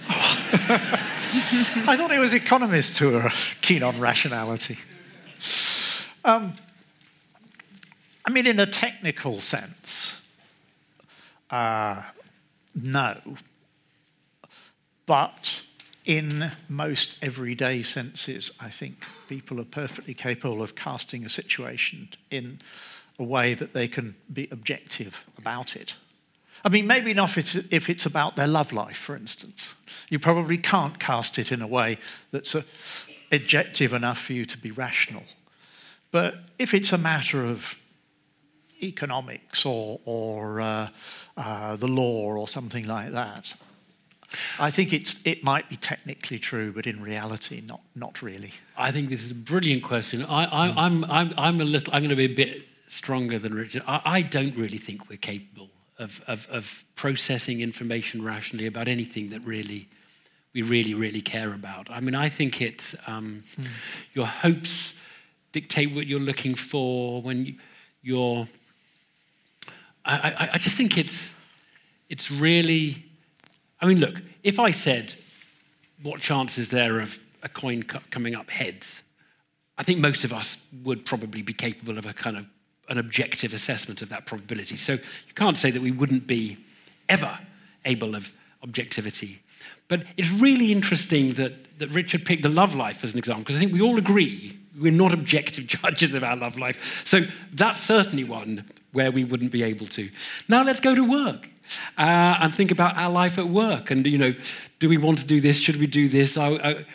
I 0.07 1.95
thought 1.97 2.11
it 2.13 2.19
was 2.19 2.33
economists 2.33 2.97
who 2.97 3.17
are 3.17 3.29
keen 3.61 3.83
on 3.83 3.99
rationality. 3.99 4.77
Um, 6.23 6.55
I 8.23 8.29
mean, 8.31 8.47
in 8.47 8.57
a 8.57 8.65
technical 8.65 9.41
sense, 9.41 10.20
uh, 11.51 12.01
no. 12.73 13.17
But 15.05 15.65
in 16.05 16.51
most 16.69 17.17
everyday 17.21 17.83
senses, 17.83 18.51
I 18.59 18.69
think 18.69 19.05
people 19.27 19.59
are 19.59 19.65
perfectly 19.65 20.13
capable 20.13 20.61
of 20.61 20.75
casting 20.75 21.25
a 21.25 21.29
situation 21.29 22.09
in 22.29 22.59
a 23.19 23.23
way 23.23 23.53
that 23.53 23.73
they 23.73 23.87
can 23.87 24.15
be 24.31 24.47
objective 24.51 25.25
about 25.37 25.75
it. 25.75 25.95
I 26.63 26.69
mean, 26.69 26.87
maybe 26.87 27.13
not 27.13 27.29
if 27.29 27.37
it's, 27.37 27.55
if 27.71 27.89
it's 27.89 28.05
about 28.05 28.35
their 28.35 28.47
love 28.47 28.71
life, 28.71 28.97
for 28.97 29.15
instance. 29.15 29.73
You 30.09 30.19
probably 30.19 30.57
can't 30.57 30.99
cast 30.99 31.39
it 31.39 31.51
in 31.51 31.61
a 31.61 31.67
way 31.67 31.97
that's 32.31 32.55
uh, 32.55 32.63
objective 33.31 33.93
enough 33.93 34.19
for 34.19 34.33
you 34.33 34.45
to 34.45 34.57
be 34.57 34.71
rational. 34.71 35.23
But 36.11 36.35
if 36.59 36.73
it's 36.73 36.93
a 36.93 36.97
matter 36.97 37.43
of 37.43 37.81
economics 38.83 39.65
or, 39.65 39.99
or 40.05 40.61
uh, 40.61 40.89
uh, 41.41 41.75
the 41.75 41.87
law 41.87 42.35
or 42.35 42.47
something 42.47 42.85
like 42.85 43.11
that. 43.11 43.53
I 44.59 44.71
think 44.71 44.93
it's, 44.93 45.25
it 45.25 45.43
might 45.43 45.67
be 45.69 45.75
technically 45.75 46.39
true, 46.39 46.71
but 46.71 46.87
in 46.87 47.01
reality, 47.01 47.61
not, 47.65 47.81
not 47.95 48.21
really. 48.21 48.53
I 48.77 48.91
think 48.91 49.09
this 49.09 49.23
is 49.23 49.31
a 49.31 49.35
brilliant 49.35 49.83
question. 49.83 50.23
I, 50.23 50.69
am 50.69 50.77
I'm, 50.77 51.03
I'm, 51.05 51.33
I'm, 51.37 51.61
a 51.61 51.65
little, 51.65 51.93
I'm 51.93 52.01
going 52.01 52.11
to 52.11 52.15
be 52.15 52.25
a 52.25 52.35
bit 52.35 52.67
stronger 52.87 53.39
than 53.39 53.53
Richard. 53.53 53.83
I, 53.87 54.01
I 54.05 54.21
don't 54.21 54.55
really 54.55 54.77
think 54.77 55.09
we're 55.09 55.17
capable 55.17 55.69
of, 55.99 56.21
of, 56.27 56.47
of, 56.49 56.85
processing 56.95 57.61
information 57.61 58.23
rationally 58.23 58.67
about 58.67 58.87
anything 58.87 59.31
that 59.31 59.43
really 59.43 59.87
we 60.53 60.61
really, 60.61 60.93
really 60.93 61.21
care 61.21 61.53
about. 61.53 61.89
I 61.89 62.01
mean, 62.01 62.13
I 62.13 62.29
think 62.29 62.61
it's 62.61 62.95
um, 63.07 63.43
mm. 63.59 63.67
your 64.13 64.27
hopes 64.27 64.93
dictate 65.51 65.95
what 65.95 66.07
you're 66.07 66.19
looking 66.19 66.55
for 66.55 67.21
when 67.21 67.45
you, 67.45 67.55
you're 68.01 68.47
I, 70.05 70.15
I, 70.15 70.49
I 70.53 70.57
just 70.57 70.77
think 70.77 70.97
it's, 70.97 71.29
it's 72.09 72.31
really, 72.31 73.05
I 73.79 73.85
mean, 73.85 73.99
look, 73.99 74.21
if 74.43 74.59
I 74.59 74.71
said, 74.71 75.15
what 76.01 76.19
chance 76.19 76.57
is 76.57 76.69
there 76.69 76.99
of 76.99 77.19
a 77.43 77.49
coin 77.49 77.83
coming 77.83 78.35
up 78.35 78.49
heads? 78.49 79.01
I 79.77 79.83
think 79.83 79.99
most 79.99 80.23
of 80.23 80.33
us 80.33 80.57
would 80.83 81.05
probably 81.05 81.41
be 81.41 81.53
capable 81.53 81.97
of 81.97 82.05
a 82.05 82.13
kind 82.13 82.37
of 82.37 82.45
an 82.89 82.97
objective 82.97 83.53
assessment 83.53 84.01
of 84.01 84.09
that 84.09 84.25
probability. 84.25 84.77
So 84.77 84.93
you 84.93 85.33
can't 85.35 85.57
say 85.57 85.71
that 85.71 85.81
we 85.81 85.91
wouldn't 85.91 86.27
be 86.27 86.57
ever 87.07 87.39
able 87.85 88.15
of 88.15 88.31
objectivity 88.63 89.41
But 89.87 90.03
it's 90.17 90.29
really 90.29 90.71
interesting 90.71 91.33
that, 91.33 91.79
that 91.79 91.89
Richard 91.89 92.25
picked 92.25 92.43
the 92.43 92.49
love 92.49 92.75
life 92.75 93.03
as 93.03 93.11
an 93.13 93.19
example, 93.19 93.43
because 93.43 93.57
I 93.57 93.59
think 93.59 93.73
we 93.73 93.81
all 93.81 93.97
agree 93.97 94.57
we're 94.79 94.91
not 94.91 95.13
objective 95.13 95.67
judges 95.81 96.15
of 96.15 96.23
our 96.23 96.35
love 96.37 96.57
life. 96.57 97.01
So 97.05 97.25
that's 97.53 97.81
certainly 97.81 98.23
one 98.23 98.65
where 98.93 99.11
we 99.11 99.23
wouldn't 99.23 99.51
be 99.51 99.63
able 99.63 99.87
to. 99.87 100.09
Now 100.47 100.63
let's 100.63 100.79
go 100.79 100.95
to 100.95 101.03
work 101.03 101.49
uh, 101.97 102.37
and 102.41 102.53
think 102.53 102.71
about 102.71 102.97
our 102.97 103.09
life 103.09 103.37
at 103.37 103.47
work. 103.47 103.91
And, 103.91 104.05
you 104.05 104.17
know, 104.17 104.33
do 104.79 104.89
we 104.89 104.97
want 104.97 105.19
to 105.19 105.25
do 105.25 105.39
this? 105.39 105.57
Should 105.57 105.77
we 105.77 105.87
do 105.87 106.07
this? 106.07 106.37
I, 106.37 106.49
I, 106.49 106.85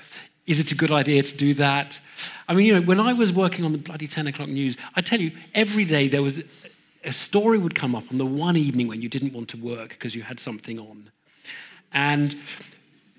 is 0.47 0.61
it 0.61 0.71
a 0.71 0.75
good 0.75 0.91
idea 0.91 1.23
to 1.23 1.37
do 1.37 1.55
that? 1.55 2.01
I 2.49 2.55
mean, 2.55 2.67
you 2.67 2.75
know, 2.75 2.83
when 2.83 3.01
I 3.01 3.13
was 3.13 3.33
working 3.33 3.65
on 3.65 3.73
the 3.73 3.79
bloody 3.79 4.07
10 4.07 4.27
o'clock 4.27 4.49
news, 4.49 4.77
I 4.95 5.01
tell 5.01 5.21
you, 5.21 5.33
every 5.55 5.85
day 5.85 6.09
there 6.09 6.23
was 6.23 6.41
a 7.05 7.13
story 7.13 7.59
would 7.59 7.75
come 7.75 7.95
up 7.95 8.05
on 8.11 8.19
the 8.19 8.27
one 8.27 8.57
evening 8.57 8.89
when 8.89 9.01
you 9.01 9.09
didn't 9.09 9.33
want 9.33 9.49
to 9.51 9.57
work 9.57 9.91
because 9.91 10.15
you 10.15 10.23
had 10.23 10.41
something 10.41 10.79
on. 10.79 11.11
And 11.93 12.37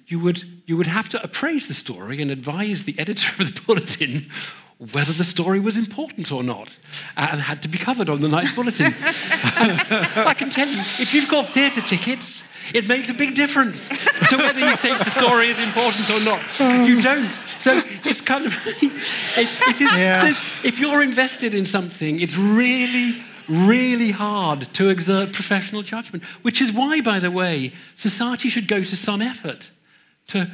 you 0.07 0.19
would, 0.19 0.43
you 0.65 0.77
would 0.77 0.87
have 0.87 1.09
to 1.09 1.23
appraise 1.23 1.67
the 1.67 1.73
story 1.73 2.21
and 2.21 2.31
advise 2.31 2.83
the 2.83 2.95
editor 2.99 3.41
of 3.41 3.55
the 3.55 3.61
bulletin 3.61 4.29
whether 4.79 5.11
the 5.11 5.23
story 5.23 5.59
was 5.59 5.77
important 5.77 6.31
or 6.31 6.43
not 6.43 6.69
uh, 7.15 7.27
and 7.31 7.41
had 7.41 7.61
to 7.63 7.67
be 7.67 7.77
covered 7.77 8.09
on 8.09 8.21
the 8.21 8.29
night's 8.29 8.51
bulletin. 8.51 8.93
I 9.01 10.35
can 10.37 10.49
tell 10.49 10.67
you, 10.67 10.77
if 10.77 11.13
you've 11.13 11.29
got 11.29 11.47
theatre 11.47 11.81
tickets, 11.81 12.43
it 12.73 12.87
makes 12.87 13.09
a 13.09 13.13
big 13.13 13.33
difference 13.33 13.87
to 14.29 14.37
whether 14.37 14.59
you 14.59 14.75
think 14.77 14.99
the 14.99 15.09
story 15.09 15.49
is 15.49 15.59
important 15.59 16.09
or 16.11 16.23
not. 16.23 16.87
You 16.87 16.99
oh. 16.99 17.01
don't. 17.01 17.31
So 17.59 17.81
it's 18.05 18.21
kind 18.21 18.45
of, 18.45 18.53
it, 18.67 19.49
it 19.67 19.81
is, 19.81 19.93
yeah. 19.93 20.29
if 20.63 20.79
you're 20.79 21.01
invested 21.01 21.55
in 21.55 21.65
something, 21.65 22.19
it's 22.19 22.37
really, 22.37 23.15
really 23.47 24.11
hard 24.11 24.71
to 24.75 24.89
exert 24.89 25.33
professional 25.33 25.81
judgment, 25.81 26.23
which 26.43 26.61
is 26.61 26.71
why, 26.71 27.01
by 27.01 27.19
the 27.19 27.31
way, 27.31 27.73
society 27.95 28.49
should 28.49 28.67
go 28.67 28.83
to 28.83 28.95
some 28.95 29.23
effort 29.23 29.71
to 30.27 30.51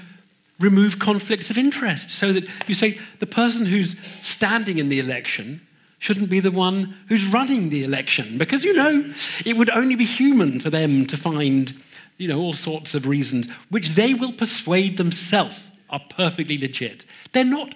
remove 0.59 0.99
conflicts 0.99 1.49
of 1.49 1.57
interest 1.57 2.09
so 2.09 2.31
that 2.33 2.47
you 2.67 2.75
say 2.75 2.99
the 3.19 3.25
person 3.25 3.65
who's 3.65 3.95
standing 4.21 4.77
in 4.77 4.89
the 4.89 4.99
election 4.99 5.61
shouldn't 5.99 6.29
be 6.29 6.39
the 6.39 6.51
one 6.51 6.95
who's 7.07 7.25
running 7.25 7.69
the 7.69 7.83
election 7.83 8.37
because 8.37 8.63
you 8.63 8.73
know 8.73 9.13
it 9.45 9.57
would 9.57 9.69
only 9.69 9.95
be 9.95 10.05
human 10.05 10.59
for 10.59 10.69
them 10.69 11.05
to 11.05 11.17
find 11.17 11.73
you 12.17 12.27
know 12.27 12.39
all 12.39 12.53
sorts 12.53 12.93
of 12.93 13.07
reasons 13.07 13.49
which 13.69 13.89
they 13.89 14.13
will 14.13 14.33
persuade 14.33 14.97
themselves 14.97 15.59
are 15.89 16.01
perfectly 16.09 16.57
legit. 16.57 17.05
They're 17.31 17.45
not 17.45 17.75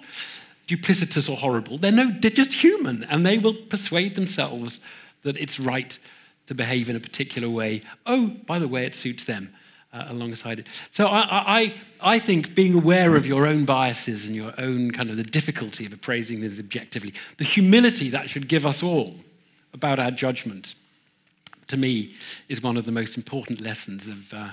duplicitous 0.66 1.30
or 1.30 1.36
horrible. 1.36 1.78
They're 1.78 1.92
no 1.92 2.10
they're 2.10 2.30
just 2.30 2.52
human 2.52 3.04
and 3.04 3.24
they 3.24 3.38
will 3.38 3.54
persuade 3.54 4.14
themselves 4.14 4.80
that 5.22 5.36
it's 5.36 5.58
right 5.58 5.98
to 6.46 6.54
behave 6.54 6.88
in 6.90 6.96
a 6.96 7.00
particular 7.00 7.48
way. 7.48 7.82
Oh 8.06 8.28
by 8.46 8.58
the 8.58 8.68
way 8.68 8.84
it 8.84 8.94
suits 8.94 9.24
them 9.24 9.54
uh, 9.92 10.04
alongside 10.08 10.58
it. 10.60 10.66
So 10.90 11.06
I, 11.06 11.60
I, 11.60 11.74
I 12.02 12.18
think 12.18 12.54
being 12.54 12.74
aware 12.74 13.16
of 13.16 13.26
your 13.26 13.46
own 13.46 13.64
biases 13.64 14.26
and 14.26 14.36
your 14.36 14.52
own 14.58 14.90
kind 14.90 15.10
of 15.10 15.16
the 15.16 15.22
difficulty 15.22 15.86
of 15.86 15.92
appraising 15.92 16.40
this 16.40 16.58
objectively, 16.58 17.14
the 17.38 17.44
humility 17.44 18.10
that 18.10 18.28
should 18.28 18.48
give 18.48 18.66
us 18.66 18.82
all 18.82 19.16
about 19.72 19.98
our 19.98 20.10
judgment, 20.10 20.74
to 21.68 21.76
me, 21.76 22.14
is 22.48 22.62
one 22.62 22.76
of 22.76 22.84
the 22.84 22.92
most 22.92 23.16
important 23.16 23.60
lessons 23.60 24.08
of, 24.08 24.32
uh, 24.34 24.50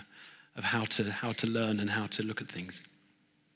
of 0.56 0.64
how, 0.64 0.86
to, 0.86 1.12
how 1.12 1.32
to 1.34 1.48
learn 1.48 1.80
and 1.80 1.90
how 1.90 2.08
to 2.08 2.24
look 2.24 2.42
at 2.42 2.50
things. 2.50 2.82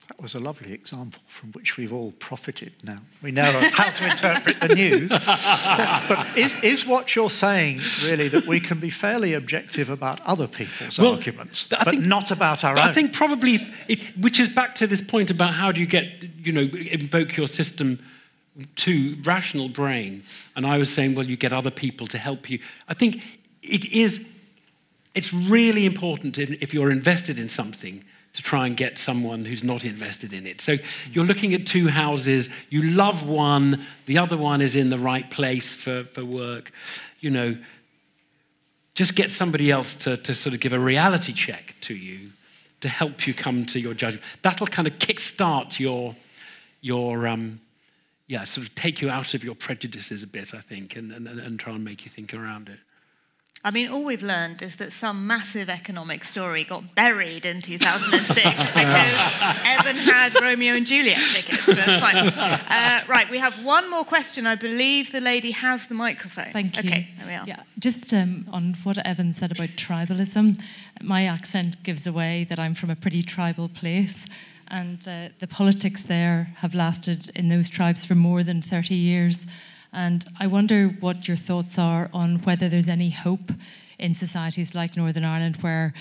That 0.09 0.19
was 0.19 0.33
a 0.33 0.39
lovely 0.39 0.73
example 0.73 1.21
from 1.27 1.51
which 1.51 1.77
we've 1.77 1.93
all 1.93 2.11
profited 2.13 2.73
now. 2.83 2.97
We 3.21 3.31
know 3.31 3.51
how 3.71 3.91
two 3.91 4.05
interpret 4.05 4.59
the 4.59 4.69
news. 4.69 5.09
but 5.11 6.35
is, 6.35 6.55
is 6.63 6.85
what 6.85 7.15
you're 7.15 7.29
saying 7.29 7.81
really 8.03 8.27
that 8.29 8.47
we 8.47 8.59
can 8.59 8.79
be 8.79 8.89
fairly 8.89 9.35
objective 9.35 9.87
about 9.87 10.19
other 10.21 10.47
people's 10.47 10.97
well, 10.97 11.13
arguments, 11.13 11.71
I 11.71 11.83
but 11.83 11.91
think, 11.91 12.05
not 12.05 12.31
about 12.31 12.63
our 12.63 12.75
I 12.75 12.81
own? 12.81 12.89
I 12.89 12.91
think 12.91 13.13
probably, 13.13 13.59
if, 13.87 14.17
which 14.17 14.39
is 14.39 14.49
back 14.49 14.73
to 14.75 14.87
this 14.87 14.99
point 14.99 15.29
about 15.29 15.53
how 15.53 15.71
do 15.71 15.79
you 15.79 15.85
get, 15.87 16.11
you 16.43 16.53
know, 16.53 16.61
invoke 16.61 17.37
your 17.37 17.47
system 17.47 18.03
to 18.77 19.15
rational 19.23 19.69
brain. 19.69 20.23
And 20.55 20.65
I 20.65 20.79
was 20.79 20.91
saying, 20.91 21.13
well, 21.13 21.25
you 21.25 21.37
get 21.37 21.53
other 21.53 21.71
people 21.71 22.07
to 22.07 22.17
help 22.17 22.49
you. 22.49 22.59
I 22.87 22.95
think 22.95 23.21
it 23.61 23.85
is, 23.85 24.27
it's 25.13 25.31
really 25.31 25.85
important 25.85 26.39
if 26.39 26.73
you're 26.73 26.89
invested 26.89 27.37
in 27.37 27.47
something 27.47 28.03
to 28.33 28.41
try 28.41 28.67
and 28.67 28.77
get 28.77 28.97
someone 28.97 29.45
who's 29.45 29.63
not 29.63 29.83
invested 29.83 30.33
in 30.33 30.45
it. 30.45 30.61
So 30.61 30.77
you're 31.11 31.25
looking 31.25 31.53
at 31.53 31.65
two 31.65 31.87
houses, 31.87 32.49
you 32.69 32.81
love 32.81 33.27
one, 33.27 33.83
the 34.05 34.17
other 34.17 34.37
one 34.37 34.61
is 34.61 34.75
in 34.75 34.89
the 34.89 34.99
right 34.99 35.29
place 35.29 35.73
for, 35.73 36.03
for 36.03 36.23
work. 36.23 36.71
You 37.19 37.31
know, 37.31 37.57
just 38.93 39.15
get 39.15 39.31
somebody 39.31 39.71
else 39.71 39.95
to, 39.95 40.17
to 40.17 40.33
sort 40.35 40.53
of 40.53 40.59
give 40.59 40.73
a 40.73 40.79
reality 40.79 41.33
check 41.33 41.75
to 41.81 41.95
you 41.95 42.29
to 42.81 42.89
help 42.89 43.27
you 43.27 43.33
come 43.33 43.65
to 43.65 43.79
your 43.79 43.93
judgment. 43.93 44.23
That'll 44.41 44.67
kind 44.67 44.87
of 44.87 44.99
kickstart 44.99 45.79
your, 45.79 46.15
your 46.81 47.27
um, 47.27 47.59
yeah, 48.27 48.43
sort 48.43 48.67
of 48.67 48.75
take 48.75 49.01
you 49.01 49.09
out 49.09 49.33
of 49.33 49.43
your 49.43 49.55
prejudices 49.55 50.23
a 50.23 50.27
bit, 50.27 50.53
I 50.53 50.59
think, 50.59 50.95
and, 50.95 51.11
and, 51.11 51.27
and 51.27 51.59
try 51.59 51.73
and 51.73 51.83
make 51.83 52.05
you 52.05 52.09
think 52.09 52.33
around 52.33 52.69
it. 52.69 52.79
I 53.61 53.71
mean, 53.71 53.89
all 53.89 54.05
we've 54.05 54.23
learned 54.23 54.61
is 54.61 54.77
that 54.77 54.93
some 54.93 55.27
massive 55.27 55.69
economic 55.69 56.23
story 56.23 56.63
got 56.63 56.95
buried 56.95 57.45
in 57.45 57.61
2006 57.61 58.35
because 58.35 59.35
Evan 59.65 59.97
had 59.97 60.33
Romeo 60.41 60.75
and 60.75 60.85
Juliet 60.85 61.19
tickets. 61.33 61.67
Uh, 61.67 63.01
right, 63.09 63.29
we 63.29 63.37
have 63.37 63.65
one 63.65 63.89
more 63.89 64.05
question. 64.05 64.47
I 64.47 64.55
believe 64.55 65.11
the 65.11 65.19
lady 65.19 65.51
has 65.51 65.87
the 65.87 65.93
microphone. 65.93 66.53
Thank 66.53 66.81
you. 66.81 66.89
Okay, 66.89 67.09
there 67.17 67.27
we 67.27 67.33
are. 67.33 67.45
Yeah, 67.45 67.63
just 67.77 68.13
um, 68.13 68.47
on 68.49 68.77
what 68.83 68.97
Evan 69.05 69.33
said 69.33 69.51
about 69.51 69.69
tribalism, 69.69 70.61
my 71.01 71.25
accent 71.25 71.83
gives 71.83 72.07
away 72.07 72.45
that 72.49 72.59
I'm 72.59 72.73
from 72.73 72.89
a 72.89 72.95
pretty 72.95 73.21
tribal 73.21 73.67
place. 73.67 74.25
And 74.69 75.05
uh, 75.07 75.29
the 75.39 75.47
politics 75.47 76.03
there 76.03 76.53
have 76.57 76.73
lasted 76.75 77.29
in 77.35 77.49
those 77.49 77.69
tribes 77.69 78.05
for 78.05 78.15
more 78.15 78.43
than 78.43 78.61
30 78.61 78.95
years. 78.95 79.45
And 79.91 80.25
I 80.39 80.47
wonder 80.47 80.87
what 80.87 81.27
your 81.27 81.37
thoughts 81.37 81.79
are 81.79 82.09
on 82.13 82.37
whether 82.43 82.69
there's 82.69 82.89
any 82.89 83.09
hope 83.09 83.51
in 83.97 84.13
societies 84.15 84.75
like 84.75 84.95
Northern 84.95 85.25
Ireland 85.25 85.57
where 85.57 85.93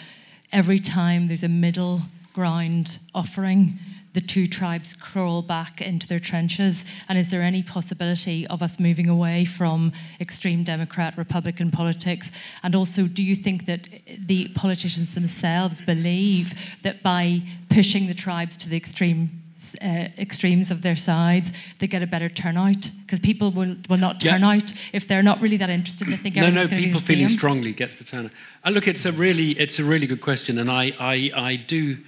every 0.52 0.78
time 0.78 1.28
there's 1.28 1.42
a 1.42 1.48
middle 1.48 2.02
ground 2.32 2.98
offering, 3.14 3.78
the 4.12 4.20
two 4.20 4.46
tribes 4.46 4.94
crawl 4.94 5.42
back 5.42 5.80
into 5.80 6.06
their 6.06 6.18
trenches? 6.18 6.84
And 7.08 7.18
is 7.18 7.30
there 7.30 7.42
any 7.42 7.62
possibility 7.62 8.46
of 8.46 8.62
us 8.62 8.80
moving 8.80 9.08
away 9.08 9.44
from 9.44 9.92
extreme 10.20 10.64
Democrat 10.64 11.16
Republican 11.16 11.70
politics? 11.70 12.32
And 12.62 12.74
also, 12.74 13.06
do 13.06 13.22
you 13.22 13.34
think 13.34 13.66
that 13.66 13.88
the 14.18 14.48
politicians 14.48 15.14
themselves 15.14 15.80
believe 15.80 16.54
that 16.82 17.02
by 17.02 17.42
pushing 17.70 18.06
the 18.06 18.14
tribes 18.14 18.56
to 18.58 18.68
the 18.68 18.76
extreme 18.76 19.30
uh, 19.76 20.08
extremes 20.18 20.70
of 20.70 20.82
their 20.82 20.96
sides, 20.96 21.52
they 21.78 21.86
get 21.86 22.02
a 22.02 22.06
better 22.06 22.28
turnout 22.28 22.90
because 23.02 23.20
people 23.20 23.50
will, 23.50 23.76
will 23.88 23.98
not 23.98 24.20
turn 24.20 24.42
yeah. 24.42 24.50
out 24.50 24.74
if 24.92 25.08
they're 25.08 25.22
not 25.22 25.40
really 25.40 25.56
that 25.56 25.70
interested. 25.70 26.08
They 26.08 26.16
think 26.16 26.36
no, 26.36 26.50
no, 26.50 26.66
people 26.66 27.00
feeling 27.00 27.28
strongly 27.28 27.72
gets 27.72 27.98
the 27.98 28.04
turnout. 28.04 28.32
And 28.64 28.74
look, 28.74 28.86
it's 28.86 29.04
a 29.04 29.12
really, 29.12 29.50
it's 29.52 29.78
a 29.78 29.84
really 29.84 30.06
good 30.06 30.20
question, 30.20 30.58
and 30.58 30.70
I, 30.70 30.94
I, 30.98 31.30
I 31.34 31.56
do 31.56 31.98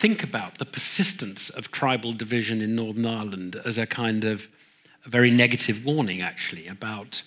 think 0.00 0.22
about 0.22 0.58
the 0.58 0.64
persistence 0.64 1.50
of 1.50 1.70
tribal 1.70 2.12
division 2.12 2.62
in 2.62 2.74
Northern 2.74 3.04
Ireland 3.04 3.60
as 3.66 3.76
a 3.76 3.86
kind 3.86 4.24
of 4.24 4.48
a 5.04 5.08
very 5.08 5.30
negative 5.30 5.84
warning, 5.84 6.22
actually, 6.22 6.66
about 6.66 7.22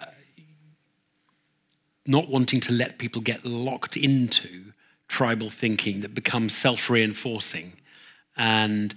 uh, 0.00 0.06
not 2.06 2.28
wanting 2.28 2.60
to 2.60 2.72
let 2.72 2.98
people 2.98 3.22
get 3.22 3.44
locked 3.44 3.96
into 3.96 4.72
tribal 5.08 5.50
thinking 5.50 6.00
that 6.00 6.14
becomes 6.14 6.56
self 6.56 6.88
reinforcing 6.88 7.72
and 8.40 8.96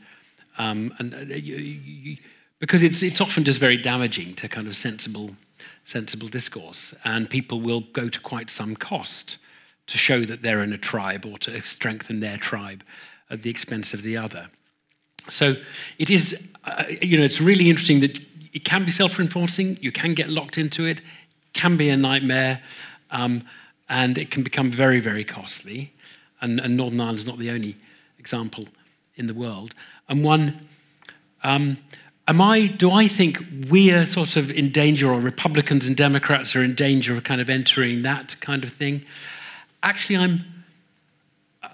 um, 0.57 0.93
and 0.99 1.13
uh, 1.13 1.17
you, 1.35 1.55
you, 1.57 2.17
because 2.59 2.81
it's 2.81 3.03
it's 3.03 3.21
often 3.21 3.43
just 3.43 3.59
very 3.59 3.77
damaging 3.77 4.35
to 4.35 4.47
kind 4.47 4.67
of 4.67 4.75
sensible 4.75 5.35
sensible 5.83 6.29
discourse, 6.29 6.93
and 7.03 7.29
people 7.29 7.59
will 7.59 7.81
go 7.91 8.09
to 8.09 8.19
quite 8.21 8.49
some 8.49 8.75
cost 8.75 9.37
to 9.87 9.97
show 9.97 10.25
that 10.25 10.41
they're 10.41 10.63
in 10.63 10.71
a 10.71 10.77
tribe 10.77 11.25
or 11.25 11.37
to 11.37 11.61
strengthen 11.61 12.21
their 12.21 12.37
tribe 12.37 12.83
at 13.29 13.41
the 13.41 13.49
expense 13.49 13.93
of 13.93 14.01
the 14.01 14.15
other. 14.15 14.49
So 15.29 15.55
it 15.99 16.09
is, 16.09 16.37
uh, 16.63 16.85
you 17.01 17.17
know, 17.17 17.25
it's 17.25 17.41
really 17.41 17.69
interesting 17.69 17.99
that 17.99 18.17
it 18.53 18.63
can 18.63 18.85
be 18.85 18.91
self-reinforcing. 18.91 19.77
You 19.81 19.91
can 19.91 20.13
get 20.13 20.29
locked 20.29 20.57
into 20.57 20.85
it. 20.85 21.01
Can 21.51 21.75
be 21.77 21.89
a 21.89 21.97
nightmare, 21.97 22.61
um, 23.11 23.43
and 23.89 24.17
it 24.17 24.31
can 24.31 24.43
become 24.43 24.71
very, 24.71 25.01
very 25.01 25.25
costly. 25.25 25.91
And, 26.41 26.59
and 26.59 26.77
Northern 26.77 27.01
Ireland's 27.01 27.25
not 27.25 27.37
the 27.39 27.51
only 27.51 27.75
example 28.19 28.63
in 29.15 29.27
the 29.27 29.33
world. 29.33 29.73
And 30.09 30.23
one, 30.23 30.67
um, 31.43 31.77
am 32.27 32.41
I, 32.41 32.67
do 32.67 32.91
I 32.91 33.07
think 33.07 33.43
we're 33.69 34.05
sort 34.05 34.35
of 34.35 34.49
in 34.49 34.71
danger, 34.71 35.11
or 35.11 35.19
Republicans 35.19 35.87
and 35.87 35.95
Democrats 35.95 36.55
are 36.55 36.63
in 36.63 36.75
danger 36.75 37.13
of 37.13 37.23
kind 37.23 37.41
of 37.41 37.49
entering 37.49 38.01
that 38.03 38.35
kind 38.41 38.63
of 38.63 38.71
thing? 38.71 39.05
Actually, 39.81 40.17
I'm, 40.17 40.45
uh, 41.61 41.69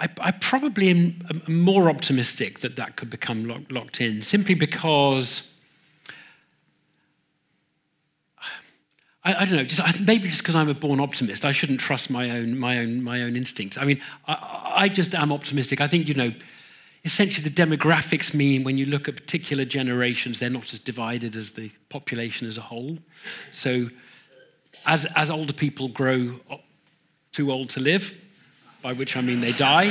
I, 0.00 0.08
I, 0.20 0.30
probably 0.32 0.90
am 0.90 1.42
more 1.46 1.90
optimistic 1.90 2.60
that 2.60 2.76
that 2.76 2.96
could 2.96 3.10
become 3.10 3.46
lock, 3.46 3.62
locked 3.70 4.00
in, 4.00 4.22
simply 4.22 4.54
because 4.54 5.46
I, 9.28 9.42
I 9.42 9.44
don't 9.44 9.56
know. 9.56 9.64
Just 9.64 10.00
maybe 10.00 10.28
just 10.28 10.40
because 10.40 10.54
I'm 10.54 10.70
a 10.70 10.74
born 10.74 11.00
optimist, 11.00 11.44
I 11.44 11.52
shouldn't 11.52 11.80
trust 11.80 12.08
my 12.08 12.30
own 12.30 12.58
my 12.58 12.78
own 12.78 13.02
my 13.02 13.22
own 13.22 13.36
instincts. 13.36 13.76
I 13.76 13.84
mean, 13.84 14.00
I, 14.26 14.72
I 14.76 14.88
just 14.88 15.14
am 15.14 15.30
optimistic. 15.32 15.80
I 15.82 15.86
think 15.86 16.08
you 16.08 16.14
know, 16.14 16.32
essentially 17.04 17.46
the 17.46 17.54
demographics 17.54 18.32
mean 18.32 18.64
when 18.64 18.78
you 18.78 18.86
look 18.86 19.06
at 19.06 19.16
particular 19.16 19.66
generations, 19.66 20.38
they're 20.38 20.48
not 20.48 20.72
as 20.72 20.78
divided 20.78 21.36
as 21.36 21.50
the 21.50 21.70
population 21.90 22.46
as 22.46 22.56
a 22.56 22.62
whole. 22.62 22.98
So, 23.52 23.90
as 24.86 25.04
as 25.14 25.30
older 25.30 25.52
people 25.52 25.88
grow 25.88 26.40
too 27.32 27.52
old 27.52 27.68
to 27.70 27.80
live, 27.80 28.24
by 28.80 28.94
which 28.94 29.14
I 29.14 29.20
mean 29.20 29.40
they 29.40 29.52
die. 29.52 29.90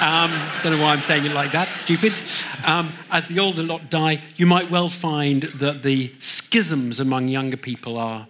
Um, 0.00 0.30
don't 0.62 0.76
know 0.76 0.82
why 0.82 0.92
I'm 0.92 1.00
saying 1.00 1.24
it 1.24 1.32
like 1.32 1.52
that, 1.52 1.68
stupid. 1.78 2.12
Um, 2.66 2.92
as 3.10 3.24
the 3.24 3.38
older 3.38 3.62
lot 3.62 3.88
die, 3.88 4.20
you 4.36 4.44
might 4.44 4.70
well 4.70 4.90
find 4.90 5.44
that 5.44 5.82
the 5.82 6.12
schisms 6.18 7.00
among 7.00 7.28
younger 7.28 7.56
people 7.56 7.96
are, 7.96 8.26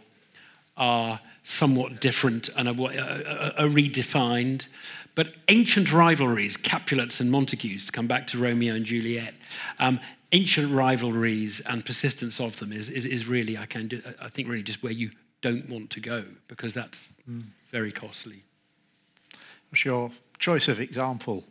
are 0.78 1.20
somewhat 1.44 2.00
different 2.00 2.48
and 2.56 2.68
are, 2.68 2.82
are, 2.82 3.52
are 3.58 3.68
redefined. 3.68 4.66
But 5.14 5.34
ancient 5.48 5.92
rivalries, 5.92 6.56
Capulets 6.56 7.20
and 7.20 7.30
Montagues, 7.30 7.84
to 7.86 7.92
come 7.92 8.06
back 8.06 8.26
to 8.28 8.38
Romeo 8.38 8.74
and 8.74 8.84
Juliet, 8.84 9.34
um, 9.78 10.00
ancient 10.32 10.72
rivalries 10.72 11.60
and 11.60 11.84
persistence 11.84 12.40
of 12.40 12.58
them 12.58 12.72
is, 12.72 12.88
is, 12.88 13.04
is 13.04 13.26
really, 13.26 13.58
I, 13.58 13.66
can 13.66 13.88
do, 13.88 14.02
I 14.22 14.28
think, 14.28 14.48
really 14.48 14.62
just 14.62 14.82
where 14.82 14.92
you 14.92 15.10
don't 15.42 15.68
want 15.68 15.90
to 15.90 16.00
go 16.00 16.24
because 16.46 16.72
that's 16.72 17.08
mm. 17.28 17.42
very 17.70 17.92
costly 17.92 18.44
your 19.84 20.10
choice 20.38 20.68
of 20.68 20.80
example 20.80 21.44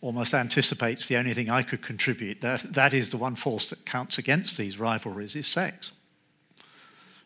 almost 0.00 0.34
anticipates 0.34 1.08
the 1.08 1.16
only 1.16 1.32
thing 1.34 1.50
I 1.50 1.62
could 1.62 1.82
contribute. 1.82 2.40
That, 2.40 2.60
that 2.74 2.92
is 2.92 3.10
the 3.10 3.16
one 3.16 3.36
force 3.36 3.70
that 3.70 3.86
counts 3.86 4.18
against 4.18 4.58
these 4.58 4.78
rivalries 4.78 5.34
is 5.34 5.46
sex. 5.46 5.92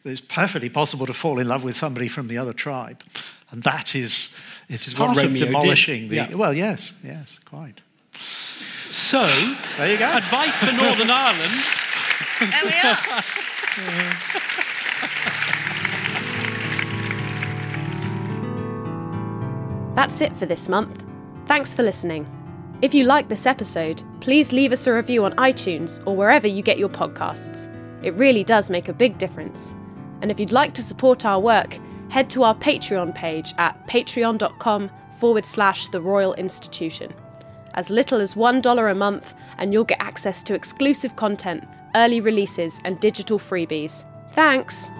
It's 0.04 0.20
perfectly 0.20 0.70
possible 0.70 1.06
to 1.06 1.12
fall 1.12 1.38
in 1.38 1.48
love 1.48 1.64
with 1.64 1.76
somebody 1.76 2.08
from 2.08 2.28
the 2.28 2.38
other 2.38 2.52
tribe. 2.52 3.02
And 3.50 3.62
that 3.62 3.94
is, 3.94 4.34
it 4.68 4.86
is 4.86 4.94
part 4.94 5.16
of 5.16 5.36
demolishing 5.36 6.02
did. 6.02 6.10
the. 6.10 6.16
Yeah. 6.16 6.34
Well, 6.34 6.54
yes, 6.54 6.94
yes, 7.02 7.40
quite. 7.44 7.80
So, 8.12 9.26
there 9.76 9.92
you 9.92 9.98
go. 9.98 10.08
Advice 10.08 10.56
for 10.56 10.72
Northern 10.72 11.10
Ireland. 11.10 11.52
there 12.40 12.64
we 12.64 12.88
are. 12.88 12.98
That's 19.94 20.20
it 20.20 20.36
for 20.36 20.46
this 20.46 20.68
month. 20.68 21.04
Thanks 21.46 21.74
for 21.74 21.82
listening. 21.82 22.28
If 22.82 22.94
you 22.94 23.04
like 23.04 23.28
this 23.28 23.46
episode, 23.46 24.02
please 24.20 24.52
leave 24.52 24.70
us 24.70 24.86
a 24.86 24.94
review 24.94 25.24
on 25.24 25.32
iTunes 25.34 26.06
or 26.06 26.14
wherever 26.14 26.46
you 26.46 26.62
get 26.62 26.78
your 26.78 26.88
podcasts. 26.88 27.68
It 28.04 28.12
really 28.12 28.44
does 28.44 28.70
make 28.70 28.88
a 28.88 28.92
big 28.92 29.18
difference. 29.18 29.74
And 30.20 30.30
if 30.30 30.40
you'd 30.40 30.52
like 30.52 30.74
to 30.74 30.82
support 30.82 31.24
our 31.24 31.40
work, 31.40 31.78
head 32.08 32.30
to 32.30 32.42
our 32.42 32.54
Patreon 32.54 33.14
page 33.14 33.54
at 33.58 33.86
patreon.com 33.86 34.90
forward 35.12 35.46
slash 35.46 35.88
the 35.88 36.00
Royal 36.00 36.34
Institution. 36.34 37.12
As 37.74 37.90
little 37.90 38.20
as 38.20 38.34
$1 38.34 38.90
a 38.90 38.94
month, 38.94 39.34
and 39.58 39.72
you'll 39.72 39.84
get 39.84 40.00
access 40.00 40.42
to 40.44 40.54
exclusive 40.54 41.16
content, 41.16 41.64
early 41.94 42.20
releases, 42.20 42.80
and 42.84 42.98
digital 43.00 43.38
freebies. 43.38 44.06
Thanks! 44.32 44.90